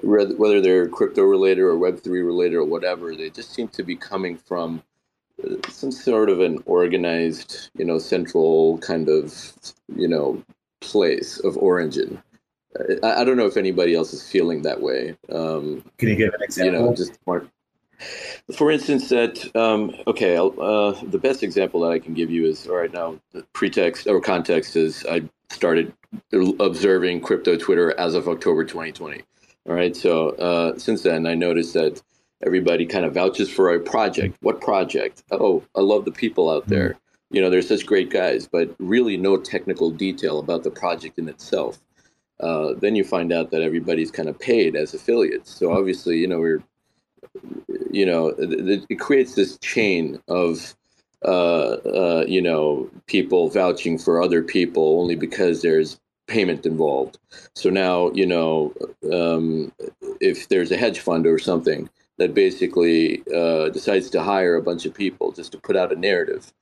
whether 0.02 0.60
they're 0.60 0.88
crypto 0.88 1.22
related 1.22 1.62
or 1.62 1.76
Web 1.76 2.00
three 2.00 2.22
related 2.22 2.56
or 2.56 2.64
whatever, 2.64 3.14
they 3.14 3.30
just 3.30 3.54
seem 3.54 3.68
to 3.68 3.82
be 3.82 3.96
coming 3.96 4.36
from 4.36 4.82
uh, 5.44 5.56
some 5.68 5.92
sort 5.92 6.30
of 6.30 6.40
an 6.40 6.62
organized, 6.66 7.70
you 7.76 7.84
know, 7.84 7.98
central 7.98 8.78
kind 8.78 9.08
of, 9.08 9.52
you 9.94 10.08
know, 10.08 10.42
place 10.80 11.38
of 11.40 11.56
origin. 11.58 12.22
I, 13.02 13.20
I 13.20 13.24
don't 13.24 13.36
know 13.36 13.46
if 13.46 13.56
anybody 13.56 13.94
else 13.94 14.12
is 14.12 14.28
feeling 14.28 14.62
that 14.62 14.80
way. 14.80 15.16
Um, 15.30 15.84
Can 15.98 16.08
you 16.08 16.16
give 16.16 16.34
an 16.34 16.40
you 16.40 16.44
example? 16.44 16.86
know, 16.86 16.94
just 16.94 17.18
more. 17.26 17.46
For 18.56 18.70
instance, 18.70 19.08
that 19.10 19.54
um, 19.54 19.94
okay, 20.06 20.36
I'll, 20.36 20.54
uh, 20.60 20.92
the 21.04 21.18
best 21.18 21.42
example 21.42 21.80
that 21.82 21.92
I 21.92 21.98
can 21.98 22.14
give 22.14 22.30
you 22.30 22.46
is 22.46 22.66
all 22.66 22.76
right 22.76 22.92
now. 22.92 23.18
The 23.32 23.44
pretext 23.52 24.06
or 24.08 24.20
context 24.20 24.74
is 24.76 25.06
I 25.08 25.22
started 25.50 25.92
observing 26.60 27.20
crypto 27.20 27.56
Twitter 27.56 27.98
as 27.98 28.14
of 28.14 28.28
October 28.28 28.64
2020. 28.64 29.22
All 29.68 29.74
right, 29.74 29.94
so 29.94 30.30
uh, 30.30 30.78
since 30.78 31.02
then 31.02 31.26
I 31.26 31.34
noticed 31.34 31.74
that 31.74 32.02
everybody 32.44 32.84
kind 32.86 33.04
of 33.04 33.14
vouches 33.14 33.48
for 33.50 33.72
a 33.72 33.80
project. 33.80 34.36
What 34.40 34.60
project? 34.60 35.22
Oh, 35.30 35.62
I 35.76 35.80
love 35.80 36.04
the 36.04 36.12
people 36.12 36.50
out 36.50 36.66
there. 36.66 36.96
You 37.30 37.40
know, 37.40 37.48
they're 37.48 37.62
such 37.62 37.86
great 37.86 38.10
guys, 38.10 38.46
but 38.46 38.74
really 38.78 39.16
no 39.16 39.36
technical 39.36 39.90
detail 39.90 40.38
about 40.38 40.64
the 40.64 40.70
project 40.70 41.18
in 41.18 41.28
itself. 41.28 41.80
Uh, 42.40 42.74
then 42.74 42.96
you 42.96 43.04
find 43.04 43.32
out 43.32 43.50
that 43.52 43.62
everybody's 43.62 44.10
kind 44.10 44.28
of 44.28 44.38
paid 44.38 44.74
as 44.74 44.94
affiliates. 44.94 45.54
So 45.54 45.72
obviously, 45.72 46.18
you 46.18 46.26
know, 46.26 46.40
we're 46.40 46.62
you 47.90 48.06
know, 48.06 48.28
it, 48.28 48.84
it 48.88 48.96
creates 48.96 49.34
this 49.34 49.58
chain 49.58 50.20
of, 50.28 50.74
uh, 51.24 51.74
uh, 51.74 52.24
you 52.26 52.42
know, 52.42 52.90
people 53.06 53.48
vouching 53.48 53.98
for 53.98 54.22
other 54.22 54.42
people 54.42 55.00
only 55.00 55.14
because 55.14 55.62
there's 55.62 56.00
payment 56.26 56.66
involved. 56.66 57.18
So 57.54 57.70
now, 57.70 58.10
you 58.12 58.26
know, 58.26 58.74
um, 59.12 59.72
if 60.20 60.48
there's 60.48 60.70
a 60.70 60.76
hedge 60.76 61.00
fund 61.00 61.26
or 61.26 61.38
something 61.38 61.88
that 62.18 62.34
basically 62.34 63.22
uh, 63.34 63.68
decides 63.70 64.10
to 64.10 64.22
hire 64.22 64.54
a 64.54 64.62
bunch 64.62 64.86
of 64.86 64.94
people 64.94 65.32
just 65.32 65.52
to 65.52 65.58
put 65.58 65.76
out 65.76 65.92
a 65.92 65.96
narrative, 65.96 66.52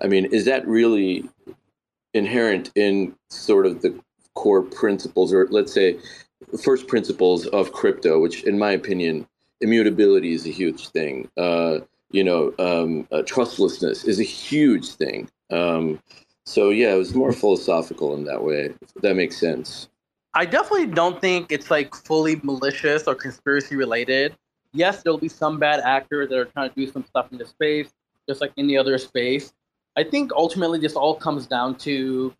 I 0.00 0.06
mean, 0.06 0.26
is 0.26 0.44
that 0.44 0.66
really 0.66 1.28
inherent 2.14 2.70
in 2.74 3.14
sort 3.28 3.66
of 3.66 3.82
the 3.82 3.98
core 4.34 4.62
principles, 4.62 5.32
or 5.32 5.48
let's 5.50 5.72
say, 5.72 5.98
first 6.62 6.86
principles 6.86 7.46
of 7.48 7.72
crypto, 7.72 8.20
which, 8.20 8.44
in 8.44 8.58
my 8.58 8.70
opinion, 8.70 9.26
immutability 9.60 10.32
is 10.32 10.46
a 10.46 10.50
huge 10.50 10.88
thing. 10.88 11.28
Uh, 11.36 11.80
you 12.10 12.24
know, 12.24 12.54
um, 12.58 13.06
uh, 13.10 13.22
trustlessness 13.22 14.04
is 14.04 14.20
a 14.20 14.24
huge 14.24 14.90
thing. 14.90 15.28
Um, 15.50 16.00
so 16.48 16.70
yeah, 16.70 16.94
it 16.94 16.98
was 16.98 17.14
more 17.14 17.32
philosophical 17.32 18.14
in 18.14 18.24
that 18.24 18.42
way. 18.42 18.74
That 19.02 19.16
makes 19.16 19.36
sense. 19.36 19.88
I 20.34 20.46
definitely 20.46 20.86
don't 20.86 21.20
think 21.20 21.52
it's 21.52 21.70
like 21.70 21.94
fully 21.94 22.40
malicious 22.42 23.04
or 23.04 23.14
conspiracy 23.14 23.76
related. 23.76 24.34
Yes, 24.72 25.02
there'll 25.02 25.18
be 25.18 25.28
some 25.28 25.58
bad 25.58 25.80
actors 25.80 26.28
that 26.30 26.38
are 26.38 26.46
trying 26.46 26.70
to 26.70 26.74
do 26.74 26.90
some 26.90 27.04
stuff 27.04 27.30
in 27.32 27.38
the 27.38 27.46
space, 27.46 27.88
just 28.28 28.40
like 28.40 28.52
any 28.56 28.76
other 28.76 28.96
space. 28.98 29.52
I 29.96 30.04
think 30.04 30.32
ultimately 30.32 30.78
this 30.78 30.94
all 30.94 31.14
comes 31.14 31.46
down 31.46 31.76
to 31.78 32.34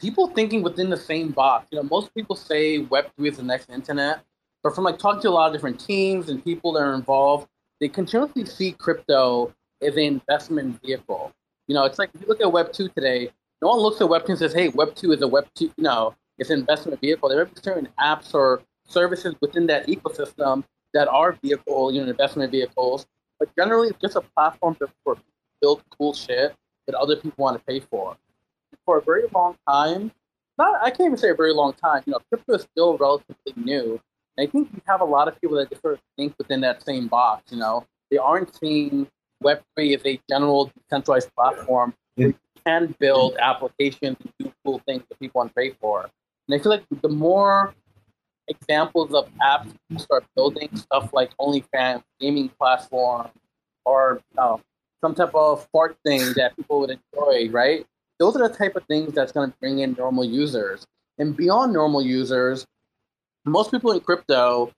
people 0.00 0.28
thinking 0.28 0.62
within 0.62 0.90
the 0.90 0.96
same 0.96 1.30
box. 1.30 1.68
You 1.70 1.78
know, 1.78 1.84
most 1.84 2.12
people 2.14 2.34
say 2.34 2.78
Web 2.78 3.10
three 3.16 3.28
is 3.28 3.36
the 3.36 3.42
next 3.42 3.70
internet, 3.70 4.24
but 4.62 4.74
from 4.74 4.84
like 4.84 4.98
talking 4.98 5.22
to 5.22 5.28
a 5.28 5.30
lot 5.30 5.46
of 5.46 5.52
different 5.52 5.78
teams 5.78 6.28
and 6.28 6.42
people 6.42 6.72
that 6.72 6.80
are 6.80 6.94
involved, 6.94 7.48
they 7.80 7.88
continuously 7.88 8.44
see 8.44 8.72
crypto 8.72 9.54
as 9.80 9.94
an 9.94 10.02
investment 10.02 10.80
vehicle. 10.82 11.32
You 11.68 11.74
know, 11.74 11.84
it's 11.84 11.98
like 11.98 12.10
if 12.14 12.22
you 12.22 12.26
look 12.26 12.40
at 12.40 12.50
Web 12.50 12.72
two 12.72 12.88
today, 12.88 13.30
no 13.62 13.68
one 13.68 13.78
looks 13.78 14.00
at 14.00 14.08
Web 14.08 14.26
two 14.26 14.32
and 14.32 14.38
says, 14.38 14.52
"Hey, 14.52 14.68
Web 14.68 14.94
two 14.94 15.12
is 15.12 15.22
a 15.22 15.28
Web 15.28 15.46
two. 15.54 15.66
You 15.76 15.84
know, 15.84 16.14
it's 16.36 16.50
an 16.50 16.58
investment 16.58 17.00
vehicle." 17.00 17.28
There 17.28 17.40
are 17.40 17.48
certain 17.62 17.88
apps 18.00 18.34
or 18.34 18.62
services 18.84 19.34
within 19.40 19.66
that 19.68 19.86
ecosystem 19.86 20.64
that 20.92 21.08
are 21.08 21.32
vehicle, 21.42 21.92
you 21.92 22.02
know, 22.02 22.08
investment 22.08 22.50
vehicles. 22.50 23.06
But 23.38 23.54
generally, 23.56 23.88
it's 23.88 24.00
just 24.00 24.16
a 24.16 24.20
platform 24.20 24.76
for 25.04 25.16
build 25.60 25.82
cool 25.96 26.12
shit 26.12 26.54
that 26.86 26.96
other 26.96 27.14
people 27.14 27.44
want 27.44 27.56
to 27.56 27.64
pay 27.64 27.78
for. 27.78 28.16
For 28.84 28.98
a 28.98 29.02
very 29.02 29.24
long 29.32 29.56
time, 29.68 30.10
not 30.58 30.82
I 30.82 30.90
can't 30.90 31.06
even 31.06 31.16
say 31.16 31.30
a 31.30 31.34
very 31.34 31.54
long 31.54 31.72
time. 31.72 32.02
You 32.04 32.12
know, 32.12 32.18
crypto 32.28 32.54
is 32.54 32.62
still 32.62 32.98
relatively 32.98 33.52
new, 33.56 34.00
and 34.36 34.48
I 34.48 34.50
think 34.50 34.70
you 34.74 34.82
have 34.86 35.00
a 35.00 35.04
lot 35.04 35.28
of 35.28 35.40
people 35.40 35.56
that 35.58 35.70
just 35.70 35.82
sort 35.82 35.94
of 35.94 36.00
think 36.16 36.34
within 36.36 36.60
that 36.62 36.82
same 36.82 37.06
box. 37.06 37.52
You 37.52 37.58
know, 37.58 37.86
they 38.10 38.18
aren't 38.18 38.54
seeing 38.56 39.06
Web 39.40 39.62
three 39.76 39.94
as 39.94 40.04
a 40.04 40.20
general 40.28 40.72
decentralized 40.76 41.32
platform 41.36 41.94
you 42.16 42.34
can 42.66 42.94
build 42.98 43.36
applications 43.38 44.16
and 44.20 44.32
do 44.38 44.52
cool 44.64 44.80
things 44.86 45.02
that 45.08 45.18
people 45.18 45.40
want 45.40 45.50
to 45.50 45.54
pay 45.54 45.70
for. 45.80 46.08
And 46.48 46.58
I 46.58 46.62
feel 46.62 46.70
like 46.70 46.84
the 47.00 47.08
more 47.08 47.74
examples 48.48 49.12
of 49.14 49.28
apps 49.40 49.72
you 49.88 49.98
start 49.98 50.24
building, 50.34 50.68
stuff 50.76 51.12
like 51.12 51.36
OnlyFans, 51.38 52.02
gaming 52.20 52.48
platform, 52.50 53.28
or 53.84 54.20
know, 54.36 54.60
some 55.00 55.14
type 55.14 55.34
of 55.34 55.66
fart 55.72 55.96
thing 56.04 56.20
that 56.36 56.56
people 56.56 56.80
would 56.80 56.90
enjoy, 56.90 57.50
right? 57.50 57.86
Those 58.18 58.36
are 58.36 58.48
the 58.48 58.54
type 58.54 58.76
of 58.76 58.84
things 58.84 59.14
that's 59.14 59.32
going 59.32 59.50
to 59.50 59.56
bring 59.58 59.80
in 59.80 59.94
normal 59.98 60.24
users. 60.24 60.86
And 61.18 61.36
beyond 61.36 61.72
normal 61.72 62.02
users, 62.02 62.66
most 63.44 63.70
people 63.70 63.92
in 63.92 64.00
crypto, 64.00 64.72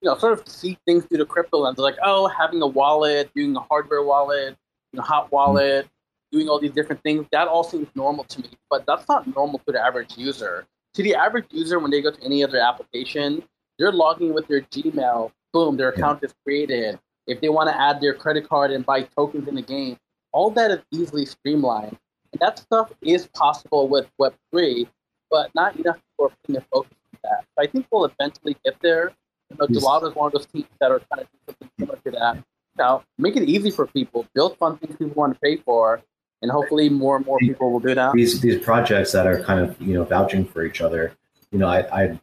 you 0.00 0.08
know, 0.08 0.18
sort 0.18 0.38
of 0.38 0.46
see 0.48 0.78
things 0.86 1.04
through 1.04 1.18
the 1.18 1.26
crypto 1.26 1.58
lens. 1.58 1.76
They're 1.76 1.84
like, 1.84 1.98
oh, 2.02 2.28
having 2.28 2.62
a 2.62 2.66
wallet, 2.66 3.30
doing 3.34 3.56
a 3.56 3.60
hardware 3.60 4.02
wallet, 4.02 4.56
know, 4.94 5.02
hot 5.02 5.26
mm-hmm. 5.26 5.36
wallet, 5.36 5.88
doing 6.34 6.48
all 6.48 6.58
these 6.58 6.72
different 6.72 7.02
things, 7.02 7.26
that 7.32 7.46
all 7.48 7.64
seems 7.64 7.86
normal 7.94 8.24
to 8.24 8.40
me. 8.40 8.50
But 8.68 8.84
that's 8.86 9.08
not 9.08 9.32
normal 9.34 9.60
to 9.60 9.72
the 9.72 9.80
average 9.80 10.18
user. 10.18 10.66
To 10.94 11.02
the 11.02 11.14
average 11.14 11.46
user, 11.50 11.78
when 11.78 11.90
they 11.90 12.02
go 12.02 12.10
to 12.10 12.22
any 12.24 12.42
other 12.42 12.58
application, 12.58 13.42
they're 13.78 13.92
logging 13.92 14.34
with 14.34 14.46
their 14.48 14.62
Gmail. 14.62 15.30
Boom, 15.52 15.76
their 15.76 15.90
account 15.90 16.24
is 16.24 16.34
created 16.44 16.98
if 17.26 17.40
they 17.40 17.48
want 17.48 17.68
to 17.68 17.80
add 17.80 18.00
their 18.00 18.14
credit 18.14 18.48
card 18.48 18.70
and 18.70 18.84
buy 18.84 19.02
tokens 19.02 19.48
in 19.48 19.54
the 19.54 19.62
game, 19.62 19.96
all 20.32 20.50
that 20.50 20.70
is 20.70 20.80
easily 20.90 21.24
streamlined. 21.24 21.96
And 22.32 22.40
that 22.40 22.58
stuff 22.58 22.92
is 23.02 23.28
possible 23.28 23.88
with 23.88 24.06
Web3, 24.20 24.86
but 25.30 25.54
not 25.54 25.76
enough 25.76 25.96
people 25.96 26.26
are 26.26 26.36
putting 26.42 26.54
their 26.54 26.66
focus 26.72 26.96
on 27.12 27.18
that. 27.22 27.44
So 27.54 27.62
I 27.62 27.66
think 27.66 27.86
we'll 27.90 28.04
eventually 28.04 28.56
get 28.64 28.74
there. 28.82 29.12
You 29.50 29.56
know, 29.58 29.66
Gelotto 29.66 30.10
is 30.10 30.14
one 30.14 30.26
of 30.26 30.32
those 30.32 30.46
teams 30.46 30.66
that 30.80 30.90
are 30.90 31.00
trying 31.00 31.24
to 31.24 31.28
do 31.32 31.38
something 31.46 31.70
similar 31.78 31.98
to 32.04 32.10
that. 32.12 32.44
Now, 32.76 33.04
make 33.18 33.36
it 33.36 33.48
easy 33.48 33.70
for 33.70 33.86
people, 33.86 34.26
build 34.34 34.58
fun 34.58 34.78
things 34.78 34.96
people 34.96 35.14
want 35.14 35.34
to 35.34 35.40
pay 35.40 35.56
for, 35.56 36.02
and 36.42 36.50
hopefully 36.50 36.88
more 36.88 37.16
and 37.16 37.26
more 37.26 37.38
people 37.38 37.72
will 37.72 37.80
do 37.80 37.94
that. 37.94 38.12
These 38.12 38.40
these 38.40 38.62
projects 38.62 39.12
that 39.12 39.26
are 39.26 39.42
kind 39.42 39.60
of 39.60 39.80
you 39.80 39.94
know 39.94 40.04
vouching 40.04 40.44
for 40.44 40.64
each 40.64 40.80
other, 40.80 41.14
you 41.50 41.58
know, 41.58 41.68
I, 41.68 42.02
I 42.02 42.20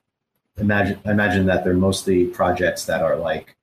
imagine 0.57 0.99
I 1.05 1.11
imagine 1.11 1.45
that 1.47 1.63
they're 1.63 1.73
mostly 1.73 2.25
projects 2.25 2.85
that 2.85 3.01
are 3.01 3.15
like 3.15 3.55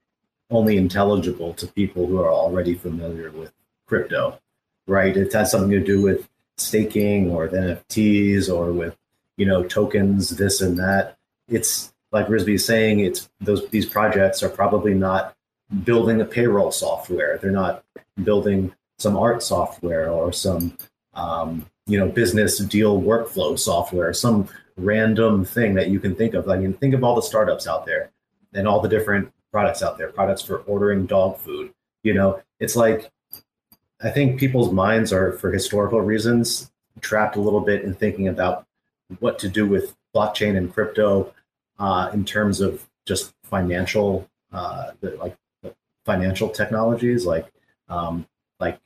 only 0.50 0.76
intelligible 0.76 1.54
to 1.54 1.66
people 1.66 2.06
who 2.06 2.18
are 2.20 2.32
already 2.32 2.74
familiar 2.74 3.30
with 3.30 3.52
crypto, 3.86 4.38
right? 4.86 5.16
It 5.16 5.32
has 5.32 5.50
something 5.50 5.70
to 5.70 5.80
do 5.80 6.02
with 6.02 6.28
staking 6.56 7.30
or 7.30 7.42
with 7.42 7.52
NFTs 7.52 8.52
or 8.52 8.72
with 8.72 8.96
you 9.36 9.46
know 9.46 9.64
tokens, 9.64 10.30
this 10.30 10.60
and 10.60 10.78
that. 10.78 11.16
It's 11.48 11.92
like 12.10 12.26
Rizbe 12.28 12.54
is 12.54 12.64
saying, 12.64 13.00
it's 13.00 13.28
those 13.40 13.68
these 13.68 13.86
projects 13.86 14.42
are 14.42 14.48
probably 14.48 14.94
not 14.94 15.34
building 15.84 16.20
a 16.20 16.24
payroll 16.24 16.72
software. 16.72 17.38
They're 17.38 17.50
not 17.50 17.84
building 18.22 18.74
some 18.98 19.16
art 19.16 19.42
software 19.42 20.10
or 20.10 20.32
some 20.32 20.76
um, 21.14 21.66
you 21.86 21.98
know 21.98 22.08
business 22.08 22.58
deal 22.58 23.00
workflow 23.00 23.58
software, 23.58 24.12
some 24.12 24.48
random 24.76 25.44
thing 25.44 25.74
that 25.74 25.88
you 25.88 26.00
can 26.00 26.14
think 26.14 26.34
of. 26.34 26.48
I 26.48 26.56
mean, 26.56 26.74
think 26.74 26.94
of 26.94 27.02
all 27.02 27.14
the 27.14 27.22
startups 27.22 27.66
out 27.66 27.86
there 27.86 28.10
and 28.52 28.66
all 28.66 28.80
the 28.80 28.88
different 28.88 29.32
products 29.50 29.82
out 29.82 29.98
there, 29.98 30.08
products 30.08 30.42
for 30.42 30.58
ordering 30.58 31.06
dog 31.06 31.38
food. 31.38 31.72
You 32.02 32.14
know, 32.14 32.42
it's 32.60 32.76
like 32.76 33.10
I 34.00 34.10
think 34.10 34.38
people's 34.38 34.72
minds 34.72 35.12
are, 35.12 35.32
for 35.32 35.50
historical 35.50 36.00
reasons, 36.00 36.70
trapped 37.00 37.36
a 37.36 37.40
little 37.40 37.60
bit 37.60 37.82
in 37.82 37.94
thinking 37.94 38.28
about 38.28 38.66
what 39.20 39.38
to 39.40 39.48
do 39.48 39.66
with 39.66 39.96
blockchain 40.14 40.56
and 40.56 40.72
crypto 40.72 41.32
uh, 41.78 42.10
in 42.12 42.24
terms 42.24 42.60
of 42.60 42.86
just 43.06 43.32
financial, 43.44 44.28
uh, 44.52 44.92
the, 45.00 45.10
like 45.16 45.36
financial 46.04 46.48
technologies, 46.48 47.26
like 47.26 47.50
um, 47.88 48.26
like 48.60 48.78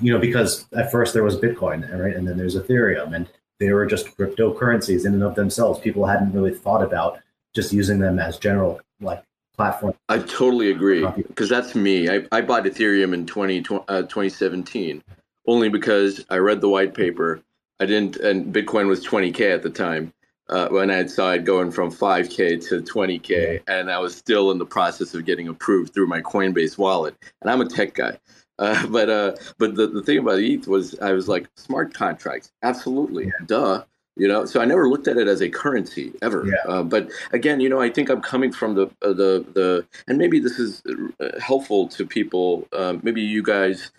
you 0.00 0.12
know, 0.12 0.18
because 0.18 0.66
at 0.72 0.90
first 0.90 1.14
there 1.14 1.24
was 1.24 1.36
Bitcoin, 1.36 1.82
right, 1.98 2.14
and 2.14 2.26
then 2.26 2.36
there's 2.36 2.56
Ethereum, 2.56 3.14
and 3.14 3.28
they 3.58 3.72
were 3.72 3.86
just 3.86 4.16
cryptocurrencies 4.16 5.04
in 5.04 5.14
and 5.14 5.22
of 5.22 5.34
themselves. 5.34 5.80
People 5.80 6.06
hadn't 6.06 6.32
really 6.32 6.54
thought 6.54 6.82
about 6.82 7.20
just 7.54 7.72
using 7.72 7.98
them 7.98 8.18
as 8.18 8.38
general 8.38 8.80
like 9.00 9.22
platform. 9.56 9.94
I 10.08 10.18
totally 10.18 10.70
agree 10.70 11.06
because 11.16 11.48
that's 11.48 11.74
me. 11.74 12.08
I, 12.08 12.26
I 12.32 12.40
bought 12.40 12.64
Ethereum 12.64 13.12
in 13.12 13.26
20, 13.26 13.64
uh, 13.88 14.02
2017 14.02 15.02
only 15.46 15.68
because 15.68 16.24
I 16.30 16.36
read 16.36 16.60
the 16.60 16.68
white 16.68 16.94
paper. 16.94 17.42
I 17.80 17.86
didn't, 17.86 18.16
and 18.16 18.54
Bitcoin 18.54 18.88
was 18.88 19.04
20K 19.04 19.54
at 19.54 19.62
the 19.62 19.70
time 19.70 20.12
uh, 20.48 20.68
when 20.68 20.90
I 20.90 21.06
saw 21.06 21.32
it 21.32 21.44
going 21.44 21.70
from 21.70 21.90
5K 21.90 22.68
to 22.68 22.82
20K. 22.82 23.62
And 23.66 23.90
I 23.90 23.98
was 23.98 24.16
still 24.16 24.50
in 24.50 24.58
the 24.58 24.66
process 24.66 25.14
of 25.14 25.24
getting 25.24 25.48
approved 25.48 25.94
through 25.94 26.06
my 26.06 26.20
Coinbase 26.20 26.78
wallet. 26.78 27.16
And 27.40 27.50
I'm 27.50 27.60
a 27.60 27.68
tech 27.68 27.94
guy. 27.94 28.18
Uh, 28.60 28.86
but 28.96 29.10
uh, 29.10 29.34
but 29.58 29.74
the, 29.74 29.88
the 29.88 30.02
thing 30.02 30.18
about 30.18 30.38
ETH 30.38 30.68
was 30.68 30.96
I 31.00 31.12
was 31.12 31.26
like 31.26 31.48
smart 31.56 31.92
contracts, 31.92 32.52
absolutely, 32.62 33.26
yeah. 33.26 33.46
duh 33.46 33.82
you 34.16 34.28
know 34.28 34.44
so 34.44 34.60
i 34.60 34.64
never 34.64 34.88
looked 34.88 35.08
at 35.08 35.16
it 35.16 35.26
as 35.26 35.40
a 35.40 35.48
currency 35.48 36.12
ever 36.20 36.44
yeah. 36.46 36.72
uh, 36.72 36.82
but 36.82 37.10
again 37.32 37.60
you 37.60 37.68
know 37.68 37.80
i 37.80 37.88
think 37.88 38.10
i'm 38.10 38.20
coming 38.20 38.52
from 38.52 38.74
the 38.74 38.86
uh, 39.02 39.12
the 39.12 39.44
the 39.54 39.86
and 40.08 40.18
maybe 40.18 40.38
this 40.38 40.58
is 40.58 40.82
uh, 41.20 41.40
helpful 41.40 41.88
to 41.88 42.06
people 42.06 42.68
uh, 42.72 42.94
maybe 43.02 43.22
you 43.22 43.42
guys 43.42 43.90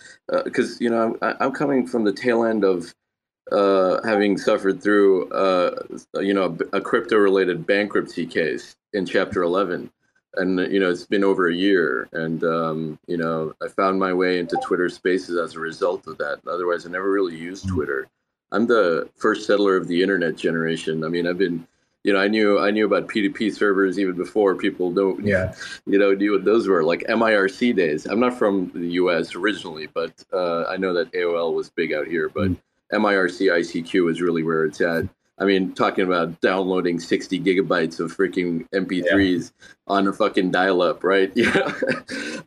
because 0.43 0.73
uh, 0.73 0.77
you 0.79 0.89
know 0.89 1.17
I'm, 1.21 1.37
I'm, 1.39 1.51
coming 1.51 1.87
from 1.87 2.03
the 2.03 2.13
tail 2.13 2.43
end 2.43 2.63
of 2.63 2.93
uh, 3.51 4.01
having 4.03 4.37
suffered 4.37 4.81
through 4.81 5.25
you 6.19 6.33
know 6.33 6.57
a, 6.73 6.77
a 6.77 6.81
crypto 6.81 7.17
related 7.17 7.65
bankruptcy 7.65 8.25
case 8.25 8.75
in 8.93 9.05
chapter 9.05 9.41
11 9.41 9.91
and 10.35 10.59
you 10.71 10.79
know 10.79 10.89
it's 10.89 11.05
been 11.05 11.23
over 11.23 11.49
a 11.49 11.55
year 11.55 12.07
and 12.13 12.43
um, 12.43 12.97
you 13.07 13.17
know 13.17 13.53
i 13.61 13.67
found 13.67 13.99
my 13.99 14.13
way 14.13 14.39
into 14.39 14.57
twitter 14.63 14.89
spaces 14.89 15.37
as 15.37 15.55
a 15.55 15.59
result 15.59 16.07
of 16.07 16.17
that 16.17 16.39
otherwise 16.47 16.85
i 16.85 16.89
never 16.89 17.11
really 17.11 17.35
used 17.35 17.65
mm-hmm. 17.65 17.75
twitter 17.75 18.09
I'm 18.51 18.67
the 18.67 19.09
first 19.15 19.47
settler 19.47 19.77
of 19.77 19.87
the 19.87 20.01
internet 20.01 20.35
generation. 20.35 21.03
I 21.03 21.07
mean, 21.07 21.25
I've 21.25 21.37
been, 21.37 21.65
you 22.03 22.13
know, 22.13 22.19
I 22.19 22.27
knew 22.27 22.59
I 22.59 22.71
knew 22.71 22.85
about 22.85 23.07
P2P 23.07 23.55
servers 23.55 23.97
even 23.97 24.15
before 24.15 24.55
people 24.55 24.91
know, 24.91 25.17
yeah, 25.23 25.53
you 25.85 25.97
know, 25.97 26.13
knew 26.13 26.33
what 26.33 26.45
those 26.45 26.67
were, 26.67 26.83
like 26.83 27.01
MIRC 27.07 27.75
days. 27.75 28.05
I'm 28.05 28.19
not 28.19 28.37
from 28.37 28.71
the 28.73 28.91
U.S. 28.93 29.35
originally, 29.35 29.87
but 29.87 30.11
uh, 30.33 30.65
I 30.65 30.77
know 30.77 30.93
that 30.93 31.11
AOL 31.13 31.53
was 31.53 31.69
big 31.69 31.93
out 31.93 32.07
here. 32.07 32.29
But. 32.29 32.51
MIRC 32.91 33.49
ICQ 33.49 34.11
is 34.11 34.19
really 34.19 34.43
where 34.43 34.65
it's 34.65 34.81
at. 34.81 35.05
I 35.41 35.45
mean, 35.45 35.73
talking 35.73 36.05
about 36.05 36.39
downloading 36.41 36.99
60 36.99 37.39
gigabytes 37.39 37.99
of 37.99 38.15
freaking 38.15 38.69
MP3s 38.75 39.51
on 39.87 40.07
a 40.07 40.13
fucking 40.13 40.51
dial-up, 40.51 41.03
right? 41.03 41.31
Yeah, 41.41 41.73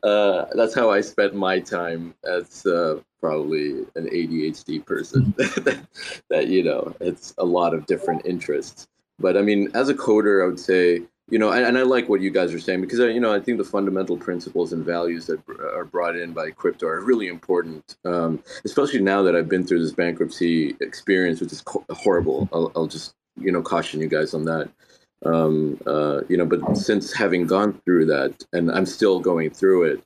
uh, 0.04 0.44
that's 0.54 0.76
how 0.76 0.90
I 0.90 1.00
spent 1.00 1.34
my 1.34 1.58
time 1.58 2.14
as 2.24 2.64
uh, 2.64 3.00
probably 3.20 3.80
an 3.96 4.06
ADHD 4.06 4.86
person. 4.86 5.34
that 6.30 6.46
you 6.46 6.62
know, 6.62 6.94
it's 7.00 7.34
a 7.38 7.44
lot 7.44 7.74
of 7.74 7.86
different 7.86 8.24
interests. 8.24 8.86
But 9.18 9.36
I 9.36 9.42
mean, 9.42 9.70
as 9.74 9.88
a 9.88 9.94
coder, 9.94 10.44
I 10.44 10.46
would 10.46 10.60
say 10.60 11.02
you 11.30 11.38
know, 11.38 11.52
and, 11.52 11.64
and, 11.64 11.78
I 11.78 11.82
like 11.82 12.08
what 12.08 12.20
you 12.20 12.30
guys 12.30 12.52
are 12.52 12.58
saying 12.60 12.82
because 12.82 12.98
you 12.98 13.20
know 13.20 13.32
I 13.32 13.40
think 13.40 13.56
the 13.56 13.64
fundamental 13.64 14.16
principles 14.16 14.72
and 14.74 14.84
values 14.84 15.26
that 15.26 15.40
are 15.74 15.84
brought 15.84 16.16
in 16.16 16.32
by 16.32 16.50
crypto 16.50 16.86
are 16.86 17.00
really 17.00 17.28
important, 17.28 17.96
um, 18.04 18.42
especially 18.64 19.00
now 19.00 19.22
that 19.22 19.34
I've 19.34 19.48
been 19.48 19.66
through 19.66 19.82
this 19.82 19.92
bankruptcy 19.92 20.76
experience, 20.80 21.40
which 21.40 21.52
is 21.52 21.62
horrible. 21.90 22.48
I'll, 22.52 22.70
I'll, 22.76 22.86
just 22.86 23.14
you 23.40 23.50
know 23.50 23.62
caution 23.62 24.00
you 24.00 24.08
guys 24.08 24.34
on 24.34 24.44
that. 24.44 24.68
Um, 25.24 25.80
uh, 25.86 26.20
you 26.28 26.36
know, 26.36 26.44
but 26.44 26.76
since 26.76 27.14
having 27.14 27.46
gone 27.46 27.80
through 27.86 28.04
that, 28.06 28.44
and 28.52 28.70
I'm 28.70 28.84
still 28.84 29.18
going 29.18 29.48
through 29.48 29.84
it, 29.84 30.04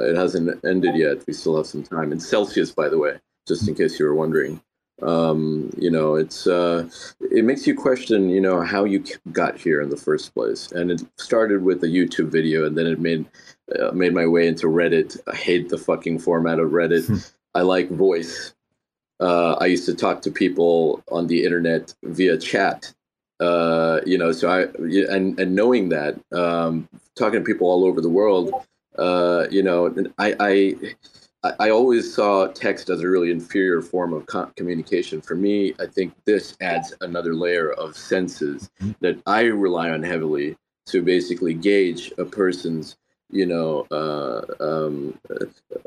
it 0.00 0.16
hasn't 0.16 0.62
ended 0.66 0.96
yet. 0.96 1.26
We 1.26 1.32
still 1.32 1.56
have 1.56 1.66
some 1.66 1.82
time. 1.82 2.12
And 2.12 2.22
Celsius, 2.22 2.72
by 2.72 2.90
the 2.90 2.98
way, 2.98 3.18
just 3.46 3.66
in 3.66 3.74
case 3.74 3.98
you 3.98 4.04
were 4.04 4.14
wondering 4.14 4.60
um, 5.02 5.70
you 5.78 5.90
know 5.90 6.16
it's 6.16 6.46
uh, 6.46 6.88
it 7.30 7.44
makes 7.44 7.66
you 7.66 7.74
question 7.74 8.28
you 8.30 8.40
know 8.40 8.62
how 8.62 8.84
you 8.84 9.04
got 9.32 9.56
here 9.56 9.80
in 9.80 9.90
the 9.90 9.96
first 9.96 10.34
place. 10.34 10.72
And 10.72 10.90
it 10.90 11.02
started 11.16 11.62
with 11.62 11.82
a 11.84 11.86
youtube 11.86 12.30
video 12.30 12.66
and 12.66 12.76
then 12.76 12.86
it 12.86 12.98
made 12.98 13.26
uh, 13.78 13.92
made 13.92 14.14
my 14.14 14.26
way 14.26 14.48
into 14.48 14.66
reddit. 14.66 15.16
I 15.32 15.36
hate 15.36 15.68
the 15.68 15.78
fucking 15.78 16.18
format 16.20 16.58
of 16.58 16.70
reddit. 16.70 17.06
Hmm. 17.06 17.16
i 17.54 17.62
like 17.62 17.90
voice. 17.90 18.54
Uh, 19.20 19.52
i 19.60 19.66
used 19.66 19.86
to 19.86 19.94
talk 19.94 20.22
to 20.22 20.30
people 20.30 21.02
on 21.10 21.26
the 21.26 21.44
internet 21.44 21.94
via 22.02 22.36
chat. 22.36 22.92
Uh, 23.40 24.00
you 24.04 24.18
know 24.18 24.32
so 24.32 24.50
i 24.50 24.62
and 25.14 25.38
and 25.38 25.54
knowing 25.54 25.90
that 25.90 26.18
um, 26.32 26.88
talking 27.14 27.38
to 27.38 27.44
people 27.44 27.68
all 27.68 27.84
over 27.84 28.00
the 28.00 28.08
world 28.08 28.52
uh, 28.98 29.46
you 29.48 29.62
know 29.62 29.94
i 30.18 30.34
i 30.40 30.74
I, 31.58 31.70
always 31.70 32.12
saw 32.12 32.46
text 32.48 32.90
as 32.90 33.00
a 33.00 33.08
really 33.08 33.30
inferior 33.30 33.82
form 33.82 34.12
of 34.12 34.26
co- 34.26 34.50
communication. 34.56 35.20
For 35.20 35.34
me, 35.34 35.74
I 35.78 35.86
think 35.86 36.14
this 36.24 36.56
adds 36.60 36.94
another 37.00 37.34
layer 37.34 37.72
of 37.72 37.96
senses 37.96 38.70
mm-hmm. 38.80 38.92
that 39.00 39.20
I 39.26 39.42
rely 39.42 39.90
on 39.90 40.02
heavily 40.02 40.56
to 40.86 41.02
basically 41.02 41.54
gauge 41.54 42.12
a 42.18 42.24
person's, 42.24 42.96
you 43.30 43.46
know, 43.46 43.86
uh, 43.90 44.42
um, 44.60 45.18
uh, 45.30 45.44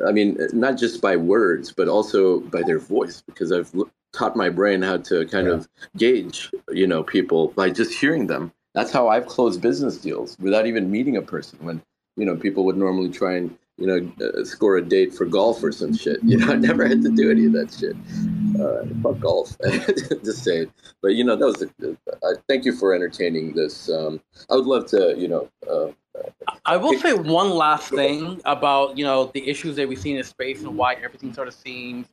I 0.07 0.11
mean, 0.11 0.37
not 0.53 0.77
just 0.77 1.01
by 1.01 1.15
words, 1.15 1.71
but 1.71 1.87
also 1.87 2.39
by 2.39 2.61
their 2.63 2.79
voice, 2.79 3.21
because 3.21 3.51
I've 3.51 3.73
taught 4.13 4.35
my 4.35 4.49
brain 4.49 4.81
how 4.81 4.97
to 4.97 5.25
kind 5.27 5.47
yeah. 5.47 5.53
of 5.53 5.67
gauge, 5.97 6.51
you 6.69 6.87
know, 6.87 7.03
people 7.03 7.49
by 7.49 7.69
just 7.69 7.99
hearing 7.99 8.27
them. 8.27 8.51
That's 8.73 8.91
how 8.91 9.09
I've 9.09 9.25
closed 9.25 9.61
business 9.61 9.97
deals 9.97 10.37
without 10.39 10.67
even 10.67 10.91
meeting 10.91 11.17
a 11.17 11.21
person. 11.21 11.59
When 11.61 11.81
you 12.15 12.25
know 12.25 12.35
people 12.35 12.63
would 12.65 12.77
normally 12.77 13.09
try 13.09 13.35
and 13.35 13.57
you 13.77 13.87
know, 13.87 14.11
uh, 14.25 14.43
score 14.43 14.77
a 14.77 14.81
date 14.81 15.13
for 15.13 15.25
golf 15.25 15.63
or 15.63 15.71
some 15.71 15.95
shit. 15.95 16.19
You 16.23 16.37
know, 16.37 16.53
I 16.53 16.55
never 16.55 16.87
had 16.87 17.01
to 17.01 17.09
do 17.09 17.31
any 17.31 17.45
of 17.45 17.53
that 17.53 17.73
shit. 17.73 17.95
Uh, 18.59 18.85
fuck 19.01 19.19
golf, 19.19 19.57
just 20.23 20.43
saying. 20.43 20.71
But 21.01 21.15
you 21.15 21.23
know, 21.23 21.35
that 21.35 21.45
was. 21.45 21.61
A, 21.61 21.97
uh, 22.23 22.35
thank 22.47 22.65
you 22.65 22.75
for 22.75 22.93
entertaining 22.93 23.53
this. 23.53 23.89
Um, 23.89 24.21
I 24.49 24.55
would 24.55 24.65
love 24.65 24.85
to, 24.87 25.15
you 25.17 25.27
know. 25.27 25.49
Uh, 25.69 25.91
I 26.65 26.77
will 26.77 26.97
say 26.99 27.13
one 27.13 27.49
last 27.51 27.89
thing 27.89 28.41
about 28.45 28.97
you 28.97 29.03
know 29.03 29.31
the 29.33 29.47
issues 29.47 29.75
that 29.77 29.87
we 29.87 29.95
see 29.95 30.11
in 30.11 30.17
the 30.17 30.23
space 30.23 30.61
and 30.61 30.77
why 30.77 30.95
everything 30.95 31.33
sort 31.33 31.47
of 31.47 31.53
seems 31.53 32.07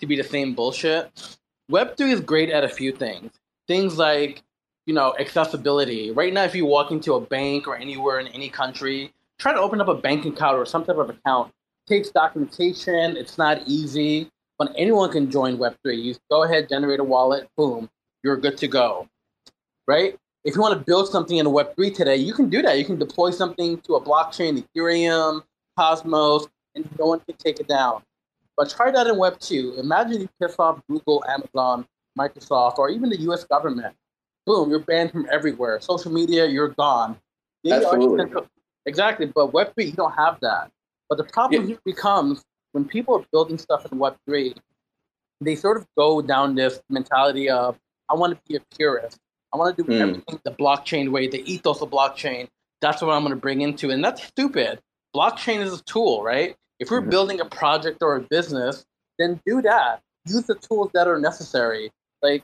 to 0.00 0.06
be 0.06 0.16
the 0.16 0.24
same 0.24 0.54
bullshit. 0.54 1.38
Web 1.68 1.96
three 1.96 2.12
is 2.12 2.20
great 2.20 2.50
at 2.50 2.64
a 2.64 2.68
few 2.68 2.92
things. 2.92 3.30
Things 3.68 3.96
like 3.96 4.42
you 4.86 4.94
know 4.94 5.14
accessibility. 5.18 6.10
Right 6.10 6.32
now, 6.32 6.44
if 6.44 6.54
you 6.54 6.66
walk 6.66 6.90
into 6.90 7.14
a 7.14 7.20
bank 7.20 7.68
or 7.68 7.76
anywhere 7.76 8.18
in 8.18 8.28
any 8.28 8.48
country, 8.48 9.12
try 9.42 9.52
to 9.52 9.58
open 9.58 9.80
up 9.80 9.88
a 9.88 9.94
bank 9.94 10.24
account 10.24 10.56
or 10.56 10.64
some 10.64 10.84
type 10.84 10.98
of 10.98 11.10
account 11.10 11.52
takes 11.88 12.10
documentation. 12.10 13.16
It's 13.16 13.38
not 13.38 13.60
easy, 13.66 14.30
but 14.56 14.72
anyone 14.76 15.10
can 15.10 15.32
join 15.32 15.58
Web3. 15.58 16.00
You 16.00 16.14
go 16.30 16.44
ahead, 16.44 16.68
generate 16.68 17.00
a 17.00 17.04
wallet, 17.04 17.48
boom, 17.56 17.90
you're 18.22 18.36
good 18.36 18.56
to 18.58 18.68
go. 18.68 19.08
Right? 19.88 20.16
If 20.44 20.54
you 20.54 20.60
want 20.60 20.78
to 20.78 20.84
build 20.84 21.08
something 21.08 21.38
in 21.38 21.46
Web3 21.46 21.92
today, 21.92 22.16
you 22.16 22.32
can 22.34 22.48
do 22.48 22.62
that. 22.62 22.78
You 22.78 22.84
can 22.84 23.00
deploy 23.00 23.30
something 23.30 23.80
to 23.80 23.96
a 23.96 24.00
blockchain, 24.00 24.64
Ethereum, 24.64 25.42
Cosmos, 25.76 26.46
and 26.76 26.88
no 26.96 27.06
one 27.06 27.18
can 27.20 27.34
take 27.36 27.58
it 27.58 27.66
down. 27.66 28.02
But 28.56 28.70
try 28.70 28.92
that 28.92 29.08
in 29.08 29.16
Web2. 29.16 29.78
Imagine 29.80 30.20
you 30.20 30.28
piss 30.40 30.54
off 30.60 30.80
Google, 30.88 31.24
Amazon, 31.28 31.84
Microsoft, 32.16 32.78
or 32.78 32.90
even 32.90 33.10
the 33.10 33.18
US 33.22 33.42
government. 33.42 33.96
Boom, 34.46 34.70
you're 34.70 34.78
banned 34.78 35.10
from 35.10 35.26
everywhere. 35.32 35.80
Social 35.80 36.12
media, 36.12 36.46
you're 36.46 36.68
gone. 36.68 37.18
They 37.64 37.72
Absolutely. 37.72 38.42
Exactly, 38.86 39.26
but 39.26 39.52
Web 39.52 39.74
three 39.74 39.86
you 39.86 39.92
don't 39.92 40.14
have 40.14 40.38
that. 40.40 40.70
But 41.08 41.18
the 41.18 41.24
problem 41.24 41.68
yeah. 41.68 41.76
becomes 41.84 42.42
when 42.72 42.84
people 42.84 43.16
are 43.16 43.24
building 43.32 43.58
stuff 43.58 43.90
in 43.90 43.98
Web 43.98 44.16
three, 44.26 44.54
they 45.40 45.54
sort 45.54 45.76
of 45.76 45.86
go 45.96 46.22
down 46.22 46.54
this 46.54 46.80
mentality 46.88 47.48
of 47.48 47.78
I 48.10 48.14
want 48.14 48.34
to 48.34 48.40
be 48.48 48.56
a 48.56 48.76
purist. 48.76 49.18
I 49.52 49.58
want 49.58 49.76
to 49.76 49.82
do 49.82 49.90
mm. 49.90 50.00
everything 50.00 50.40
the 50.44 50.52
blockchain 50.52 51.10
way, 51.10 51.28
the 51.28 51.42
ethos 51.50 51.82
of 51.82 51.90
blockchain. 51.90 52.48
That's 52.80 53.02
what 53.02 53.12
I'm 53.12 53.22
going 53.22 53.34
to 53.34 53.40
bring 53.40 53.60
into, 53.60 53.90
and 53.90 54.02
that's 54.02 54.24
stupid. 54.24 54.80
Blockchain 55.14 55.60
is 55.60 55.78
a 55.78 55.82
tool, 55.84 56.22
right? 56.22 56.56
If 56.80 56.90
we're 56.90 57.00
mm-hmm. 57.00 57.10
building 57.10 57.40
a 57.40 57.44
project 57.44 58.02
or 58.02 58.16
a 58.16 58.20
business, 58.20 58.84
then 59.18 59.40
do 59.46 59.62
that. 59.62 60.00
Use 60.26 60.44
the 60.44 60.54
tools 60.54 60.90
that 60.94 61.06
are 61.06 61.18
necessary. 61.18 61.92
Like, 62.22 62.42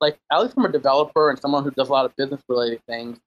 like 0.00 0.18
at 0.30 0.42
least 0.42 0.54
from 0.54 0.66
a 0.66 0.72
developer 0.72 1.30
and 1.30 1.38
someone 1.38 1.64
who 1.64 1.70
does 1.70 1.88
a 1.88 1.92
lot 1.92 2.04
of 2.04 2.14
business 2.16 2.42
related 2.48 2.80
things, 2.86 3.18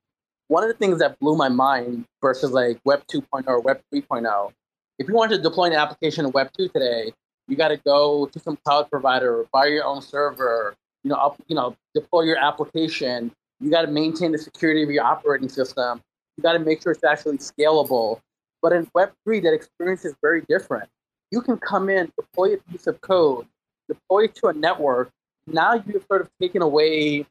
one 0.47 0.63
of 0.63 0.69
the 0.69 0.75
things 0.75 0.99
that 0.99 1.19
blew 1.19 1.35
my 1.35 1.49
mind 1.49 2.05
versus 2.21 2.51
like 2.51 2.79
Web 2.85 3.03
2.0 3.07 3.47
or 3.47 3.59
Web 3.61 3.81
3.0, 3.93 4.51
if 4.99 5.07
you 5.07 5.13
want 5.13 5.31
to 5.31 5.37
deploy 5.37 5.65
an 5.65 5.73
application 5.73 6.25
in 6.25 6.31
Web 6.31 6.49
2 6.57 6.69
today, 6.69 7.13
you 7.47 7.55
got 7.55 7.69
to 7.69 7.77
go 7.77 8.27
to 8.27 8.39
some 8.39 8.57
cloud 8.63 8.89
provider, 8.89 9.45
buy 9.51 9.65
your 9.67 9.83
own 9.83 10.01
server, 10.01 10.75
you 11.03 11.09
know, 11.09 11.15
up, 11.15 11.41
you 11.47 11.55
know, 11.55 11.75
deploy 11.93 12.21
your 12.23 12.37
application. 12.37 13.31
You 13.59 13.69
got 13.69 13.81
to 13.81 13.91
maintain 13.91 14.31
the 14.31 14.37
security 14.37 14.83
of 14.83 14.89
your 14.89 15.03
operating 15.03 15.49
system. 15.49 16.01
You 16.37 16.43
got 16.43 16.53
to 16.53 16.59
make 16.59 16.81
sure 16.81 16.91
it's 16.91 17.03
actually 17.03 17.37
scalable. 17.37 18.19
But 18.61 18.73
in 18.73 18.87
Web 18.93 19.11
3, 19.25 19.41
that 19.41 19.53
experience 19.53 20.05
is 20.05 20.15
very 20.21 20.41
different. 20.47 20.89
You 21.31 21.41
can 21.41 21.57
come 21.57 21.89
in, 21.89 22.11
deploy 22.17 22.53
a 22.53 22.57
piece 22.71 22.87
of 22.87 23.01
code, 23.01 23.45
deploy 23.87 24.25
it 24.25 24.35
to 24.35 24.47
a 24.47 24.53
network. 24.53 25.11
Now 25.47 25.73
you've 25.73 26.05
sort 26.07 26.21
of 26.21 26.29
taken 26.39 26.61
away 26.61 27.25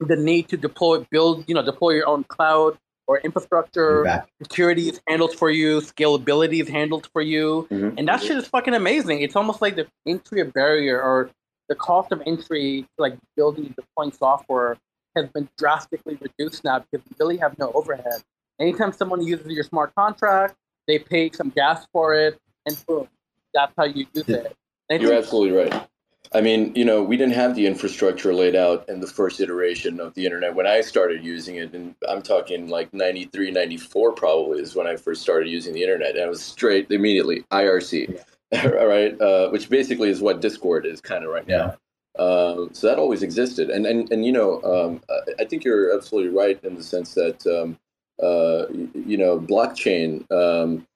the 0.00 0.16
need 0.16 0.48
to 0.48 0.56
deploy, 0.56 1.04
build, 1.10 1.44
you 1.48 1.54
know, 1.54 1.62
deploy 1.62 1.90
your 1.90 2.08
own 2.08 2.24
cloud 2.24 2.78
or 3.06 3.18
infrastructure. 3.18 4.02
Security 4.42 4.88
is 4.88 5.00
handled 5.08 5.34
for 5.34 5.50
you. 5.50 5.80
Scalability 5.80 6.60
is 6.60 6.68
handled 6.68 7.08
for 7.12 7.22
you, 7.22 7.66
mm-hmm. 7.70 7.98
and 7.98 8.06
that 8.06 8.22
shit 8.22 8.36
is 8.36 8.46
fucking 8.46 8.74
amazing. 8.74 9.22
It's 9.22 9.34
almost 9.34 9.60
like 9.60 9.76
the 9.76 9.86
entry 10.06 10.42
barrier 10.44 11.00
or 11.00 11.30
the 11.68 11.74
cost 11.74 12.12
of 12.12 12.22
entry 12.26 12.82
to 12.82 13.02
like 13.02 13.18
building 13.36 13.74
deploying 13.76 14.12
software 14.12 14.76
has 15.16 15.28
been 15.30 15.48
drastically 15.58 16.18
reduced 16.20 16.64
now 16.64 16.78
because 16.78 17.04
you 17.08 17.16
really 17.18 17.38
have 17.38 17.58
no 17.58 17.72
overhead. 17.72 18.22
Anytime 18.60 18.92
someone 18.92 19.22
uses 19.26 19.46
your 19.48 19.64
smart 19.64 19.94
contract, 19.94 20.54
they 20.86 20.98
pay 20.98 21.30
some 21.30 21.50
gas 21.50 21.86
for 21.92 22.14
it, 22.14 22.38
and 22.66 22.84
boom, 22.86 23.08
that's 23.54 23.72
how 23.76 23.84
you 23.84 24.06
use 24.14 24.28
it. 24.28 24.54
You're 24.90 25.14
absolutely 25.14 25.56
right. 25.56 25.87
I 26.34 26.42
mean, 26.42 26.72
you 26.74 26.84
know, 26.84 27.02
we 27.02 27.16
didn't 27.16 27.34
have 27.34 27.54
the 27.54 27.66
infrastructure 27.66 28.34
laid 28.34 28.54
out 28.54 28.86
in 28.88 29.00
the 29.00 29.06
first 29.06 29.40
iteration 29.40 29.98
of 29.98 30.12
the 30.14 30.26
internet 30.26 30.54
when 30.54 30.66
I 30.66 30.82
started 30.82 31.24
using 31.24 31.56
it. 31.56 31.72
And 31.74 31.94
I'm 32.06 32.22
talking 32.22 32.68
like 32.68 32.92
93, 32.92 33.50
94 33.50 34.12
probably 34.12 34.60
is 34.60 34.74
when 34.74 34.86
I 34.86 34.96
first 34.96 35.22
started 35.22 35.48
using 35.48 35.72
the 35.72 35.82
internet. 35.82 36.16
And 36.16 36.24
I 36.24 36.28
was 36.28 36.42
straight 36.42 36.90
immediately 36.90 37.44
IRC, 37.50 38.22
yeah. 38.52 38.66
right? 38.68 39.18
Uh, 39.20 39.48
which 39.50 39.70
basically 39.70 40.10
is 40.10 40.20
what 40.20 40.40
Discord 40.40 40.84
is 40.84 41.00
kind 41.00 41.24
of 41.24 41.30
right 41.30 41.48
now. 41.48 41.76
Um, 42.18 42.70
so 42.72 42.88
that 42.88 42.98
always 42.98 43.22
existed. 43.22 43.70
And, 43.70 43.86
and, 43.86 44.10
and 44.12 44.26
you 44.26 44.32
know, 44.32 44.60
um, 44.62 45.00
I 45.38 45.44
think 45.44 45.64
you're 45.64 45.96
absolutely 45.96 46.36
right 46.36 46.62
in 46.62 46.74
the 46.74 46.82
sense 46.82 47.14
that, 47.14 47.46
um, 47.46 47.78
uh, 48.22 48.66
you 49.06 49.16
know, 49.16 49.38
blockchain 49.38 50.30
um, 50.32 50.86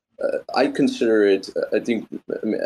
I 0.55 0.69
consider 0.69 1.25
it. 1.25 1.51
I 1.73 1.81
think 1.81 2.09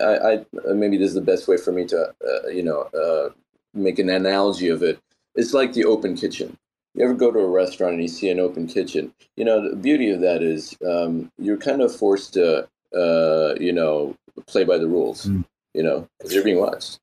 I, 0.00 0.44
I, 0.68 0.72
maybe 0.72 0.96
this 0.96 1.08
is 1.08 1.14
the 1.14 1.20
best 1.20 1.48
way 1.48 1.56
for 1.56 1.72
me 1.72 1.84
to 1.86 2.14
uh, 2.26 2.48
you 2.48 2.62
know 2.62 2.82
uh, 2.94 3.30
make 3.74 3.98
an 3.98 4.08
analogy 4.08 4.68
of 4.68 4.82
it. 4.82 4.98
It's 5.34 5.54
like 5.54 5.72
the 5.72 5.84
open 5.84 6.16
kitchen. 6.16 6.56
You 6.94 7.04
ever 7.04 7.14
go 7.14 7.30
to 7.30 7.38
a 7.38 7.48
restaurant 7.48 7.94
and 7.94 8.02
you 8.02 8.08
see 8.08 8.30
an 8.30 8.40
open 8.40 8.66
kitchen? 8.66 9.12
You 9.36 9.44
know 9.44 9.70
the 9.70 9.76
beauty 9.76 10.10
of 10.10 10.20
that 10.20 10.42
is 10.42 10.76
um, 10.86 11.30
you're 11.38 11.58
kind 11.58 11.82
of 11.82 11.94
forced 11.94 12.34
to 12.34 12.68
uh, 12.96 13.54
you 13.60 13.72
know 13.72 14.16
play 14.46 14.64
by 14.64 14.78
the 14.78 14.88
rules. 14.88 15.26
Mm. 15.26 15.44
You 15.74 15.82
know 15.82 16.08
because 16.18 16.34
you're 16.34 16.44
being 16.44 16.60
watched. 16.60 16.98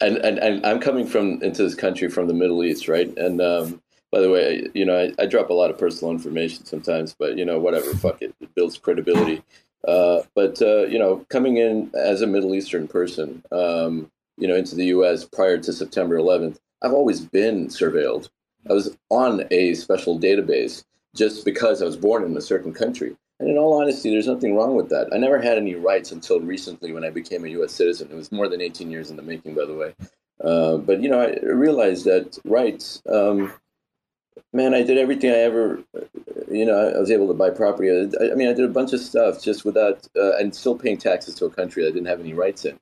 And, 0.00 0.18
and 0.18 0.38
and 0.38 0.64
I'm 0.66 0.80
coming 0.80 1.06
from 1.06 1.42
into 1.42 1.62
this 1.62 1.74
country 1.74 2.08
from 2.08 2.28
the 2.28 2.34
Middle 2.34 2.62
East, 2.62 2.88
right? 2.88 3.16
And 3.16 3.40
um, 3.40 3.82
by 4.12 4.20
the 4.20 4.30
way, 4.30 4.68
you 4.74 4.84
know, 4.84 4.98
I, 4.98 5.22
I, 5.22 5.26
drop 5.26 5.50
a 5.50 5.54
lot 5.54 5.70
of 5.70 5.78
personal 5.78 6.12
information 6.12 6.64
sometimes, 6.64 7.14
but 7.18 7.38
you 7.38 7.44
know, 7.44 7.58
whatever, 7.58 7.94
fuck 7.94 8.20
it, 8.22 8.34
it 8.40 8.54
builds 8.54 8.76
credibility. 8.76 9.42
Uh, 9.86 10.22
but 10.34 10.60
uh, 10.60 10.86
you 10.86 10.98
know, 10.98 11.24
coming 11.28 11.56
in 11.56 11.90
as 11.94 12.20
a 12.20 12.26
Middle 12.26 12.54
Eastern 12.54 12.88
person, 12.88 13.42
um, 13.52 14.10
you 14.36 14.48
know, 14.48 14.56
into 14.56 14.74
the 14.74 14.86
U.S. 14.86 15.24
prior 15.24 15.58
to 15.58 15.72
September 15.72 16.16
11th, 16.16 16.58
I've 16.82 16.92
always 16.92 17.20
been 17.20 17.68
surveilled. 17.68 18.28
I 18.68 18.72
was 18.72 18.96
on 19.10 19.44
a 19.50 19.74
special 19.74 20.18
database 20.18 20.84
just 21.14 21.44
because 21.44 21.80
I 21.80 21.86
was 21.86 21.96
born 21.96 22.24
in 22.24 22.36
a 22.36 22.42
certain 22.42 22.72
country. 22.72 23.16
And 23.38 23.48
in 23.48 23.56
all 23.56 23.80
honesty, 23.80 24.10
there's 24.10 24.26
nothing 24.26 24.54
wrong 24.54 24.74
with 24.76 24.90
that. 24.90 25.08
I 25.14 25.16
never 25.16 25.40
had 25.40 25.56
any 25.56 25.74
rights 25.74 26.12
until 26.12 26.40
recently 26.40 26.92
when 26.92 27.04
I 27.04 27.10
became 27.10 27.44
a 27.44 27.48
U.S. 27.48 27.72
citizen. 27.72 28.08
It 28.10 28.16
was 28.16 28.30
more 28.30 28.48
than 28.48 28.60
18 28.60 28.90
years 28.90 29.10
in 29.10 29.16
the 29.16 29.22
making, 29.22 29.54
by 29.54 29.64
the 29.64 29.74
way. 29.74 29.94
Uh, 30.44 30.76
but 30.76 31.02
you 31.02 31.08
know, 31.08 31.20
I 31.20 31.38
realized 31.42 32.04
that 32.04 32.38
rights. 32.44 33.02
Um, 33.08 33.52
man, 34.52 34.74
I 34.74 34.82
did 34.82 34.98
everything 34.98 35.30
I 35.30 35.38
ever. 35.38 35.82
You 36.50 36.66
know, 36.66 36.92
I 36.96 36.98
was 36.98 37.10
able 37.10 37.28
to 37.28 37.34
buy 37.34 37.50
property. 37.50 37.90
I, 37.90 38.32
I 38.32 38.34
mean, 38.34 38.48
I 38.48 38.52
did 38.52 38.64
a 38.64 38.68
bunch 38.68 38.92
of 38.92 39.00
stuff 39.00 39.42
just 39.42 39.64
without, 39.64 40.06
uh, 40.16 40.36
and 40.36 40.54
still 40.54 40.76
paying 40.76 40.98
taxes 40.98 41.34
to 41.36 41.46
a 41.46 41.50
country 41.50 41.84
I 41.86 41.90
didn't 41.90 42.06
have 42.06 42.20
any 42.20 42.34
rights 42.34 42.64
in 42.64 42.78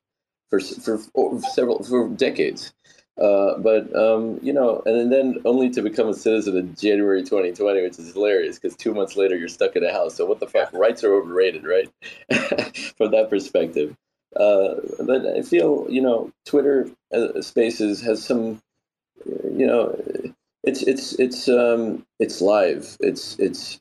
for 0.49 0.59
for, 0.59 0.97
for 0.97 1.41
several 1.41 1.83
for 1.83 2.09
decades. 2.09 2.73
Uh, 3.21 3.57
but 3.59 3.93
um, 3.95 4.39
you 4.41 4.53
know, 4.53 4.81
and 4.85 5.11
then 5.11 5.39
only 5.45 5.69
to 5.69 5.81
become 5.81 6.07
a 6.07 6.13
citizen 6.13 6.55
in 6.57 6.75
January 6.75 7.21
2020, 7.21 7.81
which 7.81 7.99
is 7.99 8.13
hilarious 8.13 8.59
because 8.59 8.77
two 8.77 8.93
months 8.93 9.17
later 9.17 9.37
you're 9.37 9.49
stuck 9.49 9.75
in 9.75 9.83
a 9.83 9.91
house. 9.91 10.15
So 10.15 10.25
what 10.25 10.39
the 10.39 10.47
fuck? 10.47 10.71
Rights 10.73 11.03
are 11.03 11.13
overrated, 11.13 11.65
right? 11.65 11.89
From 12.97 13.11
that 13.11 13.27
perspective. 13.29 13.95
Uh, 14.35 14.75
but 15.01 15.25
I 15.25 15.41
feel 15.41 15.87
you 15.89 16.01
know, 16.01 16.31
Twitter 16.45 16.89
uh, 17.13 17.41
Spaces 17.41 18.01
has 18.01 18.23
some, 18.25 18.61
you 19.25 19.67
know, 19.67 19.99
it's 20.63 20.83
it's 20.83 21.13
it's 21.13 21.47
um, 21.47 22.05
it's 22.19 22.41
live. 22.41 22.97
It's 22.99 23.37
it's 23.39 23.79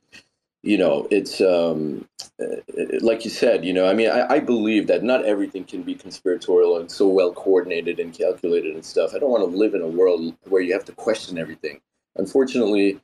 you 0.63 0.77
know, 0.77 1.07
it's 1.11 1.41
um, 1.41 2.09
uh, 2.43 2.57
like 3.01 3.25
you 3.25 3.31
said, 3.31 3.65
you 3.65 3.73
know, 3.73 3.89
I 3.89 3.95
mean, 3.95 4.11
I, 4.11 4.35
I, 4.35 4.41
believe 4.41 4.89
that 4.89 5.05
not 5.05 5.25
everything 5.25 5.65
can 5.65 5.83
be 5.83 5.95
conspiratorial 5.95 6.79
and 6.79 6.91
so 6.91 7.07
well 7.07 7.33
coordinated 7.33 8.01
and 8.01 8.13
calculated 8.13 8.75
and 8.75 8.85
stuff. 8.85 9.15
I 9.15 9.19
don't 9.19 9.31
want 9.31 9.51
to 9.51 9.57
live 9.57 9.75
in 9.75 9.83
a 9.83 9.87
world 9.89 10.35
where 10.49 10.61
you 10.61 10.73
have 10.73 10.85
to 10.87 10.93
question 10.93 11.39
everything. 11.39 11.81
Unfortunately, 12.17 13.01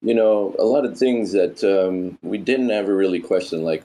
you 0.00 0.14
know, 0.14 0.56
a 0.58 0.64
lot 0.64 0.86
of 0.86 0.98
things 0.98 1.32
that 1.32 1.62
um, 1.62 2.18
we 2.22 2.38
didn't 2.38 2.70
ever 2.70 2.96
really 2.96 3.20
question, 3.20 3.62
like 3.62 3.84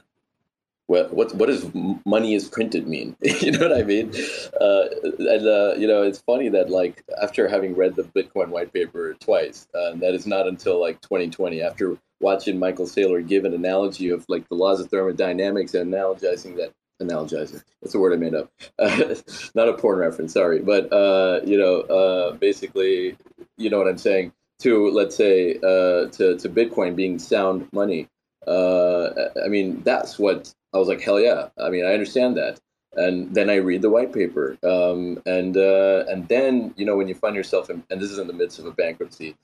what 0.90 1.14
what 1.14 1.34
what 1.36 1.46
does 1.46 1.70
money 2.04 2.34
is 2.34 2.50
printed 2.50 2.88
mean? 2.88 3.16
you 3.22 3.52
know 3.52 3.70
what 3.70 3.78
I 3.78 3.84
mean? 3.84 4.12
Uh, 4.60 4.86
and 5.20 5.48
uh, 5.48 5.76
you 5.78 5.88
know, 5.88 6.02
it's 6.02 6.20
funny 6.20 6.50
that 6.50 6.72
like 6.72 7.04
after 7.22 7.48
having 7.48 7.76
read 7.76 7.96
the 7.96 8.04
Bitcoin 8.04 8.50
white 8.50 8.74
paper 8.74 9.14
twice, 9.20 9.68
uh, 9.76 9.94
that 9.98 10.16
is 10.16 10.26
not 10.26 10.48
until 10.48 10.82
like 10.82 11.00
2020 11.02 11.62
after 11.62 11.96
watching 12.22 12.58
Michael 12.58 12.88
Saylor 12.88 13.26
give 13.26 13.46
an 13.46 13.54
analogy 13.54 14.10
of 14.10 14.26
like 14.28 14.50
the 14.50 14.56
laws 14.56 14.80
of 14.80 14.90
thermodynamics 14.90 15.76
and 15.76 15.94
analogizing 15.94 16.56
that 16.58 16.74
analogizing. 17.00 17.62
That's 17.84 17.94
a 17.94 18.00
word 18.00 18.14
I 18.14 18.18
made 18.18 18.34
up. 18.34 18.52
Not 19.56 19.70
a 19.70 19.74
porn 19.74 20.00
reference, 20.00 20.34
sorry, 20.34 20.60
but 20.60 20.92
uh, 20.92 21.42
you 21.46 21.58
know, 21.60 21.82
uh, 21.82 22.32
basically, 22.34 23.16
you 23.58 23.70
know 23.70 23.78
what 23.78 23.88
I'm 23.88 24.00
saying. 24.00 24.34
To 24.62 24.90
let's 24.90 25.16
say 25.16 25.56
uh, 25.58 26.10
to 26.18 26.36
to 26.38 26.50
Bitcoin 26.50 26.96
being 26.96 27.20
sound 27.20 27.70
money. 27.72 28.10
Uh, 28.48 29.10
I 29.46 29.48
mean, 29.48 29.82
that's 29.84 30.18
what 30.18 30.54
I 30.74 30.78
was 30.78 30.88
like. 30.88 31.02
Hell 31.02 31.20
yeah! 31.20 31.50
I 31.58 31.70
mean, 31.70 31.86
I 31.86 31.94
understand 31.94 32.38
that. 32.38 32.60
And 32.94 33.34
then 33.36 33.50
I 33.50 33.56
read 33.56 33.84
the 33.84 33.90
white 33.90 34.14
paper, 34.14 34.58
um, 34.64 35.22
and 35.26 35.56
uh, 35.56 36.06
and 36.08 36.28
then 36.28 36.74
you 36.76 36.86
know 36.86 36.98
when 36.98 37.08
you 37.08 37.16
find 37.16 37.36
yourself 37.36 37.70
in, 37.70 37.84
and 37.90 38.02
this 38.02 38.12
is 38.12 38.18
in 38.18 38.28
the 38.28 38.34
midst 38.34 38.60
of 38.60 38.66
a 38.66 38.72
bankruptcy, 38.72 39.36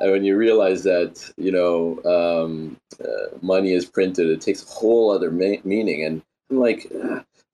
and 0.00 0.10
when 0.10 0.24
you 0.24 0.36
realize 0.36 0.82
that 0.84 1.32
you 1.36 1.52
know 1.52 2.02
um, 2.04 2.76
uh, 3.04 3.36
money 3.42 3.72
is 3.72 3.84
printed, 3.84 4.28
it 4.28 4.40
takes 4.40 4.62
a 4.62 4.66
whole 4.66 5.10
other 5.10 5.30
ma- 5.30 5.62
meaning. 5.64 6.02
And 6.04 6.22
I'm 6.50 6.58
like, 6.58 6.90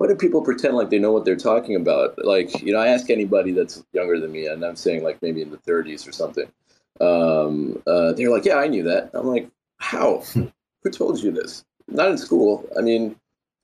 why 0.01 0.07
do 0.07 0.15
people 0.15 0.40
pretend 0.40 0.77
like 0.77 0.89
they 0.89 0.98
know 0.98 1.12
what 1.12 1.27
they're 1.27 1.36
talking 1.36 1.77
about? 1.77 2.15
Like, 2.24 2.62
you 2.62 2.73
know, 2.73 2.78
I 2.78 2.89
ask 2.89 3.11
anybody 3.11 3.52
that's 3.52 3.85
younger 3.93 4.19
than 4.19 4.32
me, 4.32 4.47
and 4.47 4.65
I'm 4.65 4.77
saying 4.77 5.02
like 5.02 5.20
maybe 5.20 5.43
in 5.43 5.51
the 5.51 5.59
30s 5.59 6.09
or 6.09 6.12
something. 6.12 6.51
Um, 7.02 7.82
uh, 7.86 8.12
they're 8.12 8.31
like, 8.31 8.47
yeah, 8.47 8.57
I 8.57 8.66
knew 8.66 8.82
that. 8.85 9.11
I'm 9.12 9.27
like, 9.27 9.51
how? 9.77 10.23
Who 10.82 10.90
told 10.90 11.23
you 11.23 11.32
this? 11.32 11.66
Not 11.90 12.10
in 12.10 12.18
school. 12.18 12.68
I 12.78 12.82
mean, 12.82 13.16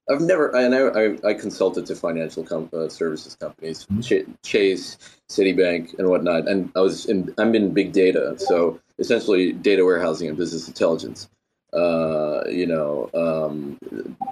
I've 0.09 0.21
never, 0.21 0.55
and 0.55 0.75
I, 0.75 1.29
I, 1.29 1.31
I 1.31 1.35
consulted 1.35 1.87
to 1.87 1.97
financial 1.97 2.45
com- 2.45 2.71
uh, 2.73 2.89
services 2.89 3.35
companies, 3.35 3.87
mm-hmm. 3.87 4.01
Ch- 4.01 4.43
Chase, 4.43 4.99
Citibank, 5.29 5.99
and 5.99 6.09
whatnot. 6.09 6.49
And 6.49 6.71
I 6.77 6.81
was 6.81 7.07
in, 7.07 7.35
I'm 7.39 7.55
in 7.55 7.75
big 7.75 7.93
data, 7.93 8.37
so 8.39 8.81
essentially 8.99 9.53
data 9.53 9.85
warehousing 9.85 10.29
and 10.29 10.37
business 10.37 10.69
intelligence. 10.69 11.29
Uh, 11.73 12.43
you 12.49 12.67
know, 12.67 13.11
um, 13.15 13.79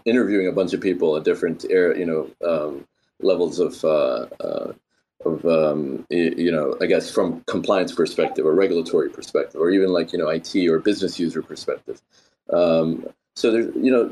interviewing 0.04 0.46
a 0.46 0.52
bunch 0.52 0.72
of 0.72 0.80
people 0.80 1.16
at 1.16 1.24
different, 1.24 1.64
air, 1.68 1.96
you 1.96 2.06
know, 2.06 2.30
um, 2.46 2.86
levels 3.20 3.58
of, 3.58 3.84
uh, 3.84 4.26
uh, 4.40 4.72
of 5.26 5.44
um, 5.44 6.06
you 6.10 6.52
know, 6.52 6.76
I 6.80 6.86
guess 6.86 7.10
from 7.10 7.42
compliance 7.46 7.92
perspective 7.92 8.46
or 8.46 8.54
regulatory 8.54 9.10
perspective, 9.10 9.60
or 9.60 9.70
even 9.70 9.90
like 9.90 10.12
you 10.12 10.18
know, 10.18 10.28
IT 10.28 10.54
or 10.68 10.78
business 10.78 11.18
user 11.18 11.42
perspective. 11.42 12.00
Um, 12.50 13.06
so 13.36 13.50
there's, 13.50 13.74
you 13.76 13.90
know, 13.90 14.10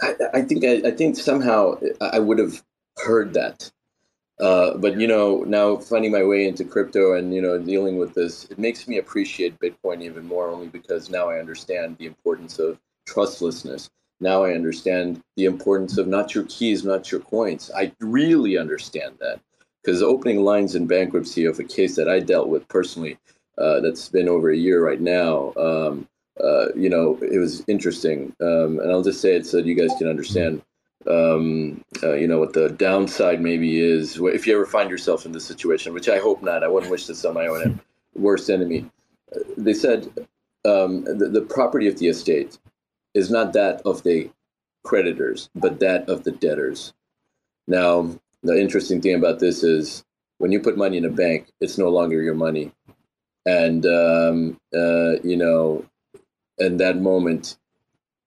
I, 0.00 0.14
I 0.34 0.42
think 0.42 0.64
I, 0.64 0.88
I, 0.88 0.90
think 0.90 1.16
somehow 1.16 1.78
I 2.00 2.18
would 2.18 2.38
have 2.38 2.62
heard 2.98 3.34
that. 3.34 3.70
Uh, 4.40 4.76
but 4.76 5.00
you 5.00 5.06
know, 5.06 5.42
now 5.46 5.76
finding 5.76 6.12
my 6.12 6.22
way 6.22 6.46
into 6.46 6.64
crypto 6.64 7.14
and 7.14 7.34
you 7.34 7.42
know 7.42 7.58
dealing 7.58 7.98
with 7.98 8.14
this, 8.14 8.44
it 8.44 8.58
makes 8.58 8.86
me 8.86 8.98
appreciate 8.98 9.58
Bitcoin 9.58 10.02
even 10.02 10.24
more. 10.26 10.48
Only 10.48 10.68
because 10.68 11.10
now 11.10 11.28
I 11.28 11.38
understand 11.38 11.96
the 11.98 12.06
importance 12.06 12.58
of 12.58 12.78
trustlessness. 13.06 13.90
Now 14.20 14.44
I 14.44 14.52
understand 14.52 15.22
the 15.36 15.44
importance 15.44 15.98
of 15.98 16.06
not 16.06 16.34
your 16.34 16.44
keys, 16.44 16.84
not 16.84 17.10
your 17.10 17.20
coins. 17.20 17.70
I 17.76 17.92
really 18.00 18.58
understand 18.58 19.16
that 19.20 19.40
because 19.82 20.02
opening 20.02 20.42
lines 20.44 20.74
in 20.74 20.86
bankruptcy 20.86 21.44
of 21.44 21.58
a 21.58 21.64
case 21.64 21.96
that 21.96 22.08
I 22.08 22.20
dealt 22.20 22.48
with 22.48 22.66
personally, 22.68 23.18
uh, 23.58 23.80
that's 23.80 24.08
been 24.08 24.28
over 24.28 24.50
a 24.50 24.56
year 24.56 24.84
right 24.84 25.00
now. 25.00 25.52
Um, 25.56 26.08
uh, 26.42 26.68
you 26.74 26.88
know, 26.88 27.18
it 27.22 27.38
was 27.38 27.64
interesting. 27.66 28.34
Um, 28.40 28.78
and 28.80 28.90
I'll 28.90 29.02
just 29.02 29.20
say 29.20 29.34
it 29.34 29.46
so 29.46 29.58
you 29.58 29.74
guys 29.74 29.96
can 29.98 30.08
understand, 30.08 30.62
um, 31.06 31.82
uh, 32.02 32.14
you 32.14 32.28
know, 32.28 32.38
what 32.38 32.52
the 32.52 32.70
downside 32.70 33.40
maybe 33.40 33.80
is 33.80 34.18
if 34.20 34.46
you 34.46 34.54
ever 34.54 34.66
find 34.66 34.90
yourself 34.90 35.26
in 35.26 35.32
this 35.32 35.44
situation, 35.44 35.94
which 35.94 36.08
I 36.08 36.18
hope 36.18 36.42
not. 36.42 36.64
I 36.64 36.68
wouldn't 36.68 36.90
wish 36.90 37.06
this 37.06 37.24
on 37.24 37.34
my 37.34 37.46
own 37.46 37.80
worst 38.14 38.50
enemy. 38.50 38.88
Uh, 39.34 39.40
they 39.56 39.74
said 39.74 40.08
um, 40.64 41.04
the, 41.04 41.28
the 41.32 41.42
property 41.42 41.88
of 41.88 41.98
the 41.98 42.08
estate 42.08 42.58
is 43.14 43.30
not 43.30 43.52
that 43.52 43.82
of 43.84 44.02
the 44.02 44.30
creditors, 44.84 45.50
but 45.54 45.80
that 45.80 46.08
of 46.08 46.24
the 46.24 46.32
debtors. 46.32 46.92
Now, 47.66 48.10
the 48.42 48.58
interesting 48.58 49.00
thing 49.00 49.14
about 49.14 49.40
this 49.40 49.62
is 49.62 50.04
when 50.38 50.52
you 50.52 50.60
put 50.60 50.78
money 50.78 50.96
in 50.96 51.04
a 51.04 51.10
bank, 51.10 51.48
it's 51.60 51.78
no 51.78 51.88
longer 51.88 52.22
your 52.22 52.34
money. 52.34 52.72
And, 53.44 53.84
um, 53.86 54.60
uh, 54.74 55.20
you 55.24 55.36
know, 55.36 55.84
in 56.58 56.76
that 56.78 56.98
moment 56.98 57.56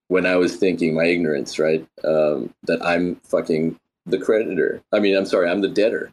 when 0.08 0.26
I 0.26 0.36
was 0.36 0.58
thinking 0.58 0.94
my 0.94 1.06
ignorance, 1.06 1.58
right? 1.60 1.88
Um, 2.04 2.54
that 2.64 2.86
I'm 2.86 3.16
fucking 3.24 3.80
the 4.06 4.18
creditor. 4.18 4.82
I 4.92 5.00
mean, 5.00 5.16
I'm 5.16 5.26
sorry, 5.26 5.50
I'm 5.50 5.62
the 5.62 5.70
debtor. 5.70 6.12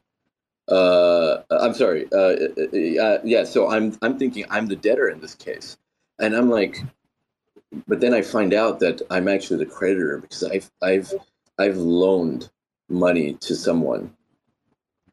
Uh, 0.69 1.43
I'm 1.51 1.75
sorry. 1.75 2.07
Uh, 2.13 2.37
uh, 2.57 3.03
uh, 3.03 3.19
yeah, 3.25 3.45
so 3.45 3.71
I'm 3.71 3.97
I'm 4.03 4.19
thinking 4.19 4.45
I'm 4.51 4.67
the 4.67 4.77
debtor 4.77 5.09
in 5.09 5.21
this 5.21 5.35
case, 5.35 5.79
and 6.19 6.35
I'm 6.37 6.51
like, 6.51 6.83
but 7.87 8.01
then 8.01 8.15
I 8.15 8.23
find 8.23 8.53
out 8.53 8.81
that 8.81 9.01
I'm 9.11 9.29
actually 9.29 9.65
the 9.65 9.71
creditor 9.71 10.19
because 10.19 10.45
I've 10.45 10.71
I've 10.83 11.13
I've 11.59 11.77
loaned 11.79 12.51
money 12.89 13.35
to 13.35 13.55
someone, 13.57 14.15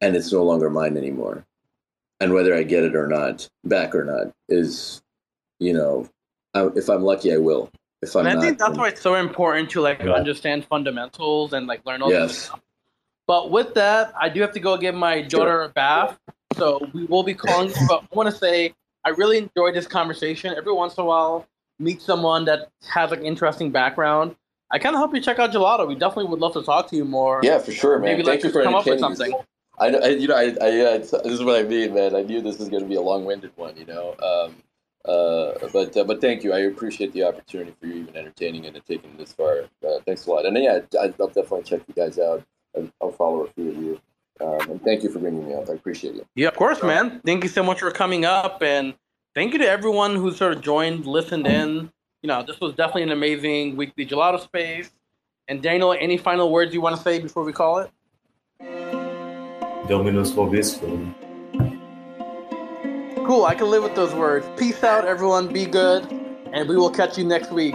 and 0.00 0.14
it's 0.14 0.32
no 0.32 0.44
longer 0.44 0.70
mine 0.70 0.96
anymore, 0.96 1.46
and 2.20 2.32
whether 2.32 2.54
I 2.54 2.62
get 2.62 2.84
it 2.84 2.94
or 2.94 3.06
not, 3.06 3.48
back 3.64 3.94
or 3.94 4.04
not, 4.04 4.32
is, 4.48 5.02
you 5.58 5.72
know, 5.72 6.08
if 6.74 6.88
I'm 6.88 7.02
lucky, 7.02 7.32
I 7.32 7.38
will. 7.38 7.70
If 8.02 8.14
I'm 8.14 8.26
and 8.26 8.38
I 8.38 8.40
think 8.40 8.58
that's 8.58 8.76
why 8.76 8.88
it's 8.88 9.00
so 9.00 9.14
important 9.14 9.70
to 9.70 9.80
like 9.80 10.02
yeah. 10.02 10.12
understand 10.12 10.64
fundamentals 10.66 11.52
and 11.52 11.66
like 11.66 11.84
learn 11.86 12.02
all 12.02 12.10
yes. 12.10 12.28
this 12.28 12.38
stuff. 12.44 12.60
But 13.26 13.50
with 13.50 13.74
that, 13.74 14.12
I 14.20 14.28
do 14.28 14.40
have 14.40 14.52
to 14.52 14.60
go 14.60 14.76
give 14.76 14.94
my 14.94 15.22
daughter 15.22 15.62
a 15.62 15.68
bath. 15.68 16.18
So 16.56 16.88
we 16.92 17.04
will 17.04 17.22
be 17.22 17.34
calling 17.34 17.70
you. 17.70 17.74
But 17.88 18.02
I 18.02 18.14
want 18.14 18.30
to 18.30 18.36
say 18.36 18.74
I 19.04 19.10
really 19.10 19.38
enjoyed 19.38 19.74
this 19.74 19.86
conversation. 19.86 20.54
Every 20.56 20.72
once 20.72 20.96
in 20.96 21.02
a 21.02 21.06
while, 21.06 21.46
meet 21.78 22.00
someone 22.00 22.44
that 22.46 22.70
has 22.88 23.10
like 23.10 23.20
interesting 23.20 23.70
background. 23.70 24.36
I 24.70 24.78
kind 24.78 24.94
of 24.94 25.00
hope 25.00 25.14
you 25.14 25.20
check 25.20 25.38
out 25.38 25.52
Gelotto. 25.52 25.86
We 25.86 25.94
definitely 25.94 26.26
would 26.26 26.40
love 26.40 26.54
to 26.54 26.62
talk 26.62 26.88
to 26.90 26.96
you 26.96 27.04
more. 27.04 27.40
Yeah, 27.42 27.58
for 27.58 27.72
sure, 27.72 27.98
man. 27.98 28.10
Maybe 28.10 28.24
Thank 28.24 28.42
like 28.42 28.44
you 28.44 28.50
for 28.50 28.62
come 28.62 28.74
up 28.74 28.86
with 28.86 28.98
something. 28.98 29.32
I, 29.78 29.86
I, 29.88 30.08
you 30.08 30.26
know, 30.26 30.34
I, 30.34 30.56
I, 30.60 30.80
uh, 30.80 30.98
this 30.98 31.12
is 31.12 31.42
what 31.42 31.60
I 31.60 31.62
mean, 31.62 31.94
man. 31.94 32.16
I 32.16 32.22
knew 32.22 32.40
this 32.40 32.58
was 32.58 32.68
going 32.68 32.82
to 32.82 32.88
be 32.88 32.94
a 32.94 33.00
long-winded 33.00 33.52
one, 33.56 33.76
you 33.76 33.84
know. 33.84 34.14
Um, 34.22 34.56
uh, 35.06 35.68
but 35.72 35.96
uh, 35.96 36.04
but 36.04 36.20
thank 36.20 36.42
you. 36.42 36.52
I 36.52 36.60
appreciate 36.60 37.12
the 37.12 37.24
opportunity 37.24 37.74
for 37.80 37.86
you 37.86 37.94
even 37.94 38.16
entertaining 38.16 38.64
it 38.64 38.74
and 38.74 38.84
taking 38.84 39.10
it 39.10 39.18
this 39.18 39.32
far. 39.32 39.62
Uh, 39.86 40.00
thanks 40.04 40.26
a 40.26 40.30
lot. 40.30 40.46
And 40.46 40.56
yeah, 40.56 40.80
I, 41.00 41.12
will 41.18 41.28
definitely 41.28 41.62
check 41.62 41.82
you 41.86 41.94
guys 41.94 42.18
out. 42.18 42.44
I'll 43.00 43.12
follow 43.12 43.44
a 43.44 43.50
few 43.52 43.70
of 43.70 43.76
you. 43.76 44.00
Um, 44.40 44.70
and 44.70 44.82
thank 44.82 45.02
you 45.02 45.10
for 45.10 45.18
bringing 45.18 45.46
me 45.46 45.54
up. 45.54 45.70
I 45.70 45.74
appreciate 45.74 46.14
you. 46.14 46.26
Yeah, 46.34 46.48
of 46.48 46.56
course, 46.56 46.82
man. 46.82 47.20
Thank 47.24 47.42
you 47.42 47.48
so 47.48 47.62
much 47.62 47.80
for 47.80 47.90
coming 47.90 48.24
up, 48.24 48.62
and 48.62 48.94
thank 49.34 49.52
you 49.52 49.58
to 49.60 49.68
everyone 49.68 50.16
who 50.16 50.32
sort 50.32 50.52
of 50.52 50.60
joined, 50.60 51.06
listened 51.06 51.46
in. 51.46 51.90
You 52.22 52.28
know, 52.28 52.42
this 52.42 52.60
was 52.60 52.74
definitely 52.74 53.04
an 53.04 53.12
amazing 53.12 53.76
weekly 53.76 54.04
Gelotto 54.04 54.40
space. 54.40 54.90
And 55.48 55.62
Daniel, 55.62 55.92
any 55.92 56.16
final 56.16 56.50
words 56.50 56.74
you 56.74 56.80
want 56.80 56.96
to 56.96 57.02
say 57.02 57.20
before 57.20 57.44
we 57.44 57.52
call 57.52 57.78
it? 57.78 57.90
Dominus 59.88 60.32
vobiscum. 60.32 61.14
Cool. 63.26 63.44
I 63.44 63.56
can 63.56 63.68
live 63.70 63.82
with 63.82 63.96
those 63.96 64.14
words. 64.14 64.46
Peace 64.56 64.84
out, 64.84 65.04
everyone. 65.04 65.52
Be 65.52 65.66
good, 65.66 66.04
and 66.52 66.68
we 66.68 66.76
will 66.76 66.90
catch 66.90 67.18
you 67.18 67.24
next 67.24 67.50
week. 67.50 67.74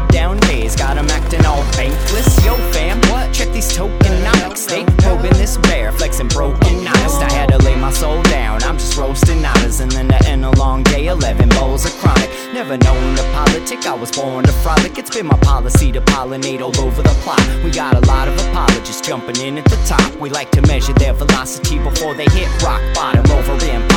down 0.09 0.37
days, 0.39 0.75
got 0.75 0.97
'em 0.97 1.09
acting 1.09 1.45
all 1.45 1.63
bankless. 1.77 2.43
Yo, 2.45 2.55
fam, 2.71 2.99
what? 3.09 3.31
Check 3.33 3.51
these 3.53 3.71
tokenomics. 3.75 4.67
They 4.67 4.83
probing 5.03 5.33
this 5.33 5.57
bear, 5.57 5.91
flexing 5.91 6.29
broken 6.29 6.87
honest. 6.87 7.21
I 7.21 7.31
had 7.31 7.49
to 7.49 7.57
lay 7.59 7.75
my 7.75 7.91
soul 7.91 8.21
down. 8.23 8.63
I'm 8.63 8.77
just 8.77 8.97
roasting 8.97 9.45
honors, 9.45 9.79
and 9.79 9.91
then 9.91 10.07
to 10.09 10.19
end 10.27 10.45
a 10.45 10.51
long 10.51 10.83
day, 10.83 11.07
11 11.07 11.49
bowls 11.49 11.85
of 11.85 11.93
chronic. 11.99 12.29
Never 12.53 12.77
known 12.77 13.15
the 13.15 13.23
politic, 13.33 13.85
I 13.87 13.93
was 13.93 14.11
born 14.11 14.43
to 14.45 14.51
frolic. 14.63 14.97
It's 14.97 15.09
been 15.09 15.27
my 15.27 15.37
policy 15.37 15.91
to 15.91 16.01
pollinate 16.01 16.61
all 16.61 16.77
over 16.85 17.01
the 17.01 17.15
plot. 17.23 17.41
We 17.63 17.71
got 17.71 17.95
a 17.95 18.05
lot 18.07 18.27
of 18.27 18.35
apologists 18.81 19.07
jumping 19.07 19.37
in 19.45 19.57
at 19.57 19.65
the 19.65 19.75
top. 19.85 20.19
We 20.19 20.29
like 20.29 20.49
to 20.51 20.61
measure 20.63 20.93
their 20.93 21.13
velocity 21.13 21.77
before 21.79 22.15
they 22.15 22.25
hit 22.25 22.49
rock 22.63 22.81
bottom 22.95 23.29
over 23.31 23.51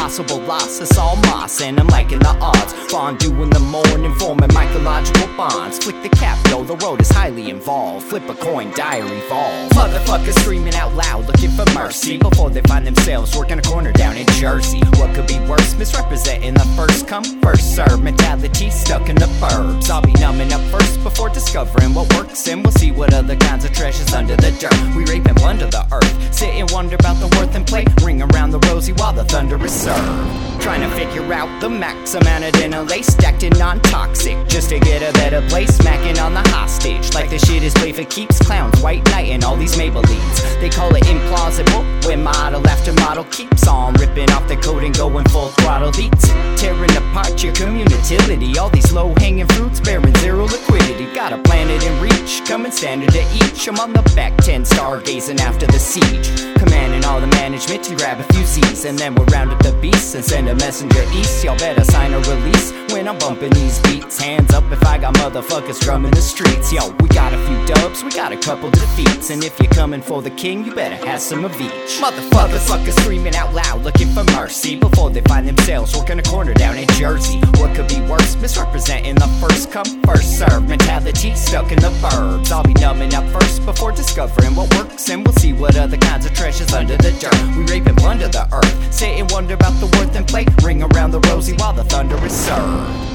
impossible 0.04 0.40
loss. 0.40 0.80
It's 0.80 0.98
all 0.98 1.16
moss, 1.16 1.60
and 1.60 1.80
I'm 1.80 1.86
liking 1.88 2.18
the 2.18 2.36
odds. 2.40 2.72
Fondue 2.90 3.42
in 3.42 3.50
the 3.50 3.60
morning, 3.60 4.14
forming 4.16 4.50
mycological 4.50 5.34
bonds. 5.36 5.78
Flick 5.78 6.02
the 6.02 6.10
cap, 6.10 6.38
yo, 6.48 6.62
the 6.64 6.76
road 6.76 7.00
is 7.00 7.10
highly 7.10 7.50
involved. 7.50 8.06
Flip 8.06 8.28
a 8.28 8.34
coin, 8.34 8.70
diary 8.72 9.18
evolve. 9.24 9.70
Motherfuckers 9.70 10.38
screaming 10.40 10.74
out 10.74 10.94
loud, 10.94 11.26
looking 11.26 11.50
for 11.50 11.64
mercy 11.72 12.18
before 12.18 12.50
they 12.50 12.62
find 12.62 12.86
themselves 12.86 13.36
working 13.36 13.58
a 13.58 13.62
corner 13.62 13.92
down 13.92 14.16
in 14.16 14.26
Jersey. 14.42 14.80
What 14.98 15.14
could 15.14 15.26
be 15.26 15.38
worse? 15.48 15.74
Misrepresenting 15.78 16.54
the 16.54 16.66
first 16.76 17.08
come, 17.08 17.24
first 17.40 17.74
serve 17.74 18.02
mentality 18.02 18.70
stuck 18.70 19.08
in 19.08 19.16
the 19.16 19.30
burbs. 19.40 19.88
I'll 19.90 20.02
be 20.02 20.12
numbing 20.20 20.52
up 20.52 20.60
first 20.70 21.02
before 21.02 21.30
discovering 21.30 21.94
what 21.94 22.12
works, 22.14 22.46
and 22.48 22.62
we'll 22.62 22.72
see 22.72 22.92
what 22.92 23.14
other 23.14 23.36
kinds 23.36 23.64
of 23.64 23.72
treasures 23.72 24.12
under 24.12 24.36
the 24.36 24.50
dirt. 24.60 24.73
We 24.96 25.04
rape 25.06 25.26
and 25.26 25.36
plunder 25.36 25.66
the 25.66 25.86
earth, 25.92 26.34
sit 26.34 26.50
and 26.54 26.70
wonder 26.70 26.96
about 26.96 27.20
the 27.20 27.28
worth 27.36 27.54
and 27.54 27.66
play, 27.66 27.84
ring 28.02 28.22
around 28.22 28.50
the 28.50 28.60
rosy 28.70 28.92
while 28.92 29.12
the 29.12 29.24
thunder 29.24 29.62
is 29.64 29.72
served. 29.72 30.62
Trying 30.62 30.80
to 30.80 30.90
figure 30.96 31.32
out 31.32 31.48
the 31.60 31.68
max 31.68 32.14
amount 32.14 32.44
of 32.44 32.88
lace 32.88 33.08
stacked 33.08 33.42
in 33.42 33.52
non-toxic, 33.58 34.48
just 34.48 34.70
to 34.70 34.78
get 34.78 35.02
a 35.02 35.12
better 35.14 35.42
place. 35.48 35.74
Smacking 35.76 36.18
on 36.18 36.32
the 36.32 36.40
hostage, 36.50 37.12
like 37.14 37.28
the 37.30 37.38
shit 37.38 37.62
is 37.62 37.74
played 37.74 37.96
for 37.96 38.04
keeps. 38.04 38.38
Clowns, 38.38 38.80
white 38.80 39.04
knight, 39.10 39.28
and 39.28 39.44
all 39.44 39.56
these 39.56 39.76
Maybellines. 39.76 40.60
They 40.60 40.70
call 40.70 40.94
it 40.94 41.04
implausible 41.04 41.84
when 42.06 42.22
model 42.22 42.66
after 42.66 42.92
model 42.94 43.24
keeps 43.24 43.66
on 43.66 43.94
ripping 43.94 44.30
off 44.30 44.48
the 44.48 44.56
coat 44.56 44.84
and 44.84 44.96
going 44.96 45.26
full 45.28 45.48
throttle 45.48 45.92
beats, 45.92 46.28
tearing 46.60 46.96
apart 46.96 47.42
your 47.42 47.54
community. 47.54 48.58
All 48.58 48.70
these 48.70 48.92
low-hanging 48.92 49.48
fruits 49.48 49.80
bearing 49.80 50.14
zero 50.16 50.44
liquidity. 50.44 51.12
Got 51.14 51.32
a 51.32 51.38
planet 51.38 51.84
in 51.84 52.00
reach, 52.00 52.42
coming 52.46 52.72
standard 52.72 53.12
to 53.12 53.22
each. 53.34 53.68
I'm 53.68 53.78
on 53.78 53.92
the 53.92 54.02
back 54.16 54.36
ten, 54.38 54.63
stargazing 54.64 55.40
after 55.40 55.66
the 55.66 55.78
siege, 55.78 56.28
commanding 56.56 57.04
all 57.04 57.20
the 57.20 57.26
management 57.28 57.84
to 57.84 57.96
grab 57.96 58.18
a 58.20 58.32
few 58.32 58.44
Z's, 58.44 58.84
and 58.84 58.98
then 58.98 59.14
we'll 59.14 59.26
round 59.26 59.50
up 59.50 59.62
the 59.62 59.72
beasts 59.80 60.14
and 60.14 60.24
send 60.24 60.48
a 60.48 60.54
messenger 60.56 61.02
east. 61.12 61.44
Y'all 61.44 61.58
better 61.58 61.84
sign 61.84 62.12
a 62.12 62.18
release 62.20 62.72
when 62.92 63.08
I'm 63.08 63.18
bumping 63.18 63.52
these 63.52 63.80
beats. 63.80 64.20
Hands 64.20 64.50
up 64.52 64.64
if 64.72 64.82
I 64.84 64.98
got 64.98 65.14
motherfuckers 65.14 65.80
drumming 65.80 66.12
the 66.12 66.22
streets. 66.22 66.72
Yo, 66.72 66.90
we 67.00 67.08
got 67.08 67.32
a 67.32 67.38
few 67.46 67.66
dubs, 67.66 68.02
we 68.02 68.10
got 68.10 68.32
a 68.32 68.36
couple 68.36 68.70
defeats, 68.70 69.30
and 69.30 69.44
if 69.44 69.58
you're 69.60 69.72
coming 69.72 70.00
for 70.00 70.22
the 70.22 70.30
king, 70.30 70.64
you 70.64 70.74
better 70.74 70.96
have 71.06 71.20
some 71.20 71.44
of 71.44 71.52
each. 71.60 72.00
Motherfuckers, 72.00 72.66
fuckers 72.66 72.98
screaming 73.00 73.36
out 73.36 73.52
loud, 73.52 73.82
looking 73.82 74.08
for 74.08 74.24
mercy 74.32 74.76
before 74.76 75.10
they 75.10 75.20
find 75.22 75.46
themselves 75.46 75.96
working 75.96 76.18
a 76.18 76.22
corner 76.22 76.54
down 76.54 76.76
in 76.76 76.88
Jersey. 76.98 77.40
What 77.58 77.74
could 77.74 77.88
be 77.88 78.00
worse? 78.02 78.36
Misrepresenting 78.36 79.16
the 79.16 79.28
first 79.40 79.70
come, 79.70 80.02
first 80.02 80.38
serve 80.38 80.68
mentality 80.68 81.34
stuck 81.34 81.70
in 81.72 81.78
the 81.80 81.90
burbs. 82.02 82.50
I'll 82.50 82.62
be 82.62 82.74
numbing 82.74 83.14
up 83.14 83.24
first 83.32 83.64
before 83.64 83.92
discovering 83.92 84.53
what 84.54 84.72
works, 84.76 85.10
and 85.10 85.24
we'll 85.24 85.34
see 85.34 85.52
what 85.52 85.76
other 85.76 85.96
kinds 85.96 86.26
of 86.26 86.32
treasures 86.34 86.72
under 86.72 86.96
the 86.96 87.12
dirt. 87.12 87.56
We 87.56 87.64
rape 87.72 87.86
and 87.86 87.96
plunder 87.96 88.28
the 88.28 88.48
earth, 88.52 88.94
sit 88.94 89.18
and 89.18 89.30
wonder 89.30 89.54
about 89.54 89.78
the 89.80 89.86
worth 89.98 90.14
and 90.16 90.26
play, 90.26 90.46
ring 90.62 90.82
around 90.82 91.10
the 91.10 91.20
rosy 91.20 91.54
while 91.54 91.72
the 91.72 91.84
thunder 91.84 92.16
is 92.24 92.32
served. 92.32 93.14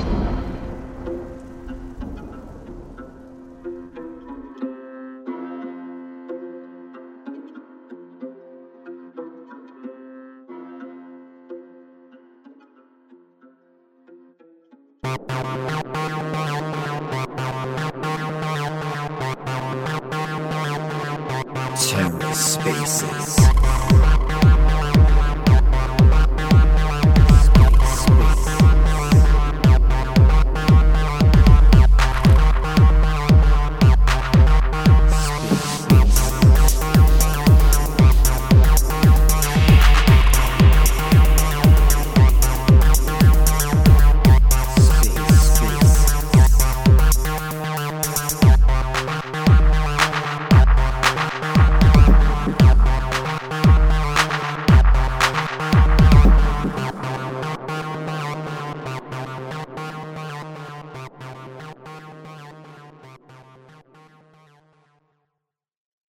TerraSpaces. 22.89 23.38